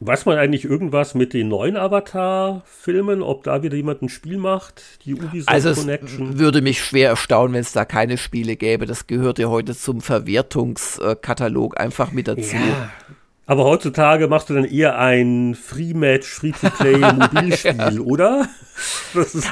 Weiß 0.00 0.26
man 0.26 0.38
eigentlich 0.38 0.64
irgendwas 0.64 1.14
mit 1.14 1.34
den 1.34 1.48
neuen 1.48 1.76
Avatar-Filmen, 1.76 3.20
ob 3.20 3.42
da 3.42 3.64
wieder 3.64 3.76
jemand 3.76 4.00
ein 4.02 4.08
Spiel 4.08 4.38
macht, 4.38 5.04
die 5.04 5.14
Ubisoft 5.14 5.48
also 5.48 5.74
Connection? 5.74 6.30
Es 6.30 6.38
würde 6.38 6.62
mich 6.62 6.82
schwer 6.84 7.10
erstaunen, 7.10 7.54
wenn 7.54 7.62
es 7.62 7.72
da 7.72 7.84
keine 7.84 8.16
Spiele 8.16 8.54
gäbe. 8.54 8.86
Das 8.86 9.08
gehört 9.08 9.40
ja 9.40 9.48
heute 9.48 9.74
zum 9.76 10.00
Verwertungskatalog 10.00 11.80
einfach 11.80 12.12
mit 12.12 12.28
dazu. 12.28 12.54
Ja. 12.54 12.90
Aber 13.48 13.64
heutzutage 13.64 14.28
machst 14.28 14.50
du 14.50 14.54
dann 14.54 14.66
eher 14.66 14.98
ein 14.98 15.54
Free-Match, 15.54 16.28
Free-to-Play-Mobilspiel, 16.28 17.98
oder? 18.04 18.46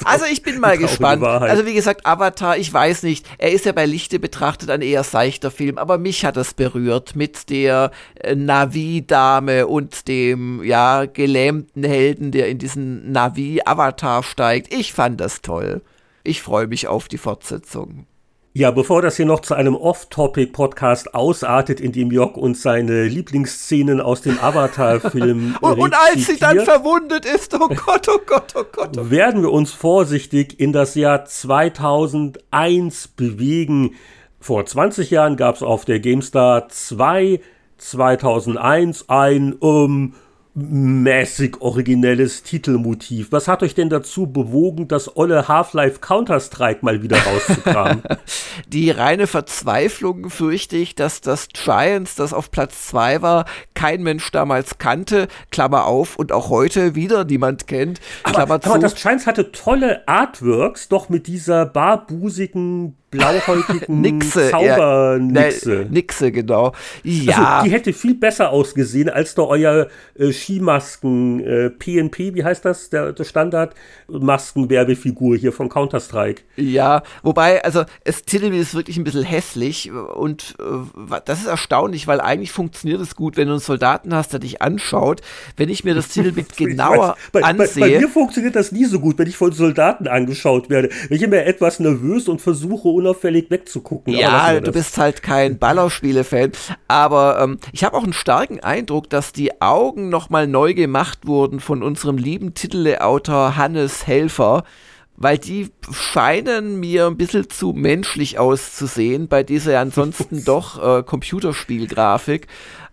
also 0.05 0.27
ich 0.31 0.43
bin 0.43 0.61
mal 0.61 0.77
gespannt. 0.77 1.23
Wahrheit. 1.23 1.49
Also 1.49 1.65
wie 1.65 1.73
gesagt, 1.73 2.05
Avatar, 2.05 2.59
ich 2.59 2.71
weiß 2.71 3.05
nicht. 3.05 3.27
Er 3.39 3.53
ist 3.53 3.65
ja 3.65 3.73
bei 3.73 3.87
Lichte 3.87 4.19
betrachtet 4.19 4.69
ein 4.69 4.83
eher 4.83 5.03
seichter 5.03 5.51
Film, 5.51 5.79
aber 5.79 5.97
mich 5.97 6.27
hat 6.27 6.37
das 6.37 6.53
berührt 6.53 7.17
mit 7.17 7.49
der 7.49 7.91
äh, 8.21 8.35
Navi-Dame 8.35 9.67
und 9.67 10.09
dem 10.09 10.63
ja 10.63 11.07
gelähmten 11.07 11.83
Helden, 11.83 12.33
der 12.33 12.49
in 12.49 12.59
diesen 12.59 13.11
Navi-Avatar 13.13 14.23
steigt. 14.23 14.75
Ich 14.75 14.93
fand 14.93 15.23
das 15.23 15.41
toll. 15.41 15.81
Ich 16.23 16.43
freue 16.43 16.67
mich 16.67 16.87
auf 16.87 17.09
die 17.09 17.19
Fortsetzung. 17.19 18.07
Ja, 18.59 18.71
bevor 18.71 19.03
das 19.03 19.17
hier 19.17 19.27
noch 19.27 19.41
zu 19.41 19.53
einem 19.53 19.75
Off-Topic-Podcast 19.77 21.13
ausartet, 21.15 21.79
in 21.79 21.93
dem 21.93 22.11
Jörg 22.11 22.39
uns 22.39 22.63
seine 22.63 23.05
Lieblingsszenen 23.05 24.01
aus 24.01 24.23
dem 24.23 24.39
Avatar-Film 24.41 25.59
und, 25.61 25.79
und 25.79 25.95
als 25.95 26.25
sie 26.25 26.39
dann 26.39 26.61
verwundet 26.61 27.27
ist, 27.27 27.53
oh 27.53 27.69
Gott, 27.69 28.09
oh 28.09 28.19
Gott, 28.25 28.55
oh 28.57 28.65
Gott. 28.73 28.97
Oh. 28.97 29.11
Werden 29.11 29.43
wir 29.43 29.53
uns 29.53 29.73
vorsichtig 29.73 30.59
in 30.59 30.73
das 30.73 30.95
Jahr 30.95 31.27
2001 31.27 33.09
bewegen. 33.09 33.91
Vor 34.41 34.65
20 34.65 35.11
Jahren 35.11 35.37
gab 35.37 35.57
es 35.57 35.63
auf 35.63 35.85
der 35.85 36.01
GameStar 36.01 36.71
2 36.71 37.41
2001 37.77 39.11
ein 39.11 39.53
um, 39.53 40.15
mäßig 40.57 41.61
originelles 41.61 42.43
Titelmotiv. 42.43 43.31
Was 43.31 43.47
hat 43.47 43.63
euch 43.63 43.75
denn 43.75 43.91
dazu 43.91 44.27
bewogen, 44.27 44.89
das 44.89 45.15
olle 45.15 45.49
Half-Life 45.49 46.01
Counter-Strike 46.01 46.79
mal 46.83 47.03
wieder 47.03 47.19
rauszukramen? 47.19 48.03
Die 48.69 48.91
reine 48.91 49.27
Verzweiflung 49.27 50.31
fürchte 50.31 50.77
ich, 50.77 50.95
dass 50.95 51.21
das 51.21 51.49
Giants, 51.49 52.15
das 52.15 52.33
auf 52.33 52.51
Platz 52.51 52.87
2 52.87 53.21
war, 53.21 53.45
kein 53.75 54.03
Mensch 54.03 54.31
damals 54.31 54.79
kannte, 54.79 55.29
Klammer 55.51 55.85
auf, 55.85 56.17
und 56.17 56.33
auch 56.33 56.49
heute 56.49 56.95
wieder 56.95 57.25
niemand 57.25 57.67
kennt, 57.67 58.01
Klammer 58.25 58.55
aber, 58.55 58.61
zu. 58.63 58.71
Aber 58.71 58.79
das 58.79 58.95
Giants 58.95 59.27
hatte 59.27 59.53
tolle 59.53 60.09
Artworks, 60.09 60.89
doch 60.89 61.11
mit 61.11 61.27
dieser 61.27 61.67
barbusigen 61.67 62.97
blauhäutigen 63.11 63.83
Nixe, 64.01 64.51
Zaubernixe. 64.51 65.83
Ja, 65.83 65.89
Nixe, 65.89 66.33
genau. 66.33 66.73
Ja. 67.03 67.59
Also, 67.59 67.67
die 67.67 67.73
hätte 67.73 67.93
viel 67.93 68.15
besser 68.15 68.51
ausgesehen 68.51 69.09
als 69.09 69.35
da 69.35 69.43
euer 69.43 69.89
äh, 70.19 70.33
Skimasken, 70.33 71.41
äh, 71.41 71.71
PNP, 71.71 72.35
wie 72.35 72.45
heißt 72.45 72.65
das, 72.65 72.91
der, 72.91 73.13
der 73.13 73.25
Standard-Masken-Werbefigur 73.25 75.37
hier 75.37 75.53
von 75.53 75.69
Counter-Strike. 75.69 76.43
Ja, 76.57 77.03
wobei, 77.23 77.65
also 77.65 77.85
es 78.05 78.25
Titelbild 78.25 78.63
ist 78.63 78.75
wirklich 78.75 78.97
ein 78.97 79.05
bisschen 79.05 79.23
hässlich 79.23 79.91
und 79.93 80.57
äh, 80.59 81.21
das 81.25 81.41
ist 81.41 81.47
erstaunlich, 81.47 82.07
weil 82.07 82.21
eigentlich 82.21 82.53
funktioniert 82.53 83.01
es 83.01 83.15
gut, 83.15 83.37
wenn 83.37 83.47
du 83.47 83.55
einen 83.55 83.61
Soldaten 83.61 84.15
hast, 84.15 84.33
der 84.33 84.41
dich 84.41 84.63
anschaut. 84.63 85.21
Wenn 85.57 85.69
ich 85.69 85.85
mir 85.85 85.95
das 85.95 86.09
Titelbild 86.09 86.57
genauer 86.57 87.17
bei, 87.33 87.43
ansehe. 87.43 87.85
Bei, 87.85 87.93
bei, 87.93 88.01
mir 88.01 88.09
funktioniert 88.09 88.57
das 88.57 88.73
nie 88.73 88.85
so 88.85 88.99
gut, 88.99 89.19
wenn 89.19 89.29
ich 89.29 89.37
von 89.37 89.53
Soldaten 89.53 90.09
angeschaut 90.09 90.71
werde. 90.71 90.91
Wenn 91.09 91.17
ich 91.17 91.23
immer 91.23 91.37
etwas 91.37 91.81
nervös 91.81 92.29
und 92.29 92.41
versuche, 92.41 92.89
unauffällig 92.97 93.51
wegzugucken. 93.51 94.15
Ja, 94.15 94.59
du 94.61 94.73
bist 94.73 94.99
halt 94.99 95.23
kein 95.23 95.59
Ballerspiele-Fan. 95.59 96.53
Aber 96.89 97.41
ähm, 97.41 97.59
ich 97.73 97.85
habe 97.85 97.97
auch 97.97 98.05
einen 98.05 98.13
starken 98.13 98.61
Eindruck, 98.61 99.11
dass 99.11 99.33
die 99.33 99.61
Augen 99.61 100.09
nochmal 100.09 100.47
neu 100.47 100.75
gemacht 100.75 101.27
wurden 101.27 101.61
von 101.61 101.83
unserem 101.83 102.19
lieben 102.19 102.55
Titelautor 102.55 103.57
Hannes 103.57 104.07
Helfer 104.07 104.65
weil 105.17 105.39
die 105.39 105.71
scheinen 105.91 106.79
mir 106.79 107.07
ein 107.07 107.17
bisschen 107.17 107.49
zu 107.49 107.73
menschlich 107.73 108.39
auszusehen 108.39 109.29
bei 109.29 109.43
dieser 109.43 109.81
ansonsten 109.81 110.45
doch 110.45 110.99
äh, 110.99 111.03
Computerspielgrafik 111.03 112.47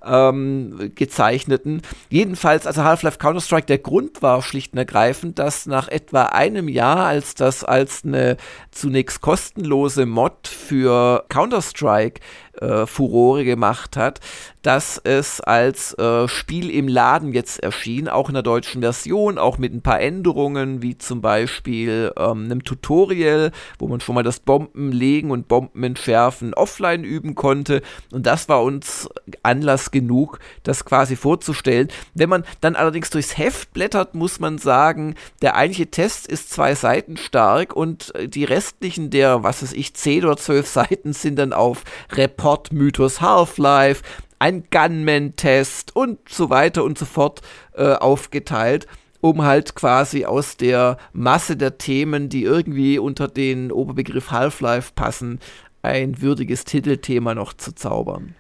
ähm, 0.06 0.91
gezeichneten. 0.95 1.82
Jedenfalls, 2.10 2.68
also 2.68 2.84
Half-Life 2.84 3.18
Counter-Strike, 3.18 3.68
der 3.68 3.78
Grund 3.78 4.22
war 4.22 4.41
schlicht 4.41 4.74
und 4.74 4.80
ergreifend, 4.80 5.39
dass 5.39 5.66
nach 5.66 5.88
etwa 5.88 6.24
einem 6.24 6.68
Jahr, 6.70 7.06
als 7.06 7.36
das 7.36 7.64
als 7.64 8.04
eine 8.04 8.38
zunächst 8.72 9.22
kostenlose 9.22 10.06
Mod 10.06 10.47
für 10.47 11.26
Counter-Strike 11.30 12.22
äh, 12.62 12.86
Furore 12.86 13.45
gemacht 13.45 13.97
hat, 13.97 14.20
dass 14.62 15.01
es 15.04 15.41
als 15.41 15.97
äh, 15.97 16.28
Spiel 16.28 16.70
im 16.70 16.88
Laden 16.88 17.34
jetzt 17.34 17.62
erschien, 17.62 18.08
auch 18.08 18.30
in 18.30 18.36
der 18.36 18.43
deutschen 18.43 18.82
Version, 18.82 19.38
auch 19.38 19.58
mit 19.58 19.74
ein 19.74 19.82
paar 19.82 19.99
Änderungen, 19.99 20.82
wie 20.82 20.97
zum 20.97 21.20
Beispiel 21.22 22.12
ähm, 22.16 22.45
einem 22.45 22.64
Tutorial, 22.64 23.51
wo 23.80 23.88
man 23.88 23.99
schon 23.99 24.16
mal 24.16 24.24
das 24.24 24.39
Bombenlegen 24.39 25.32
und 25.32 25.47
Bombenentschärfen 25.47 26.54
offline 26.54 27.04
üben 27.04 27.34
konnte. 27.34 27.82
Und 28.12 28.26
das 28.26 28.47
war 28.47 28.62
uns 28.62 29.10
Anlass 29.41 29.91
genug, 29.91 30.39
das 30.62 30.86
quasi 30.86 31.16
vorzustellen. 31.16 31.88
Wenn 32.14 32.30
man 32.30 32.43
dann 32.62 32.76
allerdings 32.76 33.10
durchs 33.10 33.38
Heft 33.38 33.74
blättert, 33.74 34.14
muss 34.14 34.39
man 34.39 34.60
sagen, 34.60 35.16
der 35.41 35.56
eigentliche 35.56 35.89
Test 35.89 36.28
ist 36.28 36.51
zwei 36.51 36.76
Seiten 36.76 37.18
stark 37.18 37.76
und 37.76 38.14
die 38.24 38.43
restlichen 38.43 39.10
der, 39.10 39.43
was 39.43 39.64
weiß 39.64 39.74
ich, 39.74 39.95
zehn 39.95 40.24
oder 40.24 40.38
zwölf 40.38 40.68
Seiten 40.68 41.14
sind 41.14 41.38
dann 41.38 41.51
auf 41.51 41.84
Report 42.12 42.43
Mythos 42.72 43.22
Half-Life, 43.22 44.04
ein 44.39 44.66
Gunman-Test 44.70 45.96
und 45.96 46.20
so 46.30 46.50
weiter 46.50 46.84
und 46.84 46.98
so 46.98 47.06
fort 47.06 47.41
äh, 47.74 47.94
aufgeteilt. 47.94 48.88
um 49.22 49.41
halt 49.44 49.74
quasi 49.76 50.26
aus 50.26 50.58
der 50.58 50.98
Masse 51.14 51.56
der 51.56 51.78
Themen, 51.78 52.28
die 52.28 52.44
irgendwie 52.44 53.00
unter 53.00 53.30
den 53.30 53.72
Oberbegriff 53.72 54.32
Half-Life 54.32 54.91
passen, 54.96 55.39
ein 55.82 56.22
würdiges 56.22 56.66
Titelthema 56.66 57.34
noch 57.34 57.54
zu 57.54 57.74
zaubern. 57.74 58.36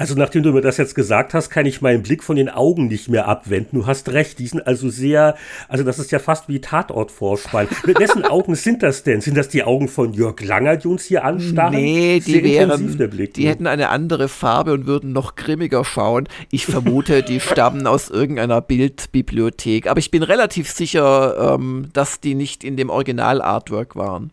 Also 0.00 0.14
nachdem 0.14 0.42
du 0.42 0.52
mir 0.52 0.62
das 0.62 0.78
jetzt 0.78 0.94
gesagt 0.94 1.34
hast, 1.34 1.50
kann 1.50 1.66
ich 1.66 1.82
meinen 1.82 2.02
Blick 2.02 2.24
von 2.24 2.34
den 2.34 2.48
Augen 2.48 2.88
nicht 2.88 3.10
mehr 3.10 3.28
abwenden. 3.28 3.78
Du 3.78 3.86
hast 3.86 4.08
recht, 4.08 4.38
die 4.38 4.46
sind 4.46 4.66
also 4.66 4.88
sehr, 4.88 5.36
also 5.68 5.84
das 5.84 5.98
ist 5.98 6.10
ja 6.10 6.18
fast 6.18 6.48
wie 6.48 6.58
Tatortvorspann. 6.58 7.68
Mit 7.84 8.00
wessen 8.00 8.24
Augen 8.30 8.54
sind 8.54 8.82
das 8.82 9.02
denn? 9.02 9.20
Sind 9.20 9.36
das 9.36 9.50
die 9.50 9.62
Augen 9.62 9.88
von 9.88 10.14
Jörg 10.14 10.40
Langer, 10.40 10.78
die 10.78 10.88
uns 10.88 11.04
hier 11.04 11.22
anstarren? 11.22 11.74
Nee, 11.74 12.22
die 12.24 12.32
sehr 12.32 12.42
wären, 12.42 13.10
Blick, 13.10 13.34
die 13.34 13.44
ne? 13.44 13.50
hätten 13.50 13.66
eine 13.66 13.90
andere 13.90 14.28
Farbe 14.28 14.72
und 14.72 14.86
würden 14.86 15.12
noch 15.12 15.34
grimmiger 15.34 15.84
schauen. 15.84 16.28
Ich 16.50 16.64
vermute, 16.64 17.22
die 17.22 17.38
stammen 17.40 17.86
aus 17.86 18.08
irgendeiner 18.08 18.62
Bildbibliothek. 18.62 19.86
Aber 19.86 19.98
ich 19.98 20.10
bin 20.10 20.22
relativ 20.22 20.70
sicher, 20.70 21.56
ähm, 21.56 21.90
dass 21.92 22.20
die 22.20 22.34
nicht 22.34 22.64
in 22.64 22.78
dem 22.78 22.88
Original-Artwork 22.88 23.96
waren 23.96 24.30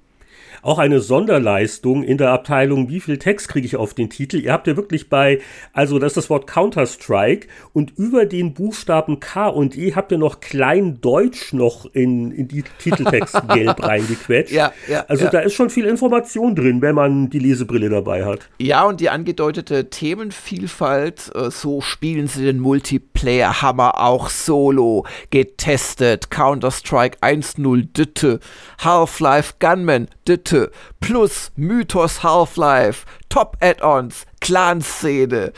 auch 0.61 0.79
eine 0.79 0.99
Sonderleistung 0.99 2.03
in 2.03 2.17
der 2.17 2.31
Abteilung, 2.31 2.89
wie 2.89 2.99
viel 2.99 3.17
Text 3.17 3.49
kriege 3.49 3.65
ich 3.65 3.75
auf 3.75 3.93
den 3.93 4.09
Titel. 4.09 4.37
Ihr 4.37 4.53
habt 4.53 4.67
ja 4.67 4.75
wirklich 4.75 5.09
bei, 5.09 5.39
also 5.73 5.99
das 5.99 6.11
ist 6.11 6.17
das 6.17 6.29
Wort 6.29 6.47
Counter-Strike 6.47 7.47
und 7.73 7.93
über 7.97 8.25
den 8.25 8.53
Buchstaben 8.53 9.19
K 9.19 9.47
und 9.47 9.77
E 9.77 9.93
habt 9.95 10.11
ihr 10.11 10.17
noch 10.17 10.39
Kleindeutsch 10.39 11.53
noch 11.53 11.85
in, 11.93 12.31
in 12.31 12.47
die 12.47 12.63
Titeltext 12.79 13.41
gelb 13.53 13.83
reingequetscht. 13.83 14.53
Ja, 14.53 14.71
ja, 14.87 15.05
also 15.07 15.25
ja. 15.25 15.31
da 15.31 15.39
ist 15.39 15.53
schon 15.53 15.69
viel 15.69 15.85
Information 15.85 16.55
drin, 16.55 16.81
wenn 16.81 16.95
man 16.95 17.29
die 17.29 17.39
Lesebrille 17.39 17.89
dabei 17.89 18.25
hat. 18.25 18.49
Ja, 18.59 18.85
und 18.85 18.99
die 18.99 19.09
angedeutete 19.09 19.89
Themenvielfalt, 19.89 21.31
äh, 21.35 21.51
so 21.51 21.81
spielen 21.81 22.27
sie 22.27 22.43
den 22.43 22.59
Multiplayer-Hammer 22.59 24.01
auch 24.01 24.29
solo, 24.29 25.05
getestet, 25.29 26.29
Counter-Strike 26.29 27.19
1.0 27.21 27.87
Ditte, 27.93 28.39
Half-Life 28.83 29.55
Gunman 29.59 30.07
Ditte, 30.47 30.71
plus 30.99 31.51
Mythos 31.57 32.23
Half-Life, 32.23 33.05
Top-Add-ons, 33.29 34.25
Clan-Szene. 34.39 35.51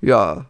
Ja, 0.00 0.46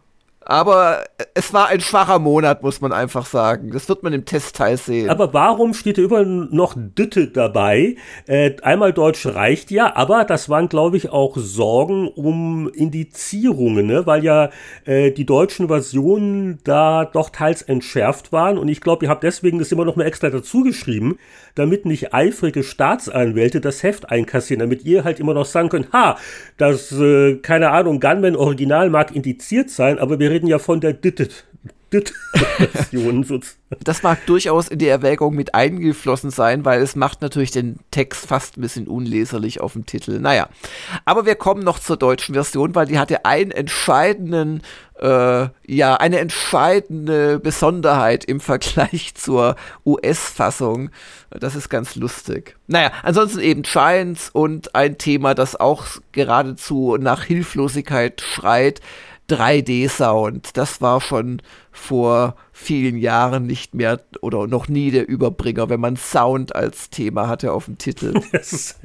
aber 0.49 1.03
es 1.33 1.53
war 1.53 1.67
ein 1.67 1.81
schwacher 1.81 2.19
Monat, 2.19 2.63
muss 2.63 2.79
man 2.79 2.93
einfach 2.93 3.25
sagen. 3.25 3.71
Das 3.71 3.89
wird 3.89 4.01
man 4.01 4.13
im 4.13 4.23
Testteil 4.23 4.77
sehen. 4.77 5.09
Aber 5.09 5.33
warum 5.33 5.73
steht 5.73 5.97
da 5.97 6.01
überall 6.01 6.25
noch 6.25 6.73
Dütte 6.77 7.27
dabei? 7.27 7.97
Äh, 8.27 8.53
einmal 8.61 8.93
Deutsch 8.93 9.25
reicht 9.25 9.71
ja, 9.71 9.93
aber 9.93 10.23
das 10.23 10.47
waren, 10.47 10.69
glaube 10.69 10.95
ich, 10.95 11.09
auch 11.09 11.35
Sorgen 11.35 12.07
um 12.07 12.69
Indizierungen, 12.69 13.87
ne? 13.87 14.05
weil 14.05 14.23
ja 14.23 14.49
äh, 14.85 15.11
die 15.11 15.25
deutschen 15.25 15.67
Versionen 15.67 16.59
da 16.63 17.03
doch 17.03 17.29
teils 17.29 17.61
entschärft 17.61 18.31
waren. 18.31 18.57
Und 18.57 18.69
ich 18.69 18.79
glaube, 18.79 19.03
ihr 19.05 19.09
habt 19.09 19.23
deswegen 19.23 19.59
das 19.59 19.73
immer 19.73 19.83
noch 19.83 19.97
mal 19.97 20.05
extra 20.05 20.29
dazu 20.29 20.63
geschrieben, 20.63 21.17
damit 21.55 21.85
nicht 21.85 22.13
eifrige 22.13 22.63
Staatsanwälte 22.63 23.59
das 23.59 23.83
Heft 23.83 24.09
einkassieren, 24.09 24.61
damit 24.61 24.85
ihr 24.85 25.03
halt 25.03 25.19
immer 25.19 25.33
noch 25.33 25.45
sagen 25.45 25.67
könnt, 25.67 25.91
ha, 25.91 26.17
das, 26.55 26.93
äh, 26.93 27.35
keine 27.35 27.71
Ahnung, 27.71 27.99
Gunman 27.99 28.37
Original 28.37 28.89
mag 28.89 29.13
indiziert 29.13 29.69
sein, 29.69 29.99
aber 29.99 30.19
wir 30.19 30.36
reden 30.37 30.47
ja 30.47 30.59
von 30.59 30.79
der 30.79 30.93
Dittet. 30.93 31.45
Das 33.83 34.03
mag 34.03 34.25
durchaus 34.25 34.67
in 34.67 34.79
die 34.79 34.87
Erwägung 34.87 35.35
mit 35.35 35.55
eingeflossen 35.55 36.31
sein, 36.31 36.65
weil 36.65 36.81
es 36.81 36.97
macht 36.97 37.21
natürlich 37.21 37.51
den 37.51 37.79
Text 37.91 38.25
fast 38.25 38.57
ein 38.57 38.61
bisschen 38.61 38.87
unleserlich 38.87 39.61
auf 39.61 39.71
dem 39.73 39.85
Titel. 39.85 40.19
Naja, 40.19 40.49
aber 41.05 41.25
wir 41.25 41.35
kommen 41.35 41.63
noch 41.63 41.79
zur 41.79 41.95
deutschen 41.95 42.33
Version, 42.33 42.75
weil 42.75 42.87
die 42.87 42.99
hatte 42.99 43.23
einen 43.23 43.51
entscheidenden, 43.51 44.63
äh, 44.99 45.47
ja, 45.65 45.95
eine 45.95 46.19
entscheidende 46.19 47.39
Besonderheit 47.39 48.25
im 48.25 48.41
Vergleich 48.41 49.13
zur 49.15 49.55
US-Fassung. 49.85 50.89
Das 51.29 51.55
ist 51.55 51.69
ganz 51.69 51.95
lustig. 51.95 52.57
Naja, 52.67 52.91
ansonsten 53.03 53.39
eben 53.39 53.61
Giants 53.61 54.29
und 54.29 54.75
ein 54.75 54.97
Thema, 54.97 55.35
das 55.35 55.57
auch 55.57 55.85
geradezu 56.11 56.97
nach 56.99 57.23
Hilflosigkeit 57.23 58.19
schreit. 58.21 58.81
3D-Sound. 59.29 60.55
Das 60.55 60.81
war 60.81 61.01
schon 61.01 61.41
vor 61.71 62.35
vielen 62.51 62.97
Jahren 62.97 63.45
nicht 63.45 63.75
mehr 63.75 64.01
oder 64.21 64.47
noch 64.47 64.67
nie 64.67 64.89
der 64.89 65.07
Überbringer, 65.07 65.69
wenn 65.69 65.79
man 65.79 65.95
Sound 65.95 66.55
als 66.55 66.89
Thema 66.89 67.27
hatte 67.27 67.51
auf 67.51 67.65
dem 67.65 67.77
Titel. 67.77 68.19
es, 68.31 68.79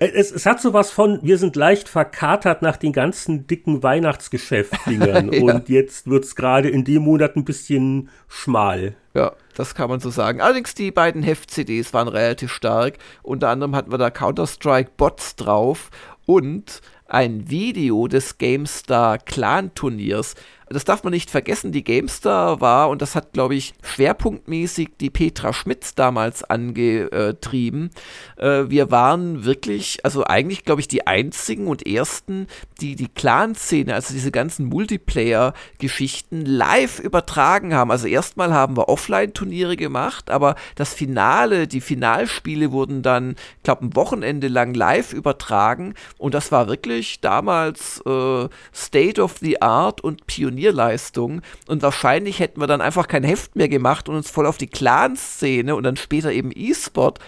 es, 0.00 0.32
es, 0.32 0.46
hat 0.46 0.60
sowas 0.60 0.90
von, 0.90 1.20
wir 1.22 1.38
sind 1.38 1.54
leicht 1.54 1.88
verkatert 1.88 2.62
nach 2.62 2.76
den 2.76 2.92
ganzen 2.92 3.46
dicken 3.46 3.82
Weihnachtsgeschäftdingern 3.82 5.32
ja. 5.32 5.42
und 5.42 5.68
jetzt 5.68 6.08
wird 6.08 6.24
es 6.24 6.34
gerade 6.34 6.68
in 6.68 6.84
dem 6.84 7.02
Monat 7.02 7.36
ein 7.36 7.44
bisschen 7.44 8.08
schmal. 8.28 8.96
Ja, 9.14 9.32
das 9.54 9.74
kann 9.74 9.90
man 9.90 10.00
so 10.00 10.10
sagen. 10.10 10.40
Allerdings 10.40 10.74
die 10.74 10.90
beiden 10.90 11.22
Heft-CDs 11.22 11.92
waren 11.92 12.08
relativ 12.08 12.50
stark. 12.50 12.98
Unter 13.22 13.50
anderem 13.50 13.76
hatten 13.76 13.92
wir 13.92 13.98
da 13.98 14.10
Counter-Strike 14.10 14.92
Bots 14.96 15.36
drauf 15.36 15.90
und 16.26 16.80
ein 17.12 17.50
Video 17.50 18.08
des 18.08 18.38
GameStar 18.38 19.18
Clan 19.18 19.74
Turniers 19.74 20.34
das 20.72 20.84
darf 20.84 21.04
man 21.04 21.12
nicht 21.12 21.30
vergessen, 21.30 21.72
die 21.72 21.84
GameStar 21.84 22.60
war, 22.60 22.88
und 22.88 23.02
das 23.02 23.14
hat, 23.14 23.32
glaube 23.32 23.54
ich, 23.54 23.74
schwerpunktmäßig 23.82 24.90
die 25.00 25.10
Petra 25.10 25.52
Schmitz 25.52 25.94
damals 25.94 26.44
angetrieben. 26.44 27.90
Äh, 28.36 28.64
wir 28.68 28.90
waren 28.90 29.44
wirklich, 29.44 30.04
also 30.04 30.24
eigentlich, 30.24 30.64
glaube 30.64 30.80
ich, 30.80 30.88
die 30.88 31.06
einzigen 31.06 31.66
und 31.66 31.86
ersten, 31.86 32.46
die 32.80 32.96
die 32.96 33.08
Clan-Szene, 33.08 33.94
also 33.94 34.14
diese 34.14 34.30
ganzen 34.30 34.66
Multiplayer-Geschichten 34.66 36.44
live 36.44 36.98
übertragen 36.98 37.74
haben. 37.74 37.90
Also 37.90 38.06
erstmal 38.06 38.52
haben 38.52 38.76
wir 38.76 38.88
Offline-Turniere 38.88 39.76
gemacht, 39.76 40.30
aber 40.30 40.54
das 40.76 40.94
Finale, 40.94 41.66
die 41.66 41.80
Finalspiele 41.80 42.72
wurden 42.72 43.02
dann, 43.02 43.36
ich 43.56 43.62
glaube, 43.64 43.86
ein 43.86 43.96
Wochenende 43.96 44.48
lang 44.48 44.74
live 44.74 45.12
übertragen 45.12 45.94
und 46.18 46.34
das 46.34 46.52
war 46.52 46.68
wirklich 46.68 47.20
damals 47.20 48.00
äh, 48.06 48.48
State 48.74 49.20
of 49.20 49.38
the 49.38 49.60
Art 49.60 50.00
und 50.00 50.26
Pionier 50.26 50.61
Pionierleistung 50.62 51.42
und 51.66 51.82
wahrscheinlich 51.82 52.38
hätten 52.38 52.60
wir 52.60 52.66
dann 52.66 52.80
einfach 52.80 53.08
kein 53.08 53.24
Heft 53.24 53.56
mehr 53.56 53.68
gemacht 53.68 54.08
und 54.08 54.14
uns 54.16 54.30
voll 54.30 54.46
auf 54.46 54.58
die 54.58 54.68
Clan-Szene 54.68 55.74
und 55.74 55.82
dann 55.82 55.96
später 55.96 56.32
eben 56.32 56.50
E-Sport 56.54 57.18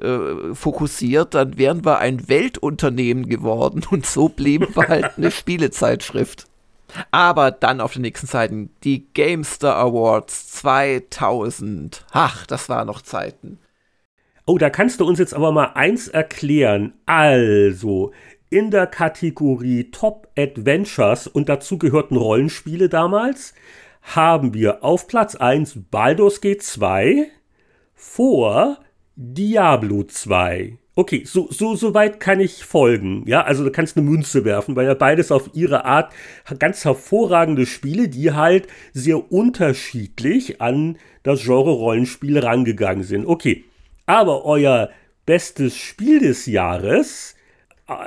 äh, 0.00 0.54
fokussiert, 0.54 1.34
dann 1.34 1.56
wären 1.56 1.84
wir 1.84 1.98
ein 1.98 2.28
Weltunternehmen 2.28 3.28
geworden 3.28 3.82
und 3.90 4.06
so 4.06 4.28
blieben 4.28 4.74
wir 4.74 4.88
halt 4.88 5.12
eine 5.16 5.30
Spielezeitschrift. 5.30 6.46
Aber 7.12 7.52
dann 7.52 7.80
auf 7.80 7.92
den 7.92 8.02
nächsten 8.02 8.26
Seiten 8.26 8.70
die 8.82 9.06
GameStar 9.14 9.76
Awards 9.76 10.50
2000. 10.50 12.04
Ach, 12.10 12.46
das 12.46 12.68
waren 12.68 12.88
noch 12.88 13.02
Zeiten. 13.02 13.60
Oh, 14.44 14.58
da 14.58 14.70
kannst 14.70 14.98
du 14.98 15.06
uns 15.06 15.20
jetzt 15.20 15.34
aber 15.34 15.52
mal 15.52 15.72
eins 15.74 16.08
erklären. 16.08 16.94
Also, 17.06 18.10
in 18.50 18.70
der 18.70 18.86
Kategorie 18.86 19.90
Top 19.90 20.28
Adventures 20.36 21.26
und 21.28 21.48
dazu 21.48 21.78
gehörten 21.78 22.16
Rollenspiele 22.16 22.88
damals, 22.88 23.54
haben 24.02 24.54
wir 24.54 24.82
auf 24.82 25.06
Platz 25.06 25.36
1 25.36 25.84
Baldur's 25.90 26.40
Gate 26.40 26.62
2 26.62 27.28
vor 27.94 28.78
Diablo 29.14 30.02
2. 30.02 30.78
Okay, 30.96 31.22
so, 31.24 31.48
so, 31.50 31.76
so 31.76 31.94
weit 31.94 32.18
kann 32.18 32.40
ich 32.40 32.64
folgen. 32.64 33.22
Ja, 33.26 33.42
also 33.42 33.62
du 33.62 33.70
kannst 33.70 33.96
eine 33.96 34.04
Münze 34.04 34.44
werfen, 34.44 34.74
weil 34.74 34.86
ja 34.86 34.94
beides 34.94 35.30
auf 35.30 35.50
ihre 35.54 35.84
Art 35.84 36.12
ganz 36.58 36.84
hervorragende 36.84 37.64
Spiele, 37.64 38.08
die 38.08 38.32
halt 38.32 38.66
sehr 38.92 39.32
unterschiedlich 39.32 40.60
an 40.60 40.98
das 41.22 41.42
Genre 41.42 41.70
Rollenspiel 41.70 42.38
rangegangen 42.38 43.04
sind. 43.04 43.26
Okay, 43.26 43.64
aber 44.06 44.44
euer 44.44 44.90
bestes 45.24 45.76
Spiel 45.76 46.18
des 46.18 46.46
Jahres 46.46 47.36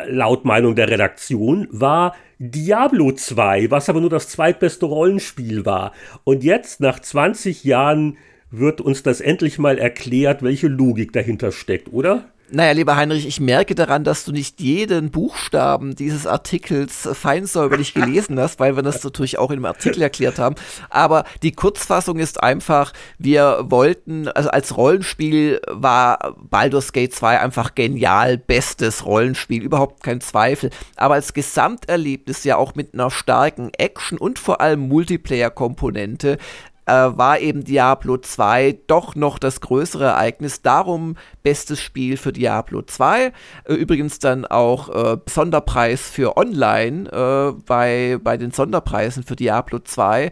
laut 0.07 0.45
Meinung 0.45 0.75
der 0.75 0.89
Redaktion, 0.89 1.67
war 1.71 2.15
Diablo 2.39 3.11
2, 3.11 3.71
was 3.71 3.89
aber 3.89 4.01
nur 4.01 4.09
das 4.09 4.29
zweitbeste 4.29 4.85
Rollenspiel 4.85 5.65
war. 5.65 5.93
Und 6.23 6.43
jetzt, 6.43 6.79
nach 6.79 6.99
20 6.99 7.63
Jahren, 7.63 8.17
wird 8.51 8.81
uns 8.81 9.01
das 9.03 9.21
endlich 9.21 9.57
mal 9.57 9.77
erklärt, 9.77 10.43
welche 10.43 10.67
Logik 10.67 11.11
dahinter 11.11 11.51
steckt, 11.51 11.91
oder? 11.91 12.25
Naja, 12.55 12.73
lieber 12.73 12.95
Heinrich, 12.95 13.25
ich 13.25 13.39
merke 13.39 13.73
daran, 13.73 14.03
dass 14.03 14.25
du 14.25 14.31
nicht 14.31 14.61
jeden 14.61 15.09
Buchstaben 15.09 15.95
dieses 15.95 16.27
Artikels 16.27 17.09
feinsäuberlich 17.11 17.95
gelesen 17.95 18.39
hast, 18.39 18.59
weil 18.59 18.75
wir 18.75 18.83
das 18.83 19.03
natürlich 19.03 19.39
auch 19.39 19.49
in 19.49 19.57
dem 19.57 19.65
Artikel 19.65 20.03
erklärt 20.03 20.37
haben. 20.37 20.53
Aber 20.91 21.23
die 21.41 21.53
Kurzfassung 21.53 22.19
ist 22.19 22.43
einfach, 22.43 22.93
wir 23.17 23.61
wollten, 23.63 24.27
also 24.27 24.49
als 24.49 24.77
Rollenspiel 24.77 25.61
war 25.67 26.35
Baldur's 26.47 26.93
Gate 26.93 27.15
2 27.15 27.39
einfach 27.39 27.73
genial, 27.73 28.37
bestes 28.37 29.03
Rollenspiel, 29.03 29.63
überhaupt 29.63 30.03
kein 30.03 30.21
Zweifel. 30.21 30.69
Aber 30.95 31.15
als 31.15 31.33
Gesamterlebnis 31.33 32.43
ja 32.43 32.57
auch 32.57 32.75
mit 32.75 32.93
einer 32.93 33.09
starken 33.09 33.71
Action 33.79 34.19
und 34.19 34.37
vor 34.37 34.61
allem 34.61 34.87
Multiplayer-Komponente 34.89 36.37
äh, 36.85 36.91
war 36.91 37.39
eben 37.39 37.63
Diablo 37.63 38.17
2 38.17 38.79
doch 38.87 39.15
noch 39.15 39.39
das 39.39 39.61
größere 39.61 40.05
Ereignis. 40.05 40.61
Darum 40.61 41.15
bestes 41.41 41.81
Spiel 41.81 42.17
für 42.17 42.33
Diablo 42.33 42.81
2. 42.81 43.31
Äh, 43.65 43.73
übrigens 43.73 44.19
dann 44.19 44.45
auch 44.45 44.89
äh, 44.89 45.17
Sonderpreis 45.27 46.09
für 46.09 46.37
Online 46.37 47.09
äh, 47.09 47.61
bei, 47.65 48.19
bei 48.21 48.37
den 48.37 48.51
Sonderpreisen 48.51 49.23
für 49.23 49.35
Diablo 49.35 49.79
2. 49.79 50.31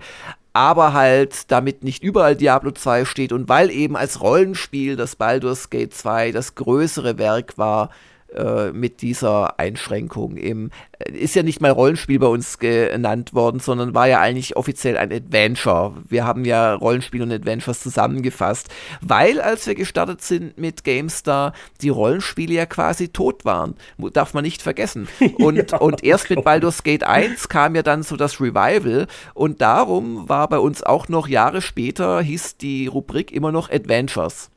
aber 0.53 0.91
halt 0.91 1.49
damit 1.49 1.83
nicht 1.83 2.03
überall 2.03 2.35
Diablo 2.35 2.71
2 2.71 3.05
steht 3.05 3.31
und 3.31 3.47
weil 3.47 3.71
eben 3.71 3.95
als 3.95 4.19
Rollenspiel 4.21 4.97
das 4.97 5.15
Baldur's 5.15 5.69
Gate 5.69 5.93
2 5.93 6.33
das 6.33 6.55
größere 6.55 7.17
Werk 7.17 7.57
war, 7.57 7.89
äh, 8.35 8.71
mit 8.71 9.01
dieser 9.01 9.59
Einschränkung. 9.59 10.37
Im, 10.37 10.71
äh, 10.99 11.11
ist 11.11 11.35
ja 11.35 11.43
nicht 11.43 11.61
mal 11.61 11.71
Rollenspiel 11.71 12.19
bei 12.19 12.27
uns 12.27 12.59
genannt 12.59 13.33
worden, 13.33 13.59
sondern 13.59 13.93
war 13.93 14.07
ja 14.07 14.19
eigentlich 14.19 14.55
offiziell 14.55 14.97
ein 14.97 15.11
Adventure. 15.11 15.93
Wir 16.07 16.25
haben 16.25 16.45
ja 16.45 16.73
Rollenspiel 16.73 17.21
und 17.21 17.31
Adventures 17.31 17.81
zusammengefasst, 17.81 18.69
weil 19.01 19.41
als 19.41 19.67
wir 19.67 19.75
gestartet 19.75 20.21
sind 20.21 20.57
mit 20.57 20.83
GameStar, 20.83 21.53
die 21.81 21.89
Rollenspiele 21.89 22.53
ja 22.53 22.65
quasi 22.65 23.09
tot 23.09 23.45
waren. 23.45 23.75
Darf 24.13 24.33
man 24.33 24.43
nicht 24.43 24.61
vergessen. 24.61 25.07
Und, 25.37 25.71
ja, 25.71 25.77
und 25.77 26.03
erst 26.03 26.29
mit 26.29 26.43
Baldur's 26.43 26.83
Gate 26.83 27.03
1 27.03 27.49
kam 27.49 27.75
ja 27.75 27.83
dann 27.83 28.03
so 28.03 28.15
das 28.15 28.39
Revival 28.39 29.07
und 29.33 29.61
darum 29.61 30.29
war 30.29 30.47
bei 30.49 30.59
uns 30.59 30.83
auch 30.83 31.07
noch 31.07 31.27
Jahre 31.27 31.61
später, 31.61 32.21
hieß 32.21 32.57
die 32.57 32.87
Rubrik 32.87 33.31
immer 33.31 33.51
noch 33.51 33.71
Adventures. 33.71 34.51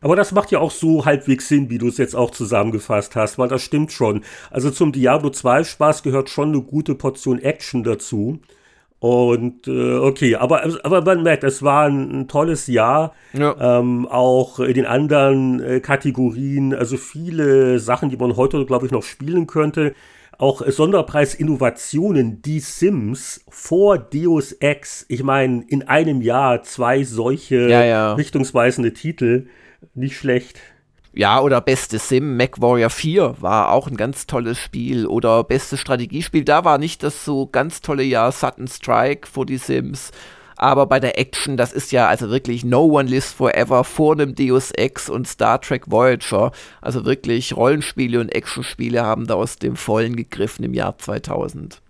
Aber 0.00 0.16
das 0.16 0.32
macht 0.32 0.50
ja 0.52 0.60
auch 0.60 0.70
so 0.70 1.04
halbwegs 1.04 1.48
Sinn, 1.48 1.70
wie 1.70 1.78
du 1.78 1.88
es 1.88 1.98
jetzt 1.98 2.14
auch 2.14 2.30
zusammengefasst 2.30 3.16
hast, 3.16 3.38
weil 3.38 3.48
das 3.48 3.62
stimmt 3.62 3.92
schon. 3.92 4.22
Also 4.50 4.70
zum 4.70 4.92
Diablo 4.92 5.30
2 5.30 5.64
Spaß 5.64 6.02
gehört 6.02 6.30
schon 6.30 6.50
eine 6.50 6.62
gute 6.62 6.94
Portion 6.94 7.40
Action 7.40 7.82
dazu. 7.82 8.40
Und 9.00 9.68
äh, 9.68 9.94
okay, 9.94 10.34
aber, 10.34 10.64
aber 10.82 11.02
man 11.02 11.22
merkt, 11.22 11.44
es 11.44 11.62
war 11.62 11.86
ein, 11.86 12.22
ein 12.22 12.28
tolles 12.28 12.66
Jahr. 12.66 13.14
Ja. 13.32 13.78
Ähm, 13.78 14.08
auch 14.08 14.58
in 14.58 14.74
den 14.74 14.86
anderen 14.86 15.60
äh, 15.60 15.80
Kategorien, 15.80 16.74
also 16.74 16.96
viele 16.96 17.78
Sachen, 17.78 18.10
die 18.10 18.16
man 18.16 18.36
heute, 18.36 18.64
glaube 18.66 18.86
ich, 18.86 18.92
noch 18.92 19.04
spielen 19.04 19.46
könnte. 19.46 19.94
Auch 20.36 20.62
äh, 20.62 20.72
Sonderpreis 20.72 21.34
Innovationen, 21.34 22.42
die 22.42 22.58
Sims 22.58 23.44
vor 23.48 23.98
Deus 23.98 24.50
Ex. 24.52 25.06
Ich 25.08 25.22
meine, 25.22 25.64
in 25.68 25.86
einem 25.86 26.20
Jahr 26.20 26.64
zwei 26.64 27.04
solche 27.04 27.68
ja, 27.68 27.84
ja. 27.84 28.14
richtungsweisende 28.14 28.94
Titel 28.94 29.46
nicht 29.94 30.16
schlecht. 30.16 30.58
Ja, 31.14 31.40
oder 31.40 31.60
beste 31.60 31.98
Sim, 31.98 32.36
MacWarrior 32.36 32.90
4 32.90 33.36
war 33.40 33.72
auch 33.72 33.88
ein 33.88 33.96
ganz 33.96 34.26
tolles 34.26 34.58
Spiel. 34.58 35.06
Oder 35.06 35.42
bestes 35.42 35.80
Strategiespiel, 35.80 36.44
da 36.44 36.64
war 36.64 36.78
nicht 36.78 37.02
das 37.02 37.24
so 37.24 37.46
ganz 37.46 37.80
tolle 37.80 38.02
Jahr 38.02 38.30
Sudden 38.30 38.68
Strike 38.68 39.26
vor 39.26 39.46
die 39.46 39.56
Sims. 39.56 40.12
Aber 40.56 40.86
bei 40.86 41.00
der 41.00 41.18
Action, 41.18 41.56
das 41.56 41.72
ist 41.72 41.92
ja 41.92 42.08
also 42.08 42.30
wirklich 42.30 42.64
No 42.64 42.84
One 42.84 43.08
Lives 43.08 43.32
Forever 43.32 43.84
vor 43.84 44.12
einem 44.12 44.34
Deus 44.34 44.70
Ex 44.72 45.08
und 45.08 45.26
Star 45.26 45.60
Trek 45.60 45.90
Voyager. 45.90 46.52
Also 46.80 47.04
wirklich 47.04 47.56
Rollenspiele 47.56 48.20
und 48.20 48.28
Actionspiele 48.28 49.04
haben 49.04 49.26
da 49.26 49.34
aus 49.34 49.56
dem 49.56 49.76
Vollen 49.76 50.16
gegriffen 50.16 50.64
im 50.64 50.74
Jahr 50.74 50.98
2000 50.98 51.80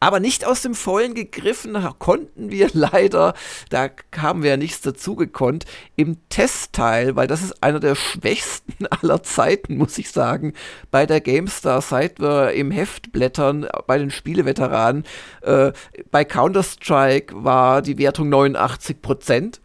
aber 0.00 0.18
nicht 0.18 0.46
aus 0.46 0.62
dem 0.62 0.74
Vollen 0.74 1.14
gegriffen 1.14 1.76
konnten 1.98 2.50
wir 2.50 2.70
leider, 2.72 3.34
da 3.68 3.90
haben 4.16 4.42
wir 4.42 4.50
ja 4.50 4.56
nichts 4.56 4.80
dazu 4.80 5.14
gekonnt, 5.14 5.66
im 5.94 6.16
Testteil, 6.30 7.16
weil 7.16 7.26
das 7.26 7.42
ist 7.42 7.62
einer 7.62 7.80
der 7.80 7.94
schwächsten 7.94 8.86
aller 9.02 9.22
Zeiten, 9.22 9.76
muss 9.76 9.98
ich 9.98 10.10
sagen, 10.10 10.54
bei 10.90 11.06
der 11.06 11.20
GameStar, 11.20 11.82
seit 11.82 12.18
wir 12.18 12.52
im 12.52 12.70
Heft 12.70 13.12
blättern, 13.12 13.66
bei 13.86 13.98
den 13.98 14.10
Spieleveteranen. 14.10 15.04
Äh, 15.42 15.72
bei 16.10 16.24
Counter-Strike 16.24 17.44
war 17.44 17.82
die 17.82 17.98
Wertung 17.98 18.30
89 18.30 19.02
Prozent. 19.02 19.60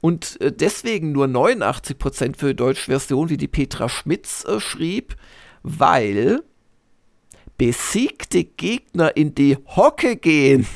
Und 0.00 0.40
äh, 0.40 0.52
deswegen 0.52 1.12
nur 1.12 1.26
89% 1.26 2.36
für 2.36 2.48
die 2.48 2.56
deutsche 2.56 2.90
Version, 2.90 3.30
wie 3.30 3.36
die 3.36 3.48
Petra 3.48 3.88
Schmitz 3.88 4.44
äh, 4.44 4.60
schrieb, 4.60 5.16
weil 5.62 6.42
besiegte 7.58 8.44
Gegner 8.44 9.16
in 9.16 9.34
die 9.34 9.58
Hocke 9.66 10.16
gehen. 10.16 10.66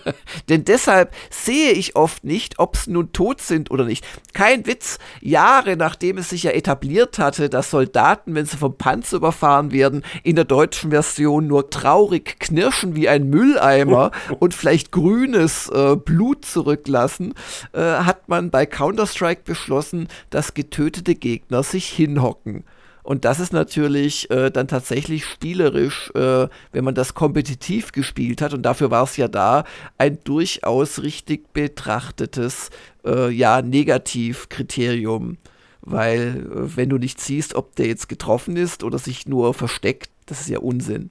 Denn 0.48 0.64
deshalb 0.64 1.12
sehe 1.30 1.72
ich 1.72 1.96
oft 1.96 2.24
nicht, 2.24 2.58
ob 2.58 2.76
sie 2.76 2.92
nun 2.92 3.12
tot 3.12 3.40
sind 3.40 3.70
oder 3.70 3.84
nicht. 3.84 4.04
Kein 4.32 4.66
Witz, 4.66 4.98
Jahre 5.20 5.76
nachdem 5.76 6.18
es 6.18 6.30
sich 6.30 6.44
ja 6.44 6.50
etabliert 6.52 7.18
hatte, 7.18 7.48
dass 7.48 7.70
Soldaten, 7.70 8.34
wenn 8.34 8.46
sie 8.46 8.56
vom 8.56 8.76
Panzer 8.76 9.18
überfahren 9.18 9.72
werden, 9.72 10.02
in 10.22 10.36
der 10.36 10.44
deutschen 10.44 10.90
Version 10.90 11.46
nur 11.46 11.70
traurig 11.70 12.38
knirschen 12.40 12.96
wie 12.96 13.08
ein 13.08 13.28
Mülleimer 13.28 14.10
und 14.40 14.54
vielleicht 14.54 14.92
grünes 14.92 15.68
äh, 15.68 15.96
Blut 15.96 16.44
zurücklassen, 16.44 17.34
äh, 17.72 17.80
hat 17.80 18.28
man 18.28 18.50
bei 18.50 18.66
Counter-Strike 18.66 19.42
beschlossen, 19.44 20.08
dass 20.30 20.54
getötete 20.54 21.14
Gegner 21.14 21.62
sich 21.62 21.88
hinhocken. 21.88 22.64
Und 23.02 23.24
das 23.24 23.40
ist 23.40 23.52
natürlich 23.52 24.30
äh, 24.30 24.50
dann 24.50 24.68
tatsächlich 24.68 25.24
spielerisch, 25.26 26.12
äh, 26.14 26.46
wenn 26.70 26.84
man 26.84 26.94
das 26.94 27.14
kompetitiv 27.14 27.92
gespielt 27.92 28.40
hat, 28.40 28.54
und 28.54 28.62
dafür 28.62 28.90
war 28.90 29.04
es 29.04 29.16
ja 29.16 29.28
da, 29.28 29.64
ein 29.98 30.18
durchaus 30.22 31.02
richtig 31.02 31.52
betrachtetes, 31.52 32.70
äh, 33.04 33.30
ja, 33.30 33.60
Negativkriterium. 33.60 35.38
Weil, 35.80 36.46
äh, 36.46 36.76
wenn 36.76 36.90
du 36.90 36.98
nicht 36.98 37.20
siehst, 37.20 37.56
ob 37.56 37.74
der 37.74 37.86
jetzt 37.86 38.08
getroffen 38.08 38.56
ist 38.56 38.84
oder 38.84 38.98
sich 38.98 39.26
nur 39.26 39.52
versteckt, 39.52 40.10
das 40.26 40.42
ist 40.42 40.48
ja 40.48 40.60
Unsinn. 40.60 41.10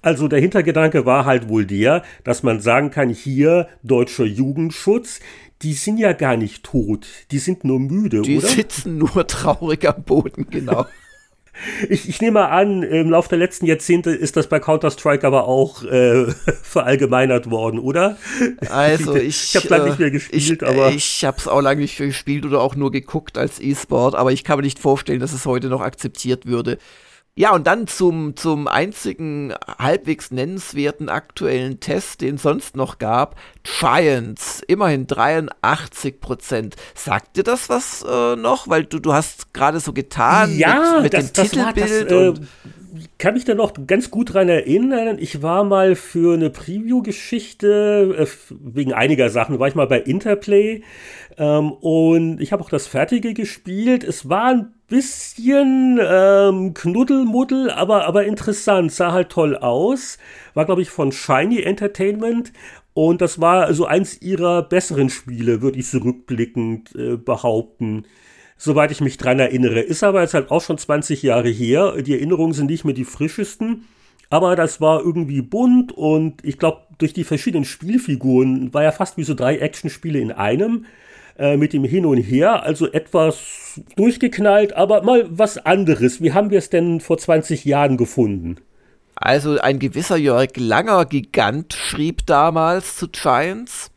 Also 0.00 0.28
der 0.28 0.40
Hintergedanke 0.40 1.04
war 1.04 1.24
halt 1.24 1.48
wohl 1.48 1.66
der, 1.66 2.02
dass 2.24 2.42
man 2.42 2.60
sagen 2.60 2.90
kann, 2.90 3.10
hier 3.10 3.68
deutscher 3.82 4.24
Jugendschutz, 4.24 5.20
die 5.62 5.72
sind 5.72 5.98
ja 5.98 6.12
gar 6.12 6.36
nicht 6.36 6.64
tot, 6.64 7.06
die 7.30 7.38
sind 7.38 7.64
nur 7.64 7.80
müde, 7.80 8.22
die 8.22 8.38
oder? 8.38 8.46
Die 8.46 8.54
sitzen 8.54 8.98
nur 8.98 9.26
traurig 9.26 9.86
am 9.88 10.02
Boden, 10.02 10.46
genau. 10.50 10.86
Ich, 11.88 12.08
ich 12.08 12.20
nehme 12.20 12.48
an, 12.48 12.82
im 12.82 13.10
Laufe 13.10 13.28
der 13.28 13.38
letzten 13.38 13.66
Jahrzehnte 13.66 14.10
ist 14.10 14.36
das 14.36 14.48
bei 14.48 14.60
Counter-Strike 14.60 15.26
aber 15.26 15.48
auch 15.48 15.82
äh, 15.84 16.26
verallgemeinert 16.62 17.50
worden, 17.50 17.78
oder? 17.78 18.16
Also 18.68 19.16
ich, 19.16 19.54
ich 19.54 19.56
habe 19.56 19.68
lange 19.68 19.84
nicht 19.86 19.98
mehr 19.98 20.08
äh, 20.08 20.12
gespielt, 20.12 20.62
ich, 20.62 20.68
aber 20.68 20.90
ich 20.90 21.24
habe 21.24 21.38
es 21.38 21.48
auch 21.48 21.60
lange 21.60 21.80
nicht 21.80 21.96
gespielt 21.96 22.44
oder 22.44 22.60
auch 22.60 22.76
nur 22.76 22.90
geguckt 22.90 23.38
als 23.38 23.60
E-Sport, 23.60 24.14
aber 24.14 24.32
ich 24.32 24.44
kann 24.44 24.58
mir 24.58 24.64
nicht 24.64 24.78
vorstellen, 24.78 25.20
dass 25.20 25.32
es 25.32 25.46
heute 25.46 25.68
noch 25.68 25.80
akzeptiert 25.80 26.46
würde. 26.46 26.78
Ja, 27.38 27.54
und 27.54 27.66
dann 27.66 27.86
zum, 27.86 28.34
zum 28.34 28.66
einzigen 28.66 29.52
halbwegs 29.78 30.30
nennenswerten 30.30 31.10
aktuellen 31.10 31.80
Test, 31.80 32.22
den 32.22 32.36
es 32.36 32.42
sonst 32.42 32.76
noch 32.76 32.98
gab. 32.98 33.36
Giants, 33.62 34.62
immerhin 34.66 35.06
83 35.06 36.18
Prozent. 36.18 36.76
Sagt 36.94 37.36
dir 37.36 37.42
das 37.42 37.68
was 37.68 38.02
äh, 38.08 38.36
noch? 38.36 38.68
Weil 38.68 38.84
du, 38.84 39.00
du 39.00 39.12
hast 39.12 39.52
gerade 39.52 39.80
so 39.80 39.92
getan 39.92 40.56
ja, 40.56 40.94
mit, 40.94 41.02
mit 41.02 41.12
das, 41.12 41.32
dem 41.32 41.34
das 41.34 41.50
Titelbild. 41.50 42.10
War 42.10 42.32
das, 42.32 42.38
äh, 42.38 42.42
kann 43.18 43.34
mich 43.34 43.44
da 43.44 43.54
noch 43.54 43.74
ganz 43.86 44.10
gut 44.10 44.32
dran 44.32 44.48
erinnern. 44.48 45.18
Ich 45.18 45.42
war 45.42 45.62
mal 45.62 45.94
für 45.94 46.32
eine 46.32 46.48
Preview-Geschichte, 46.48 48.16
äh, 48.18 48.26
wegen 48.50 48.94
einiger 48.94 49.28
Sachen, 49.28 49.58
war 49.58 49.68
ich 49.68 49.74
mal 49.74 49.86
bei 49.86 50.00
Interplay 50.00 50.82
ähm, 51.36 51.72
und 51.72 52.40
ich 52.40 52.52
habe 52.52 52.62
auch 52.62 52.70
das 52.70 52.86
Fertige 52.86 53.34
gespielt. 53.34 54.04
Es 54.04 54.30
war 54.30 54.46
ein 54.46 54.72
bisschen 54.88 55.98
ähm, 56.02 56.74
Knuddelmuddel, 56.74 57.70
aber, 57.70 58.06
aber 58.06 58.24
interessant, 58.24 58.92
sah 58.92 59.12
halt 59.12 59.30
toll 59.30 59.56
aus. 59.56 60.18
War, 60.54 60.64
glaube 60.64 60.82
ich, 60.82 60.90
von 60.90 61.12
Shiny 61.12 61.60
Entertainment. 61.62 62.52
Und 62.94 63.20
das 63.20 63.40
war 63.40 63.74
so 63.74 63.84
eins 63.84 64.22
ihrer 64.22 64.62
besseren 64.62 65.10
Spiele, 65.10 65.60
würde 65.60 65.78
ich 65.78 65.86
zurückblickend 65.86 66.94
äh, 66.94 67.16
behaupten. 67.16 68.06
Soweit 68.56 68.90
ich 68.90 69.02
mich 69.02 69.18
dran 69.18 69.38
erinnere. 69.38 69.80
Ist 69.80 70.02
aber 70.02 70.22
jetzt 70.22 70.32
halt 70.32 70.50
auch 70.50 70.62
schon 70.62 70.78
20 70.78 71.22
Jahre 71.22 71.50
her. 71.50 72.00
Die 72.00 72.14
Erinnerungen 72.14 72.54
sind 72.54 72.70
nicht 72.70 72.84
mehr 72.84 72.94
die 72.94 73.04
frischesten. 73.04 73.84
Aber 74.30 74.56
das 74.56 74.80
war 74.80 75.00
irgendwie 75.04 75.42
bunt 75.42 75.92
und 75.92 76.44
ich 76.44 76.58
glaube, 76.58 76.82
durch 76.98 77.12
die 77.12 77.24
verschiedenen 77.24 77.64
Spielfiguren 77.64 78.74
war 78.74 78.82
ja 78.82 78.90
fast 78.90 79.16
wie 79.16 79.24
so 79.24 79.34
drei 79.34 79.58
Actionspiele 79.58 80.18
in 80.18 80.32
einem. 80.32 80.86
Äh, 81.38 81.58
mit 81.58 81.74
dem 81.74 81.84
Hin 81.84 82.06
und 82.06 82.16
Her, 82.16 82.62
also 82.62 82.90
etwas 82.90 83.78
durchgeknallt, 83.94 84.74
aber 84.74 85.02
mal 85.02 85.26
was 85.28 85.58
anderes. 85.58 86.22
Wie 86.22 86.32
haben 86.32 86.48
wir 86.48 86.58
es 86.58 86.70
denn 86.70 87.00
vor 87.00 87.18
20 87.18 87.66
Jahren 87.66 87.98
gefunden? 87.98 88.56
Also 89.14 89.58
ein 89.58 89.78
gewisser 89.78 90.16
Jörg 90.16 90.50
Langer 90.56 91.04
Gigant 91.04 91.74
schrieb 91.74 92.24
damals 92.24 92.96
zu 92.96 93.08
Giants, 93.08 93.90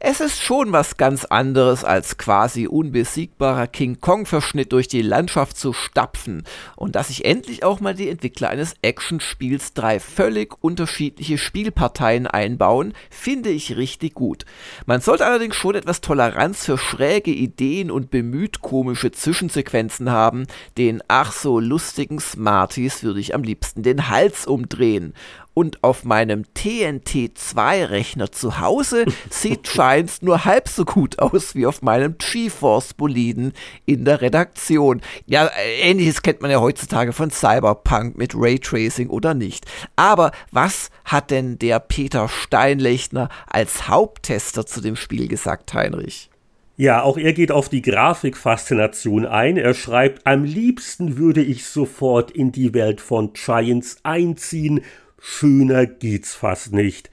es 0.00 0.20
ist 0.20 0.40
schon 0.40 0.72
was 0.72 0.96
ganz 0.96 1.24
anderes 1.24 1.84
als 1.84 2.18
quasi 2.18 2.66
unbesiegbarer 2.66 3.66
King 3.66 4.00
Kong-Verschnitt 4.00 4.72
durch 4.72 4.88
die 4.88 5.02
Landschaft 5.02 5.56
zu 5.56 5.72
stapfen 5.72 6.44
und 6.76 6.96
dass 6.96 7.08
sich 7.08 7.24
endlich 7.24 7.64
auch 7.64 7.80
mal 7.80 7.94
die 7.94 8.08
Entwickler 8.08 8.50
eines 8.50 8.74
Actionspiels 8.82 9.74
drei 9.74 10.00
völlig 10.00 10.54
unterschiedliche 10.60 11.38
Spielparteien 11.38 12.26
einbauen, 12.26 12.92
finde 13.10 13.50
ich 13.50 13.76
richtig 13.76 14.14
gut. 14.14 14.44
Man 14.86 15.00
sollte 15.00 15.26
allerdings 15.26 15.56
schon 15.56 15.74
etwas 15.74 16.00
Toleranz 16.00 16.64
für 16.64 16.78
schräge 16.78 17.30
Ideen 17.30 17.90
und 17.90 18.10
bemüht 18.10 18.60
komische 18.60 19.12
Zwischensequenzen 19.12 20.10
haben, 20.10 20.46
den 20.78 21.02
ach 21.08 21.32
so 21.32 21.60
lustigen 21.60 22.20
Smarties 22.20 23.02
würde 23.02 23.20
ich 23.20 23.34
am 23.34 23.42
liebsten 23.42 23.82
den 23.82 24.08
Hals 24.08 24.46
umdrehen 24.46 25.14
Und 25.58 25.82
auf 25.82 26.04
meinem 26.04 26.44
TNT2-Rechner 26.54 28.30
zu 28.30 28.60
Hause 28.60 29.06
sieht 29.30 29.62
Giants 29.72 30.20
nur 30.20 30.44
halb 30.44 30.68
so 30.68 30.84
gut 30.84 31.18
aus 31.18 31.54
wie 31.54 31.64
auf 31.64 31.80
meinem 31.80 32.16
GeForce-Boliden 32.18 33.54
in 33.86 34.04
der 34.04 34.20
Redaktion. 34.20 35.00
Ja, 35.24 35.50
ähnliches 35.80 36.20
kennt 36.20 36.42
man 36.42 36.50
ja 36.50 36.60
heutzutage 36.60 37.14
von 37.14 37.30
Cyberpunk 37.30 38.18
mit 38.18 38.34
Raytracing 38.36 39.08
oder 39.08 39.32
nicht. 39.32 39.64
Aber 39.96 40.32
was 40.52 40.90
hat 41.06 41.30
denn 41.30 41.58
der 41.58 41.80
Peter 41.80 42.28
Steinlechner 42.28 43.30
als 43.46 43.88
Haupttester 43.88 44.66
zu 44.66 44.82
dem 44.82 44.94
Spiel 44.94 45.26
gesagt, 45.26 45.72
Heinrich? 45.72 46.28
Ja, 46.76 47.00
auch 47.00 47.16
er 47.16 47.32
geht 47.32 47.50
auf 47.50 47.70
die 47.70 47.80
Grafikfaszination 47.80 49.24
ein. 49.24 49.56
Er 49.56 49.72
schreibt, 49.72 50.26
am 50.26 50.44
liebsten 50.44 51.16
würde 51.16 51.42
ich 51.42 51.64
sofort 51.64 52.30
in 52.30 52.52
die 52.52 52.74
Welt 52.74 53.00
von 53.00 53.32
Giants 53.32 53.96
einziehen 54.02 54.82
schöner 55.18 55.86
geht's 55.86 56.34
fast 56.34 56.72
nicht. 56.72 57.10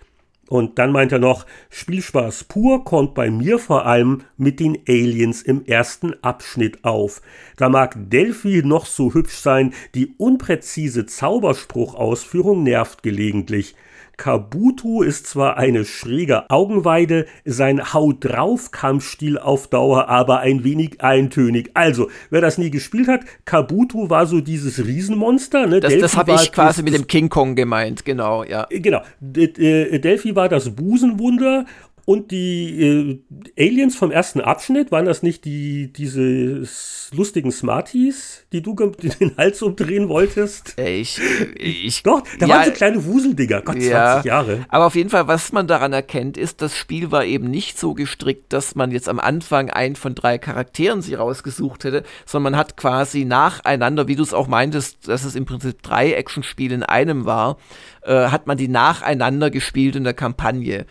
Und 0.50 0.78
dann 0.78 0.92
meint 0.92 1.12
er 1.12 1.20
noch, 1.20 1.46
Spielspaß 1.70 2.44
pur 2.44 2.84
kommt 2.84 3.16
bei 3.16 3.32
mir 3.32 3.60
vor 3.60 3.86
allem 3.86 4.22
mit 4.38 4.60
den 4.60 4.78
Aliens 4.88 5.42
im 5.42 5.66
ersten 5.66 6.14
Abschnitt 6.22 6.84
auf. 6.84 7.22
Da 7.58 7.70
mag 7.70 7.96
Delphi 8.12 8.62
noch 8.64 8.86
so 8.86 9.14
hübsch 9.14 9.38
sein, 9.38 9.74
die 9.96 10.14
unpräzise 10.18 11.06
Zauberspruchausführung 11.06 12.62
nervt 12.62 13.04
gelegentlich. 13.04 13.76
Kabuto 14.18 15.02
ist 15.02 15.28
zwar 15.28 15.58
eine 15.58 15.86
schräge 15.86 16.50
Augenweide, 16.50 17.26
sein 17.46 17.94
Haut 17.94 18.18
drauf 18.26 18.72
Kampfstil 18.72 19.38
auf 19.38 19.68
Dauer 19.68 20.08
aber 20.08 20.40
ein 20.40 20.64
wenig 20.64 21.02
eintönig. 21.02 21.72
Also, 21.74 22.10
wer 22.30 22.42
das 22.42 22.58
nie 22.58 22.70
gespielt 22.70 23.08
hat, 23.08 23.22
Kabuto 23.46 24.10
war 24.10 24.26
so 24.26 24.40
dieses 24.40 24.86
Riesenmonster. 24.86 25.68
Ne? 25.68 25.80
Das, 25.80 25.98
das 25.98 26.18
habe 26.18 26.34
ich 26.34 26.52
quasi 26.52 26.84
mit 26.84 26.94
dem 26.94 27.08
King 27.08 27.30
Kong 27.30 27.56
gemeint, 27.56 28.06
genau, 28.06 28.44
ja. 28.44 28.68
Genau. 28.70 29.02
Äh, 29.36 30.00
Delphi 30.00 30.36
war 30.36 30.50
das 30.50 30.76
Busenwunder 30.76 31.66
und 32.06 32.32
die 32.32 33.24
äh, 33.58 33.68
Aliens 33.68 33.96
vom 33.96 34.12
ersten 34.12 34.42
Abschnitt, 34.42 34.92
waren 34.92 35.06
das 35.06 35.24
nicht 35.24 35.46
die, 35.46 35.92
diese 35.94 36.68
lustigen 37.16 37.52
Smarties, 37.52 38.46
die 38.52 38.62
du 38.62 38.76
den 38.76 39.38
Hals 39.38 39.62
umdrehen 39.62 40.10
wolltest? 40.10 40.78
Ich, 40.78 41.20
ich 41.56 42.04
Doch, 42.04 42.24
da 42.40 42.46
ja, 42.46 42.56
waren 42.56 42.66
so 42.66 42.72
kleine 42.72 43.06
Wuseldinger, 43.06 43.62
Gott, 43.62 43.78
ja, 43.78 44.14
20 44.16 44.26
Jahre. 44.26 44.66
Aber 44.68 44.88
auf 44.88 44.96
jeden 44.96 45.10
Fall, 45.10 45.28
was 45.28 45.54
man 45.54 45.68
daran 45.68 45.94
erkennt, 45.94 46.38
ist, 46.38 46.62
das 46.62 46.78
Spiel 46.78 47.12
war 47.12 47.24
eben 47.24 47.50
nicht 47.50 47.80
so 47.80 47.94
gestrickt, 47.94 48.52
dass 48.52 48.76
man 48.76 48.92
jetzt 48.92 49.08
am 49.08 49.20
Anfang 49.20 49.70
einen 49.70 49.96
von 49.96 50.14
drei 50.14 50.38
Charakteren 50.38 51.02
sie 51.02 51.14
rausgesucht 51.14 51.86
hätte, 51.86 52.04
sondern 52.26 52.54
man 52.54 52.60
hat 52.60 52.76
quasi 52.76 53.24
nacheinander, 53.24 54.10
wie 54.10 54.16
du 54.16 54.24
es 54.24 54.34
auch 54.34 54.48
meintest, 54.48 55.08
dass 55.08 55.24
es 55.24 55.36
im 55.36 55.46
Prinzip 55.46 55.82
drei 55.82 56.12
Actionspiele 56.14 56.76
in 56.76 56.84
einem 56.84 57.24
war, 57.24 57.58
äh, 58.02 58.28
hat 58.28 58.46
man 58.48 58.58
die 58.58 58.68
nacheinander 58.68 59.50
gespielt 59.50 59.96
in 59.96 60.04
der 60.04 60.14
Kampagne. 60.14 60.86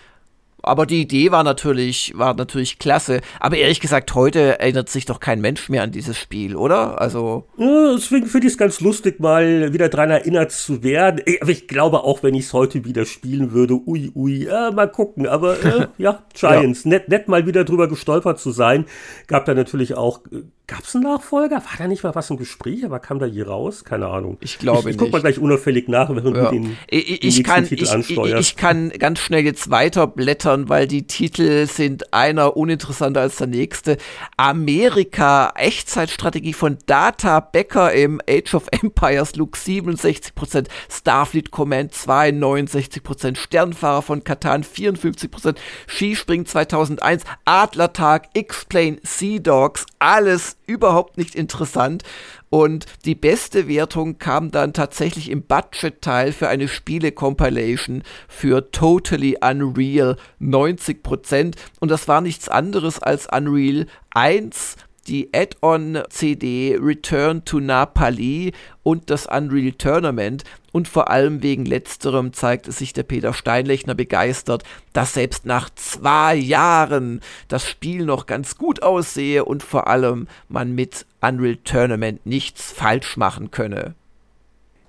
Aber 0.62 0.86
die 0.86 1.02
Idee 1.02 1.30
war 1.32 1.42
natürlich, 1.42 2.12
war 2.16 2.34
natürlich 2.34 2.78
klasse. 2.78 3.20
Aber 3.40 3.56
ehrlich 3.56 3.80
gesagt, 3.80 4.14
heute 4.14 4.60
erinnert 4.60 4.88
sich 4.88 5.04
doch 5.04 5.20
kein 5.20 5.40
Mensch 5.40 5.68
mehr 5.68 5.82
an 5.82 5.90
dieses 5.90 6.18
Spiel, 6.18 6.56
oder? 6.56 7.00
Also. 7.00 7.44
Ja, 7.56 7.94
deswegen 7.94 8.26
finde 8.26 8.46
ich 8.46 8.52
es 8.52 8.58
ganz 8.58 8.80
lustig, 8.80 9.18
mal 9.18 9.72
wieder 9.72 9.88
dran 9.88 10.10
erinnert 10.10 10.52
zu 10.52 10.82
werden. 10.82 11.20
Aber 11.40 11.50
ich 11.50 11.66
glaube 11.66 12.04
auch, 12.04 12.22
wenn 12.22 12.34
ich 12.34 12.46
es 12.46 12.52
heute 12.52 12.84
wieder 12.84 13.04
spielen 13.04 13.52
würde, 13.52 13.74
ui, 13.86 14.12
ui, 14.14 14.46
äh, 14.46 14.70
mal 14.70 14.88
gucken. 14.88 15.26
Aber 15.26 15.62
äh, 15.64 15.86
ja, 15.98 16.22
Giants, 16.34 16.84
ja. 16.84 16.90
Nett, 16.90 17.08
nett 17.08 17.28
mal 17.28 17.46
wieder 17.46 17.64
drüber 17.64 17.88
gestolpert 17.88 18.38
zu 18.38 18.52
sein. 18.52 18.86
Gab 19.26 19.44
da 19.46 19.54
natürlich 19.54 19.96
auch 19.96 20.20
äh, 20.30 20.42
Gab 20.72 20.84
es 20.84 20.94
einen 20.94 21.04
Nachfolger? 21.04 21.56
War 21.56 21.76
da 21.76 21.86
nicht 21.86 22.02
mal 22.02 22.14
was 22.14 22.30
im 22.30 22.38
Gespräch, 22.38 22.82
aber 22.82 22.98
kam 22.98 23.18
da 23.18 23.26
je 23.26 23.42
raus? 23.42 23.84
Keine 23.84 24.08
Ahnung. 24.08 24.38
Ich 24.40 24.58
glaube 24.58 24.88
ich, 24.88 24.96
ich 24.96 24.98
guck 24.98 25.12
mal 25.12 25.20
gleich 25.20 25.38
unauffällig 25.38 25.86
nach, 25.86 26.08
wenn 26.08 26.34
ja. 26.34 26.50
du 26.50 26.50
den, 26.50 26.78
ich, 26.88 27.20
den 27.20 27.28
ich 27.28 27.44
kann, 27.44 27.66
Titel 27.66 27.84
ich, 27.84 27.90
ansteuerst. 27.90 28.40
Ich, 28.40 28.48
ich 28.52 28.56
kann 28.56 28.88
ganz 28.88 29.18
schnell 29.18 29.44
jetzt 29.44 29.70
weiterblättern, 29.70 30.70
weil 30.70 30.86
die 30.86 31.06
Titel 31.06 31.66
sind 31.66 32.14
einer 32.14 32.56
uninteressanter 32.56 33.20
als 33.20 33.36
der 33.36 33.48
nächste. 33.48 33.98
Amerika, 34.38 35.52
Echtzeitstrategie 35.56 36.54
von 36.54 36.78
Data 36.86 37.40
Becker 37.40 37.92
im 37.92 38.22
Age 38.26 38.54
of 38.54 38.68
Empires, 38.70 39.36
Luke 39.36 39.58
67%, 39.58 40.68
Starfleet 40.90 41.50
Command 41.50 41.92
2 41.92 42.30
69%, 42.30 43.36
Sternfahrer 43.36 44.00
von 44.00 44.24
Katan 44.24 44.64
54%, 44.64 45.54
Skispring 45.86 46.46
2001, 46.46 47.24
Adlertag, 47.44 48.30
X-Plane, 48.32 48.96
Sea 49.02 49.38
Dogs, 49.38 49.84
alles 49.98 50.56
überhaupt 50.66 51.18
nicht 51.18 51.34
interessant. 51.34 52.02
Und 52.50 52.86
die 53.04 53.14
beste 53.14 53.68
Wertung 53.68 54.18
kam 54.18 54.50
dann 54.50 54.72
tatsächlich 54.72 55.30
im 55.30 55.42
Budget-Teil 55.42 56.32
für 56.32 56.48
eine 56.48 56.68
Spiele-Compilation 56.68 58.02
für 58.28 58.70
Totally 58.70 59.38
Unreal 59.40 60.16
90%. 60.40 61.54
Und 61.80 61.90
das 61.90 62.08
war 62.08 62.20
nichts 62.20 62.48
anderes 62.48 62.98
als 63.02 63.26
Unreal 63.26 63.86
1 64.10 64.76
die 65.08 65.30
Add-on-CD 65.32 66.78
Return 66.80 67.44
to 67.44 67.60
Napali 67.60 68.52
und 68.82 69.10
das 69.10 69.26
Unreal 69.26 69.72
Tournament. 69.72 70.44
Und 70.72 70.88
vor 70.88 71.10
allem 71.10 71.42
wegen 71.42 71.66
letzterem 71.66 72.32
zeigte 72.32 72.72
sich 72.72 72.92
der 72.92 73.02
Peter 73.02 73.34
Steinlechner 73.34 73.94
begeistert, 73.94 74.64
dass 74.92 75.14
selbst 75.14 75.44
nach 75.44 75.68
zwei 75.74 76.34
Jahren 76.34 77.20
das 77.48 77.68
Spiel 77.68 78.04
noch 78.04 78.26
ganz 78.26 78.56
gut 78.56 78.82
aussehe 78.82 79.44
und 79.44 79.62
vor 79.62 79.88
allem 79.88 80.28
man 80.48 80.74
mit 80.74 81.06
Unreal 81.20 81.56
Tournament 81.56 82.24
nichts 82.24 82.72
falsch 82.72 83.16
machen 83.16 83.50
könne. 83.50 83.94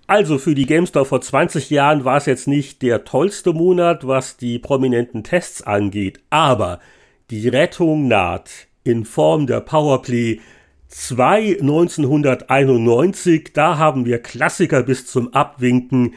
Also 0.08 0.38
für 0.38 0.54
die 0.54 0.66
GameStop 0.66 1.08
vor 1.08 1.22
20 1.22 1.70
Jahren 1.70 2.04
war 2.04 2.18
es 2.18 2.26
jetzt 2.26 2.48
nicht 2.48 2.82
der 2.82 3.06
tollste 3.06 3.54
Monat, 3.54 4.06
was 4.06 4.38
die 4.38 4.60
prominenten 4.60 5.24
Tests 5.24 5.62
angeht, 5.62 6.20
aber 6.30 6.80
die 7.30 7.48
Rettung 7.48 8.08
naht 8.08 8.68
in 8.84 9.06
Form 9.06 9.48
der 9.48 9.62
Powerplay 9.62 10.40
2 10.94 11.58
1991. 11.60 13.52
Da 13.54 13.78
haben 13.78 14.06
wir 14.06 14.20
Klassiker 14.20 14.84
bis 14.84 15.08
zum 15.08 15.34
Abwinken. 15.34 16.14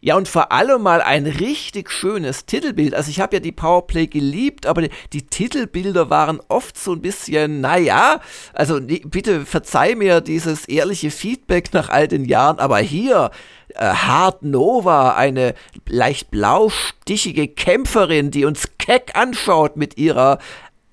Ja, 0.00 0.16
und 0.16 0.28
vor 0.28 0.52
allem 0.52 0.82
mal 0.82 1.00
ein 1.00 1.26
richtig 1.26 1.90
schönes 1.90 2.44
Titelbild. 2.44 2.94
Also 2.94 3.10
ich 3.10 3.20
habe 3.20 3.36
ja 3.36 3.40
die 3.40 3.52
Powerplay 3.52 4.06
geliebt, 4.06 4.66
aber 4.66 4.82
die, 4.82 4.90
die, 5.12 5.26
Titelbilder 5.26 6.10
waren 6.10 6.40
oft 6.48 6.76
so 6.76 6.92
ein 6.92 7.00
bisschen, 7.00 7.60
naja, 7.60 8.20
also 8.52 8.80
bitte 8.80 9.46
verzeih 9.46 9.94
mir 9.94 10.20
dieses 10.20 10.66
ehrliche 10.66 11.10
Feedback 11.10 11.72
nach 11.72 11.88
all 11.88 12.08
den 12.08 12.24
Jahren, 12.24 12.58
aber 12.58 12.78
hier 12.78 13.30
äh, 13.74 13.86
Hard 13.86 14.42
Nova, 14.42 15.14
eine 15.14 15.54
leicht 15.88 16.30
blaustichige 16.30 17.48
Kämpferin, 17.48 18.30
die 18.30 18.44
uns 18.44 18.68
keck 18.78 19.12
anschaut 19.14 19.76
mit 19.76 19.96
ihrer 19.96 20.38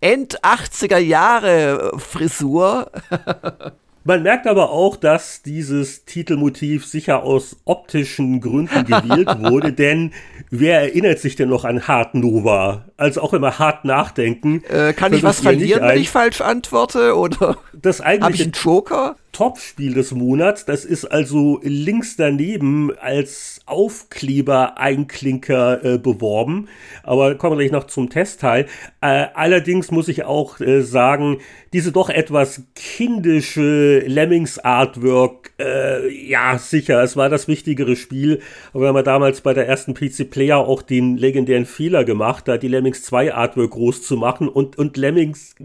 End-80er 0.02 0.98
Jahre 0.98 1.92
Frisur. 1.98 2.92
Man 4.08 4.22
merkt 4.22 4.46
aber 4.46 4.70
auch, 4.70 4.98
dass 4.98 5.42
dieses 5.42 6.06
Titelmotiv 6.06 6.86
sicher 6.86 7.24
aus 7.24 7.58
optischen 7.66 8.40
Gründen 8.40 8.86
gewählt 8.86 9.28
wurde, 9.40 9.74
denn 9.74 10.14
wer 10.52 10.80
erinnert 10.82 11.18
sich 11.18 11.36
denn 11.36 11.50
noch 11.50 11.66
an 11.66 11.88
Hard 11.88 12.14
Nova? 12.14 12.86
Also 12.98 13.22
auch 13.22 13.34
immer 13.34 13.58
hart 13.58 13.84
nachdenken. 13.84 14.64
Äh, 14.70 14.94
kann 14.94 15.12
ich 15.12 15.24
was 15.24 15.40
verlieren, 15.40 15.82
wenn 15.82 16.00
ich 16.00 16.12
falsch 16.12 16.42
antworte? 16.42 17.18
Oder 17.18 17.58
das 17.74 18.00
habe 18.06 18.32
ich 18.32 18.44
einen 18.44 18.52
Joker? 18.52 19.16
Topspiel 19.36 19.94
des 19.94 20.14
Monats. 20.14 20.64
Das 20.64 20.86
ist 20.86 21.04
also 21.04 21.60
links 21.62 22.16
daneben 22.16 22.98
als 22.98 23.60
Aufkleber-Einklinker 23.66 25.84
äh, 25.84 25.98
beworben. 25.98 26.70
Aber 27.04 27.36
kommen 27.36 27.58
wir 27.58 27.66
gleich 27.66 27.74
noch 27.74 27.88
zum 27.88 28.10
Testteil. 28.10 28.68
Äh, 29.02 29.26
allerdings 29.34 29.92
muss 29.92 30.08
ich 30.08 30.24
auch 30.24 30.62
äh, 30.62 30.84
sagen, 30.84 31.40
diese 31.74 31.92
doch 31.92 32.10
etwas 32.10 32.64
kindische 32.76 34.00
Lemmings-Artwork, 34.08 35.52
äh, 35.60 36.30
ja, 36.30 36.58
sicher, 36.58 37.04
es 37.04 37.18
war 37.18 37.28
das 37.28 37.50
wichtigere 37.50 37.98
Spiel. 37.98 38.40
Aber 38.72 38.84
wir 38.84 38.88
haben 38.88 38.96
ja 38.96 39.04
damals 39.04 39.42
bei 39.42 39.54
der 39.54 39.68
ersten 39.68 39.94
PC 39.94 40.30
Player 40.30 40.60
auch 40.60 40.82
den 40.82 41.18
legendären 41.18 41.66
Fehler 41.66 42.06
gemacht, 42.06 42.48
da 42.48 42.58
die 42.58 42.70
Lemmings 42.70 43.04
2 43.04 43.34
Artwork 43.34 43.72
groß 43.72 44.02
zu 44.02 44.16
machen 44.16 44.48
und, 44.48 44.78
und 44.78 44.96
Lemmings 44.96 45.56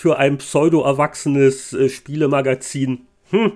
für 0.00 0.16
ein 0.16 0.38
pseudo-erwachsenes 0.38 1.74
äh, 1.74 1.90
Spielemagazin. 1.90 3.06
Hm. 3.28 3.52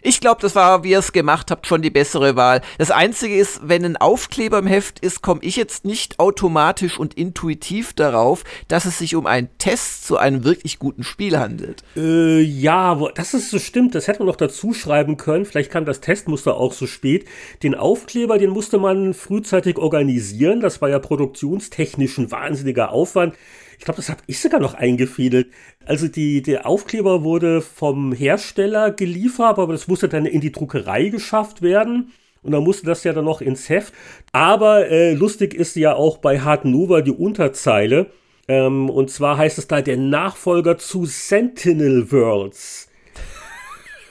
Ich 0.00 0.20
glaube, 0.20 0.40
das 0.40 0.54
war, 0.54 0.84
wie 0.84 0.90
ihr 0.90 1.00
es 1.00 1.10
gemacht 1.10 1.50
habt, 1.50 1.66
schon 1.66 1.82
die 1.82 1.90
bessere 1.90 2.36
Wahl. 2.36 2.60
Das 2.76 2.92
Einzige 2.92 3.34
ist, 3.34 3.62
wenn 3.64 3.84
ein 3.84 3.96
Aufkleber 3.96 4.60
im 4.60 4.68
Heft 4.68 5.00
ist, 5.00 5.22
komme 5.22 5.40
ich 5.42 5.56
jetzt 5.56 5.84
nicht 5.84 6.20
automatisch 6.20 7.00
und 7.00 7.14
intuitiv 7.14 7.94
darauf, 7.94 8.44
dass 8.68 8.84
es 8.84 8.98
sich 8.98 9.16
um 9.16 9.26
einen 9.26 9.48
Test 9.58 10.06
zu 10.06 10.18
einem 10.18 10.44
wirklich 10.44 10.78
guten 10.78 11.02
Spiel 11.02 11.36
handelt. 11.36 11.82
Äh, 11.96 12.42
ja, 12.42 12.94
das 13.16 13.34
ist 13.34 13.50
so 13.50 13.58
stimmt. 13.58 13.96
Das 13.96 14.06
hätte 14.06 14.20
man 14.20 14.28
noch 14.28 14.36
dazu 14.36 14.74
schreiben 14.74 15.16
können. 15.16 15.46
Vielleicht 15.46 15.72
kam 15.72 15.84
das 15.84 16.00
Testmuster 16.00 16.58
auch 16.58 16.74
so 16.74 16.86
spät. 16.86 17.26
Den 17.64 17.74
Aufkleber, 17.74 18.38
den 18.38 18.50
musste 18.50 18.78
man 18.78 19.14
frühzeitig 19.14 19.78
organisieren. 19.78 20.60
Das 20.60 20.80
war 20.80 20.90
ja 20.90 21.00
produktionstechnisch 21.00 22.18
ein 22.18 22.30
wahnsinniger 22.30 22.92
Aufwand. 22.92 23.34
Ich 23.78 23.84
glaube, 23.84 23.96
das 23.96 24.08
habe 24.08 24.20
ich 24.26 24.40
sogar 24.40 24.60
noch 24.60 24.74
eingefädelt. 24.74 25.52
Also 25.86 26.08
die, 26.08 26.42
der 26.42 26.66
Aufkleber 26.66 27.22
wurde 27.22 27.62
vom 27.62 28.12
Hersteller 28.12 28.90
geliefert, 28.90 29.58
aber 29.58 29.72
das 29.72 29.86
musste 29.86 30.08
dann 30.08 30.26
in 30.26 30.40
die 30.40 30.52
Druckerei 30.52 31.08
geschafft 31.08 31.62
werden. 31.62 32.12
Und 32.42 32.52
dann 32.52 32.64
musste 32.64 32.86
das 32.86 33.04
ja 33.04 33.12
dann 33.12 33.24
noch 33.24 33.40
ins 33.40 33.68
Heft. 33.68 33.94
Aber 34.32 34.88
äh, 34.88 35.14
lustig 35.14 35.54
ist 35.54 35.76
ja 35.76 35.94
auch 35.94 36.18
bei 36.18 36.40
Hard 36.40 36.64
Nova 36.64 37.02
die 37.02 37.12
Unterzeile. 37.12 38.06
Ähm, 38.48 38.90
und 38.90 39.10
zwar 39.10 39.38
heißt 39.38 39.58
es 39.58 39.68
da 39.68 39.80
der 39.80 39.96
Nachfolger 39.96 40.78
zu 40.78 41.04
Sentinel 41.04 42.10
Worlds. 42.10 42.88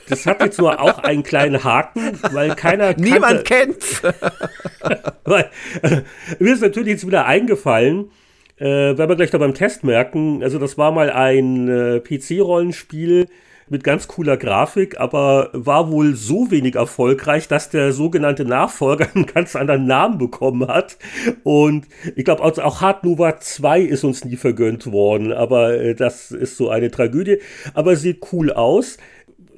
Das 0.08 0.26
hat 0.26 0.42
jetzt 0.42 0.60
nur 0.60 0.80
auch 0.80 1.00
einen 1.00 1.24
kleinen 1.24 1.64
Haken, 1.66 2.18
weil 2.32 2.56
keiner 2.56 2.94
Niemand 2.94 3.44
kennt's. 3.44 4.02
weil, 5.26 5.50
äh, 5.82 6.02
mir 6.40 6.54
ist 6.54 6.62
natürlich 6.62 6.94
jetzt 6.94 7.08
wieder 7.08 7.26
eingefallen, 7.26 8.10
äh, 8.58 8.66
werden 8.66 9.10
wir 9.10 9.16
gleich 9.16 9.32
da 9.32 9.38
beim 9.38 9.54
Test 9.54 9.84
merken. 9.84 10.44
Also 10.44 10.60
das 10.60 10.78
war 10.78 10.92
mal 10.92 11.10
ein 11.10 11.68
äh, 11.68 12.00
PC-Rollenspiel 12.00 13.28
mit 13.70 13.84
ganz 13.84 14.08
cooler 14.08 14.38
Grafik, 14.38 14.98
aber 14.98 15.50
war 15.52 15.92
wohl 15.92 16.16
so 16.16 16.52
wenig 16.52 16.76
erfolgreich, 16.76 17.50
dass 17.50 17.70
der 17.70 17.92
sogenannte 17.92 18.46
Nachfolger 18.46 19.08
einen 19.14 19.26
ganz 19.26 19.56
anderen 19.56 19.86
Namen 19.86 20.18
bekommen 20.18 20.68
hat. 20.68 20.98
Und 21.44 21.88
ich 22.16 22.26
glaube, 22.26 22.44
auch, 22.44 22.58
auch 22.58 22.82
Hard 22.82 23.04
Nova 23.04 23.40
2 23.40 23.82
ist 23.82 24.04
uns 24.04 24.24
nie 24.24 24.38
vergönnt 24.38 24.92
worden, 24.92 25.34
aber 25.34 25.74
äh, 25.74 25.96
das 25.96 26.32
ist 26.32 26.58
so 26.58 26.70
eine 26.70 26.92
Tragödie. 26.92 27.40
Aber 27.74 27.96
sieht 27.96 28.26
cool 28.32 28.52
aus 28.52 28.98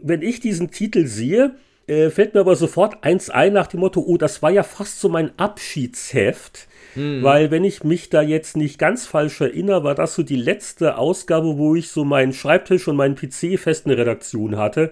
wenn 0.01 0.21
ich 0.21 0.39
diesen 0.39 0.71
Titel 0.71 1.05
sehe, 1.05 1.55
äh, 1.87 2.09
fällt 2.09 2.33
mir 2.33 2.41
aber 2.41 2.55
sofort 2.55 3.03
eins 3.03 3.29
ein 3.29 3.53
nach 3.53 3.67
dem 3.67 3.79
Motto, 3.81 4.01
oh, 4.01 4.17
das 4.17 4.41
war 4.41 4.51
ja 4.51 4.63
fast 4.63 4.99
so 4.99 5.09
mein 5.09 5.37
Abschiedsheft. 5.37 6.67
Mhm. 6.95 7.23
Weil, 7.23 7.51
wenn 7.51 7.63
ich 7.63 7.83
mich 7.83 8.09
da 8.09 8.21
jetzt 8.21 8.57
nicht 8.57 8.79
ganz 8.79 9.05
falsch 9.05 9.41
erinnere, 9.41 9.83
war 9.83 9.95
das 9.95 10.15
so 10.15 10.23
die 10.23 10.35
letzte 10.35 10.97
Ausgabe, 10.97 11.57
wo 11.57 11.75
ich 11.75 11.89
so 11.89 12.03
meinen 12.05 12.33
Schreibtisch 12.33 12.87
und 12.87 12.95
meinen 12.95 13.15
PC 13.15 13.59
fest 13.59 13.85
in 13.85 13.89
der 13.89 13.99
Redaktion 13.99 14.57
hatte. 14.57 14.91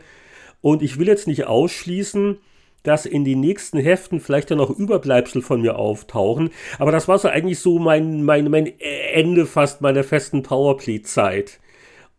Und 0.62 0.82
ich 0.82 1.00
will 1.00 1.08
jetzt 1.08 1.28
nicht 1.28 1.46
ausschließen, 1.46 2.38
dass 2.84 3.06
in 3.06 3.26
den 3.26 3.42
nächsten 3.42 3.80
Heften 3.80 4.20
vielleicht 4.20 4.50
dann 4.50 4.60
noch 4.60 4.70
Überbleibsel 4.70 5.42
von 5.42 5.62
mir 5.62 5.78
auftauchen. 5.78 6.52
Aber 6.80 6.92
das 6.92 7.08
war 7.08 7.20
so 7.20 7.28
eigentlich 7.28 7.60
so 7.60 7.80
mein, 7.80 8.24
mein, 8.24 8.50
mein 8.50 8.72
Ende 9.14 9.46
fast 9.46 9.82
meiner 9.82 10.04
festen 10.04 10.42
Powerplay-Zeit. 10.42 11.60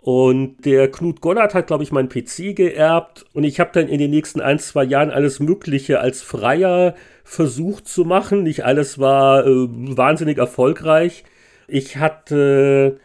Und 0.01 0.65
der 0.65 0.91
Knut 0.91 1.21
Gollert 1.21 1.55
hat, 1.55 1.67
glaube 1.67 1.83
ich, 1.83 1.93
meinen 1.93 2.09
PC 2.09 2.55
geerbt. 2.55 3.27
Und 3.33 3.45
ich 3.45 3.61
habe 3.61 3.71
dann 3.73 3.89
in 3.89 3.99
den 3.99 4.11
nächsten 4.11 4.41
ein, 4.41 4.59
zwei 4.59 4.85
Jahren 4.85 5.11
alles 5.11 5.41
Mögliche 5.41 6.01
als 6.01 6.23
Freier 6.23 6.95
versucht 7.29 7.87
zu 7.87 8.05
machen. 8.05 8.43
Nicht 8.43 8.65
alles 8.65 8.99
war 8.99 9.47
äh, 9.47 9.69
wahnsinnig 9.69 10.39
erfolgreich. 10.39 11.23
Ich 11.67 11.99
hatte, 11.99 12.99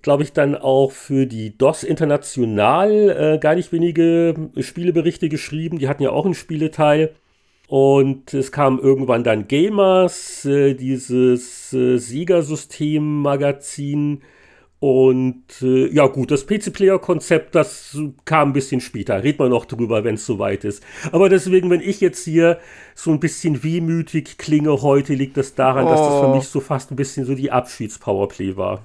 glaube 0.00 0.22
ich, 0.22 0.32
dann 0.32 0.54
auch 0.54 0.92
für 0.92 1.26
die 1.26 1.58
DOS 1.58 1.82
International 1.82 3.34
äh, 3.34 3.38
gar 3.38 3.56
nicht 3.56 3.72
wenige 3.72 4.36
Spieleberichte 4.60 5.28
geschrieben. 5.28 5.80
Die 5.80 5.88
hatten 5.88 6.04
ja 6.04 6.10
auch 6.10 6.24
einen 6.24 6.34
Spieleteil. 6.34 7.16
Und 7.66 8.32
es 8.32 8.52
kam 8.52 8.78
irgendwann 8.78 9.24
dann 9.24 9.48
Gamers, 9.48 10.44
äh, 10.44 10.74
dieses 10.74 11.72
äh, 11.72 11.98
Siegersystem-Magazin 11.98 14.22
und 14.84 15.62
äh, 15.62 15.88
ja 15.94 16.08
gut, 16.08 16.30
das 16.30 16.46
PC-Player-Konzept, 16.46 17.54
das 17.54 17.96
kam 18.26 18.50
ein 18.50 18.52
bisschen 18.52 18.82
später. 18.82 19.24
Red 19.24 19.38
mal 19.38 19.48
noch 19.48 19.64
drüber, 19.64 20.04
wenn 20.04 20.16
es 20.16 20.26
soweit 20.26 20.62
ist. 20.62 20.82
Aber 21.10 21.30
deswegen, 21.30 21.70
wenn 21.70 21.80
ich 21.80 22.02
jetzt 22.02 22.22
hier 22.22 22.58
so 22.94 23.10
ein 23.10 23.18
bisschen 23.18 23.64
wehmütig 23.64 24.36
klinge 24.36 24.82
heute, 24.82 25.14
liegt 25.14 25.38
das 25.38 25.54
daran, 25.54 25.86
oh. 25.86 25.88
dass 25.88 26.00
das 26.00 26.20
für 26.20 26.26
oh. 26.26 26.34
mich 26.34 26.48
so 26.48 26.60
fast 26.60 26.90
ein 26.90 26.96
bisschen 26.96 27.24
so 27.24 27.34
die 27.34 27.50
Abschieds-Powerplay 27.50 28.58
war. 28.58 28.82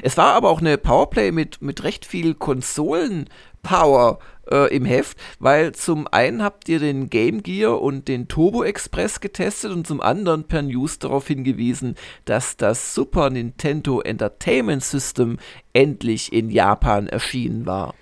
Es 0.00 0.16
war 0.16 0.32
aber 0.32 0.48
auch 0.48 0.62
eine 0.62 0.78
Powerplay 0.78 1.32
mit, 1.32 1.60
mit 1.60 1.84
recht 1.84 2.06
viel 2.06 2.32
Konsolen-Power 2.32 4.20
äh, 4.50 4.74
im 4.74 4.84
Heft, 4.84 5.18
weil 5.38 5.72
zum 5.72 6.06
einen 6.10 6.42
habt 6.42 6.68
ihr 6.68 6.78
den 6.78 7.10
Game 7.10 7.42
Gear 7.42 7.80
und 7.80 8.08
den 8.08 8.28
Turbo 8.28 8.64
Express 8.64 9.20
getestet 9.20 9.72
und 9.72 9.86
zum 9.86 10.00
anderen 10.00 10.44
per 10.44 10.62
News 10.62 10.98
darauf 10.98 11.26
hingewiesen, 11.26 11.94
dass 12.24 12.56
das 12.56 12.94
Super 12.94 13.30
Nintendo 13.30 14.00
Entertainment 14.00 14.84
System 14.84 15.38
endlich 15.72 16.32
in 16.32 16.50
Japan 16.50 17.06
erschienen 17.06 17.66
war. 17.66 17.94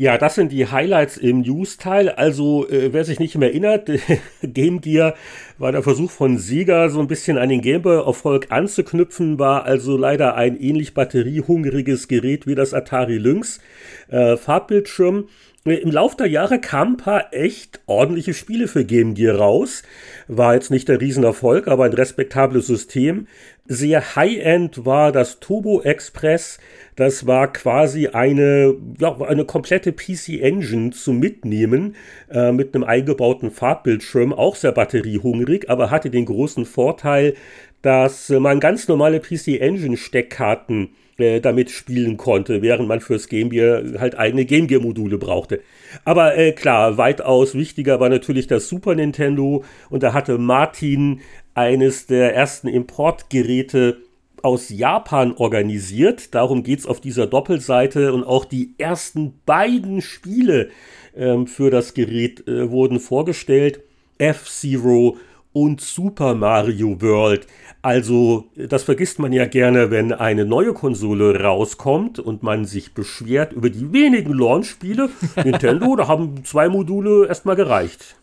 Ja, 0.00 0.16
das 0.16 0.36
sind 0.36 0.52
die 0.52 0.70
Highlights 0.70 1.16
im 1.16 1.40
News-Teil. 1.40 2.08
Also, 2.08 2.68
äh, 2.68 2.92
wer 2.92 3.04
sich 3.04 3.18
nicht 3.18 3.36
mehr 3.36 3.48
erinnert, 3.48 3.90
Game 4.42 4.80
Gear 4.80 5.16
war 5.58 5.72
der 5.72 5.82
Versuch 5.82 6.12
von 6.12 6.38
Sega, 6.38 6.88
so 6.88 7.00
ein 7.00 7.08
bisschen 7.08 7.36
an 7.36 7.48
den 7.48 7.62
Game 7.62 7.82
Boy-Erfolg 7.82 8.46
anzuknüpfen, 8.50 9.40
war 9.40 9.64
also 9.64 9.96
leider 9.96 10.36
ein 10.36 10.56
ähnlich 10.56 10.94
batteriehungriges 10.94 12.06
Gerät 12.06 12.46
wie 12.46 12.54
das 12.54 12.74
Atari 12.74 13.18
Lynx. 13.18 13.58
Äh, 14.06 14.36
Farbbildschirm 14.36 15.24
im 15.70 15.90
Laufe 15.90 16.16
der 16.16 16.26
Jahre 16.26 16.60
kamen 16.60 16.94
ein 16.94 16.96
paar 16.96 17.32
echt 17.32 17.80
ordentliche 17.86 18.34
Spiele 18.34 18.68
für 18.68 18.84
Game 18.84 19.14
Gear 19.14 19.36
raus. 19.36 19.82
War 20.26 20.54
jetzt 20.54 20.70
nicht 20.70 20.88
der 20.88 21.00
Riesenerfolg, 21.00 21.68
aber 21.68 21.84
ein 21.84 21.92
respektables 21.92 22.66
System. 22.66 23.26
Sehr 23.66 24.16
High-End 24.16 24.86
war 24.86 25.12
das 25.12 25.40
Turbo 25.40 25.82
Express. 25.82 26.58
Das 26.96 27.26
war 27.26 27.52
quasi 27.52 28.08
eine, 28.08 28.74
ja, 28.98 29.20
eine 29.20 29.44
komplette 29.44 29.92
PC-Engine 29.92 30.90
zum 30.90 31.18
Mitnehmen 31.18 31.94
äh, 32.30 32.50
mit 32.50 32.74
einem 32.74 32.84
eingebauten 32.84 33.50
Farbbildschirm, 33.50 34.32
auch 34.32 34.56
sehr 34.56 34.72
batteriehungrig, 34.72 35.70
aber 35.70 35.90
hatte 35.90 36.10
den 36.10 36.24
großen 36.24 36.64
Vorteil, 36.64 37.34
dass 37.82 38.28
man 38.30 38.58
ganz 38.60 38.88
normale 38.88 39.20
PC-Engine-Steckkarten 39.20 40.90
äh, 41.18 41.40
damit 41.40 41.70
spielen 41.70 42.16
konnte, 42.16 42.62
während 42.62 42.88
man 42.88 43.00
fürs 43.00 43.28
Game 43.28 43.50
Gear 43.50 43.82
halt 43.98 44.16
eigene 44.16 44.44
Game 44.44 44.68
Gear 44.68 44.80
Module 44.80 45.18
brauchte. 45.18 45.60
Aber 46.04 46.36
äh, 46.36 46.52
klar, 46.52 46.96
weitaus 46.96 47.54
wichtiger 47.54 48.00
war 48.00 48.08
natürlich 48.08 48.46
das 48.46 48.68
Super 48.68 48.94
Nintendo 48.94 49.64
und 49.90 50.02
da 50.02 50.12
hatte 50.12 50.38
Martin 50.38 51.20
eines 51.54 52.06
der 52.06 52.34
ersten 52.34 52.68
Importgeräte 52.68 53.98
aus 54.42 54.68
Japan 54.68 55.32
organisiert. 55.36 56.34
Darum 56.34 56.62
geht's 56.62 56.86
auf 56.86 57.00
dieser 57.00 57.26
Doppelseite 57.26 58.12
und 58.12 58.24
auch 58.24 58.44
die 58.44 58.74
ersten 58.78 59.40
beiden 59.44 60.00
Spiele 60.00 60.70
ähm, 61.16 61.46
für 61.46 61.70
das 61.70 61.94
Gerät 61.94 62.46
äh, 62.46 62.70
wurden 62.70 63.00
vorgestellt. 63.00 63.80
F-Zero 64.18 65.16
und 65.52 65.80
Super 65.80 66.34
Mario 66.34 67.00
World. 67.00 67.46
Also, 67.82 68.46
das 68.56 68.82
vergisst 68.82 69.18
man 69.18 69.32
ja 69.32 69.46
gerne, 69.46 69.90
wenn 69.90 70.12
eine 70.12 70.44
neue 70.44 70.74
Konsole 70.74 71.40
rauskommt 71.40 72.18
und 72.18 72.42
man 72.42 72.64
sich 72.64 72.94
beschwert 72.94 73.52
über 73.52 73.70
die 73.70 73.92
wenigen 73.92 74.32
Launch-Spiele. 74.32 75.10
Nintendo, 75.44 75.96
da 75.96 76.08
haben 76.08 76.44
zwei 76.44 76.68
Module 76.68 77.26
erstmal 77.26 77.56
gereicht. 77.56 78.16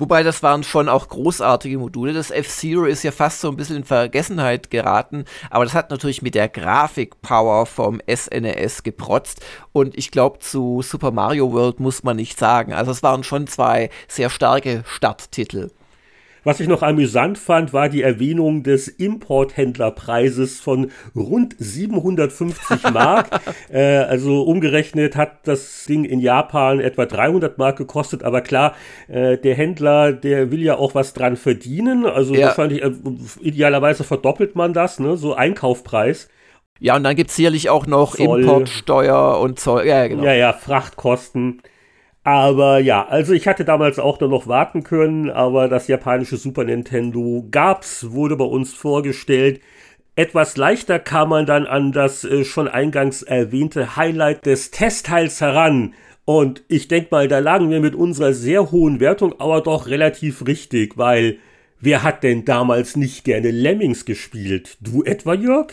Wobei 0.00 0.22
das 0.22 0.42
waren 0.42 0.64
schon 0.64 0.88
auch 0.88 1.10
großartige 1.10 1.76
Module. 1.76 2.14
Das 2.14 2.30
F-Zero 2.30 2.86
ist 2.86 3.02
ja 3.02 3.12
fast 3.12 3.42
so 3.42 3.50
ein 3.50 3.56
bisschen 3.58 3.76
in 3.76 3.84
Vergessenheit 3.84 4.70
geraten, 4.70 5.26
aber 5.50 5.64
das 5.64 5.74
hat 5.74 5.90
natürlich 5.90 6.22
mit 6.22 6.34
der 6.34 6.48
Grafikpower 6.48 7.66
vom 7.66 8.00
SNES 8.08 8.78
e 8.78 8.82
geprotzt 8.82 9.44
und 9.72 9.98
ich 9.98 10.10
glaube, 10.10 10.38
zu 10.38 10.80
Super 10.80 11.10
Mario 11.10 11.52
World 11.52 11.80
muss 11.80 12.02
man 12.02 12.16
nicht 12.16 12.38
sagen. 12.38 12.72
Also 12.72 12.92
es 12.92 13.02
waren 13.02 13.24
schon 13.24 13.46
zwei 13.46 13.90
sehr 14.08 14.30
starke 14.30 14.84
Starttitel. 14.86 15.68
Was 16.44 16.60
ich 16.60 16.68
noch 16.68 16.82
amüsant 16.82 17.38
fand, 17.38 17.72
war 17.72 17.88
die 17.88 18.02
Erwähnung 18.02 18.62
des 18.62 18.88
Importhändlerpreises 18.88 20.60
von 20.60 20.90
rund 21.14 21.54
750 21.58 22.90
Mark. 22.92 23.40
äh, 23.70 23.80
also 23.80 24.42
umgerechnet 24.42 25.16
hat 25.16 25.46
das 25.46 25.84
Ding 25.84 26.04
in 26.04 26.20
Japan 26.20 26.80
etwa 26.80 27.06
300 27.06 27.58
Mark 27.58 27.76
gekostet. 27.76 28.22
Aber 28.22 28.40
klar, 28.40 28.74
äh, 29.08 29.36
der 29.36 29.54
Händler, 29.54 30.12
der 30.12 30.50
will 30.50 30.62
ja 30.62 30.76
auch 30.76 30.94
was 30.94 31.12
dran 31.12 31.36
verdienen. 31.36 32.06
Also 32.06 32.34
ja. 32.34 32.48
wahrscheinlich, 32.48 32.82
äh, 32.82 32.92
idealerweise 33.40 34.04
verdoppelt 34.04 34.56
man 34.56 34.72
das, 34.72 34.98
ne? 34.98 35.16
so 35.16 35.34
Einkaufpreis. 35.34 36.28
Ja, 36.78 36.96
und 36.96 37.04
dann 37.04 37.14
gibt 37.14 37.28
es 37.28 37.36
sicherlich 37.36 37.68
auch 37.68 37.86
noch 37.86 38.16
Zoll. 38.16 38.40
Importsteuer 38.40 39.38
und 39.38 39.60
Zoll. 39.60 39.86
Ja, 39.86 40.06
genau. 40.08 40.24
Ja, 40.24 40.32
ja, 40.32 40.52
Frachtkosten. 40.54 41.60
Aber 42.22 42.78
ja, 42.80 43.06
also 43.06 43.32
ich 43.32 43.48
hatte 43.48 43.64
damals 43.64 43.98
auch 43.98 44.20
noch 44.20 44.46
warten 44.46 44.82
können, 44.84 45.30
aber 45.30 45.68
das 45.68 45.88
japanische 45.88 46.36
Super 46.36 46.64
Nintendo 46.64 47.46
gab's, 47.50 48.10
wurde 48.10 48.36
bei 48.36 48.44
uns 48.44 48.74
vorgestellt. 48.74 49.60
Etwas 50.16 50.56
leichter 50.58 50.98
kam 50.98 51.30
man 51.30 51.46
dann 51.46 51.66
an 51.66 51.92
das 51.92 52.24
äh, 52.24 52.44
schon 52.44 52.68
eingangs 52.68 53.22
erwähnte 53.22 53.96
Highlight 53.96 54.44
des 54.44 54.70
Testteils 54.70 55.40
heran. 55.40 55.94
Und 56.26 56.62
ich 56.68 56.88
denke 56.88 57.08
mal, 57.10 57.26
da 57.26 57.38
lagen 57.38 57.70
wir 57.70 57.80
mit 57.80 57.94
unserer 57.94 58.34
sehr 58.34 58.70
hohen 58.70 59.00
Wertung 59.00 59.40
aber 59.40 59.62
doch 59.62 59.86
relativ 59.86 60.46
richtig, 60.46 60.98
weil 60.98 61.38
wer 61.80 62.02
hat 62.02 62.22
denn 62.22 62.44
damals 62.44 62.96
nicht 62.96 63.24
gerne 63.24 63.50
Lemmings 63.50 64.04
gespielt? 64.04 64.76
Du 64.80 65.02
etwa, 65.02 65.32
Jörg? 65.32 65.72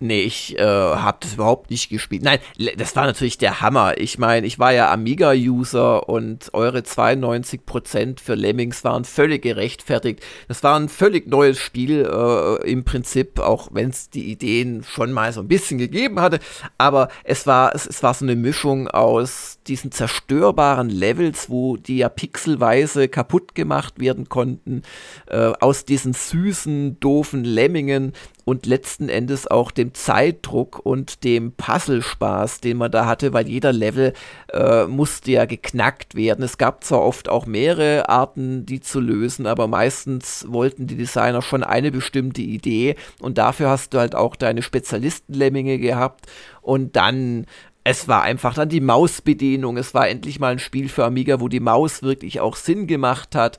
Nee, 0.00 0.20
ich 0.20 0.56
äh, 0.56 0.62
habe 0.62 1.18
das 1.20 1.34
überhaupt 1.34 1.70
nicht 1.70 1.88
gespielt. 1.88 2.22
Nein, 2.22 2.38
das 2.76 2.94
war 2.94 3.06
natürlich 3.06 3.36
der 3.36 3.60
Hammer. 3.60 3.98
Ich 3.98 4.16
meine, 4.16 4.46
ich 4.46 4.60
war 4.60 4.72
ja 4.72 4.92
Amiga-User 4.92 6.08
und 6.08 6.54
eure 6.54 6.78
92% 6.80 8.20
für 8.20 8.36
Lemmings 8.36 8.84
waren 8.84 9.04
völlig 9.04 9.42
gerechtfertigt. 9.42 10.22
Das 10.46 10.62
war 10.62 10.78
ein 10.78 10.88
völlig 10.88 11.26
neues 11.26 11.58
Spiel 11.58 12.04
äh, 12.04 12.70
im 12.70 12.84
Prinzip, 12.84 13.40
auch 13.40 13.70
wenn 13.72 13.90
es 13.90 14.08
die 14.08 14.30
Ideen 14.30 14.84
schon 14.84 15.10
mal 15.10 15.32
so 15.32 15.40
ein 15.40 15.48
bisschen 15.48 15.78
gegeben 15.78 16.20
hatte. 16.20 16.38
Aber 16.78 17.08
es 17.24 17.48
war, 17.48 17.74
es, 17.74 17.84
es 17.84 18.00
war 18.04 18.14
so 18.14 18.24
eine 18.24 18.36
Mischung 18.36 18.86
aus 18.86 19.58
diesen 19.66 19.90
zerstörbaren 19.90 20.90
Levels, 20.90 21.50
wo 21.50 21.76
die 21.76 21.98
ja 21.98 22.08
pixelweise 22.08 23.08
kaputt 23.08 23.56
gemacht 23.56 23.98
werden 23.98 24.28
konnten, 24.28 24.82
äh, 25.26 25.52
aus 25.58 25.84
diesen 25.84 26.12
süßen, 26.12 27.00
doofen 27.00 27.42
Lemmingen 27.42 28.12
und 28.48 28.64
letzten 28.64 29.10
Endes 29.10 29.46
auch 29.46 29.70
dem 29.70 29.92
Zeitdruck 29.92 30.80
und 30.82 31.22
dem 31.22 31.52
Puzzlespaß, 31.52 32.60
den 32.60 32.78
man 32.78 32.90
da 32.90 33.04
hatte, 33.04 33.34
weil 33.34 33.46
jeder 33.46 33.74
Level 33.74 34.14
äh, 34.54 34.86
musste 34.86 35.32
ja 35.32 35.44
geknackt 35.44 36.14
werden. 36.14 36.42
Es 36.42 36.56
gab 36.56 36.82
zwar 36.82 37.02
oft 37.02 37.28
auch 37.28 37.44
mehrere 37.44 38.08
Arten, 38.08 38.64
die 38.64 38.80
zu 38.80 39.00
lösen, 39.00 39.46
aber 39.46 39.66
meistens 39.66 40.46
wollten 40.48 40.86
die 40.86 40.96
Designer 40.96 41.42
schon 41.42 41.62
eine 41.62 41.90
bestimmte 41.90 42.40
Idee 42.40 42.96
und 43.20 43.36
dafür 43.36 43.68
hast 43.68 43.92
du 43.92 43.98
halt 43.98 44.14
auch 44.14 44.34
deine 44.34 44.62
Spezialistenlemminge 44.62 45.78
gehabt 45.78 46.24
und 46.62 46.96
dann 46.96 47.44
es 47.84 48.06
war 48.06 48.22
einfach 48.22 48.52
dann 48.52 48.68
die 48.68 48.82
Mausbedienung. 48.82 49.78
Es 49.78 49.94
war 49.94 50.08
endlich 50.08 50.40
mal 50.40 50.52
ein 50.52 50.58
Spiel 50.58 50.90
für 50.90 51.06
Amiga, 51.06 51.40
wo 51.40 51.48
die 51.48 51.60
Maus 51.60 52.02
wirklich 52.02 52.38
auch 52.38 52.54
Sinn 52.54 52.86
gemacht 52.86 53.34
hat. 53.34 53.58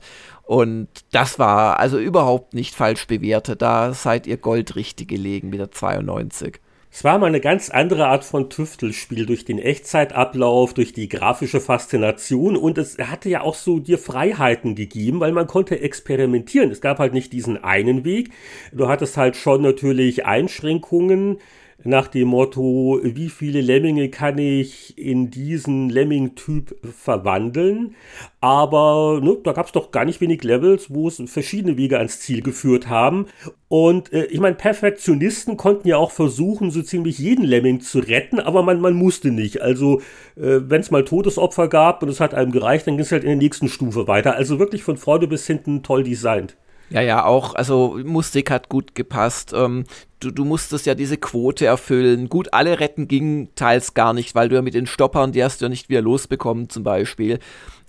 Und 0.50 0.88
das 1.12 1.38
war 1.38 1.78
also 1.78 2.00
überhaupt 2.00 2.54
nicht 2.54 2.74
falsch 2.74 3.06
bewertet. 3.06 3.62
Da 3.62 3.92
seid 3.92 4.26
ihr 4.26 4.36
goldrichtig 4.36 5.06
gelegen 5.06 5.48
mit 5.48 5.60
der 5.60 5.70
92. 5.70 6.58
Es 6.90 7.04
war 7.04 7.20
mal 7.20 7.26
eine 7.26 7.40
ganz 7.40 7.70
andere 7.70 8.08
Art 8.08 8.24
von 8.24 8.50
Tüftelspiel 8.50 9.26
durch 9.26 9.44
den 9.44 9.60
Echtzeitablauf, 9.60 10.74
durch 10.74 10.92
die 10.92 11.08
grafische 11.08 11.60
Faszination 11.60 12.56
und 12.56 12.78
es 12.78 12.98
hatte 12.98 13.28
ja 13.28 13.42
auch 13.42 13.54
so 13.54 13.78
dir 13.78 13.96
Freiheiten 13.96 14.74
gegeben, 14.74 15.20
weil 15.20 15.30
man 15.30 15.46
konnte 15.46 15.78
experimentieren. 15.78 16.72
Es 16.72 16.80
gab 16.80 16.98
halt 16.98 17.12
nicht 17.12 17.32
diesen 17.32 17.62
einen 17.62 18.04
Weg. 18.04 18.30
Du 18.72 18.88
hattest 18.88 19.16
halt 19.16 19.36
schon 19.36 19.62
natürlich 19.62 20.26
Einschränkungen 20.26 21.38
nach 21.84 22.08
dem 22.08 22.28
Motto, 22.28 23.00
wie 23.02 23.28
viele 23.28 23.60
Lemminge 23.60 24.08
kann 24.10 24.38
ich 24.38 24.98
in 24.98 25.30
diesen 25.30 25.88
Lemming-Typ 25.88 26.76
verwandeln. 26.84 27.94
Aber 28.40 29.20
ne, 29.22 29.38
da 29.42 29.52
gab 29.52 29.66
es 29.66 29.72
doch 29.72 29.90
gar 29.90 30.04
nicht 30.04 30.20
wenig 30.20 30.44
Levels, 30.44 30.92
wo 30.92 31.08
es 31.08 31.22
verschiedene 31.26 31.76
Wege 31.76 31.98
ans 31.98 32.20
Ziel 32.20 32.42
geführt 32.42 32.88
haben. 32.88 33.26
Und 33.68 34.12
äh, 34.12 34.24
ich 34.26 34.40
meine, 34.40 34.56
Perfektionisten 34.56 35.56
konnten 35.56 35.88
ja 35.88 35.96
auch 35.96 36.10
versuchen, 36.10 36.70
so 36.70 36.82
ziemlich 36.82 37.18
jeden 37.18 37.44
Lemming 37.44 37.80
zu 37.80 38.00
retten, 38.00 38.40
aber 38.40 38.62
man, 38.62 38.80
man 38.80 38.94
musste 38.94 39.30
nicht. 39.30 39.62
Also, 39.62 40.00
äh, 40.36 40.60
wenn 40.68 40.80
es 40.80 40.90
mal 40.90 41.04
Todesopfer 41.04 41.68
gab 41.68 42.02
und 42.02 42.08
es 42.08 42.20
hat 42.20 42.34
einem 42.34 42.52
gereicht, 42.52 42.86
dann 42.86 42.96
ging 42.96 43.04
es 43.04 43.12
halt 43.12 43.24
in 43.24 43.30
der 43.30 43.36
nächsten 43.36 43.68
Stufe 43.68 44.08
weiter. 44.08 44.34
Also 44.34 44.58
wirklich 44.58 44.82
von 44.82 44.96
vorne 44.96 45.26
bis 45.26 45.46
hinten 45.46 45.82
toll 45.82 46.02
designt. 46.02 46.56
Ja, 46.90 47.00
ja, 47.00 47.24
auch, 47.24 47.54
also 47.54 47.98
Musik 48.04 48.50
hat 48.50 48.68
gut 48.68 48.96
gepasst. 48.96 49.52
Ähm, 49.54 49.84
du, 50.18 50.32
du 50.32 50.44
musstest 50.44 50.86
ja 50.86 50.94
diese 50.94 51.16
Quote 51.16 51.64
erfüllen. 51.64 52.28
Gut, 52.28 52.52
alle 52.52 52.80
retten 52.80 53.06
ging 53.06 53.48
teils 53.54 53.94
gar 53.94 54.12
nicht, 54.12 54.34
weil 54.34 54.48
du 54.48 54.56
ja 54.56 54.62
mit 54.62 54.74
den 54.74 54.86
Stoppern, 54.88 55.30
die 55.30 55.42
hast 55.42 55.60
du 55.60 55.66
ja 55.66 55.68
nicht 55.68 55.88
wieder 55.88 56.02
losbekommen 56.02 56.68
zum 56.68 56.82
Beispiel. 56.82 57.38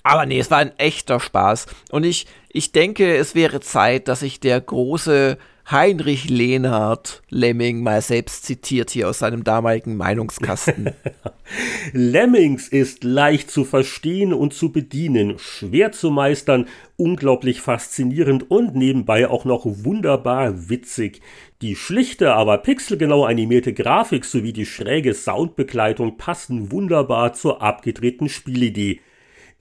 Aber 0.03 0.26
nee, 0.28 0.40
es 0.40 0.52
war 0.52 0.60
ein 0.60 0.78
echter 0.78 1.19
Spaß. 1.19 1.65
Und 1.91 2.03
ich, 2.03 2.28
ich 2.49 2.72
denke, 2.72 3.15
es 3.15 3.34
wäre 3.34 3.60
Zeit, 3.60 4.07
dass 4.07 4.22
sich 4.22 4.40
der 4.40 4.61
große 4.61 5.38
Heinrich 5.70 6.30
Lehnhardt 6.30 7.22
Lemming 7.30 7.84
mal 7.84 8.02
selbst 8.02 8.46
zitiert 8.46 8.90
hier 8.90 9.10
aus 9.10 9.20
seinem 9.20 9.44
damaligen 9.44 9.96
Meinungskasten. 9.96 10.92
Lemmings 11.94 12.68
ist 12.68 13.04
leicht 13.04 13.52
zu 13.52 13.64
verstehen 13.64 14.34
und 14.34 14.54
zu 14.54 14.72
bedienen, 14.72 15.38
schwer 15.38 15.92
zu 15.92 16.10
meistern, 16.10 16.68
unglaublich 16.98 17.62
faszinierend 17.62 18.50
und 18.50 18.76
nebenbei 18.76 19.28
auch 19.28 19.46
noch 19.46 19.66
wunderbar 19.66 20.70
witzig. 20.70 21.22
Die 21.62 21.76
schlichte, 21.76 22.34
aber 22.34 22.58
pixelgenau 22.58 23.26
animierte 23.26 23.74
Grafik 23.74 24.26
sowie 24.26 24.54
die 24.54 24.66
schräge 24.66 25.14
Soundbegleitung 25.14 26.18
passen 26.18 26.72
wunderbar 26.72 27.34
zur 27.34 27.62
abgedrehten 27.62 28.30
Spielidee. 28.30 29.02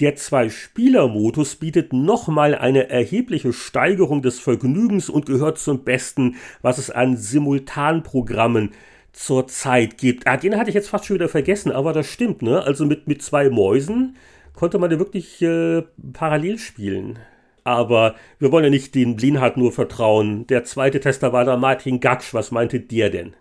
Der 0.00 0.16
Zwei-Spieler-Modus 0.16 1.56
bietet 1.56 1.92
nochmal 1.92 2.54
eine 2.54 2.88
erhebliche 2.88 3.52
Steigerung 3.52 4.22
des 4.22 4.40
Vergnügens 4.40 5.10
und 5.10 5.26
gehört 5.26 5.58
zum 5.58 5.84
Besten, 5.84 6.36
was 6.62 6.78
es 6.78 6.90
an 6.90 7.18
Simultanprogrammen 7.18 8.70
zurzeit 9.12 9.98
gibt. 9.98 10.26
Ah, 10.26 10.38
den 10.38 10.56
hatte 10.56 10.70
ich 10.70 10.74
jetzt 10.74 10.88
fast 10.88 11.04
schon 11.04 11.16
wieder 11.16 11.28
vergessen, 11.28 11.70
aber 11.70 11.92
das 11.92 12.06
stimmt, 12.06 12.40
ne? 12.40 12.62
Also 12.62 12.86
mit, 12.86 13.08
mit 13.08 13.20
zwei 13.20 13.50
Mäusen 13.50 14.16
konnte 14.54 14.78
man 14.78 14.90
ja 14.90 14.98
wirklich 14.98 15.42
äh, 15.42 15.82
parallel 16.14 16.58
spielen. 16.58 17.18
Aber 17.64 18.14
wir 18.38 18.50
wollen 18.52 18.64
ja 18.64 18.70
nicht 18.70 18.94
den 18.94 19.16
Blinhardt 19.16 19.58
nur 19.58 19.70
vertrauen. 19.70 20.46
Der 20.46 20.64
zweite 20.64 21.00
Tester 21.00 21.34
war 21.34 21.44
da 21.44 21.58
Martin 21.58 22.00
Gatsch. 22.00 22.32
Was 22.32 22.50
meinte 22.52 22.80
der 22.80 23.10
denn? 23.10 23.34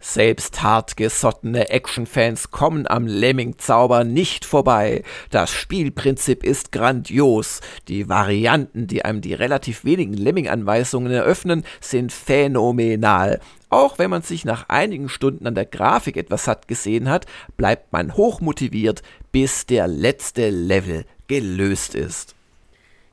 Selbst 0.00 0.62
hartgesottene 0.62 1.70
Actionfans 1.70 2.52
kommen 2.52 2.86
am 2.86 3.06
Lemming-Zauber 3.06 4.04
nicht 4.04 4.44
vorbei. 4.44 5.02
Das 5.30 5.50
Spielprinzip 5.50 6.44
ist 6.44 6.70
grandios. 6.70 7.60
Die 7.88 8.08
Varianten, 8.08 8.86
die 8.86 9.04
einem 9.04 9.20
die 9.20 9.34
relativ 9.34 9.84
wenigen 9.84 10.14
Lemming-Anweisungen 10.14 11.10
eröffnen, 11.10 11.64
sind 11.80 12.12
phänomenal. 12.12 13.40
Auch 13.70 13.98
wenn 13.98 14.10
man 14.10 14.22
sich 14.22 14.44
nach 14.44 14.68
einigen 14.68 15.08
Stunden 15.08 15.46
an 15.46 15.56
der 15.56 15.66
Grafik 15.66 16.16
etwas 16.16 16.44
satt 16.44 16.68
gesehen 16.68 17.08
hat, 17.08 17.26
bleibt 17.56 17.92
man 17.92 18.16
hochmotiviert, 18.16 19.02
bis 19.32 19.66
der 19.66 19.88
letzte 19.88 20.48
Level 20.50 21.04
gelöst 21.26 21.96
ist. 21.96 22.37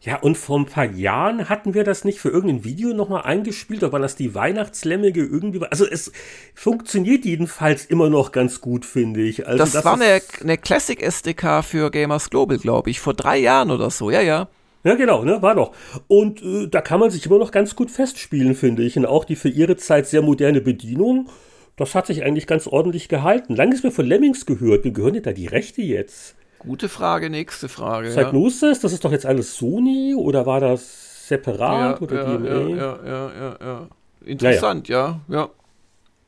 Ja, 0.06 0.18
und 0.18 0.38
vor 0.38 0.60
ein 0.60 0.68
paar 0.68 0.86
Jahren 0.86 1.50
hatten 1.50 1.74
wir 1.74 1.84
das 1.84 2.06
nicht 2.06 2.20
für 2.20 2.30
irgendein 2.30 2.64
Video 2.64 2.94
nochmal 2.94 3.24
eingespielt, 3.24 3.82
oder 3.82 3.92
waren 3.92 4.04
das 4.04 4.16
die 4.16 4.36
Weihnachtslemmige 4.36 5.22
irgendwie? 5.22 5.66
Also 5.72 5.84
es 5.84 6.12
funktioniert 6.54 7.26
jedenfalls 7.26 7.86
immer 7.86 8.12
noch 8.12 8.32
ganz 8.32 8.62
gut, 8.62 8.86
finde 8.86 9.24
ich. 9.24 9.48
Also 9.48 9.58
das, 9.58 9.72
das 9.72 9.84
war 9.84 9.96
eine, 9.96 10.22
eine 10.42 10.60
Classic 10.60 11.02
SDK 11.02 11.64
für 11.64 11.90
Gamers 11.90 12.30
Global, 12.30 12.60
glaube 12.60 12.92
ich, 12.92 13.00
vor 13.00 13.16
drei 13.16 13.40
Jahren 13.40 13.72
oder 13.72 13.90
so, 13.90 14.12
ja, 14.12 14.22
ja. 14.22 14.48
Ja, 14.84 14.94
genau, 14.94 15.24
ne, 15.24 15.42
war 15.42 15.56
doch. 15.56 15.72
Und 16.08 16.44
äh, 16.44 16.68
da 16.68 16.82
kann 16.82 17.00
man 17.00 17.10
sich 17.10 17.26
immer 17.26 17.40
noch 17.40 17.50
ganz 17.50 17.76
gut 17.76 17.90
festspielen, 17.90 18.54
finde 18.54 18.84
ich. 18.84 18.98
Und 18.98 19.08
auch 19.08 19.26
die 19.26 19.36
für 19.36 19.50
ihre 19.50 19.76
Zeit 19.76 20.06
sehr 20.06 20.22
moderne 20.22 20.62
Bedienung, 20.62 21.30
das 21.78 21.96
hat 21.96 22.06
sich 22.06 22.24
eigentlich 22.24 22.46
ganz 22.46 22.68
ordentlich 22.68 23.10
gehalten. 23.10 23.56
Lange 23.56 23.74
ist 23.74 23.84
mir 23.84 23.90
von 23.90 24.06
Lemmings 24.06 24.46
gehört. 24.46 24.84
Wie 24.84 24.94
gehören 24.94 25.16
denn 25.16 25.24
da 25.24 25.34
die 25.34 25.48
Rechte 25.48 25.82
jetzt? 25.82 26.36
Gute 26.66 26.90
Frage, 26.90 27.30
nächste 27.30 27.70
Frage. 27.70 28.10
Psygnosis, 28.10 28.78
ja. 28.78 28.82
das 28.82 28.94
ist 28.94 29.06
doch 29.06 29.12
jetzt 29.12 29.26
alles 29.26 29.56
Sony 29.56 30.16
oder 30.16 30.46
war 30.46 30.60
das 30.60 31.28
separat 31.28 32.00
ja, 32.00 32.02
oder 32.02 32.16
ja, 32.16 32.38
DMA? 32.38 32.48
Ja, 32.50 32.76
ja, 32.76 32.98
ja, 33.06 33.32
ja, 33.40 33.58
ja. 33.62 33.88
Interessant, 34.26 34.88
ja, 34.88 35.20
ja. 35.28 35.50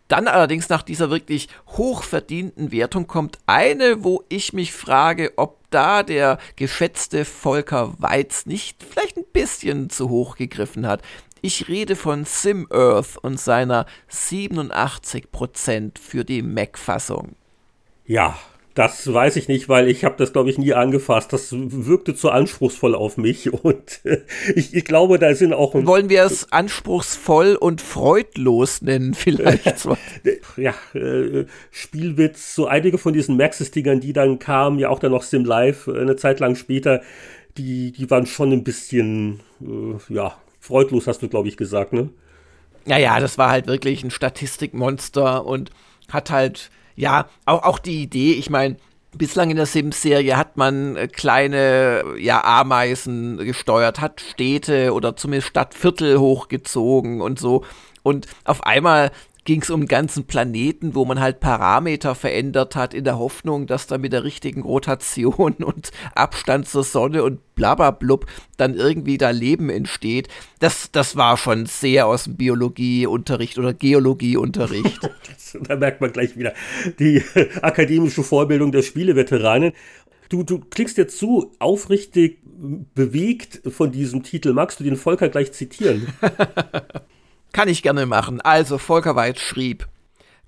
Dann 0.08 0.28
allerdings 0.28 0.70
nach 0.70 0.84
dieser 0.84 1.10
wirklich 1.10 1.50
hochverdienten 1.68 2.72
Wertung 2.72 3.08
kommt 3.08 3.40
eine, 3.46 4.04
wo 4.04 4.24
ich 4.30 4.54
mich 4.54 4.72
frage, 4.72 5.34
ob 5.36 5.58
da 5.70 6.02
der 6.04 6.38
geschätzte 6.56 7.26
Volker 7.26 7.94
Weiz 7.98 8.46
nicht 8.46 8.84
vielleicht 8.84 9.18
ein 9.18 9.26
bisschen 9.34 9.90
zu 9.90 10.10
hoch 10.10 10.38
gegriffen 10.38 10.88
hat. 10.88 11.02
Ich 11.42 11.68
rede 11.68 11.96
von 11.96 12.24
Sim 12.26 12.68
Earth 12.72 13.18
und 13.22 13.40
seiner 13.40 13.86
87% 14.10 16.00
für 16.00 16.24
die 16.24 16.42
Mac-Fassung. 16.42 17.36
Ja, 18.06 18.38
das 18.78 19.12
weiß 19.12 19.38
ich 19.38 19.48
nicht, 19.48 19.70
weil 19.70 19.88
ich 19.88 20.06
habe 20.06 20.16
das, 20.20 20.34
glaube 20.34 20.52
ich, 20.52 20.60
nie 20.60 20.74
angefasst. 20.74 21.34
Das 21.34 21.50
wirkte 21.52 22.14
zu 22.14 22.30
anspruchsvoll 22.30 22.94
auf 22.94 23.18
mich 23.18 23.52
und 23.64 24.02
äh, 24.04 24.20
ich, 24.54 24.76
ich, 24.76 24.86
glaube, 24.86 25.18
da 25.18 25.34
sind 25.34 25.54
auch... 25.54 25.74
Wollen 25.74 26.10
wir 26.10 26.24
es 26.24 26.52
anspruchsvoll 26.52 27.56
und 27.56 27.82
freudlos 27.82 28.84
nennen 28.84 29.14
vielleicht? 29.16 29.88
ja, 30.58 30.76
äh, 30.94 31.46
Spielwitz, 31.72 32.54
so 32.54 32.68
einige 32.68 33.00
von 33.00 33.14
diesen 33.14 33.36
Maxis-Dingern, 33.36 34.00
die 34.00 34.14
dann 34.14 34.38
kamen, 34.38 34.78
ja 34.78 34.90
auch 34.90 35.00
dann 35.00 35.12
noch 35.12 35.24
Sim 35.24 35.44
Live 35.44 35.88
äh, 35.88 36.00
eine 36.00 36.16
Zeit 36.16 36.40
lang 36.40 36.56
später, 36.56 37.02
die, 37.58 37.92
die 37.92 38.10
waren 38.12 38.28
schon 38.28 38.52
ein 38.52 38.64
bisschen, 38.64 39.40
äh, 39.60 40.14
ja, 40.14 40.38
freudlos, 40.60 41.08
hast 41.08 41.24
du, 41.24 41.30
glaube 41.30 41.48
ich, 41.48 41.58
gesagt, 41.58 41.94
ne? 41.94 42.10
Ja, 42.86 43.00
ja, 43.00 43.20
das 43.20 43.40
war 43.40 43.50
halt 43.50 43.66
wirklich 43.66 44.04
ein 44.04 44.12
Statistikmonster 44.12 45.46
und 45.46 45.72
hat 46.10 46.30
halt 46.30 46.70
ja, 46.98 47.30
auch, 47.46 47.64
auch 47.64 47.80
die 47.80 48.02
Idee, 48.02 48.34
ich 48.34 48.50
meine, 48.50 48.76
bislang 49.18 49.50
in 49.52 49.56
der 49.56 49.66
Sims-Serie 49.66 50.36
hat 50.36 50.58
man 50.58 50.98
äh, 50.98 51.08
kleine 51.08 52.04
ja, 52.18 52.44
Ameisen 52.44 53.38
gesteuert, 53.38 54.02
hat 54.02 54.20
Städte 54.20 54.94
oder 54.94 55.16
zumindest 55.16 55.50
Stadtviertel 55.50 56.20
hochgezogen 56.20 57.22
und 57.22 57.40
so. 57.40 57.64
Und 58.04 58.28
auf 58.44 58.64
einmal 58.66 59.12
ging 59.48 59.62
es 59.62 59.70
um 59.70 59.80
einen 59.80 59.88
ganzen 59.88 60.26
Planeten, 60.26 60.94
wo 60.94 61.06
man 61.06 61.22
halt 61.22 61.40
Parameter 61.40 62.16
verändert 62.16 62.76
hat, 62.76 62.94
in 62.94 63.06
der 63.06 63.18
Hoffnung, 63.18 63.66
dass 63.66 63.88
da 63.88 63.98
mit 63.98 64.12
der 64.12 64.26
richtigen 64.26 64.62
Rotation 64.62 65.54
und 65.64 65.92
Abstand 66.16 66.68
zur 66.68 66.84
Sonne 66.84 67.24
und 67.24 67.56
blablablub 67.56 68.26
dann 68.58 68.76
irgendwie 68.76 69.18
da 69.18 69.30
Leben 69.30 69.70
entsteht. 69.70 70.28
Das, 70.60 70.92
das 70.92 71.16
war 71.16 71.38
schon 71.38 71.66
sehr 71.66 72.08
aus 72.08 72.26
dem 72.26 72.36
Biologieunterricht 72.36 73.58
oder 73.58 73.74
Geologieunterricht. 73.74 75.00
da 75.62 75.78
merkt 75.78 76.02
man 76.02 76.12
gleich 76.12 76.38
wieder 76.38 76.54
die 77.00 77.24
akademische 77.62 78.24
Vorbildung 78.24 78.74
der 78.74 78.82
Spieleveteranen. 78.82 79.72
Du, 80.28 80.44
du 80.44 80.60
klingst 80.60 80.98
jetzt 80.98 81.18
zu 81.18 81.54
aufrichtig 81.60 82.40
bewegt 82.44 83.62
von 83.72 83.94
diesem 83.94 84.24
Titel. 84.24 84.52
Magst 84.52 84.82
du 84.82 84.84
den 84.84 84.98
Volker 84.98 85.30
gleich 85.30 85.54
zitieren? 85.54 86.06
Kann 87.58 87.70
ich 87.70 87.82
gerne 87.82 88.06
machen. 88.06 88.40
Also 88.40 88.78
Volker 88.78 89.16
Weitz 89.16 89.40
schrieb, 89.40 89.88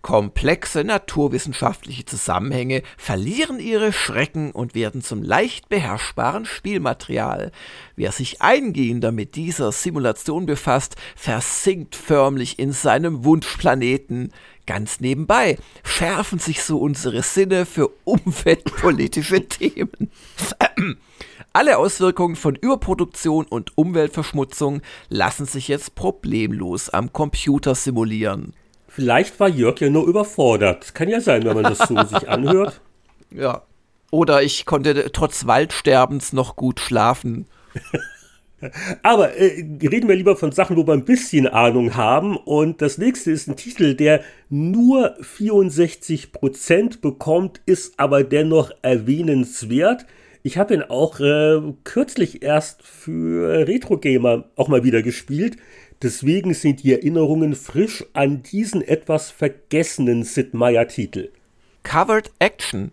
Komplexe 0.04 0.84
naturwissenschaftliche 0.84 2.06
Zusammenhänge 2.06 2.84
verlieren 2.98 3.60
ihre 3.60 3.92
Schrecken 3.92 4.52
und 4.52 4.76
werden 4.76 5.02
zum 5.02 5.24
leicht 5.24 5.70
beherrschbaren 5.70 6.46
Spielmaterial. 6.46 7.52
Wer 7.96 8.12
sich 8.12 8.44
eingehender 8.44 9.12
mit 9.12 9.34
dieser 9.34 9.72
Simulation 9.72 10.46
befasst, 10.46 10.98
versinkt 11.16 11.96
förmlich 11.96 12.60
in 12.60 12.74
seinem 12.74 13.24
Wunschplaneten. 13.24 14.32
Ganz 14.68 15.00
nebenbei 15.00 15.58
schärfen 15.84 16.38
sich 16.38 16.62
so 16.62 16.78
unsere 16.78 17.24
Sinne 17.24 17.66
für 17.66 17.90
umweltpolitische 18.04 19.48
Themen. 19.48 20.12
Alle 21.52 21.78
Auswirkungen 21.80 22.36
von 22.36 22.56
Überproduktion 22.56 23.46
und 23.46 23.76
Umweltverschmutzung 23.76 24.82
lassen 25.10 25.46
sich 25.46 25.68
jetzt 25.68 25.96
problemlos 25.96 26.90
am 26.90 27.12
Computer 27.12 27.74
simulieren. 27.74 28.54
Vielleicht 28.88 29.40
war 29.40 29.50
Jörg 29.50 29.80
ja 29.80 29.90
nur 29.90 30.08
überfordert. 30.08 30.94
Kann 30.94 31.10
ja 31.10 31.22
sein, 31.22 31.44
wenn 31.46 31.56
man 31.56 31.64
das 31.64 31.80
so 31.80 32.02
sich 32.04 32.30
anhört. 32.30 32.82
Ja. 33.32 33.64
Oder 34.12 34.44
ich 34.44 34.66
konnte 34.66 35.12
trotz 35.12 35.48
Waldsterbens 35.48 36.34
noch 36.34 36.56
gut 36.56 36.80
schlafen. 36.80 37.48
Aber 39.04 39.36
äh, 39.36 39.66
reden 39.82 40.08
wir 40.08 40.16
lieber 40.16 40.36
von 40.36 40.52
Sachen, 40.52 40.76
wo 40.76 40.86
wir 40.86 40.94
ein 40.94 41.06
bisschen 41.06 41.48
Ahnung 41.48 41.96
haben. 41.96 42.36
Und 42.38 42.82
das 42.82 42.98
nächste 42.98 43.32
ist 43.32 43.48
ein 43.48 43.56
Titel, 43.56 43.96
der 43.96 44.22
nur 44.50 45.16
64% 45.22 47.00
bekommt, 47.02 47.62
ist 47.66 47.98
aber 47.98 48.24
dennoch 48.24 48.72
erwähnenswert. 48.82 50.06
Ich 50.42 50.58
habe 50.58 50.74
ihn 50.74 50.84
auch 50.84 51.20
äh, 51.20 51.60
kürzlich 51.84 52.44
erst 52.44 52.82
für 52.84 53.68
Retro 53.68 53.98
Gamer 53.98 54.46
auch 54.56 54.70
mal 54.70 54.84
wieder 54.84 55.02
gespielt. 55.02 55.58
Deswegen 56.02 56.54
sind 56.54 56.84
die 56.84 56.94
Erinnerungen 56.94 57.56
frisch 57.56 58.06
an 58.14 58.42
diesen 58.42 58.82
etwas 58.82 59.32
vergessenen 59.32 60.24
Sid 60.24 60.54
Meier-Titel. 60.54 61.32
Covered 61.84 62.32
Action 62.40 62.92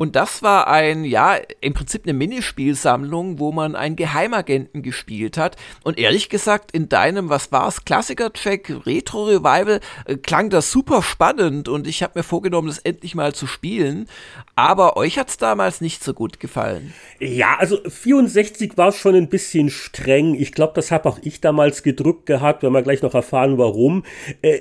und 0.00 0.16
das 0.16 0.42
war 0.42 0.66
ein, 0.66 1.04
ja, 1.04 1.36
im 1.60 1.74
Prinzip 1.74 2.04
eine 2.04 2.14
Minispielsammlung, 2.14 3.38
wo 3.38 3.52
man 3.52 3.76
einen 3.76 3.96
Geheimagenten 3.96 4.80
gespielt 4.80 5.36
hat. 5.36 5.56
Und 5.84 5.98
ehrlich 5.98 6.30
gesagt, 6.30 6.72
in 6.72 6.88
deinem, 6.88 7.28
was 7.28 7.52
war's, 7.52 7.84
Klassiker-Track, 7.84 8.86
Retro-Revival, 8.86 9.80
äh, 10.06 10.16
klang 10.16 10.48
das 10.48 10.70
super 10.70 11.02
spannend 11.02 11.68
und 11.68 11.86
ich 11.86 12.02
habe 12.02 12.18
mir 12.18 12.22
vorgenommen, 12.22 12.68
das 12.68 12.78
endlich 12.78 13.14
mal 13.14 13.34
zu 13.34 13.46
spielen. 13.46 14.08
Aber 14.56 14.96
euch 14.96 15.18
hat's 15.18 15.36
damals 15.36 15.82
nicht 15.82 16.02
so 16.02 16.14
gut 16.14 16.40
gefallen. 16.40 16.94
Ja, 17.18 17.56
also 17.58 17.78
64 17.86 18.78
war 18.78 18.92
schon 18.92 19.14
ein 19.14 19.28
bisschen 19.28 19.68
streng. 19.68 20.34
Ich 20.34 20.52
glaube, 20.52 20.72
das 20.76 20.90
habe 20.90 21.10
auch 21.10 21.18
ich 21.20 21.42
damals 21.42 21.82
gedrückt 21.82 22.24
gehabt, 22.24 22.62
wenn 22.62 22.72
wir 22.72 22.80
gleich 22.80 23.02
noch 23.02 23.12
erfahren, 23.12 23.58
warum. 23.58 24.04
Äh, 24.40 24.60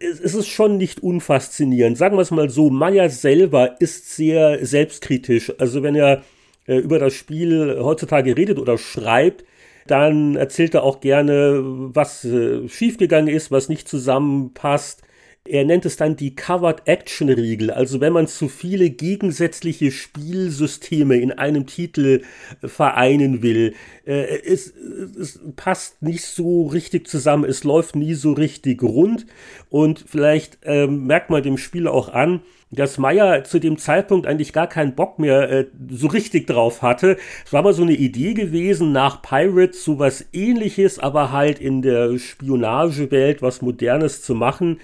es, 0.00 0.18
es 0.18 0.34
ist 0.34 0.48
schon 0.48 0.78
nicht 0.78 1.00
unfaszinierend. 1.00 1.96
Sagen 1.96 2.16
wir 2.16 2.22
es 2.22 2.32
mal 2.32 2.50
so, 2.50 2.70
Maya 2.70 3.08
selber 3.08 3.80
ist 3.80 4.16
sehr, 4.16 4.66
sehr 4.66 4.79
selbstkritisch. 4.80 5.52
Also 5.58 5.82
wenn 5.82 5.94
er 5.94 6.22
äh, 6.66 6.78
über 6.78 6.98
das 6.98 7.12
Spiel 7.14 7.78
heutzutage 7.80 8.36
redet 8.36 8.58
oder 8.58 8.78
schreibt, 8.78 9.44
dann 9.86 10.36
erzählt 10.36 10.74
er 10.74 10.84
auch 10.84 11.00
gerne, 11.00 11.60
was 11.62 12.24
äh, 12.24 12.68
schiefgegangen 12.68 13.34
ist, 13.34 13.50
was 13.50 13.68
nicht 13.68 13.88
zusammenpasst. 13.88 15.02
Er 15.48 15.64
nennt 15.64 15.86
es 15.86 15.96
dann 15.96 16.16
die 16.16 16.34
Covered 16.34 16.82
Action 16.84 17.30
Regel. 17.30 17.70
Also 17.70 18.02
wenn 18.02 18.12
man 18.12 18.26
zu 18.26 18.46
viele 18.46 18.90
gegensätzliche 18.90 19.90
Spielsysteme 19.90 21.16
in 21.16 21.32
einem 21.32 21.66
Titel 21.66 22.22
äh, 22.60 22.68
vereinen 22.68 23.42
will, 23.42 23.74
äh, 24.04 24.38
es, 24.42 24.74
es 25.18 25.40
passt 25.56 26.02
nicht 26.02 26.26
so 26.26 26.66
richtig 26.66 27.08
zusammen, 27.08 27.44
es 27.44 27.64
läuft 27.64 27.96
nie 27.96 28.12
so 28.12 28.32
richtig 28.32 28.82
rund 28.82 29.24
und 29.70 30.04
vielleicht 30.06 30.58
äh, 30.62 30.86
merkt 30.86 31.30
man 31.30 31.42
dem 31.42 31.56
Spiel 31.56 31.88
auch 31.88 32.10
an, 32.10 32.42
dass 32.70 32.98
Meyer 32.98 33.42
zu 33.44 33.58
dem 33.58 33.78
Zeitpunkt 33.78 34.26
eigentlich 34.26 34.52
gar 34.52 34.68
keinen 34.68 34.94
Bock 34.94 35.18
mehr 35.18 35.50
äh, 35.50 35.66
so 35.88 36.06
richtig 36.06 36.46
drauf 36.48 36.82
hatte. 36.82 37.16
Es 37.44 37.52
war 37.52 37.62
mal 37.62 37.72
so 37.72 37.82
eine 37.82 37.94
Idee 37.94 38.34
gewesen, 38.34 38.92
nach 38.92 39.22
Pirates 39.22 39.84
so 39.84 39.98
was 39.98 40.26
ähnliches, 40.34 40.98
aber 40.98 41.32
halt 41.32 41.60
in 41.60 41.82
der 41.82 42.18
Spionagewelt 42.18 43.42
was 43.42 43.62
Modernes 43.62 44.22
zu 44.22 44.34
machen. 44.34 44.78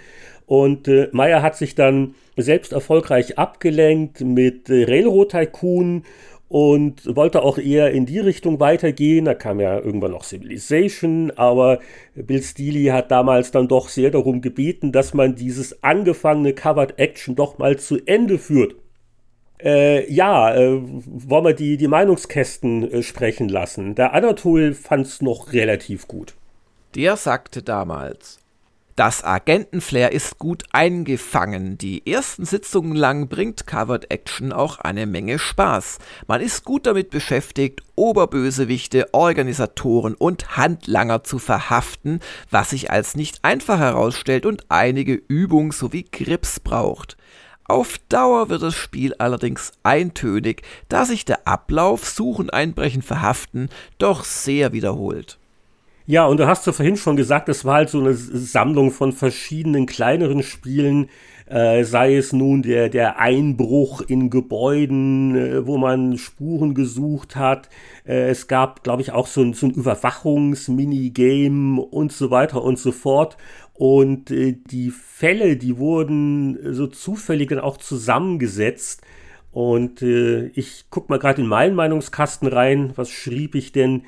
Und 0.46 0.86
äh, 0.88 1.08
Meyer 1.12 1.42
hat 1.42 1.56
sich 1.56 1.74
dann 1.74 2.14
selbst 2.36 2.72
erfolgreich 2.72 3.38
abgelenkt 3.38 4.20
mit 4.20 4.70
äh, 4.70 4.84
Railroad 4.84 5.32
Tycoon 5.32 6.04
und 6.48 7.16
wollte 7.16 7.42
auch 7.42 7.58
eher 7.58 7.90
in 7.90 8.06
die 8.06 8.20
Richtung 8.20 8.60
weitergehen. 8.60 9.24
Da 9.24 9.34
kam 9.34 9.58
ja 9.58 9.78
irgendwann 9.78 10.12
noch 10.12 10.22
Civilization, 10.22 11.32
aber 11.34 11.80
Bill 12.14 12.42
Steely 12.42 12.86
hat 12.86 13.10
damals 13.10 13.50
dann 13.50 13.66
doch 13.66 13.88
sehr 13.88 14.10
darum 14.10 14.40
gebeten, 14.40 14.92
dass 14.92 15.12
man 15.12 15.34
dieses 15.34 15.82
angefangene 15.82 16.52
Covered 16.52 16.98
Action 16.98 17.34
doch 17.34 17.58
mal 17.58 17.78
zu 17.78 17.98
Ende 18.06 18.38
führt. 18.38 18.76
Äh, 19.60 20.12
ja, 20.12 20.54
äh, 20.54 20.80
wollen 20.80 21.44
wir 21.44 21.54
die, 21.54 21.78
die 21.78 21.88
Meinungskästen 21.88 22.92
äh, 22.92 23.02
sprechen 23.02 23.48
lassen. 23.48 23.94
Der 23.94 24.12
Anatol 24.12 24.74
fand 24.74 25.06
es 25.06 25.22
noch 25.22 25.52
relativ 25.52 26.06
gut. 26.06 26.34
Der 26.94 27.16
sagte 27.16 27.62
damals, 27.62 28.38
das 28.96 29.22
Agentenflair 29.22 30.12
ist 30.12 30.38
gut 30.38 30.64
eingefangen. 30.72 31.76
Die 31.76 32.10
ersten 32.10 32.46
Sitzungen 32.46 32.96
lang 32.96 33.28
bringt 33.28 33.66
Covered 33.66 34.10
Action 34.10 34.52
auch 34.52 34.78
eine 34.78 35.04
Menge 35.06 35.38
Spaß. 35.38 35.98
Man 36.26 36.40
ist 36.40 36.64
gut 36.64 36.86
damit 36.86 37.10
beschäftigt, 37.10 37.82
Oberbösewichte, 37.94 39.12
Organisatoren 39.12 40.14
und 40.14 40.56
Handlanger 40.56 41.24
zu 41.24 41.38
verhaften, 41.38 42.20
was 42.50 42.70
sich 42.70 42.90
als 42.90 43.16
nicht 43.16 43.44
einfach 43.44 43.78
herausstellt 43.78 44.46
und 44.46 44.64
einige 44.70 45.12
Übung 45.12 45.72
sowie 45.72 46.06
Grips 46.10 46.58
braucht. 46.58 47.18
Auf 47.68 47.98
Dauer 48.08 48.48
wird 48.48 48.62
das 48.62 48.74
Spiel 48.74 49.12
allerdings 49.18 49.72
eintönig, 49.82 50.62
da 50.88 51.04
sich 51.04 51.26
der 51.26 51.46
Ablauf 51.46 52.08
Suchen, 52.08 52.48
Einbrechen, 52.48 53.02
Verhaften 53.02 53.68
doch 53.98 54.24
sehr 54.24 54.72
wiederholt. 54.72 55.38
Ja, 56.08 56.24
und 56.26 56.38
du 56.38 56.46
hast 56.46 56.64
ja 56.68 56.72
vorhin 56.72 56.96
schon 56.96 57.16
gesagt, 57.16 57.48
es 57.48 57.64
war 57.64 57.74
halt 57.74 57.90
so 57.90 57.98
eine 57.98 58.14
Sammlung 58.14 58.92
von 58.92 59.10
verschiedenen 59.12 59.86
kleineren 59.86 60.44
Spielen, 60.44 61.08
äh, 61.46 61.82
sei 61.82 62.16
es 62.16 62.32
nun 62.32 62.62
der, 62.62 62.88
der 62.88 63.18
Einbruch 63.18 64.02
in 64.02 64.30
Gebäuden, 64.30 65.34
äh, 65.34 65.66
wo 65.66 65.78
man 65.78 66.16
Spuren 66.16 66.74
gesucht 66.74 67.34
hat. 67.34 67.68
Äh, 68.04 68.28
es 68.28 68.46
gab, 68.46 68.84
glaube 68.84 69.02
ich, 69.02 69.10
auch 69.10 69.26
so 69.26 69.42
ein, 69.42 69.52
so 69.52 69.66
ein 69.66 69.72
Überwachungsminigame 69.72 71.80
und 71.80 72.12
so 72.12 72.30
weiter 72.30 72.62
und 72.62 72.78
so 72.78 72.92
fort. 72.92 73.36
Und 73.74 74.30
äh, 74.30 74.52
die 74.52 74.90
Fälle, 74.90 75.56
die 75.56 75.76
wurden 75.76 76.72
so 76.72 76.86
zufällig 76.86 77.48
dann 77.48 77.58
auch 77.58 77.78
zusammengesetzt. 77.78 79.02
Und 79.50 80.02
äh, 80.02 80.50
ich 80.54 80.84
guck 80.90 81.10
mal 81.10 81.18
gerade 81.18 81.42
in 81.42 81.48
meinen 81.48 81.74
Meinungskasten 81.74 82.46
rein. 82.46 82.92
Was 82.94 83.10
schrieb 83.10 83.56
ich 83.56 83.72
denn? 83.72 84.02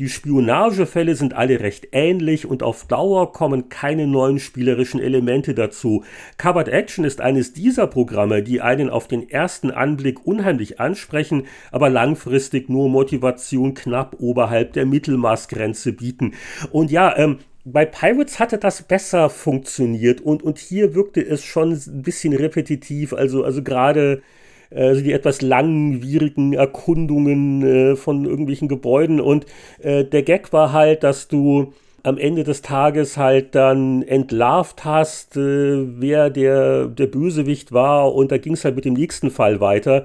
Die 0.00 0.08
Spionagefälle 0.08 1.14
sind 1.14 1.34
alle 1.34 1.60
recht 1.60 1.90
ähnlich 1.92 2.46
und 2.46 2.64
auf 2.64 2.84
Dauer 2.88 3.32
kommen 3.32 3.68
keine 3.68 4.08
neuen 4.08 4.40
spielerischen 4.40 4.98
Elemente 4.98 5.54
dazu. 5.54 6.02
Covered 6.36 6.66
Action 6.66 7.04
ist 7.04 7.20
eines 7.20 7.52
dieser 7.52 7.86
Programme, 7.86 8.42
die 8.42 8.60
einen 8.60 8.90
auf 8.90 9.06
den 9.06 9.30
ersten 9.30 9.70
Anblick 9.70 10.26
unheimlich 10.26 10.80
ansprechen, 10.80 11.46
aber 11.70 11.90
langfristig 11.90 12.68
nur 12.68 12.88
Motivation 12.88 13.74
knapp 13.74 14.16
oberhalb 14.18 14.72
der 14.72 14.84
Mittelmaßgrenze 14.84 15.92
bieten. 15.92 16.32
Und 16.72 16.90
ja, 16.90 17.16
ähm, 17.16 17.38
bei 17.64 17.84
Pirates 17.84 18.40
hatte 18.40 18.58
das 18.58 18.82
besser 18.82 19.30
funktioniert 19.30 20.20
und, 20.20 20.42
und 20.42 20.58
hier 20.58 20.96
wirkte 20.96 21.24
es 21.24 21.44
schon 21.44 21.70
ein 21.70 22.02
bisschen 22.02 22.32
repetitiv, 22.32 23.12
also, 23.12 23.44
also 23.44 23.62
gerade 23.62 24.22
also 24.70 25.00
die 25.00 25.12
etwas 25.12 25.42
langwierigen 25.42 26.52
Erkundungen 26.52 27.62
äh, 27.62 27.96
von 27.96 28.24
irgendwelchen 28.24 28.68
Gebäuden. 28.68 29.20
Und 29.20 29.46
äh, 29.82 30.04
der 30.04 30.22
Gag 30.22 30.52
war 30.52 30.72
halt, 30.72 31.02
dass 31.02 31.28
du 31.28 31.72
am 32.04 32.18
Ende 32.18 32.44
des 32.44 32.60
Tages 32.60 33.16
halt 33.16 33.54
dann 33.54 34.02
entlarvt 34.02 34.84
hast, 34.84 35.36
wer 35.36 36.28
der, 36.28 36.86
der 36.86 37.06
Bösewicht 37.06 37.72
war 37.72 38.14
und 38.14 38.30
da 38.30 38.36
ging 38.36 38.52
es 38.52 38.64
halt 38.64 38.76
mit 38.76 38.84
dem 38.84 38.92
nächsten 38.92 39.30
Fall 39.30 39.60
weiter. 39.60 40.04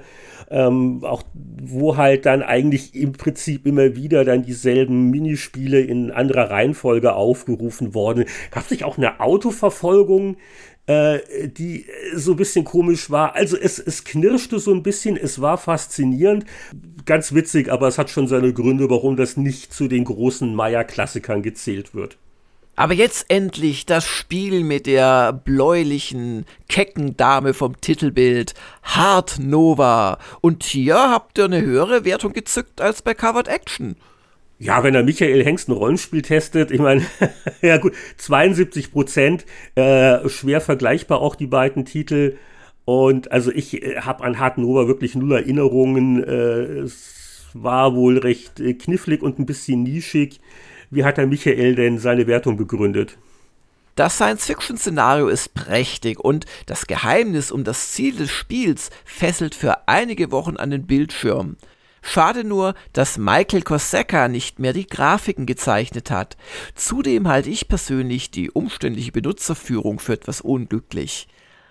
Ähm, 0.52 1.04
auch 1.04 1.22
wo 1.34 1.96
halt 1.96 2.26
dann 2.26 2.42
eigentlich 2.42 2.96
im 2.96 3.12
Prinzip 3.12 3.66
immer 3.66 3.94
wieder 3.94 4.24
dann 4.24 4.42
dieselben 4.42 5.10
Minispiele 5.10 5.80
in 5.80 6.10
anderer 6.10 6.50
Reihenfolge 6.50 7.12
aufgerufen 7.12 7.94
worden. 7.94 8.24
Gab 8.50 8.64
es 8.64 8.70
nicht 8.70 8.82
auch 8.82 8.98
eine 8.98 9.20
Autoverfolgung, 9.20 10.38
äh, 10.90 11.48
die 11.48 11.86
so 12.14 12.32
ein 12.32 12.36
bisschen 12.36 12.64
komisch 12.64 13.10
war? 13.10 13.34
Also 13.34 13.56
es, 13.56 13.78
es 13.78 14.04
knirschte 14.04 14.58
so 14.58 14.72
ein 14.72 14.82
bisschen, 14.82 15.16
es 15.16 15.40
war 15.40 15.56
faszinierend, 15.56 16.44
ganz 17.06 17.32
witzig, 17.32 17.70
aber 17.70 17.88
es 17.88 17.98
hat 17.98 18.10
schon 18.10 18.26
seine 18.26 18.52
Gründe, 18.52 18.90
warum 18.90 19.16
das 19.16 19.36
nicht 19.36 19.72
zu 19.72 19.86
den 19.86 20.04
großen 20.04 20.52
Maya-Klassikern 20.54 21.42
gezählt 21.42 21.94
wird. 21.94 22.16
Aber 22.74 22.94
jetzt 22.94 23.26
endlich 23.28 23.84
das 23.84 24.06
Spiel 24.06 24.64
mit 24.64 24.86
der 24.86 25.32
bläulichen, 25.32 26.46
kecken 26.68 27.16
Dame 27.16 27.52
vom 27.52 27.80
Titelbild, 27.80 28.54
Hard 28.82 29.38
Nova. 29.38 30.18
Und 30.40 30.64
hier 30.64 30.96
habt 30.96 31.38
ihr 31.38 31.44
eine 31.44 31.60
höhere 31.60 32.04
Wertung 32.04 32.32
gezückt 32.32 32.80
als 32.80 33.02
bei 33.02 33.12
Covered 33.14 33.48
Action. 33.48 33.96
Ja, 34.62 34.84
wenn 34.84 34.94
er 34.94 35.02
Michael 35.02 35.42
Hengst 35.42 35.70
ein 35.70 35.72
Rollenspiel 35.72 36.20
testet, 36.20 36.70
ich 36.70 36.80
meine, 36.80 37.02
ja 37.62 37.78
gut, 37.78 37.94
72 38.18 38.92
Prozent, 38.92 39.46
äh, 39.74 40.28
schwer 40.28 40.60
vergleichbar 40.60 41.22
auch 41.22 41.34
die 41.34 41.46
beiden 41.46 41.86
Titel. 41.86 42.36
Und 42.84 43.32
also 43.32 43.50
ich 43.50 43.82
äh, 43.82 44.02
habe 44.02 44.22
an 44.22 44.36
Nova 44.56 44.86
wirklich 44.86 45.14
null 45.14 45.32
Erinnerungen. 45.32 46.22
Äh, 46.22 46.80
es 46.80 47.46
war 47.54 47.94
wohl 47.94 48.18
recht 48.18 48.60
äh, 48.60 48.74
knifflig 48.74 49.22
und 49.22 49.38
ein 49.38 49.46
bisschen 49.46 49.82
nischig. 49.82 50.40
Wie 50.90 51.04
hat 51.04 51.16
der 51.16 51.26
Michael 51.26 51.74
denn 51.74 51.98
seine 51.98 52.26
Wertung 52.26 52.58
begründet? 52.58 53.16
Das 53.94 54.16
Science-Fiction-Szenario 54.16 55.28
ist 55.28 55.54
prächtig 55.54 56.20
und 56.20 56.44
das 56.66 56.86
Geheimnis 56.86 57.50
um 57.50 57.64
das 57.64 57.92
Ziel 57.92 58.14
des 58.14 58.30
Spiels 58.30 58.90
fesselt 59.06 59.54
für 59.54 59.88
einige 59.88 60.30
Wochen 60.30 60.58
an 60.58 60.70
den 60.70 60.86
Bildschirm. 60.86 61.56
Schade 62.02 62.44
nur, 62.44 62.74
dass 62.92 63.18
Michael 63.18 63.62
Kosecka 63.62 64.28
nicht 64.28 64.58
mehr 64.58 64.72
die 64.72 64.86
Grafiken 64.86 65.46
gezeichnet 65.46 66.10
hat. 66.10 66.36
Zudem 66.74 67.28
halte 67.28 67.50
ich 67.50 67.68
persönlich 67.68 68.30
die 68.30 68.50
umständliche 68.50 69.12
Benutzerführung 69.12 69.98
für 69.98 70.14
etwas 70.14 70.40
unglücklich. 70.40 71.28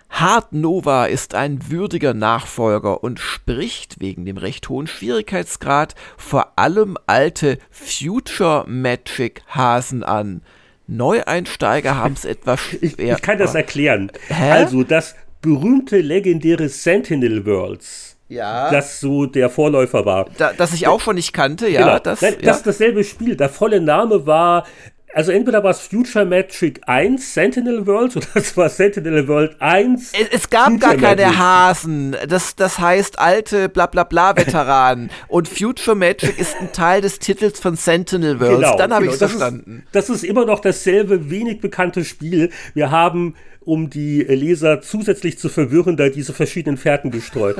Hard 0.10 0.53
Nova 0.53 1.06
ist 1.06 1.35
ein 1.35 1.69
würdiger 1.69 2.14
Nachfolger 2.14 3.03
und 3.03 3.19
spricht 3.19 4.01
wegen 4.01 4.26
dem 4.26 4.38
recht 4.38 4.68
hohen 4.68 4.88
Schwierigkeitsgrad 4.88 5.93
vor 6.18 6.53
allem 6.57 6.97
alte 7.06 7.60
Future 7.69 8.65
Magic 8.68 9.43
Hasen 9.47 10.03
an. 10.03 10.41
Neueinsteiger 10.88 11.95
haben 11.95 12.15
es 12.15 12.26
etwas 12.26 12.60
schwer. 12.60 12.80
Ich, 12.81 12.99
ich, 12.99 13.22
kann 13.22 13.38
das 13.38 13.56
erklären. 13.56 14.11
Hä? 14.27 14.51
Also 14.51 14.84
das 14.84 15.15
berühmte 15.41 16.01
legendäre 16.01 16.68
Sentinel 16.68 17.45
Worlds. 17.45 18.09
Ja. 18.30 18.72
Das 18.72 18.99
so 18.99 19.26
der 19.26 19.49
Vorläufer 19.49 20.06
war. 20.06 20.27
Da, 20.38 20.53
das 20.53 20.73
ich 20.73 20.88
auch 20.88 21.01
schon 21.01 21.15
nicht 21.15 21.34
kannte, 21.34 21.68
ja. 21.68 21.81
Genau. 21.81 21.99
Das, 21.99 22.22
Nein, 22.22 22.35
das 22.41 22.57
ist 22.57 22.68
dasselbe 22.68 23.03
Spiel. 23.03 23.35
Der 23.35 23.49
volle 23.49 23.81
Name 23.81 24.26
war 24.26 24.65
also 25.14 25.31
entweder 25.31 25.64
war 25.64 25.72
es 25.72 25.80
Future 25.80 26.26
Magic 26.26 26.81
1 26.86 27.34
Sentinel 27.34 27.86
World 27.88 28.15
oder 28.18 28.27
es 28.36 28.56
war 28.56 28.69
Sentinel 28.69 29.27
World 29.27 29.56
1. 29.60 30.14
Es, 30.14 30.27
es 30.31 30.49
gab 30.49 30.72
Future 30.72 30.95
gar 30.95 30.98
keine 30.98 31.23
Magic. 31.23 31.40
Hasen. 31.40 32.15
Das, 32.27 32.56
das 32.56 32.80
heißt 32.80 33.19
alte 33.19 33.69
blablabla 33.69 34.38
Veteranen. 34.38 35.10
Und 35.27 35.48
Future 35.48 35.95
Magic 35.95 36.38
ist 36.38 36.56
ein 36.60 36.72
Teil 36.72 37.02
des 37.02 37.19
Titels 37.19 37.60
von 37.60 37.76
Sentinel 37.76 38.40
World. 38.40 38.61
Genau, 38.61 38.77
Dann 38.77 38.94
habe 38.94 39.06
genau. 39.06 39.15
ich 39.15 39.22
es 39.22 39.31
verstanden. 39.31 39.84
Ist, 39.86 39.95
das 39.95 40.10
ist 40.10 40.23
immer 40.23 40.45
noch 40.45 40.60
dasselbe 40.60 41.30
wenig 41.30 41.60
bekannte 41.60 42.06
Spiel. 42.06 42.52
Wir 42.73 42.91
haben 42.91 43.36
um 43.61 43.90
die 43.90 44.22
Leser 44.23 44.81
zusätzlich 44.81 45.38
zu 45.38 45.49
verwirren, 45.49 45.98
da 45.98 46.10
diese 46.10 46.34
verschiedenen 46.34 46.77
Fährten 46.77 47.11
gestreut. 47.11 47.57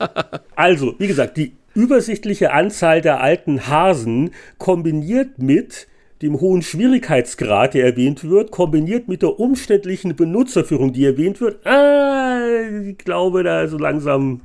also, 0.56 0.94
wie 0.98 1.06
gesagt, 1.06 1.36
die 1.36 1.52
übersichtliche 1.74 2.52
Anzahl 2.52 3.00
der 3.00 3.20
alten 3.20 3.68
Hasen 3.68 4.30
kombiniert 4.58 5.38
mit 5.38 5.86
dem 6.24 6.40
hohen 6.40 6.62
Schwierigkeitsgrad, 6.62 7.74
der 7.74 7.84
erwähnt 7.84 8.24
wird, 8.24 8.50
kombiniert 8.50 9.08
mit 9.08 9.20
der 9.20 9.38
umständlichen 9.38 10.16
Benutzerführung, 10.16 10.94
die 10.94 11.04
erwähnt 11.04 11.38
wird, 11.42 11.66
ah, 11.66 12.40
ich 12.82 12.96
glaube, 12.96 13.42
da 13.42 13.68
so 13.68 13.76
langsam 13.76 14.40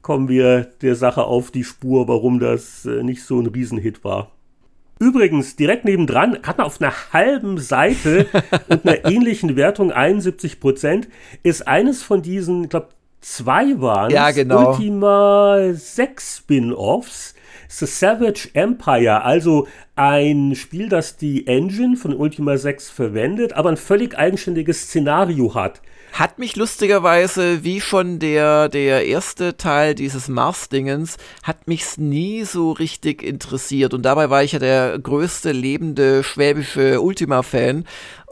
kommen 0.00 0.28
wir 0.28 0.68
der 0.80 0.94
Sache 0.94 1.24
auf 1.24 1.50
die 1.50 1.64
Spur, 1.64 2.06
warum 2.06 2.38
das 2.38 2.86
äh, 2.86 3.02
nicht 3.02 3.24
so 3.24 3.40
ein 3.40 3.46
Riesenhit 3.46 4.04
war. 4.04 4.30
Übrigens, 5.00 5.56
direkt 5.56 5.84
nebendran 5.84 6.38
hat 6.44 6.58
man 6.58 6.68
auf 6.68 6.80
einer 6.80 6.94
halben 7.12 7.58
Seite 7.58 8.26
und 8.68 8.86
einer 8.86 9.04
ähnlichen 9.04 9.56
Wertung 9.56 9.90
71 9.90 10.60
Prozent, 10.60 11.08
ist 11.42 11.66
eines 11.66 12.00
von 12.00 12.22
diesen, 12.22 12.64
ich 12.64 12.70
glaube, 12.70 12.90
zwei 13.20 13.80
waren 13.80 14.10
ja, 14.10 14.30
genau. 14.30 14.70
Ultima 14.70 15.70
6 15.72 16.38
Spin-Offs, 16.38 17.34
The 17.68 17.86
Savage 17.86 18.48
Empire, 18.54 19.22
also 19.22 19.66
ein 19.94 20.54
Spiel, 20.54 20.88
das 20.88 21.16
die 21.16 21.46
Engine 21.46 21.96
von 21.96 22.14
Ultima 22.14 22.56
6 22.56 22.90
verwendet, 22.90 23.52
aber 23.52 23.68
ein 23.68 23.76
völlig 23.76 24.16
eigenständiges 24.16 24.82
Szenario 24.82 25.54
hat. 25.54 25.82
Hat 26.12 26.38
mich 26.38 26.56
lustigerweise, 26.56 27.64
wie 27.64 27.80
schon 27.80 28.18
der, 28.18 28.68
der 28.68 29.06
erste 29.06 29.56
Teil 29.56 29.94
dieses 29.94 30.28
Mars-Dingens, 30.28 31.16
hat 31.42 31.68
mich's 31.68 31.98
nie 31.98 32.44
so 32.44 32.72
richtig 32.72 33.22
interessiert. 33.22 33.92
Und 33.92 34.02
dabei 34.02 34.30
war 34.30 34.42
ich 34.42 34.52
ja 34.52 34.58
der 34.58 34.98
größte 34.98 35.52
lebende 35.52 36.24
schwäbische 36.24 37.00
Ultima-Fan. 37.00 37.84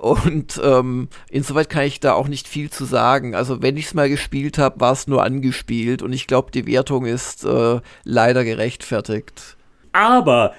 Und 0.07 0.61
ähm, 0.63 1.09
insoweit 1.31 1.69
kann 1.69 1.85
ich 1.85 2.01
da 2.01 2.15
auch 2.15 2.29
nicht 2.29 2.49
viel 2.49 2.71
zu 2.71 2.85
sagen. 2.85 3.35
Also 3.35 3.63
wenn 3.63 3.77
ich 3.77 3.87
es 3.87 3.95
mal 3.95 4.09
gespielt 4.09 4.59
habe, 4.59 4.81
war 4.81 4.93
es 4.93 5.07
nur 5.07 5.23
angespielt. 5.23 6.03
Und 6.03 6.13
ich 6.13 6.27
glaube, 6.27 6.51
die 6.51 6.67
Wertung 6.67 7.07
ist 7.07 7.45
äh, 7.45 7.81
leider 8.05 8.45
gerechtfertigt. 8.45 9.57
Aber 9.93 10.55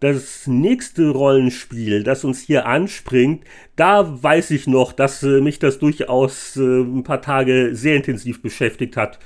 das 0.00 0.46
nächste 0.46 1.10
Rollenspiel, 1.10 2.02
das 2.02 2.24
uns 2.24 2.40
hier 2.40 2.66
anspringt, 2.66 3.44
da 3.76 4.22
weiß 4.22 4.50
ich 4.50 4.66
noch, 4.66 4.92
dass 4.92 5.22
äh, 5.22 5.40
mich 5.40 5.60
das 5.60 5.78
durchaus 5.78 6.56
äh, 6.56 6.60
ein 6.60 7.04
paar 7.04 7.22
Tage 7.22 7.70
sehr 7.74 7.96
intensiv 7.96 8.42
beschäftigt 8.42 8.96
hat, 8.96 9.20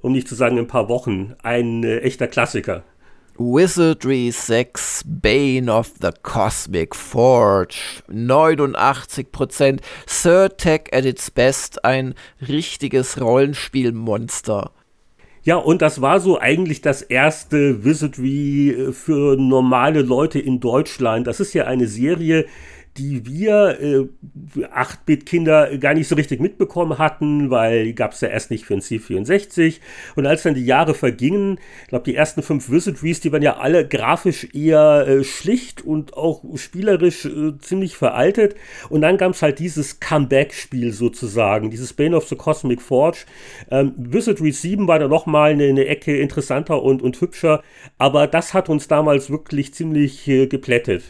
um 0.00 0.12
nicht 0.12 0.28
zu 0.28 0.34
sagen 0.34 0.58
ein 0.58 0.66
paar 0.66 0.88
Wochen. 0.88 1.34
Ein 1.42 1.84
äh, 1.84 1.98
echter 1.98 2.28
Klassiker. 2.28 2.82
Wizardry 3.38 4.30
6 4.30 5.04
Bane 5.06 5.68
of 5.68 5.92
the 6.00 6.10
Cosmic 6.22 6.94
Forge 6.94 8.02
89% 8.08 9.80
Third 10.06 10.58
Tech 10.58 10.88
at 10.92 11.04
its 11.04 11.30
best 11.30 11.84
ein 11.84 12.14
richtiges 12.46 13.20
Rollenspielmonster. 13.20 14.70
Ja, 15.44 15.56
und 15.56 15.82
das 15.82 16.00
war 16.00 16.20
so 16.20 16.38
eigentlich 16.38 16.82
das 16.82 17.02
erste 17.02 17.84
Wizardry 17.84 18.70
äh, 18.70 18.92
für 18.92 19.36
normale 19.36 20.02
Leute 20.02 20.38
in 20.38 20.60
Deutschland. 20.60 21.26
Das 21.26 21.40
ist 21.40 21.52
ja 21.52 21.64
eine 21.64 21.88
Serie, 21.88 22.46
die 22.98 23.26
wir 23.26 23.80
äh, 23.80 24.60
8-Bit-Kinder 24.64 25.78
gar 25.78 25.94
nicht 25.94 26.08
so 26.08 26.14
richtig 26.14 26.40
mitbekommen 26.40 26.98
hatten, 26.98 27.50
weil 27.50 27.94
gab 27.94 28.12
es 28.12 28.20
ja 28.20 28.28
erst 28.28 28.50
nicht 28.50 28.66
für 28.66 28.74
den 28.74 28.82
C64. 28.82 29.80
Und 30.14 30.26
als 30.26 30.42
dann 30.42 30.54
die 30.54 30.64
Jahre 30.64 30.94
vergingen, 30.94 31.58
ich 31.82 31.88
glaube, 31.88 32.04
die 32.04 32.14
ersten 32.14 32.42
fünf 32.42 32.70
Wizardries, 32.70 33.20
die 33.20 33.32
waren 33.32 33.42
ja 33.42 33.56
alle 33.56 33.86
grafisch 33.88 34.48
eher 34.52 35.06
äh, 35.08 35.24
schlicht 35.24 35.82
und 35.82 36.14
auch 36.16 36.44
spielerisch 36.56 37.24
äh, 37.24 37.58
ziemlich 37.60 37.96
veraltet. 37.96 38.56
Und 38.90 39.00
dann 39.00 39.16
gab 39.16 39.32
es 39.32 39.40
halt 39.40 39.58
dieses 39.58 40.00
Comeback-Spiel 40.00 40.92
sozusagen, 40.92 41.70
dieses 41.70 41.94
Bane 41.94 42.16
of 42.16 42.28
the 42.28 42.36
Cosmic 42.36 42.82
Forge. 42.82 43.24
Ähm, 43.70 43.94
Wizardry 43.96 44.52
7 44.52 44.86
war 44.86 44.98
da 44.98 45.08
nochmal 45.08 45.52
eine, 45.52 45.64
eine 45.64 45.86
Ecke 45.86 46.18
interessanter 46.18 46.82
und, 46.82 47.00
und 47.00 47.20
hübscher, 47.20 47.62
aber 47.96 48.26
das 48.26 48.52
hat 48.52 48.68
uns 48.68 48.86
damals 48.86 49.30
wirklich 49.30 49.72
ziemlich 49.72 50.28
äh, 50.28 50.46
geplättet. 50.46 51.02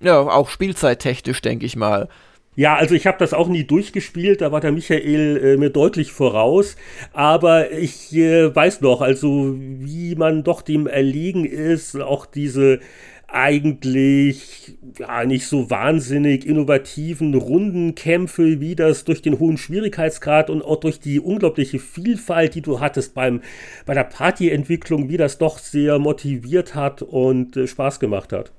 Ja, 0.00 0.20
auch 0.20 0.48
spielzeittechnisch, 0.48 1.40
denke 1.40 1.66
ich 1.66 1.76
mal. 1.76 2.08
Ja, 2.54 2.74
also 2.76 2.94
ich 2.94 3.06
habe 3.06 3.18
das 3.18 3.34
auch 3.34 3.48
nie 3.48 3.64
durchgespielt, 3.64 4.40
da 4.40 4.50
war 4.50 4.60
der 4.60 4.72
Michael 4.72 5.36
äh, 5.36 5.56
mir 5.58 5.68
deutlich 5.68 6.12
voraus. 6.12 6.76
Aber 7.12 7.70
ich 7.70 8.14
äh, 8.14 8.54
weiß 8.54 8.80
noch, 8.80 9.02
also 9.02 9.54
wie 9.58 10.14
man 10.14 10.42
doch 10.42 10.62
dem 10.62 10.86
erlegen 10.86 11.44
ist, 11.44 12.00
auch 12.00 12.24
diese 12.24 12.80
eigentlich 13.28 14.78
ja 14.98 15.24
nicht 15.24 15.46
so 15.46 15.68
wahnsinnig 15.68 16.46
innovativen 16.46 17.34
Rundenkämpfe, 17.34 18.60
wie 18.60 18.74
das 18.74 19.04
durch 19.04 19.20
den 19.20 19.38
hohen 19.38 19.58
Schwierigkeitsgrad 19.58 20.48
und 20.48 20.62
auch 20.62 20.76
durch 20.76 21.00
die 21.00 21.20
unglaubliche 21.20 21.78
Vielfalt, 21.78 22.54
die 22.54 22.62
du 22.62 22.80
hattest 22.80 23.14
beim 23.14 23.42
bei 23.84 23.94
der 23.94 24.04
Partyentwicklung, 24.04 25.08
wie 25.10 25.16
das 25.16 25.38
doch 25.38 25.58
sehr 25.58 25.98
motiviert 25.98 26.74
hat 26.74 27.02
und 27.02 27.56
äh, 27.56 27.66
Spaß 27.66 28.00
gemacht 28.00 28.32
hat. 28.32 28.52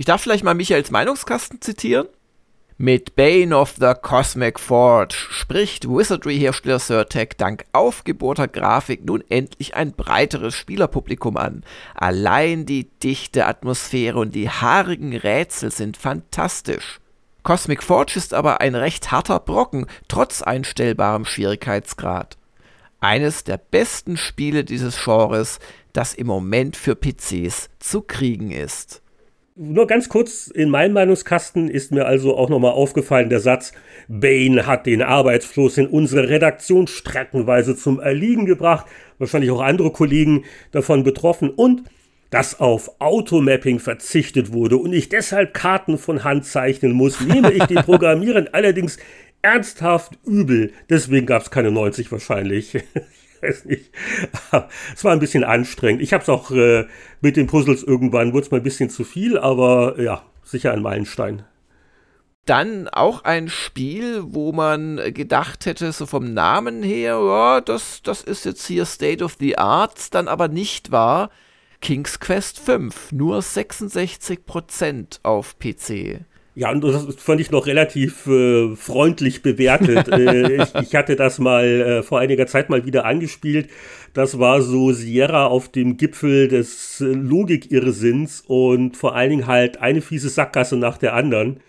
Ich 0.00 0.06
darf 0.06 0.22
vielleicht 0.22 0.44
mal 0.44 0.54
Michaels 0.54 0.90
Meinungskasten 0.90 1.60
zitieren. 1.60 2.08
Mit 2.78 3.16
Bane 3.16 3.54
of 3.54 3.74
the 3.78 3.92
Cosmic 4.00 4.58
Forge 4.58 5.14
spricht 5.14 5.86
Wizardry-Hersteller 5.86 6.78
Surtech 6.78 7.32
dank 7.36 7.66
aufgebohrter 7.72 8.48
Grafik 8.48 9.04
nun 9.04 9.22
endlich 9.28 9.74
ein 9.74 9.92
breiteres 9.92 10.54
Spielerpublikum 10.54 11.36
an. 11.36 11.64
Allein 11.94 12.64
die 12.64 12.84
dichte 12.84 13.44
Atmosphäre 13.44 14.18
und 14.18 14.34
die 14.34 14.48
haarigen 14.48 15.14
Rätsel 15.14 15.70
sind 15.70 15.98
fantastisch. 15.98 16.98
Cosmic 17.42 17.82
Forge 17.82 18.14
ist 18.16 18.32
aber 18.32 18.62
ein 18.62 18.76
recht 18.76 19.12
harter 19.12 19.38
Brocken, 19.38 19.84
trotz 20.08 20.40
einstellbarem 20.40 21.26
Schwierigkeitsgrad. 21.26 22.38
Eines 23.00 23.44
der 23.44 23.58
besten 23.58 24.16
Spiele 24.16 24.64
dieses 24.64 24.96
Genres, 25.04 25.58
das 25.92 26.14
im 26.14 26.26
Moment 26.26 26.78
für 26.78 26.94
PCs 26.94 27.68
zu 27.80 28.00
kriegen 28.00 28.50
ist. 28.50 28.99
Nur 29.62 29.86
ganz 29.86 30.08
kurz, 30.08 30.46
in 30.46 30.70
meinem 30.70 30.94
Meinungskasten 30.94 31.68
ist 31.68 31.92
mir 31.92 32.06
also 32.06 32.34
auch 32.34 32.48
nochmal 32.48 32.72
aufgefallen 32.72 33.28
der 33.28 33.40
Satz, 33.40 33.72
Bane 34.08 34.66
hat 34.66 34.86
den 34.86 35.02
Arbeitsfluss 35.02 35.76
in 35.76 35.86
unserer 35.86 36.30
Redaktion 36.30 36.86
streckenweise 36.86 37.76
zum 37.76 38.00
Erliegen 38.00 38.46
gebracht, 38.46 38.86
wahrscheinlich 39.18 39.50
auch 39.50 39.60
andere 39.60 39.90
Kollegen 39.90 40.46
davon 40.72 41.02
betroffen 41.04 41.50
und 41.50 41.82
dass 42.30 42.58
auf 42.58 43.02
Automapping 43.02 43.80
verzichtet 43.80 44.54
wurde 44.54 44.78
und 44.78 44.94
ich 44.94 45.10
deshalb 45.10 45.52
Karten 45.52 45.98
von 45.98 46.24
Hand 46.24 46.46
zeichnen 46.46 46.92
muss, 46.92 47.20
nehme 47.20 47.52
ich 47.52 47.64
den 47.64 47.76
Programmieren 47.84 48.48
allerdings 48.54 48.96
ernsthaft 49.42 50.18
übel. 50.24 50.72
Deswegen 50.88 51.26
gab 51.26 51.42
es 51.42 51.50
keine 51.50 51.70
90 51.70 52.10
wahrscheinlich. 52.10 52.78
weiß 53.42 53.64
nicht. 53.66 53.90
Es 54.94 55.04
war 55.04 55.12
ein 55.12 55.20
bisschen 55.20 55.44
anstrengend. 55.44 56.02
Ich 56.02 56.12
habe 56.12 56.22
es 56.22 56.28
auch 56.28 56.50
äh, 56.50 56.86
mit 57.20 57.36
den 57.36 57.46
Puzzles 57.46 57.82
irgendwann, 57.82 58.32
wurde 58.32 58.44
es 58.44 58.50
mal 58.50 58.58
ein 58.58 58.62
bisschen 58.62 58.90
zu 58.90 59.04
viel, 59.04 59.38
aber 59.38 60.00
ja, 60.00 60.22
sicher 60.42 60.72
ein 60.72 60.82
Meilenstein. 60.82 61.44
Dann 62.46 62.88
auch 62.88 63.24
ein 63.24 63.48
Spiel, 63.48 64.22
wo 64.24 64.52
man 64.52 64.96
gedacht 65.14 65.66
hätte, 65.66 65.92
so 65.92 66.06
vom 66.06 66.32
Namen 66.32 66.82
her, 66.82 67.20
ja, 67.22 67.60
das, 67.60 68.02
das 68.02 68.22
ist 68.22 68.44
jetzt 68.44 68.66
hier 68.66 68.86
State 68.86 69.22
of 69.22 69.36
the 69.38 69.58
Arts, 69.58 70.10
dann 70.10 70.26
aber 70.26 70.48
nicht 70.48 70.90
war. 70.90 71.30
King's 71.80 72.18
Quest 72.18 72.58
5, 72.58 73.12
nur 73.12 73.38
66% 73.38 75.20
auf 75.22 75.58
PC. 75.58 76.24
Ja, 76.56 76.72
und 76.72 76.82
das 76.82 77.14
fand 77.16 77.40
ich 77.40 77.50
noch 77.52 77.66
relativ 77.66 78.26
äh, 78.26 78.74
freundlich 78.74 79.42
bewertet. 79.42 80.08
äh, 80.08 80.56
ich, 80.62 80.74
ich, 80.74 80.94
hatte 80.94 81.14
das 81.16 81.38
mal 81.38 81.64
äh, 81.64 82.02
vor 82.02 82.18
einiger 82.18 82.46
Zeit 82.46 82.70
mal 82.70 82.84
wieder 82.84 83.04
angespielt. 83.04 83.70
Das 84.14 84.38
war 84.40 84.60
so 84.60 84.92
Sierra 84.92 85.46
auf 85.46 85.68
dem 85.68 85.96
Gipfel 85.96 86.48
des 86.48 87.00
äh, 87.00 87.04
Logikirrsinns 87.04 88.42
und 88.46 88.96
vor 88.96 89.14
allen 89.14 89.30
Dingen 89.30 89.46
halt 89.46 89.80
eine 89.80 90.00
fiese 90.00 90.28
Sackgasse 90.28 90.76
nach 90.76 90.98
der 90.98 91.14
anderen. 91.14 91.60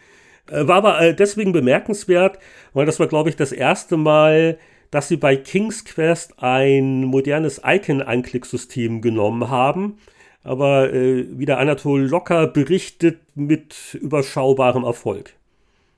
Äh, 0.50 0.68
war 0.68 0.78
aber 0.78 1.14
deswegen 1.14 1.52
bemerkenswert, 1.52 2.40
weil 2.74 2.88
das 2.88 3.00
war, 3.00 3.08
glaube 3.08 3.30
ich, 3.30 3.36
das 3.36 3.52
erste 3.52 3.98
Mal, 3.98 4.58
dass 4.90 5.08
sie 5.08 5.18
bei 5.18 5.36
King's 5.36 5.86
Quest 5.86 6.34
ein 6.40 7.06
modernes 7.06 7.62
Icon-Anklicksystem 7.64 9.02
genommen 9.02 9.50
haben. 9.50 9.98
Aber 10.44 10.94
äh, 10.94 11.26
wie 11.38 11.46
der 11.46 11.60
Anatol 11.60 12.02
locker 12.02 12.48
berichtet, 12.48 13.20
mit 13.36 13.94
überschaubarem 13.94 14.84
Erfolg. 14.84 15.34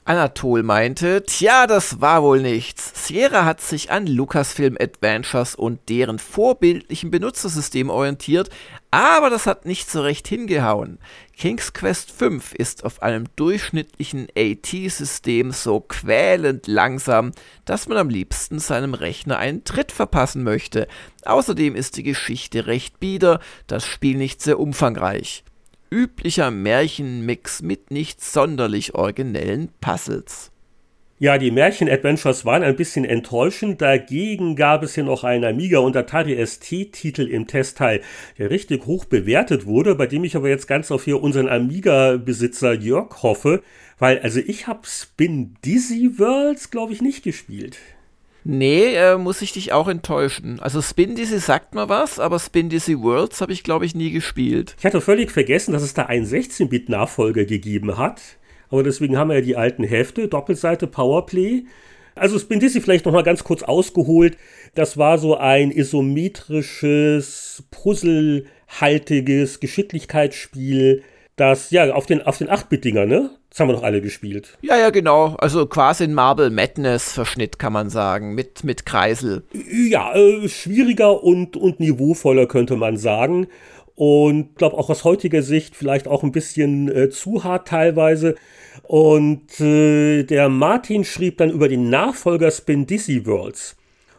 Anatol 0.06 0.64
meinte, 0.64 1.24
tja, 1.26 1.66
das 1.66 2.02
war 2.02 2.24
wohl 2.24 2.42
nichts. 2.42 3.08
Sierra 3.08 3.46
hat 3.46 3.62
sich 3.62 3.90
an 3.90 4.06
Lucasfilm 4.06 4.78
Adventures 4.78 5.56
und 5.56 5.88
deren 5.88 6.20
vorbildlichen 6.20 7.10
Benutzersystem 7.10 7.90
orientiert, 7.90 8.50
aber 8.92 9.30
das 9.30 9.48
hat 9.48 9.66
nicht 9.66 9.90
so 9.90 10.02
recht 10.02 10.28
hingehauen. 10.28 11.00
King's 11.38 11.72
Quest 11.72 12.12
5 12.12 12.54
ist 12.54 12.84
auf 12.84 13.02
einem 13.02 13.28
durchschnittlichen 13.38 14.28
AT-System 14.38 15.52
so 15.52 15.80
quälend 15.80 16.68
langsam, 16.68 17.32
dass 17.64 17.88
man 17.88 17.98
am 17.98 18.10
liebsten 18.10 18.60
seinem 18.60 18.94
Rechner 18.94 19.38
einen 19.38 19.64
Tritt 19.64 19.94
verpassen 19.94 20.44
möchte. 20.44 20.90
Außerdem 21.24 21.76
ist 21.76 21.96
die 21.96 22.04
Geschichte 22.04 22.68
recht 22.68 23.00
bieder, 23.00 23.40
das 23.68 23.86
Spiel 23.86 24.18
nicht 24.18 24.42
sehr 24.42 24.60
umfangreich 24.60 25.46
üblicher 25.94 26.50
Märchenmix 26.50 27.62
mit 27.62 27.92
nicht 27.92 28.24
sonderlich 28.24 28.96
originellen 28.96 29.70
Puzzles. 29.80 30.50
Ja, 31.20 31.38
die 31.38 31.52
Märchen-Adventures 31.52 32.44
waren 32.44 32.64
ein 32.64 32.76
bisschen 32.76 33.06
enttäuschend. 33.06 33.80
Dagegen 33.82 34.56
gab 34.56 34.82
es 34.82 34.96
hier 34.96 35.04
noch 35.04 35.24
einen 35.24 35.46
Amiga 35.46 35.78
und 35.80 35.96
Atari 35.96 36.44
ST-Titel 36.46 37.28
im 37.28 37.46
Testteil, 37.46 38.02
der 38.40 38.50
richtig 38.50 38.88
hoch 38.88 39.06
bewertet 39.06 39.68
wurde, 39.68 39.94
bei 39.94 40.08
dem 40.08 40.24
ich 40.24 40.36
aber 40.36 40.50
jetzt 40.50 40.68
ganz 40.68 40.90
auf 40.90 41.06
hier 41.06 41.22
unseren 41.22 41.48
Amiga-Besitzer 41.48 42.74
Jörg 42.74 43.22
hoffe, 43.22 43.62
weil 44.00 44.20
also 44.20 44.40
ich 44.40 44.66
habe 44.66 44.82
Spin 44.86 45.56
Dizzy 45.64 46.18
Worlds, 46.18 46.72
glaube 46.72 46.92
ich, 46.92 47.02
nicht 47.02 47.24
gespielt. 47.24 47.78
Nee, 48.44 48.96
äh, 48.96 49.18
muss 49.18 49.42
ich 49.42 49.54
dich 49.54 49.72
auch 49.72 49.88
enttäuschen. 49.88 50.60
Also 50.60 50.82
Spin 50.82 51.16
Dizzy 51.16 51.40
sagt 51.40 51.76
mir 51.76 51.88
was, 51.88 52.20
aber 52.20 52.40
Spin 52.40 52.70
Dizzy 52.70 53.00
Worlds 53.00 53.42
habe 53.42 53.54
ich, 53.54 53.64
glaube 53.64 53.86
ich, 53.86 53.96
nie 53.96 54.12
gespielt. 54.12 54.76
Ich 54.78 54.86
hatte 54.86 55.02
völlig 55.02 55.32
vergessen, 55.32 55.74
dass 55.74 55.84
es 55.84 55.94
da 55.94 56.04
einen 56.04 56.26
16-Bit-Nachfolger 56.26 57.46
gegeben 57.46 57.98
hat. 57.98 58.22
Aber 58.70 58.84
deswegen 58.84 59.18
haben 59.18 59.30
wir 59.30 59.36
ja 59.36 59.42
die 59.42 59.56
alten 59.56 59.84
Hefte, 59.84 60.28
Doppelseite 60.28 60.88
Powerplay. 60.88 61.66
Also 62.16 62.38
Spin 62.38 62.60
Dizzy 62.60 62.82
vielleicht 62.82 63.06
noch 63.06 63.14
mal 63.14 63.24
ganz 63.24 63.44
kurz 63.44 63.64
ausgeholt. 63.64 64.38
Das 64.76 64.98
war 64.98 65.18
so 65.18 65.38
ein 65.38 65.72
isometrisches, 65.72 67.64
puzzlehaltiges 67.72 69.60
Geschicklichkeitsspiel, 69.60 71.04
das 71.36 71.72
ja 71.72 71.94
auf 71.94 72.06
den, 72.06 72.22
auf 72.22 72.38
den 72.38 72.50
8-Bit-Dinger, 72.50 73.06
ne? 73.06 73.32
Das 73.54 73.60
haben 73.60 73.70
wir 73.70 73.76
doch 73.76 73.84
alle 73.84 74.02
gespielt. 74.02 74.58
Ja, 74.64 74.78
ja, 74.78 74.90
genau. 74.90 75.36
Also 75.38 75.68
quasi 75.68 76.06
ein 76.06 76.16
Marble 76.16 76.50
Madness-Verschnitt, 76.50 77.60
kann 77.60 77.72
man 77.72 77.92
sagen, 77.92 78.34
mit, 78.34 78.64
mit 78.64 78.84
Kreisel. 78.84 79.44
Ja, 79.72 80.16
äh, 80.16 80.50
schwieriger 80.50 81.24
und, 81.24 81.56
und 81.56 81.80
niveauvoller, 81.80 82.48
könnte 82.48 82.78
man 82.78 82.98
sagen. 82.98 83.46
Und 83.94 84.56
glaube 84.56 84.76
auch 84.76 84.90
aus 84.90 85.04
heutiger 85.04 85.44
Sicht 85.44 85.76
vielleicht 85.76 86.08
auch 86.08 86.24
ein 86.24 86.32
bisschen 86.32 86.90
äh, 86.90 87.12
zu 87.12 87.44
hart 87.44 87.68
teilweise. 87.68 88.34
Und 88.82 89.60
äh, 89.60 90.24
der 90.24 90.50
Martin 90.50 91.04
schrieb 91.04 91.38
dann 91.38 91.52
über 91.52 91.70
den 91.70 91.92
Nachfolger 91.92 92.50
Spin 92.50 92.88
Dizzy 92.88 93.24
Worlds. 93.28 93.76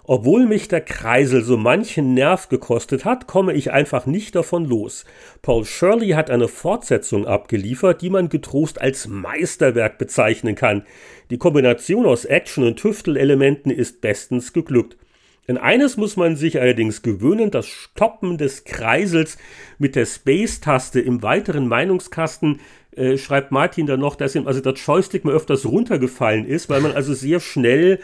Obwohl 0.06 0.44
mich 0.44 0.68
der 0.68 0.82
Kreisel 0.82 1.43
so 1.43 1.56
manchen 1.56 2.12
Nerv 2.12 2.51
gekostet 2.51 3.06
hat, 3.06 3.26
komme 3.26 3.55
ich 3.55 3.72
einfach 3.72 4.05
nicht 4.05 4.35
davon 4.35 4.66
los. 4.66 5.06
Paul 5.40 5.64
Shirley 5.64 6.10
hat 6.10 6.31
eine 6.31 6.48
Fortsetzung 6.48 7.26
abgeliefert, 7.26 8.02
die 8.02 8.10
man 8.10 8.28
getrost 8.28 8.78
als 8.78 9.09
Meisterwerk 9.09 9.97
bezeichnen 9.97 10.56
kann. 10.56 10.85
Die 11.31 11.39
Kombination 11.39 12.05
aus 12.05 12.26
Action 12.26 12.66
und 12.66 12.76
Tüftelelementen 12.76 13.72
ist 13.72 14.02
bestens 14.02 14.52
geglückt. 14.52 14.98
In 15.47 15.56
eines 15.59 15.97
muss 15.97 16.16
man 16.16 16.36
sich 16.36 16.60
allerdings 16.60 17.02
gewöhnen, 17.02 17.51
das 17.51 17.66
Stoppen 17.66 18.36
des 18.39 18.64
Kreisels 18.64 19.39
mit 19.78 19.94
der 19.94 20.06
Space-Taste 20.06 21.01
im 21.01 21.22
weiteren 21.22 21.66
Meinungskasten 21.66 22.60
äh, 22.96 23.18
schreibt 23.18 23.52
Martin 23.52 23.86
dann 23.86 24.00
noch, 24.00 24.16
dass 24.16 24.34
ihm 24.34 24.46
also 24.46 24.60
das 24.60 24.84
Joystick 24.84 25.24
mal 25.24 25.34
öfters 25.34 25.66
runtergefallen 25.66 26.46
ist, 26.46 26.68
weil 26.68 26.80
man 26.80 26.92
also 26.92 27.14
sehr 27.14 27.40
schnell 27.40 28.00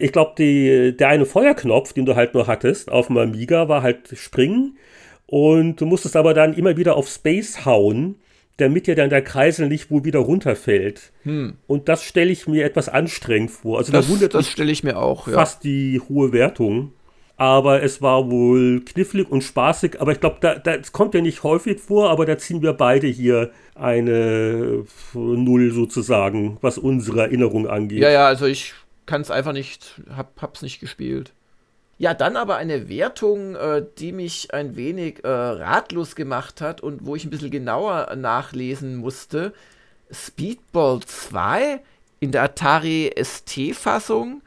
ich 0.00 0.12
glaube, 0.12 0.92
der 0.92 1.08
eine 1.08 1.26
Feuerknopf, 1.26 1.92
den 1.92 2.06
du 2.06 2.16
halt 2.16 2.32
nur 2.32 2.46
hattest 2.46 2.90
auf 2.90 3.08
dem 3.08 3.18
Amiga, 3.18 3.68
war 3.68 3.82
halt 3.82 4.08
springen. 4.14 4.78
Und 5.26 5.80
du 5.80 5.86
musstest 5.86 6.16
aber 6.16 6.34
dann 6.34 6.54
immer 6.54 6.76
wieder 6.76 6.96
auf 6.96 7.08
Space 7.08 7.64
hauen, 7.66 8.16
damit 8.56 8.86
dir 8.86 8.94
dann 8.94 9.10
der 9.10 9.22
Kreisel 9.22 9.68
nicht 9.68 9.90
wo 9.90 10.02
wieder 10.04 10.20
runterfällt. 10.20 11.12
Hm. 11.22 11.54
Und 11.66 11.88
das 11.88 12.02
stelle 12.02 12.30
ich 12.30 12.48
mir 12.48 12.64
etwas 12.64 12.88
anstrengend 12.88 13.50
vor. 13.50 13.78
Also 13.78 13.92
das, 13.92 14.06
da 14.06 14.12
wundert 14.12 14.34
das 14.34 14.48
stelle 14.48 14.72
ich 14.72 14.82
mir 14.82 14.98
auch. 14.98 15.28
Ja. 15.28 15.34
Fast 15.34 15.64
die 15.64 16.00
hohe 16.08 16.32
Wertung. 16.32 16.92
Aber 17.40 17.82
es 17.82 18.02
war 18.02 18.30
wohl 18.30 18.82
knifflig 18.84 19.30
und 19.30 19.40
spaßig. 19.40 19.98
Aber 19.98 20.12
ich 20.12 20.20
glaube, 20.20 20.36
da, 20.42 20.56
das 20.56 20.92
kommt 20.92 21.14
ja 21.14 21.22
nicht 21.22 21.42
häufig 21.42 21.80
vor, 21.80 22.10
aber 22.10 22.26
da 22.26 22.36
ziehen 22.36 22.60
wir 22.60 22.74
beide 22.74 23.06
hier 23.06 23.50
eine 23.74 24.84
Null 25.14 25.70
sozusagen, 25.70 26.58
was 26.60 26.76
unsere 26.76 27.22
Erinnerung 27.22 27.66
angeht. 27.66 28.00
Ja, 28.00 28.10
ja, 28.10 28.26
also 28.26 28.44
ich 28.44 28.74
kann 29.06 29.22
es 29.22 29.30
einfach 29.30 29.54
nicht, 29.54 30.02
hab, 30.14 30.42
hab's 30.42 30.60
nicht 30.60 30.80
gespielt. 30.80 31.32
Ja, 31.96 32.12
dann 32.12 32.36
aber 32.36 32.56
eine 32.56 32.90
Wertung, 32.90 33.54
äh, 33.54 33.86
die 33.96 34.12
mich 34.12 34.52
ein 34.52 34.76
wenig 34.76 35.24
äh, 35.24 35.28
ratlos 35.28 36.16
gemacht 36.16 36.60
hat 36.60 36.82
und 36.82 37.06
wo 37.06 37.16
ich 37.16 37.24
ein 37.24 37.30
bisschen 37.30 37.50
genauer 37.50 38.14
nachlesen 38.16 38.96
musste. 38.96 39.54
Speedball 40.10 41.00
2 41.00 41.80
in 42.20 42.32
der 42.32 42.42
Atari 42.42 43.10
ST-Fassung 43.18 44.42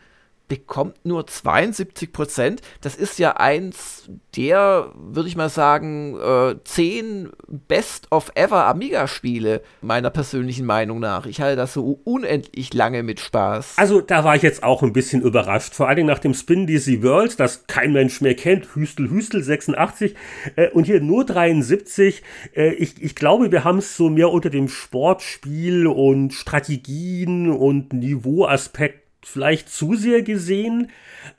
bekommt 0.59 1.03
nur 1.03 1.25
72 1.25 2.11
Prozent. 2.11 2.61
Das 2.81 2.95
ist 2.95 3.17
ja 3.19 3.37
eins 3.37 4.09
der, 4.35 4.91
würde 4.95 5.29
ich 5.29 5.35
mal 5.35 5.49
sagen, 5.49 6.17
äh, 6.19 6.55
zehn 6.63 7.29
Best 7.47 8.11
of 8.11 8.31
Ever 8.35 8.65
Amiga-Spiele, 8.65 9.61
meiner 9.81 10.09
persönlichen 10.09 10.65
Meinung 10.65 10.99
nach. 10.99 11.25
Ich 11.25 11.41
halte 11.41 11.55
das 11.55 11.73
so 11.73 11.99
unendlich 12.03 12.73
lange 12.73 13.03
mit 13.03 13.19
Spaß. 13.19 13.75
Also, 13.77 14.01
da 14.01 14.23
war 14.23 14.35
ich 14.35 14.41
jetzt 14.41 14.63
auch 14.63 14.83
ein 14.83 14.93
bisschen 14.93 15.21
überrascht. 15.21 15.73
Vor 15.73 15.87
allem 15.87 16.05
nach 16.05 16.19
dem 16.19 16.33
Spin 16.33 16.67
Dizzy 16.67 17.03
World, 17.03 17.39
das 17.39 17.67
kein 17.67 17.93
Mensch 17.93 18.21
mehr 18.21 18.35
kennt. 18.35 18.75
Hüstel, 18.75 19.09
Hüstel 19.09 19.43
86. 19.43 20.15
Äh, 20.55 20.69
und 20.69 20.85
hier 20.85 21.01
nur 21.01 21.25
73. 21.25 22.23
Äh, 22.55 22.73
ich, 22.73 23.01
ich 23.01 23.15
glaube, 23.15 23.51
wir 23.51 23.63
haben 23.63 23.79
es 23.79 23.97
so 23.97 24.09
mehr 24.09 24.29
unter 24.29 24.49
dem 24.49 24.67
Sportspiel 24.67 25.87
und 25.87 26.33
Strategien 26.33 27.51
und 27.51 27.93
Niveauaspekt 27.93 29.02
vielleicht 29.25 29.69
zu 29.69 29.95
sehr 29.95 30.21
gesehen, 30.21 30.89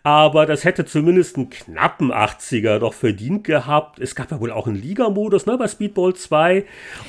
aber 0.02 0.46
das 0.46 0.64
hätte 0.64 0.84
zumindest 0.84 1.36
einen 1.36 1.50
knappen 1.50 2.12
80er 2.12 2.78
doch 2.78 2.94
verdient 2.94 3.44
gehabt. 3.44 3.98
Es 3.98 4.14
gab 4.14 4.30
ja 4.30 4.40
wohl 4.40 4.50
auch 4.50 4.66
einen 4.66 4.80
Liga-Modus 4.80 5.46
ne, 5.46 5.56
bei 5.58 5.68
Speedball 5.68 6.14
2. 6.14 6.64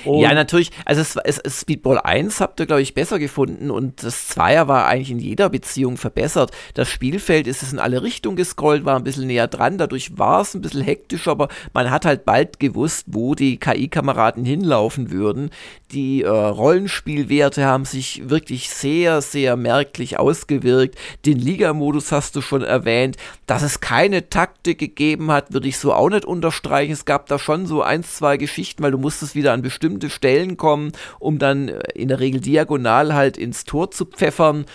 ja, 0.05 0.33
natürlich. 0.33 0.71
Also 0.85 1.01
es, 1.01 1.15
es, 1.23 1.39
es 1.39 1.61
Speedball 1.61 1.99
1 1.99 2.39
habt 2.41 2.59
ihr, 2.59 2.65
glaube 2.65 2.81
ich, 2.81 2.93
besser 2.93 3.19
gefunden 3.19 3.71
und 3.71 4.03
das 4.03 4.35
2er 4.35 4.67
war 4.67 4.87
eigentlich 4.87 5.11
in 5.11 5.19
jeder 5.19 5.49
Beziehung 5.49 5.97
verbessert. 5.97 6.51
Das 6.73 6.89
Spielfeld 6.89 7.47
ist 7.47 7.63
es 7.63 7.73
in 7.73 7.79
alle 7.79 8.03
Richtungen 8.03 8.35
gescrollt, 8.35 8.85
war 8.85 8.97
ein 8.97 9.03
bisschen 9.03 9.27
näher 9.27 9.47
dran, 9.47 9.77
dadurch 9.77 10.17
war 10.17 10.41
es 10.41 10.53
ein 10.53 10.61
bisschen 10.61 10.81
hektisch, 10.81 11.27
aber 11.27 11.49
man 11.73 11.91
hat 11.91 12.05
halt 12.05 12.25
bald 12.25 12.59
gewusst, 12.59 13.05
wo 13.07 13.35
die 13.35 13.57
KI-Kameraden 13.57 14.45
hinlaufen 14.45 15.11
würden. 15.11 15.49
Die 15.91 16.23
äh, 16.23 16.29
Rollenspielwerte 16.29 17.65
haben 17.65 17.85
sich 17.85 18.29
wirklich 18.29 18.69
sehr, 18.69 19.21
sehr 19.21 19.55
merklich 19.55 20.19
ausgewirkt. 20.19 20.64
Den 20.65 21.39
Liga-Modus 21.39 22.11
hast 22.11 22.35
du 22.35 22.41
schon 22.41 22.61
erwähnt. 22.61 23.17
Dass 23.47 23.61
es 23.61 23.79
keine 23.79 24.29
Taktik 24.29 24.79
gegeben 24.79 25.31
hat, 25.31 25.53
würde 25.53 25.67
ich 25.67 25.77
so 25.77 25.93
auch 25.93 26.09
nicht 26.09 26.25
unterstreichen. 26.25 26.91
Es 26.91 27.05
gab 27.05 27.27
da 27.27 27.39
schon 27.39 27.65
so 27.65 27.81
ein, 27.81 28.03
zwei 28.03 28.37
Geschichten, 28.37 28.83
weil 28.83 28.91
du 28.91 28.97
musstest 28.97 29.35
wieder 29.35 29.53
an 29.53 29.61
bestimmte 29.61 30.09
Stellen 30.09 30.57
kommen, 30.57 30.91
um 31.19 31.39
dann 31.39 31.69
äh, 31.69 31.81
in 31.93 32.07
der 32.07 32.19
Regel 32.19 32.41
diagonal 32.41 33.13
halt 33.13 33.37
ins 33.37 33.63
Tor 33.63 33.91
zu 33.91 34.05
pfeffern. 34.05 34.65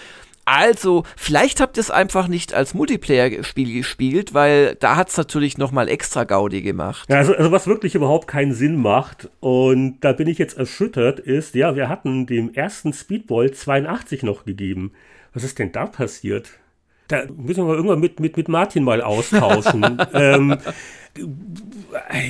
Also, 0.53 1.05
vielleicht 1.17 1.61
habt 1.61 1.77
ihr 1.77 1.81
es 1.81 1.93
einfach 1.93 2.27
nicht 2.27 2.55
als 2.55 2.75
Multiplayer-Spiel 2.75 3.73
gespielt, 3.73 4.35
weil 4.35 4.75
da 4.81 4.97
hat 4.97 5.09
es 5.09 5.17
natürlich 5.17 5.59
nochmal 5.59 5.89
extra 5.89 6.25
Gaudi 6.25 6.61
gemacht. 6.63 7.09
Ja, 7.09 7.19
also, 7.19 7.37
also, 7.37 7.53
was 7.53 7.69
wirklich 7.69 7.95
überhaupt 7.95 8.27
keinen 8.27 8.53
Sinn 8.53 8.75
macht, 8.75 9.29
und 9.39 10.01
da 10.01 10.13
bin 10.13 10.27
ich 10.27 10.39
jetzt 10.39 10.59
erschüttert, 10.59 11.21
ist, 11.21 11.55
ja, 11.55 11.77
wir 11.77 11.89
hatten 11.89 12.27
dem 12.27 12.53
ersten 12.53 12.93
Speedball 12.93 13.53
82 13.53 14.25
noch 14.25 14.45
gegeben. 14.45 14.91
Was 15.33 15.45
ist 15.45 15.59
denn 15.59 15.73
da 15.73 15.87
passiert? 15.87 16.59
Da 17.11 17.25
müssen 17.37 17.67
wir 17.67 17.75
irgendwann 17.75 17.99
mit, 17.99 18.21
mit, 18.21 18.37
mit 18.37 18.49
Martin 18.49 18.85
mal 18.85 19.03
austauschen. 19.03 20.01
ähm, 20.15 20.57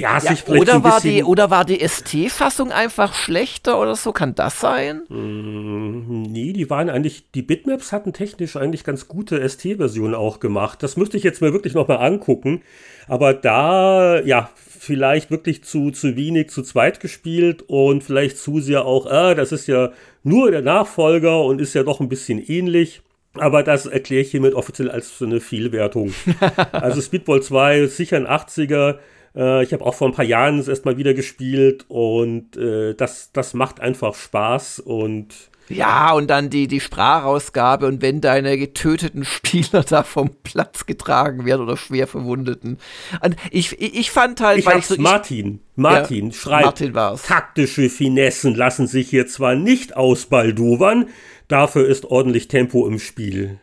ja, 0.00 0.18
ja 0.18 0.20
sich 0.20 0.48
oder, 0.48 0.74
so 0.74 0.84
war 0.84 1.00
die, 1.00 1.22
oder 1.22 1.50
war 1.50 1.66
die 1.66 1.86
ST-Fassung 1.86 2.72
einfach 2.72 3.12
schlechter 3.12 3.78
oder 3.78 3.94
so? 3.94 4.12
Kann 4.12 4.34
das 4.34 4.58
sein? 4.58 5.02
Mm, 5.08 6.22
nee, 6.22 6.54
die 6.54 6.70
waren 6.70 6.88
eigentlich, 6.88 7.30
die 7.34 7.42
Bitmaps 7.42 7.92
hatten 7.92 8.14
technisch 8.14 8.56
eigentlich 8.56 8.84
ganz 8.84 9.06
gute 9.06 9.46
ST-Versionen 9.46 10.14
auch 10.14 10.40
gemacht. 10.40 10.82
Das 10.82 10.96
müsste 10.96 11.18
ich 11.18 11.24
jetzt 11.24 11.42
mir 11.42 11.52
wirklich 11.52 11.74
nochmal 11.74 11.98
angucken. 11.98 12.62
Aber 13.06 13.34
da, 13.34 14.20
ja, 14.20 14.48
vielleicht 14.56 15.30
wirklich 15.30 15.62
zu, 15.62 15.90
zu 15.90 16.16
wenig 16.16 16.48
zu 16.48 16.62
zweit 16.62 17.00
gespielt 17.00 17.64
und 17.66 18.02
vielleicht 18.02 18.38
zu 18.38 18.60
sehr 18.60 18.86
auch, 18.86 19.04
ah, 19.04 19.34
das 19.34 19.52
ist 19.52 19.66
ja 19.66 19.92
nur 20.22 20.50
der 20.50 20.62
Nachfolger 20.62 21.44
und 21.44 21.60
ist 21.60 21.74
ja 21.74 21.82
doch 21.82 22.00
ein 22.00 22.08
bisschen 22.08 22.38
ähnlich. 22.38 23.02
Aber 23.34 23.62
das 23.62 23.86
erkläre 23.86 24.22
ich 24.22 24.30
hiermit 24.30 24.54
offiziell 24.54 24.90
als 24.90 25.18
so 25.18 25.24
eine 25.24 25.40
Fehlwertung. 25.40 26.12
also 26.72 27.00
Speedball 27.00 27.42
2 27.42 27.80
ist 27.80 27.96
sicher 27.96 28.16
ein 28.16 28.26
80er. 28.26 28.98
Äh, 29.36 29.62
ich 29.62 29.72
habe 29.72 29.84
auch 29.84 29.94
vor 29.94 30.08
ein 30.08 30.14
paar 30.14 30.24
Jahren 30.24 30.58
es 30.58 30.68
erstmal 30.68 30.96
wieder 30.96 31.14
gespielt 31.14 31.84
und 31.88 32.56
äh, 32.56 32.94
das, 32.94 33.30
das 33.32 33.54
macht 33.54 33.80
einfach 33.80 34.14
Spaß 34.14 34.80
und 34.80 35.50
ja, 35.70 36.12
und 36.14 36.28
dann 36.28 36.50
die, 36.50 36.66
die 36.66 36.80
Sprachausgabe 36.80 37.86
und 37.86 38.02
wenn 38.02 38.20
deine 38.20 38.58
getöteten 38.58 39.24
Spieler 39.24 39.84
da 39.88 40.02
vom 40.02 40.30
Platz 40.42 40.84
getragen 40.84 41.44
werden 41.44 41.62
oder 41.62 41.76
schwer 41.76 42.08
verwundeten. 42.08 42.78
Und 43.22 43.36
ich, 43.52 43.80
ich 43.80 44.10
fand 44.10 44.40
halt, 44.40 44.58
ich 44.58 44.66
weil 44.66 44.80
ich 44.80 44.86
so. 44.86 44.96
Martin, 44.98 45.60
Martin 45.76 46.30
ja, 46.30 46.32
schreibt, 46.32 46.64
Martin 46.64 46.94
war's. 46.94 47.22
taktische 47.22 47.88
Finessen 47.88 48.56
lassen 48.56 48.88
sich 48.88 49.10
hier 49.10 49.28
zwar 49.28 49.54
nicht 49.54 49.96
ausbaldowern, 49.96 51.06
Dafür 51.50 51.88
ist 51.88 52.04
ordentlich 52.04 52.46
Tempo 52.46 52.86
im 52.86 53.00
Spiel. 53.00 53.58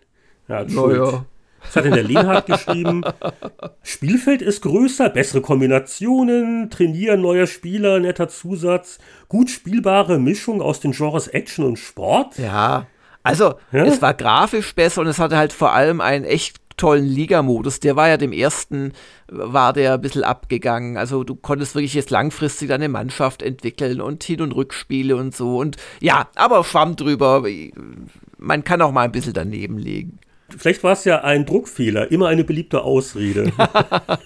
Ja, 0.49 0.65
naja. 0.65 1.25
Das 1.63 1.75
hat 1.77 1.85
in 1.85 1.93
der 1.93 2.03
Lehnhardt 2.03 2.45
geschrieben. 2.45 3.03
Spielfeld 3.83 4.41
ist 4.41 4.61
größer, 4.61 5.09
bessere 5.09 5.41
Kombinationen, 5.41 6.69
Trainieren 6.69 7.21
neuer 7.21 7.47
Spieler, 7.47 7.99
netter 7.99 8.27
Zusatz, 8.27 8.99
gut 9.29 9.49
spielbare 9.49 10.19
Mischung 10.19 10.61
aus 10.61 10.81
den 10.81 10.91
Genres 10.91 11.29
Action 11.29 11.65
und 11.65 11.79
Sport. 11.79 12.37
Ja, 12.37 12.87
also 13.23 13.55
ja? 13.71 13.85
es 13.85 14.01
war 14.01 14.13
grafisch 14.13 14.75
besser 14.75 15.01
und 15.01 15.07
es 15.07 15.19
hatte 15.19 15.37
halt 15.37 15.53
vor 15.53 15.73
allem 15.73 16.01
einen 16.01 16.25
echt 16.25 16.57
tollen 16.77 17.05
Liga-Modus. 17.05 17.79
Der 17.79 17.95
war 17.95 18.07
ja 18.07 18.17
dem 18.17 18.31
ersten, 18.31 18.93
war 19.27 19.73
der 19.73 19.95
ein 19.95 20.01
bisschen 20.01 20.23
abgegangen. 20.23 20.97
Also 20.97 21.23
du 21.23 21.35
konntest 21.35 21.75
wirklich 21.75 21.93
jetzt 21.93 22.11
langfristig 22.11 22.69
deine 22.69 22.89
Mannschaft 22.89 23.41
entwickeln 23.41 23.99
und 23.99 24.23
Hin- 24.23 24.41
und 24.41 24.53
Rückspiele 24.53 25.15
und 25.15 25.35
so. 25.35 25.57
Und 25.57 25.77
ja, 25.99 26.29
aber 26.35 26.63
schwamm 26.63 26.95
drüber. 26.95 27.43
Man 28.37 28.63
kann 28.63 28.81
auch 28.81 28.91
mal 28.91 29.05
ein 29.05 29.11
bisschen 29.11 29.33
daneben 29.33 29.77
legen. 29.77 30.19
Vielleicht 30.55 30.83
war 30.83 30.93
es 30.93 31.03
ja 31.03 31.23
ein 31.23 31.45
Druckfehler, 31.45 32.09
immer 32.11 32.27
eine 32.27 32.43
beliebte 32.43 32.83
Ausrede. 32.83 33.51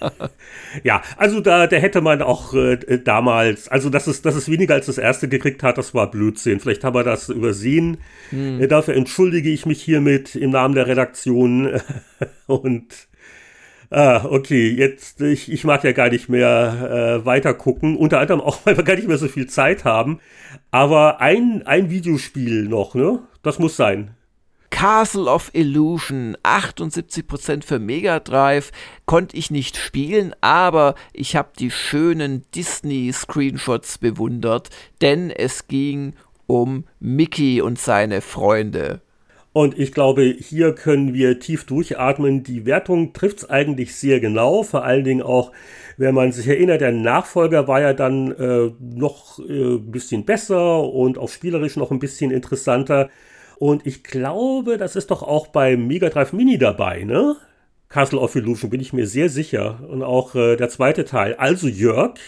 ja, 0.84 1.02
also 1.16 1.40
da, 1.40 1.66
da 1.66 1.76
hätte 1.76 2.00
man 2.00 2.22
auch 2.22 2.54
äh, 2.54 2.76
damals, 3.02 3.68
also 3.68 3.90
dass 3.90 4.06
es, 4.06 4.22
dass 4.22 4.36
es 4.36 4.48
weniger 4.48 4.74
als 4.74 4.86
das 4.86 4.98
erste 4.98 5.28
gekriegt 5.28 5.62
hat, 5.62 5.78
das 5.78 5.94
war 5.94 6.10
Blödsinn. 6.10 6.60
Vielleicht 6.60 6.84
haben 6.84 6.94
wir 6.94 7.02
das 7.02 7.28
übersehen. 7.28 7.98
Hm. 8.30 8.60
Äh, 8.60 8.68
dafür 8.68 8.94
entschuldige 8.94 9.50
ich 9.50 9.66
mich 9.66 9.82
hiermit 9.82 10.36
im 10.36 10.50
Namen 10.50 10.74
der 10.74 10.86
Redaktion. 10.86 11.80
Und 12.46 13.08
Ah, 13.94 14.24
okay, 14.24 14.70
jetzt, 14.70 15.20
ich, 15.20 15.52
ich 15.52 15.64
mag 15.64 15.84
ja 15.84 15.92
gar 15.92 16.08
nicht 16.08 16.30
mehr 16.30 17.20
äh, 17.20 17.26
weiter 17.26 17.52
gucken, 17.52 17.94
unter 17.94 18.20
anderem 18.20 18.40
auch, 18.40 18.60
weil 18.64 18.74
wir 18.78 18.84
gar 18.84 18.96
nicht 18.96 19.06
mehr 19.06 19.18
so 19.18 19.28
viel 19.28 19.48
Zeit 19.48 19.84
haben. 19.84 20.18
Aber 20.70 21.20
ein, 21.20 21.62
ein 21.66 21.90
Videospiel 21.90 22.68
noch, 22.68 22.94
ne? 22.94 23.18
Das 23.42 23.58
muss 23.58 23.76
sein. 23.76 24.12
Castle 24.72 25.26
of 25.26 25.50
Illusion, 25.52 26.36
78% 26.42 27.62
für 27.62 27.78
Mega 27.78 28.18
Drive, 28.18 28.72
konnte 29.06 29.36
ich 29.36 29.50
nicht 29.50 29.76
spielen, 29.76 30.34
aber 30.40 30.96
ich 31.12 31.36
habe 31.36 31.50
die 31.56 31.70
schönen 31.70 32.44
Disney-Screenshots 32.54 33.98
bewundert, 33.98 34.70
denn 35.00 35.30
es 35.30 35.68
ging 35.68 36.14
um 36.48 36.84
Mickey 36.98 37.60
und 37.60 37.78
seine 37.78 38.22
Freunde. 38.22 39.02
Und 39.52 39.78
ich 39.78 39.92
glaube, 39.92 40.22
hier 40.22 40.74
können 40.74 41.12
wir 41.12 41.38
tief 41.38 41.64
durchatmen. 41.66 42.42
Die 42.42 42.64
Wertung 42.64 43.12
trifft 43.12 43.38
es 43.38 43.50
eigentlich 43.50 43.94
sehr 43.94 44.18
genau. 44.18 44.62
Vor 44.62 44.84
allen 44.84 45.04
Dingen 45.04 45.22
auch, 45.22 45.52
wenn 45.98 46.14
man 46.14 46.32
sich 46.32 46.48
erinnert, 46.48 46.80
der 46.80 46.92
Nachfolger 46.92 47.68
war 47.68 47.82
ja 47.82 47.92
dann 47.92 48.32
äh, 48.32 48.70
noch 48.80 49.38
äh, 49.38 49.74
ein 49.74 49.90
bisschen 49.90 50.24
besser 50.24 50.82
und 50.84 51.18
auch 51.18 51.28
spielerisch 51.28 51.76
noch 51.76 51.90
ein 51.90 51.98
bisschen 51.98 52.30
interessanter. 52.30 53.10
Und 53.62 53.86
ich 53.86 54.02
glaube, 54.02 54.76
das 54.76 54.96
ist 54.96 55.12
doch 55.12 55.22
auch 55.22 55.46
beim 55.46 55.86
Mega 55.86 56.08
Drive 56.08 56.32
Mini 56.32 56.58
dabei, 56.58 57.04
ne? 57.04 57.36
Castle 57.88 58.18
of 58.18 58.34
Illusion, 58.34 58.70
bin 58.70 58.80
ich 58.80 58.92
mir 58.92 59.06
sehr 59.06 59.28
sicher. 59.28 59.78
Und 59.88 60.02
auch 60.02 60.34
äh, 60.34 60.56
der 60.56 60.68
zweite 60.68 61.04
Teil. 61.04 61.36
Also 61.36 61.68
Jörg, 61.68 62.18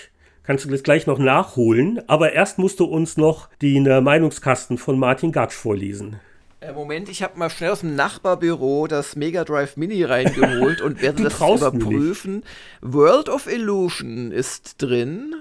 kannst 0.44 0.64
du 0.64 0.70
das 0.70 0.84
gleich 0.84 1.08
noch 1.08 1.18
nachholen. 1.18 2.00
Aber 2.06 2.34
erst 2.34 2.60
musst 2.60 2.78
du 2.78 2.84
uns 2.84 3.16
noch 3.16 3.48
den 3.60 3.84
äh, 3.84 4.00
Meinungskasten 4.00 4.78
von 4.78 4.96
Martin 4.96 5.32
Gatsch 5.32 5.54
vorlesen. 5.54 6.20
Äh, 6.60 6.72
Moment, 6.72 7.08
ich 7.08 7.24
habe 7.24 7.36
mal 7.36 7.50
schnell 7.50 7.72
aus 7.72 7.80
dem 7.80 7.96
Nachbarbüro 7.96 8.86
das 8.86 9.16
Mega 9.16 9.42
Drive 9.42 9.76
Mini 9.76 10.04
reingeholt 10.04 10.82
und 10.82 11.02
werde 11.02 11.24
das 11.24 11.40
überprüfen. 11.40 12.44
World 12.80 13.28
of 13.28 13.52
Illusion 13.52 14.30
ist 14.30 14.80
drin 14.80 15.34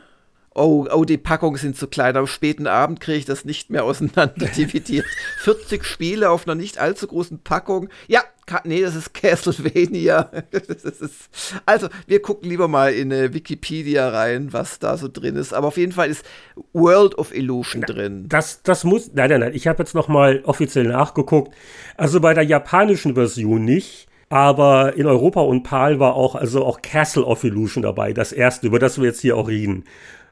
oh, 0.55 0.87
oh, 0.91 1.05
die 1.05 1.17
Packungen 1.17 1.57
sind 1.57 1.77
zu 1.77 1.87
klein. 1.87 2.17
Am 2.17 2.27
späten 2.27 2.67
Abend 2.67 2.99
kriege 2.99 3.17
ich 3.17 3.25
das 3.25 3.45
nicht 3.45 3.69
mehr 3.69 3.83
auseinander 3.83 4.45
dividiert. 4.57 5.05
40 5.39 5.83
Spiele 5.83 6.29
auf 6.29 6.47
einer 6.47 6.55
nicht 6.55 6.77
allzu 6.77 7.07
großen 7.07 7.39
Packung. 7.39 7.89
Ja, 8.07 8.21
nee, 8.63 8.81
das 8.81 8.95
ist 8.95 9.13
Castlevania. 9.13 10.29
das 10.51 10.83
ist, 10.83 11.29
also, 11.65 11.87
wir 12.07 12.21
gucken 12.21 12.49
lieber 12.49 12.67
mal 12.67 12.93
in 12.93 13.11
äh, 13.11 13.33
Wikipedia 13.33 14.09
rein, 14.09 14.53
was 14.53 14.79
da 14.79 14.97
so 14.97 15.07
drin 15.07 15.35
ist. 15.35 15.53
Aber 15.53 15.67
auf 15.67 15.77
jeden 15.77 15.91
Fall 15.91 16.09
ist 16.09 16.25
World 16.73 17.17
of 17.17 17.33
Illusion 17.33 17.83
Na, 17.87 17.93
drin. 17.93 18.25
Das, 18.27 18.61
das 18.63 18.83
muss, 18.83 19.11
nein, 19.13 19.29
nein, 19.29 19.39
nein. 19.39 19.53
Ich 19.53 19.67
habe 19.67 19.81
jetzt 19.83 19.95
noch 19.95 20.07
mal 20.07 20.41
offiziell 20.45 20.85
nachgeguckt. 20.85 21.53
Also 21.97 22.19
bei 22.19 22.33
der 22.33 22.43
japanischen 22.43 23.15
Version 23.15 23.63
nicht. 23.65 24.07
Aber 24.29 24.95
in 24.95 25.05
Europa 25.05 25.41
und 25.41 25.61
PAL 25.61 25.99
war 25.99 26.15
auch, 26.15 26.33
also 26.33 26.65
auch 26.65 26.81
Castle 26.81 27.23
of 27.23 27.43
Illusion 27.43 27.83
dabei, 27.83 28.13
das 28.13 28.31
erste, 28.31 28.65
über 28.65 28.79
das 28.79 28.97
wir 28.97 29.05
jetzt 29.05 29.21
hier 29.21 29.37
auch 29.37 29.47
reden. 29.47 29.83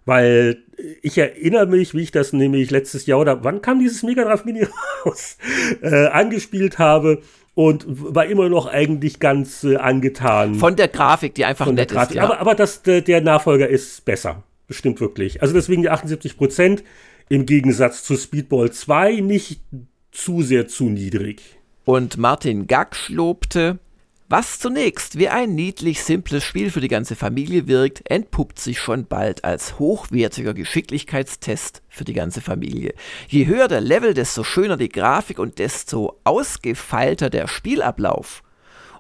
Weil 0.06 0.64
ich 1.02 1.18
erinnere 1.18 1.68
mich, 1.68 1.94
wie 1.94 2.02
ich 2.02 2.12
das 2.12 2.34
nämlich 2.34 2.72
letztes 2.72 3.06
Jahr 3.06 3.20
oder 3.20 3.44
wann 3.44 3.62
kam 3.62 3.80
dieses 3.80 4.04
Mega 4.04 4.24
Drive 4.24 4.46
Mini 4.46 4.66
raus, 5.06 5.38
äh, 5.82 6.08
angespielt 6.08 6.80
habe 6.80 7.22
und 7.54 7.86
war 7.88 8.26
immer 8.26 8.50
noch 8.50 8.66
eigentlich 8.66 9.20
ganz 9.20 9.64
äh, 9.64 9.76
angetan. 9.76 10.56
Von 10.56 10.76
der 10.76 10.88
Grafik, 10.88 11.36
die 11.36 11.46
einfach 11.46 11.72
nett 11.72 11.92
ist. 11.92 12.14
Ja. 12.14 12.24
Aber, 12.24 12.40
aber 12.40 12.56
das, 12.56 12.82
der 12.84 13.22
Nachfolger 13.22 13.68
ist 13.68 14.06
besser. 14.06 14.44
Bestimmt 14.68 15.02
wirklich. 15.02 15.42
Also 15.42 15.54
deswegen 15.54 15.82
die 15.82 15.90
78 15.90 16.38
Prozent 16.38 16.84
im 17.30 17.46
Gegensatz 17.46 18.04
zu 18.04 18.16
Speedball 18.16 18.72
2 18.72 19.20
nicht 19.20 19.62
zu 20.12 20.42
sehr 20.42 20.68
zu 20.68 20.86
niedrig. 20.86 21.42
Und 21.86 22.18
Martin 22.18 22.68
Gax 22.68 23.10
lobte, 23.10 23.80
Was 24.32 24.60
zunächst 24.60 25.18
wie 25.18 25.28
ein 25.28 25.56
niedlich 25.56 26.02
simples 26.02 26.46
Spiel 26.46 26.72
für 26.72 26.80
die 26.80 26.88
ganze 26.88 27.18
Familie 27.18 27.68
wirkt, 27.68 28.10
entpuppt 28.10 28.60
sich 28.60 28.80
schon 28.80 29.06
bald 29.06 29.44
als 29.44 29.78
hochwertiger 29.78 30.54
Geschicklichkeitstest 30.54 31.82
für 31.90 32.06
die 32.06 32.14
ganze 32.14 32.40
Familie. 32.40 32.94
Je 33.28 33.46
höher 33.46 33.68
der 33.68 33.82
Level, 33.82 34.14
desto 34.14 34.46
schöner 34.46 34.78
die 34.78 34.88
Grafik 34.88 35.38
und 35.38 35.60
desto 35.60 36.18
ausgefeilter 36.24 37.30
der 37.30 37.50
Spielablauf. 37.50 38.42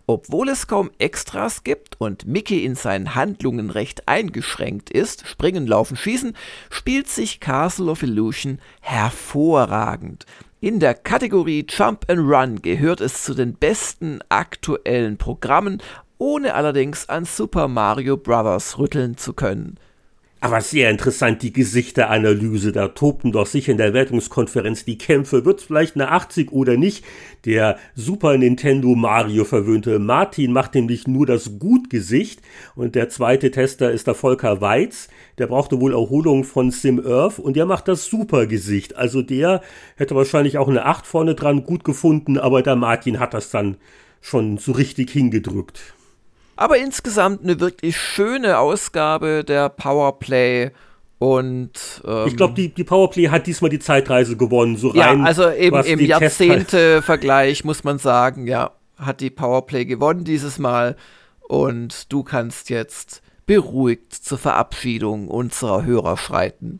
Obwohl 0.05 0.49
es 0.49 0.67
kaum 0.67 0.91
Extras 0.97 1.63
gibt 1.63 1.95
und 2.01 2.25
Mickey 2.25 2.65
in 2.65 2.75
seinen 2.75 3.15
Handlungen 3.15 3.69
recht 3.69 4.09
eingeschränkt 4.09 4.89
ist, 4.89 5.25
springen, 5.25 5.65
laufen, 5.65 5.95
schießen, 5.95 6.35
spielt 6.69 7.07
sich 7.07 7.39
Castle 7.39 7.89
of 7.89 8.03
Illusion 8.03 8.59
hervorragend. 8.81 10.25
In 10.63 10.79
der 10.79 10.93
Kategorie 10.93 11.65
Jump 11.67 12.05
and 12.07 12.19
Run 12.19 12.61
gehört 12.61 13.01
es 13.01 13.23
zu 13.23 13.33
den 13.33 13.55
besten 13.55 14.19
aktuellen 14.29 15.17
Programmen, 15.17 15.81
ohne 16.19 16.53
allerdings 16.53 17.09
an 17.09 17.25
Super 17.25 17.67
Mario 17.67 18.15
Bros. 18.15 18.77
rütteln 18.77 19.17
zu 19.17 19.33
können. 19.33 19.79
Aber 20.43 20.59
sehr 20.61 20.89
interessant, 20.89 21.43
die 21.43 21.53
Gesichteranalyse. 21.53 22.71
Da 22.71 22.87
tobten 22.87 23.31
doch 23.31 23.45
sicher 23.45 23.73
in 23.73 23.77
der 23.77 23.93
Wertungskonferenz 23.93 24.85
die 24.85 24.97
Kämpfe. 24.97 25.45
Wird 25.45 25.61
vielleicht 25.61 25.93
eine 25.93 26.09
80 26.09 26.51
oder 26.51 26.77
nicht? 26.77 27.05
Der 27.45 27.77
Super 27.93 28.35
Nintendo 28.39 28.95
Mario 28.95 29.45
verwöhnte 29.45 29.99
Martin 29.99 30.51
macht 30.51 30.73
nämlich 30.73 31.07
nur 31.07 31.27
das 31.27 31.59
Gutgesicht. 31.59 32.41
Und 32.73 32.95
der 32.95 33.07
zweite 33.09 33.51
Tester 33.51 33.91
ist 33.91 34.07
der 34.07 34.15
Volker 34.15 34.61
Weiz. 34.61 35.09
Der 35.37 35.45
brauchte 35.45 35.79
wohl 35.79 35.93
Erholung 35.93 36.43
von 36.43 36.71
Sim 36.71 36.99
Earth 37.05 37.37
und 37.37 37.55
der 37.55 37.67
macht 37.67 37.87
das 37.87 38.05
Supergesicht. 38.05 38.95
Also 38.95 39.21
der 39.21 39.61
hätte 39.95 40.15
wahrscheinlich 40.15 40.57
auch 40.57 40.69
eine 40.69 40.87
8 40.87 41.05
vorne 41.05 41.35
dran 41.35 41.65
gut 41.65 41.83
gefunden, 41.83 42.39
aber 42.39 42.63
der 42.63 42.75
Martin 42.75 43.19
hat 43.19 43.35
das 43.35 43.51
dann 43.51 43.77
schon 44.21 44.57
so 44.57 44.71
richtig 44.71 45.11
hingedrückt. 45.11 45.93
Aber 46.61 46.77
insgesamt 46.77 47.41
eine 47.41 47.59
wirklich 47.59 47.97
schöne 47.97 48.59
Ausgabe 48.59 49.43
der 49.43 49.67
Powerplay. 49.69 50.69
Und 51.17 52.03
ähm, 52.05 52.27
ich 52.27 52.37
glaube, 52.37 52.53
die, 52.53 52.69
die 52.69 52.83
Powerplay 52.83 53.29
hat 53.29 53.47
diesmal 53.47 53.71
die 53.71 53.79
Zeitreise 53.79 54.37
gewonnen. 54.37 54.77
So 54.77 54.89
rein, 54.89 55.21
ja, 55.21 55.25
also 55.25 55.49
eben 55.49 55.83
im 55.83 55.99
Jahrzehnte-Vergleich 55.99 57.63
muss 57.63 57.83
man 57.83 57.97
sagen, 57.97 58.45
ja, 58.45 58.73
hat 58.95 59.21
die 59.21 59.31
Powerplay 59.31 59.85
gewonnen 59.85 60.23
dieses 60.23 60.59
Mal. 60.59 60.97
Und 61.47 62.13
du 62.13 62.21
kannst 62.21 62.69
jetzt 62.69 63.23
beruhigt 63.47 64.13
zur 64.13 64.37
Verabschiedung 64.37 65.29
unserer 65.29 65.83
Hörer 65.83 66.15
schreiten. 66.15 66.79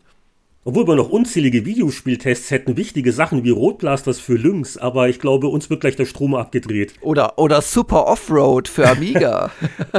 Obwohl 0.64 0.88
wir 0.88 0.96
noch 0.96 1.10
unzählige 1.10 1.66
Videospieltests 1.66 2.52
hätten, 2.52 2.78
wichtige 2.78 3.12
Sachen 3.12 3.44
wie 3.44 3.50
Rotblasters 3.50 4.20
für 4.20 4.36
Lynx, 4.36 4.78
aber 4.78 5.10
ich 5.10 5.18
glaube, 5.18 5.48
uns 5.48 5.72
wird 5.72 5.82
gleich 5.82 5.96
der 5.96 6.06
Strom 6.06 6.36
abgedreht. 6.36 6.94
Oder, 7.02 7.40
oder 7.40 7.64
Super 7.64 8.06
Offroad 8.06 8.68
für 8.68 8.88
Amiga. 8.88 9.52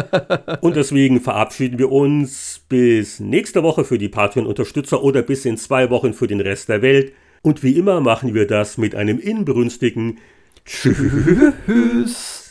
Und 0.60 0.76
deswegen 0.76 1.20
verabschieden 1.20 1.80
wir 1.80 1.90
uns 1.90 2.60
bis 2.68 3.18
nächste 3.18 3.64
Woche 3.64 3.84
für 3.84 3.98
die 3.98 4.08
Patreon-Unterstützer 4.08 5.02
oder 5.02 5.22
bis 5.22 5.44
in 5.44 5.56
zwei 5.56 5.90
Wochen 5.90 6.14
für 6.14 6.28
den 6.28 6.40
Rest 6.40 6.68
der 6.68 6.80
Welt. 6.80 7.12
Und 7.42 7.64
wie 7.64 7.76
immer 7.76 8.00
machen 8.00 8.32
wir 8.32 8.46
das 8.46 8.78
mit 8.78 8.94
einem 8.94 9.18
inbrünstigen 9.18 10.18
Tschüss. 10.64 12.41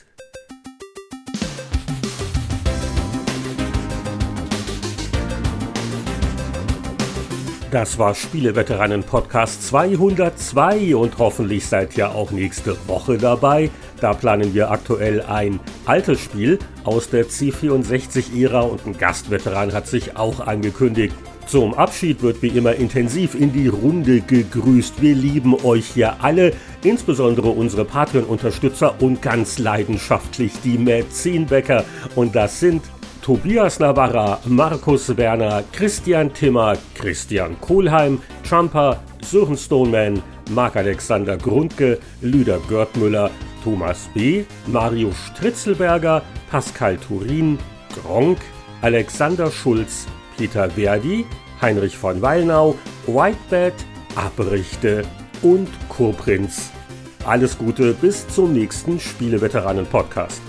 Das 7.71 7.97
war 7.97 8.13
Spieleveteranen 8.15 9.01
Podcast 9.01 9.65
202 9.69 10.93
und 10.93 11.17
hoffentlich 11.19 11.65
seid 11.65 11.97
ihr 11.97 12.13
auch 12.13 12.31
nächste 12.31 12.75
Woche 12.85 13.17
dabei. 13.17 13.69
Da 14.01 14.13
planen 14.13 14.53
wir 14.53 14.71
aktuell 14.71 15.21
ein 15.21 15.61
altes 15.85 16.19
Spiel 16.19 16.59
aus 16.83 17.09
der 17.09 17.27
C64-Ära 17.27 18.59
und 18.59 18.85
ein 18.85 18.97
Gastveteran 18.97 19.71
hat 19.71 19.87
sich 19.87 20.17
auch 20.17 20.45
angekündigt. 20.45 21.15
Zum 21.47 21.73
Abschied 21.73 22.21
wird 22.21 22.41
wie 22.41 22.49
immer 22.49 22.75
intensiv 22.75 23.35
in 23.35 23.53
die 23.53 23.69
Runde 23.69 24.19
gegrüßt. 24.19 25.01
Wir 25.01 25.15
lieben 25.15 25.55
euch 25.63 25.95
ja 25.95 26.17
alle, 26.19 26.51
insbesondere 26.83 27.51
unsere 27.51 27.85
Patreon-Unterstützer 27.85 29.01
und 29.01 29.21
ganz 29.21 29.59
leidenschaftlich 29.59 30.51
die 30.61 30.77
Mäzenbäcker. 30.77 31.85
Und 32.15 32.35
das 32.35 32.59
sind 32.59 32.81
Tobias 33.21 33.79
Navarra, 33.79 34.39
Markus 34.45 35.15
Werner, 35.15 35.63
Christian 35.71 36.33
Timmer, 36.33 36.75
Christian 36.95 37.55
Kohlheim, 37.61 38.19
Trumper, 38.43 38.99
Sören 39.21 39.55
Stoneman, 39.55 40.23
Marc-Alexander 40.49 41.37
Grundke, 41.37 41.99
Lüder 42.21 42.57
Görtmüller, 42.67 43.29
Thomas 43.63 44.09
B., 44.15 44.43
Mario 44.65 45.11
Stritzelberger, 45.11 46.23
Pascal 46.49 46.97
Turin, 46.97 47.59
Gronk, 47.93 48.39
Alexander 48.81 49.51
Schulz, 49.51 50.07
Peter 50.35 50.71
Verdi, 50.71 51.23
Heinrich 51.61 51.95
von 51.95 52.19
Wallnau, 52.23 52.75
Whitebed, 53.05 53.75
Abrichte 54.15 55.03
und 55.43 55.67
Kurprinz. 55.89 56.71
Alles 57.23 57.55
Gute 57.55 57.93
bis 57.93 58.27
zum 58.27 58.53
nächsten 58.53 58.99
Spieleveteranen-Podcast. 58.99 60.41